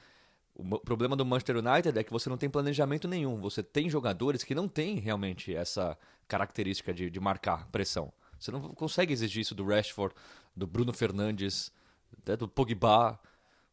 O 0.55 0.79
problema 0.79 1.15
do 1.15 1.23
Manchester 1.23 1.57
United 1.57 1.99
é 1.99 2.03
que 2.03 2.11
você 2.11 2.29
não 2.29 2.37
tem 2.37 2.49
planejamento 2.49 3.07
nenhum. 3.07 3.39
Você 3.41 3.61
tem 3.61 3.87
jogadores 3.89 4.43
que 4.43 4.55
não 4.55 4.67
têm 4.67 4.95
realmente 4.97 5.53
essa 5.55 5.95
característica 6.27 6.91
de, 6.91 7.11
de 7.11 7.19
marcar 7.19 7.67
pressão. 7.67 8.11
Você 8.39 8.49
não 8.49 8.61
consegue 8.73 9.13
exigir 9.13 9.41
isso 9.41 9.53
do 9.53 9.63
Rashford, 9.65 10.15
do 10.55 10.65
Bruno 10.65 10.91
Fernandes, 10.93 11.71
até 12.17 12.37
do 12.37 12.47
Pogba, 12.47 13.19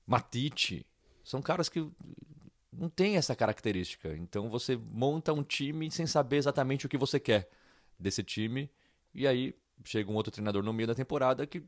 Matite. 0.07 0.87
São 1.23 1.41
caras 1.41 1.69
que 1.69 1.89
não 2.73 2.89
têm 2.89 3.17
essa 3.17 3.35
característica. 3.35 4.15
Então 4.17 4.49
você 4.49 4.77
monta 4.77 5.33
um 5.33 5.43
time 5.43 5.91
sem 5.91 6.07
saber 6.07 6.37
exatamente 6.37 6.87
o 6.87 6.89
que 6.89 6.99
você 6.99 7.19
quer 7.19 7.49
desse 7.99 8.23
time. 8.23 8.71
E 9.15 9.27
aí 9.27 9.55
chega 9.85 10.11
um 10.11 10.15
outro 10.15 10.33
treinador 10.33 10.63
no 10.63 10.73
meio 10.73 10.87
da 10.87 10.95
temporada 10.95 11.47
que 11.47 11.63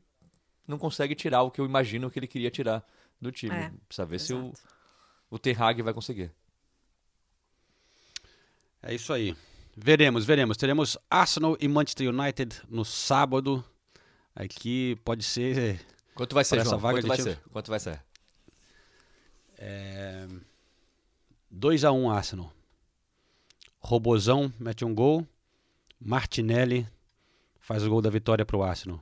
não 0.67 0.77
consegue 0.77 1.15
tirar 1.15 1.43
o 1.43 1.51
que 1.51 1.61
eu 1.61 1.65
imagino 1.65 2.11
que 2.11 2.19
ele 2.19 2.27
queria 2.27 2.51
tirar 2.51 2.85
do 3.21 3.31
time. 3.31 3.55
É, 3.55 3.71
Precisa 3.87 4.05
ver 4.05 4.19
se 4.19 4.33
o, 4.33 4.47
exato. 4.47 4.59
o 5.29 5.39
Ten 5.39 5.55
Hag 5.57 5.81
vai 5.81 5.93
conseguir. 5.93 6.31
É 8.81 8.93
isso 8.93 9.11
aí. 9.11 9.35
Veremos, 9.75 10.25
veremos. 10.25 10.57
Teremos 10.57 10.97
Arsenal 11.09 11.57
e 11.59 11.67
Manchester 11.67 12.09
United 12.09 12.61
no 12.69 12.83
sábado. 12.83 13.63
Aqui 14.35 14.97
pode 15.03 15.23
ser. 15.23 15.79
Quanto 16.17 16.33
vai 16.33 16.43
ser, 16.43 16.63
João? 16.63 16.79
vaga 16.79 16.95
Quanto 16.95 17.03
de 17.03 17.07
vai 17.09 17.17
ser? 17.21 17.39
Quanto 17.51 17.69
vai 17.69 17.79
ser? 17.79 18.03
É... 19.55 20.27
2x1 21.53 22.11
Arsenal. 22.11 22.51
Robozão 23.79 24.51
mete 24.59 24.83
um 24.83 24.95
gol. 24.95 25.25
Martinelli 25.99 26.87
faz 27.59 27.83
o 27.83 27.89
gol 27.89 28.01
da 28.01 28.09
vitória 28.09 28.43
pro 28.43 28.63
Arsenal. 28.63 28.99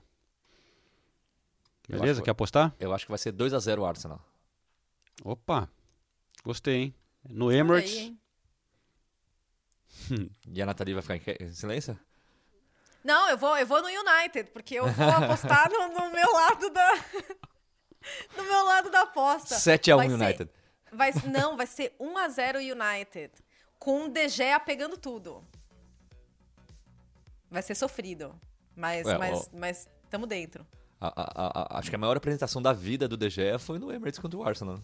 Beleza? 1.88 2.22
Quer 2.22 2.32
apostar? 2.32 2.76
Eu 2.78 2.94
acho 2.94 3.06
que 3.06 3.12
vai 3.12 3.18
ser 3.18 3.32
2x0 3.32 3.80
o 3.80 3.86
Arsenal. 3.86 4.22
Opa, 5.24 5.70
gostei, 6.44 6.76
hein? 6.76 6.96
No 7.30 7.50
Emirates. 7.50 7.94
aí, 7.94 8.00
hein? 8.08 8.20
E 10.54 10.62
a 10.62 10.66
Nathalie 10.66 10.94
vai 10.94 11.02
ficar 11.02 11.42
em 11.42 11.54
silêncio? 11.54 11.98
Não, 13.06 13.30
eu 13.30 13.38
vou, 13.38 13.56
eu 13.56 13.68
vou 13.68 13.82
no 13.84 13.88
United, 13.88 14.49
porque 14.52 14.73
eu 14.76 14.91
vou 14.91 15.10
apostar 15.14 15.69
no, 15.69 15.88
no 15.90 16.11
meu 16.11 16.34
lado 16.34 16.69
da. 16.72 16.95
no 18.36 18.44
meu 18.44 18.65
lado 18.65 18.90
da 18.90 19.02
aposta. 19.03 19.56
7x1 19.56 19.95
Vai 19.95 20.07
ser- 20.10 20.14
United. 20.15 20.52
vai, 20.91 21.11
não, 21.32 21.56
vai 21.56 21.68
ser 21.68 21.95
1x0 22.02 22.56
United. 22.76 23.32
Com 23.77 24.06
o 24.06 24.10
De 24.10 24.27
Gea 24.27 24.60
pegando 24.60 24.98
tudo. 24.98 25.44
Vai 27.49 27.61
ser 27.61 27.76
sofrido. 27.76 28.36
Mas, 28.76 29.06
Ué, 29.06 29.18
mas, 29.18 29.40
ó. 29.40 29.45
mas 29.57 29.88
tamo 30.10 30.26
dentro. 30.26 30.65
A- 30.99 31.07
a- 31.15 31.76
a- 31.76 31.80
acho 31.80 31.90
que 31.90 31.95
a 31.95 31.99
maior 31.99 32.18
apresentação 32.18 32.61
da 32.61 32.73
vida 32.73 33.07
do 33.07 33.15
De 33.15 33.30
Gea 33.30 33.60
foi 33.60 33.77
no 33.77 33.91
Emirates 33.91 34.19
contra 34.19 34.38
o 34.40 34.44
Arsenal. 34.44 34.80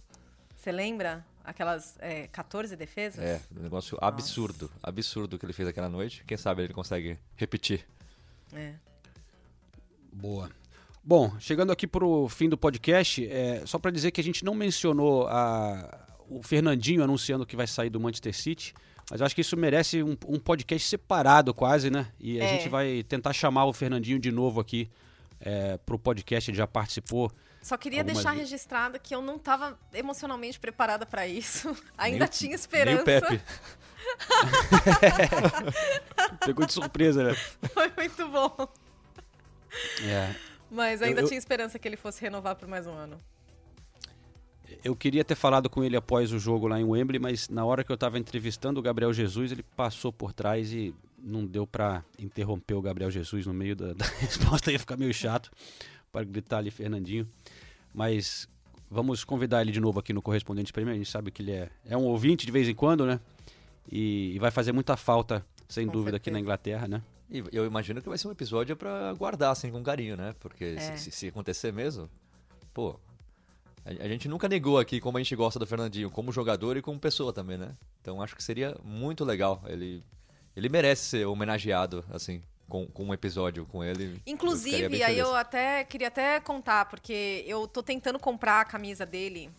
Você 0.55 0.71
lembra? 0.71 1.25
Aquelas 1.43 1.95
é, 1.99 2.27
14 2.27 2.75
defesas? 2.75 3.19
É, 3.23 3.41
um 3.57 3.63
negócio 3.63 3.97
absurdo. 3.99 4.69
Absurdo 4.83 5.39
que 5.39 5.45
ele 5.45 5.53
fez 5.53 5.67
aquela 5.67 5.89
noite. 5.89 6.23
Quem 6.27 6.37
sabe 6.37 6.61
ele 6.61 6.73
consegue 6.73 7.17
repetir. 7.35 7.83
É. 8.53 8.73
Boa. 10.13 10.49
Bom, 11.03 11.33
chegando 11.39 11.71
aqui 11.71 11.87
pro 11.87 12.27
fim 12.29 12.47
do 12.47 12.57
podcast, 12.57 13.25
é, 13.27 13.63
só 13.65 13.79
para 13.79 13.89
dizer 13.91 14.11
que 14.11 14.21
a 14.21 14.23
gente 14.23 14.45
não 14.45 14.53
mencionou 14.53 15.27
a- 15.27 15.99
o 16.29 16.43
Fernandinho 16.43 17.03
anunciando 17.03 17.45
que 17.45 17.55
vai 17.55 17.65
sair 17.67 17.89
do 17.89 17.99
Manchester 17.99 18.35
City, 18.35 18.73
mas 19.09 19.21
acho 19.21 19.33
que 19.33 19.41
isso 19.41 19.57
merece 19.57 20.03
um, 20.03 20.15
um 20.27 20.39
podcast 20.39 20.87
separado 20.87 21.53
quase, 21.53 21.89
né? 21.89 22.07
E 22.19 22.39
a 22.39 22.43
É. 22.43 22.47
gente 22.49 22.69
vai 22.69 23.03
tentar 23.03 23.33
chamar 23.33 23.65
o 23.65 23.73
Fernandinho 23.73 24.19
de 24.19 24.31
novo 24.31 24.59
aqui 24.61 24.89
é, 25.39 25.77
pro 25.79 25.97
podcast, 25.97 26.51
ele 26.51 26.57
já 26.57 26.67
participou. 26.67 27.31
Só 27.63 27.75
queria 27.75 28.01
algumas 28.01 28.17
deixar 28.23 28.31
registrado 28.31 28.99
que 28.99 29.13
eu 29.13 29.21
não 29.23 29.39
tava 29.39 29.77
emocionalmente 29.93 30.59
preparada 30.59 31.03
pra 31.05 31.27
isso. 31.27 31.75
Ainda 31.97 32.25
o- 32.25 32.27
tinha 32.27 32.49
nem 32.49 32.55
o 32.55 32.59
esperança. 32.59 33.03
Pepe. 33.03 33.41
Pegou 36.45 36.65
de 36.65 36.73
surpresa, 36.73 37.23
né? 37.23 37.33
Foi 37.73 37.91
muito 37.97 38.27
bom. 38.29 38.67
É. 40.03 40.35
Mas 40.69 41.01
Eu- 41.01 41.07
ainda 41.07 41.21
eu- 41.21 41.27
tinha 41.27 41.37
esperança 41.37 41.77
que 41.79 41.87
ele 41.87 41.97
fosse 41.97 42.21
renovar 42.21 42.55
por 42.55 42.67
mais 42.67 42.87
um 42.87 42.93
ano. 42.93 43.17
Eu 44.83 44.95
queria 44.95 45.23
ter 45.23 45.35
falado 45.35 45.69
com 45.69 45.83
ele 45.83 45.95
após 45.95 46.31
o 46.31 46.39
jogo 46.39 46.67
lá 46.67 46.79
em 46.79 46.83
Wembley, 46.83 47.19
mas 47.19 47.49
na 47.49 47.63
hora 47.65 47.83
que 47.83 47.91
eu 47.91 47.95
estava 47.95 48.17
entrevistando 48.17 48.79
o 48.79 48.83
Gabriel 48.83 49.13
Jesus, 49.13 49.51
ele 49.51 49.63
passou 49.75 50.11
por 50.11 50.33
trás 50.33 50.71
e 50.73 50.93
não 51.21 51.45
deu 51.45 51.67
para 51.67 52.03
interromper 52.17 52.73
o 52.73 52.81
Gabriel 52.81 53.11
Jesus 53.11 53.45
no 53.45 53.53
meio 53.53 53.75
da, 53.75 53.93
da 53.93 54.05
resposta, 54.19 54.71
ia 54.71 54.79
ficar 54.79 54.97
meio 54.97 55.13
chato 55.13 55.51
para 56.11 56.23
gritar 56.23 56.57
ali 56.59 56.71
Fernandinho. 56.71 57.27
Mas 57.93 58.47
vamos 58.89 59.23
convidar 59.23 59.61
ele 59.61 59.71
de 59.71 59.79
novo 59.79 59.99
aqui 59.99 60.13
no 60.13 60.21
Correspondente 60.21 60.73
Prêmio, 60.73 60.93
a 60.93 60.97
gente 60.97 61.09
sabe 61.09 61.29
que 61.31 61.41
ele 61.43 61.51
é, 61.51 61.69
é 61.85 61.95
um 61.97 62.05
ouvinte 62.05 62.45
de 62.45 62.51
vez 62.51 62.67
em 62.67 62.73
quando, 62.73 63.05
né? 63.05 63.19
E, 63.89 64.33
e 64.35 64.39
vai 64.39 64.51
fazer 64.51 64.71
muita 64.71 64.95
falta, 64.97 65.45
sem 65.67 65.85
Com 65.87 65.93
dúvida, 65.93 66.17
aqui 66.17 66.25
certeza. 66.25 66.33
na 66.33 66.39
Inglaterra, 66.39 66.87
né? 66.87 67.01
E 67.29 67.43
eu 67.51 67.65
imagino 67.65 68.01
que 68.01 68.09
vai 68.09 68.17
ser 68.17 68.27
um 68.27 68.31
episódio 68.31 68.75
pra 68.75 69.13
guardar, 69.13 69.51
assim, 69.51 69.71
com 69.71 69.81
carinho, 69.81 70.17
né? 70.17 70.35
Porque 70.39 70.75
É. 70.77 70.97
se, 70.97 71.05
se- 71.05 71.11
se 71.11 71.27
acontecer 71.29 71.71
mesmo, 71.71 72.09
pô. 72.73 72.99
A, 73.83 74.07
gente 74.07 74.27
nunca 74.27 74.47
negou 74.47 74.77
aqui 74.77 74.99
como 74.99 75.17
a 75.17 75.21
gente 75.21 75.35
gosta 75.35 75.57
do 75.57 75.65
Fernandinho, 75.65 76.11
como 76.11 76.31
jogador 76.31 76.77
e 76.77 76.81
como 76.83 76.99
pessoa 76.99 77.33
também, 77.33 77.57
né? 77.57 77.75
Então 77.99 78.21
acho 78.21 78.35
que 78.35 78.43
seria 78.43 78.77
muito 78.83 79.25
legal. 79.25 79.63
Ele, 79.65 80.03
ele 80.55 80.69
merece 80.69 81.03
ser 81.05 81.25
homenageado, 81.25 82.05
assim, 82.11 82.43
com, 82.69 82.85
com 82.85 83.05
um 83.05 83.13
episódio 83.13 83.65
com 83.65 83.83
ele. 83.83 84.21
Eu 84.25 84.33
Inclusive, 84.33 84.87
bem 84.89 85.03
aí 85.03 85.17
eu 85.17 85.33
até 85.35 85.83
queria 85.83 86.09
até 86.09 86.39
contar, 86.39 86.85
porque 86.85 87.43
eu 87.47 87.67
tô 87.67 87.81
tentando 87.81 88.19
comprar 88.19 88.61
a 88.61 88.65
camisa 88.65 89.03
dele, 89.03 89.49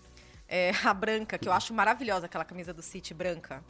é, 0.47 0.71
a 0.85 0.95
branca, 0.95 1.37
que 1.37 1.49
eu 1.49 1.53
acho 1.53 1.75
maravilhosa 1.75 2.27
aquela 2.27 2.45
camisa 2.45 2.73
do 2.73 2.81
City 2.83 3.13
branca. 3.13 3.61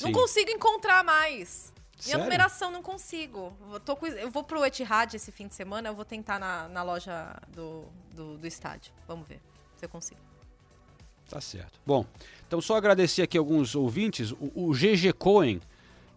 Não 0.00 0.08
Sim. 0.08 0.12
consigo 0.12 0.50
encontrar 0.50 1.02
mais. 1.04 1.72
Minha 1.96 2.10
Sério? 2.16 2.24
numeração 2.24 2.70
não 2.70 2.82
consigo. 2.82 3.52
Eu, 3.72 3.80
tô 3.80 3.96
com- 3.96 4.06
eu 4.06 4.30
vou 4.30 4.44
pro 4.44 4.64
Etihad 4.64 5.14
esse 5.14 5.32
fim 5.32 5.48
de 5.48 5.54
semana, 5.54 5.88
eu 5.88 5.94
vou 5.94 6.04
tentar 6.04 6.38
na, 6.38 6.68
na 6.68 6.82
loja 6.82 7.34
do, 7.48 7.84
do, 8.14 8.38
do 8.38 8.46
estádio. 8.46 8.92
Vamos 9.06 9.26
ver 9.26 9.40
se 9.76 9.84
eu 9.84 9.88
consigo. 9.88 10.20
Tá 11.28 11.40
certo. 11.40 11.80
Bom, 11.84 12.06
então 12.46 12.60
só 12.60 12.76
agradecer 12.76 13.22
aqui 13.22 13.36
alguns 13.36 13.74
ouvintes. 13.74 14.30
O, 14.32 14.52
o 14.54 14.72
GG 14.72 15.12
Cohen 15.18 15.60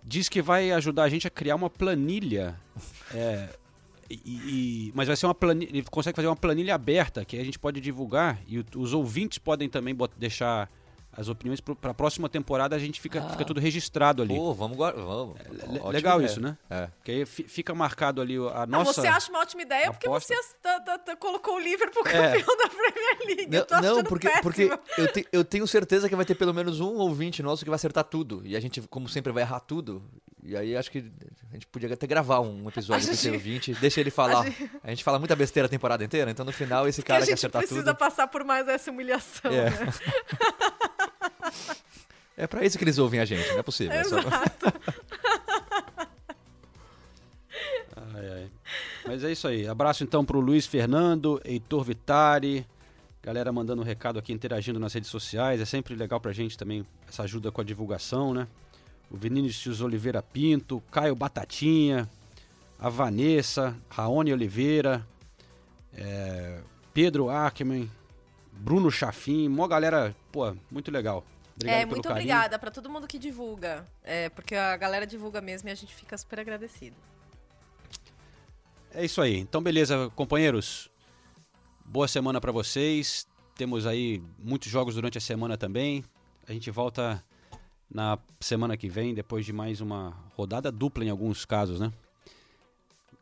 diz 0.03 0.29
que 0.29 0.41
vai 0.41 0.71
ajudar 0.71 1.03
a 1.03 1.09
gente 1.09 1.25
a 1.27 1.29
criar 1.31 1.55
uma 1.55 1.69
planilha. 1.69 2.55
é, 3.13 3.49
e- 4.09 4.21
e- 4.87 4.91
mas 4.93 5.07
vai 5.07 5.15
ser 5.17 5.25
uma 5.25 5.33
planilha. 5.35 5.69
Ele 5.69 5.83
consegue 5.89 6.15
fazer 6.15 6.27
uma 6.27 6.35
planilha 6.35 6.75
aberta 6.75 7.25
que 7.25 7.37
a 7.39 7.43
gente 7.43 7.57
pode 7.57 7.81
divulgar 7.81 8.39
e 8.47 8.63
os 8.75 8.93
ouvintes 8.93 9.37
podem 9.39 9.67
também 9.67 9.95
deixar 10.17 10.69
as 11.13 11.27
opiniões 11.27 11.59
para 11.59 11.91
a 11.91 11.93
próxima 11.93 12.29
temporada. 12.29 12.75
A 12.75 12.79
gente 12.79 13.01
fica, 13.01 13.21
fica 13.29 13.43
tudo 13.45 13.59
registrado 13.59 14.21
ali. 14.21 14.35
Pô, 14.35 14.53
vamos. 14.53 14.77
Vamos. 14.77 15.35
Ótima 15.39 15.89
legal 15.91 16.17
ideia. 16.19 16.31
isso, 16.31 16.39
né? 16.41 16.57
É. 16.69 16.87
Porque 16.87 17.11
aí 17.11 17.25
fi- 17.25 17.43
fica 17.43 17.73
marcado 17.75 18.21
ali 18.21 18.37
a 18.37 18.63
Ah, 18.63 18.65
nossa. 18.65 19.01
você 19.01 19.07
acha 19.07 19.29
uma 19.29 19.39
ótima 19.39 19.61
ideia 19.61 19.91
porque 19.91 20.07
aposta. 20.07 20.33
você 20.33 20.55
tá- 20.61 20.79
tá- 20.79 20.97
tá- 20.97 21.15
colocou 21.15 21.55
o 21.55 21.59
Liverpool 21.59 22.03
É. 22.07 22.11
campeão 22.11 22.57
da 22.57 22.67
Premier 22.69 23.17
League. 23.37 23.55
eu 23.55 23.65
tô 23.65 23.81
Não, 23.81 23.95
não, 23.97 24.03
porque, 24.03 24.27
péssimo. 24.27 24.43
porque 24.43 24.79
eu, 24.97 25.11
te- 25.11 25.27
eu 25.31 25.43
tenho 25.43 25.67
certeza 25.67 26.07
que 26.07 26.15
vai 26.15 26.25
ter 26.25 26.35
pelo 26.35 26.53
menos 26.53 26.79
um 26.79 26.95
ouvinte 26.95 27.43
nosso 27.43 27.63
que 27.63 27.69
vai 27.69 27.75
acertar 27.75 28.03
tudo. 28.05 28.41
E 28.45 28.55
a 28.55 28.59
gente, 28.59 28.81
como 28.83 29.09
sempre, 29.09 29.31
vai 29.33 29.43
errar 29.43 29.59
tudo. 29.59 30.01
E 30.43 30.57
aí 30.57 30.75
acho 30.75 30.89
que 30.89 31.11
a 31.51 31.53
gente 31.53 31.67
podia 31.67 31.93
até 31.93 32.07
gravar 32.07 32.39
um 32.39 32.67
episódio 32.67 33.03
A 33.03 33.07
com 33.07 33.13
esse 33.13 33.23
gente- 33.25 33.33
ouvinte, 33.35 33.73
deixa 33.75 33.99
ele 34.01 34.09
falar. 34.09 34.41
a 34.41 34.49
gente- 34.49 34.71
A 34.83 34.89
gente 34.89 35.03
fala 35.03 35.19
muita 35.19 35.35
besteira 35.35 35.67
a 35.67 35.69
temporada 35.69 36.03
inteira, 36.03 36.31
então 36.31 36.43
no 36.43 36.51
final 36.51 36.87
esse 36.87 37.01
Porque 37.01 37.11
a 37.11 37.15
cara 37.15 37.25
que 37.25 37.29
gente 37.31 37.37
acertar 37.39 37.61
precisa 37.61 37.83
tudo. 37.83 37.95
passar 37.95 38.27
por 38.27 38.43
mais 38.43 38.67
essa 38.67 38.89
humilhação, 38.89 39.51
É. 39.51 39.69
né? 39.69 39.71
É 42.37 42.47
pra 42.47 42.65
isso 42.65 42.77
que 42.77 42.83
eles 42.83 42.97
ouvem 42.97 43.19
a 43.19 43.25
gente, 43.25 43.47
não 43.49 43.59
é 43.59 43.63
possível. 43.63 43.93
é 43.93 44.03
só-. 44.03 44.17
Ai, 48.13 48.29
ai. 48.31 48.51
Mas 49.05 49.23
é 49.23 49.31
isso 49.31 49.47
aí. 49.47 49.67
Abraço 49.67 50.03
então 50.03 50.23
pro 50.25 50.39
Luiz 50.39 50.65
Fernando, 50.65 51.41
Heitor 51.43 51.83
Vitari, 51.83 52.65
galera 53.21 53.51
mandando 53.51 53.81
um 53.81 53.85
recado 53.85 54.17
aqui, 54.17 54.33
interagindo 54.33 54.79
nas 54.79 54.93
redes 54.93 55.09
sociais. 55.09 55.61
É 55.61 55.65
sempre 55.65 55.95
legal 55.95 56.19
pra 56.19 56.31
gente 56.31 56.57
também 56.57 56.85
essa 57.07 57.23
ajuda 57.23 57.51
com 57.51 57.61
a 57.61 57.63
divulgação, 57.63 58.33
né? 58.33 58.47
O 59.09 59.17
Vinícius 59.17 59.81
Oliveira 59.81 60.21
Pinto, 60.21 60.81
Caio 60.91 61.15
Batatinha, 61.15 62.09
a 62.79 62.89
Vanessa, 62.89 63.75
Raoni 63.89 64.33
Oliveira, 64.33 65.05
é, 65.93 66.61
Pedro 66.93 67.29
Ackerman, 67.29 67.89
Bruno 68.51 68.89
Chafim, 68.89 69.47
uma 69.47 69.67
galera, 69.67 70.15
pô, 70.31 70.55
muito 70.71 70.89
legal. 70.89 71.25
Obrigado 71.61 71.77
é, 71.77 71.79
pelo 71.81 71.91
muito 71.91 72.07
carinho. 72.07 72.21
obrigada 72.21 72.59
pra 72.59 72.71
todo 72.71 72.89
mundo 72.89 73.07
que 73.07 73.17
divulga. 73.17 73.85
É, 74.03 74.29
porque 74.29 74.55
a 74.55 74.75
galera 74.77 75.05
divulga 75.05 75.41
mesmo 75.41 75.69
e 75.69 75.71
a 75.71 75.75
gente 75.75 75.93
fica 75.93 76.17
super 76.17 76.39
agradecido. 76.39 76.95
É 78.93 79.05
isso 79.05 79.21
aí. 79.21 79.37
Então, 79.37 79.61
beleza, 79.61 80.11
companheiros. 80.15 80.89
Boa 81.85 82.07
semana 82.07 82.41
pra 82.41 82.51
vocês. 82.51 83.27
Temos 83.55 83.85
aí 83.85 84.21
muitos 84.37 84.69
jogos 84.69 84.95
durante 84.95 85.17
a 85.17 85.21
semana 85.21 85.57
também. 85.57 86.03
A 86.47 86.53
gente 86.53 86.69
volta 86.71 87.23
na 87.89 88.17
semana 88.39 88.77
que 88.77 88.89
vem, 88.89 89.13
depois 89.13 89.45
de 89.45 89.53
mais 89.53 89.81
uma 89.81 90.17
rodada 90.35 90.71
dupla 90.71 91.03
em 91.03 91.09
alguns 91.09 91.45
casos, 91.45 91.79
né? 91.79 91.91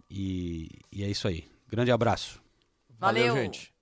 E, 0.09 0.69
e 0.91 1.03
é 1.03 1.07
isso 1.07 1.27
aí. 1.27 1.47
Grande 1.67 1.91
abraço. 1.91 2.41
Valeu. 2.99 3.27
Valeu 3.29 3.43
gente. 3.43 3.73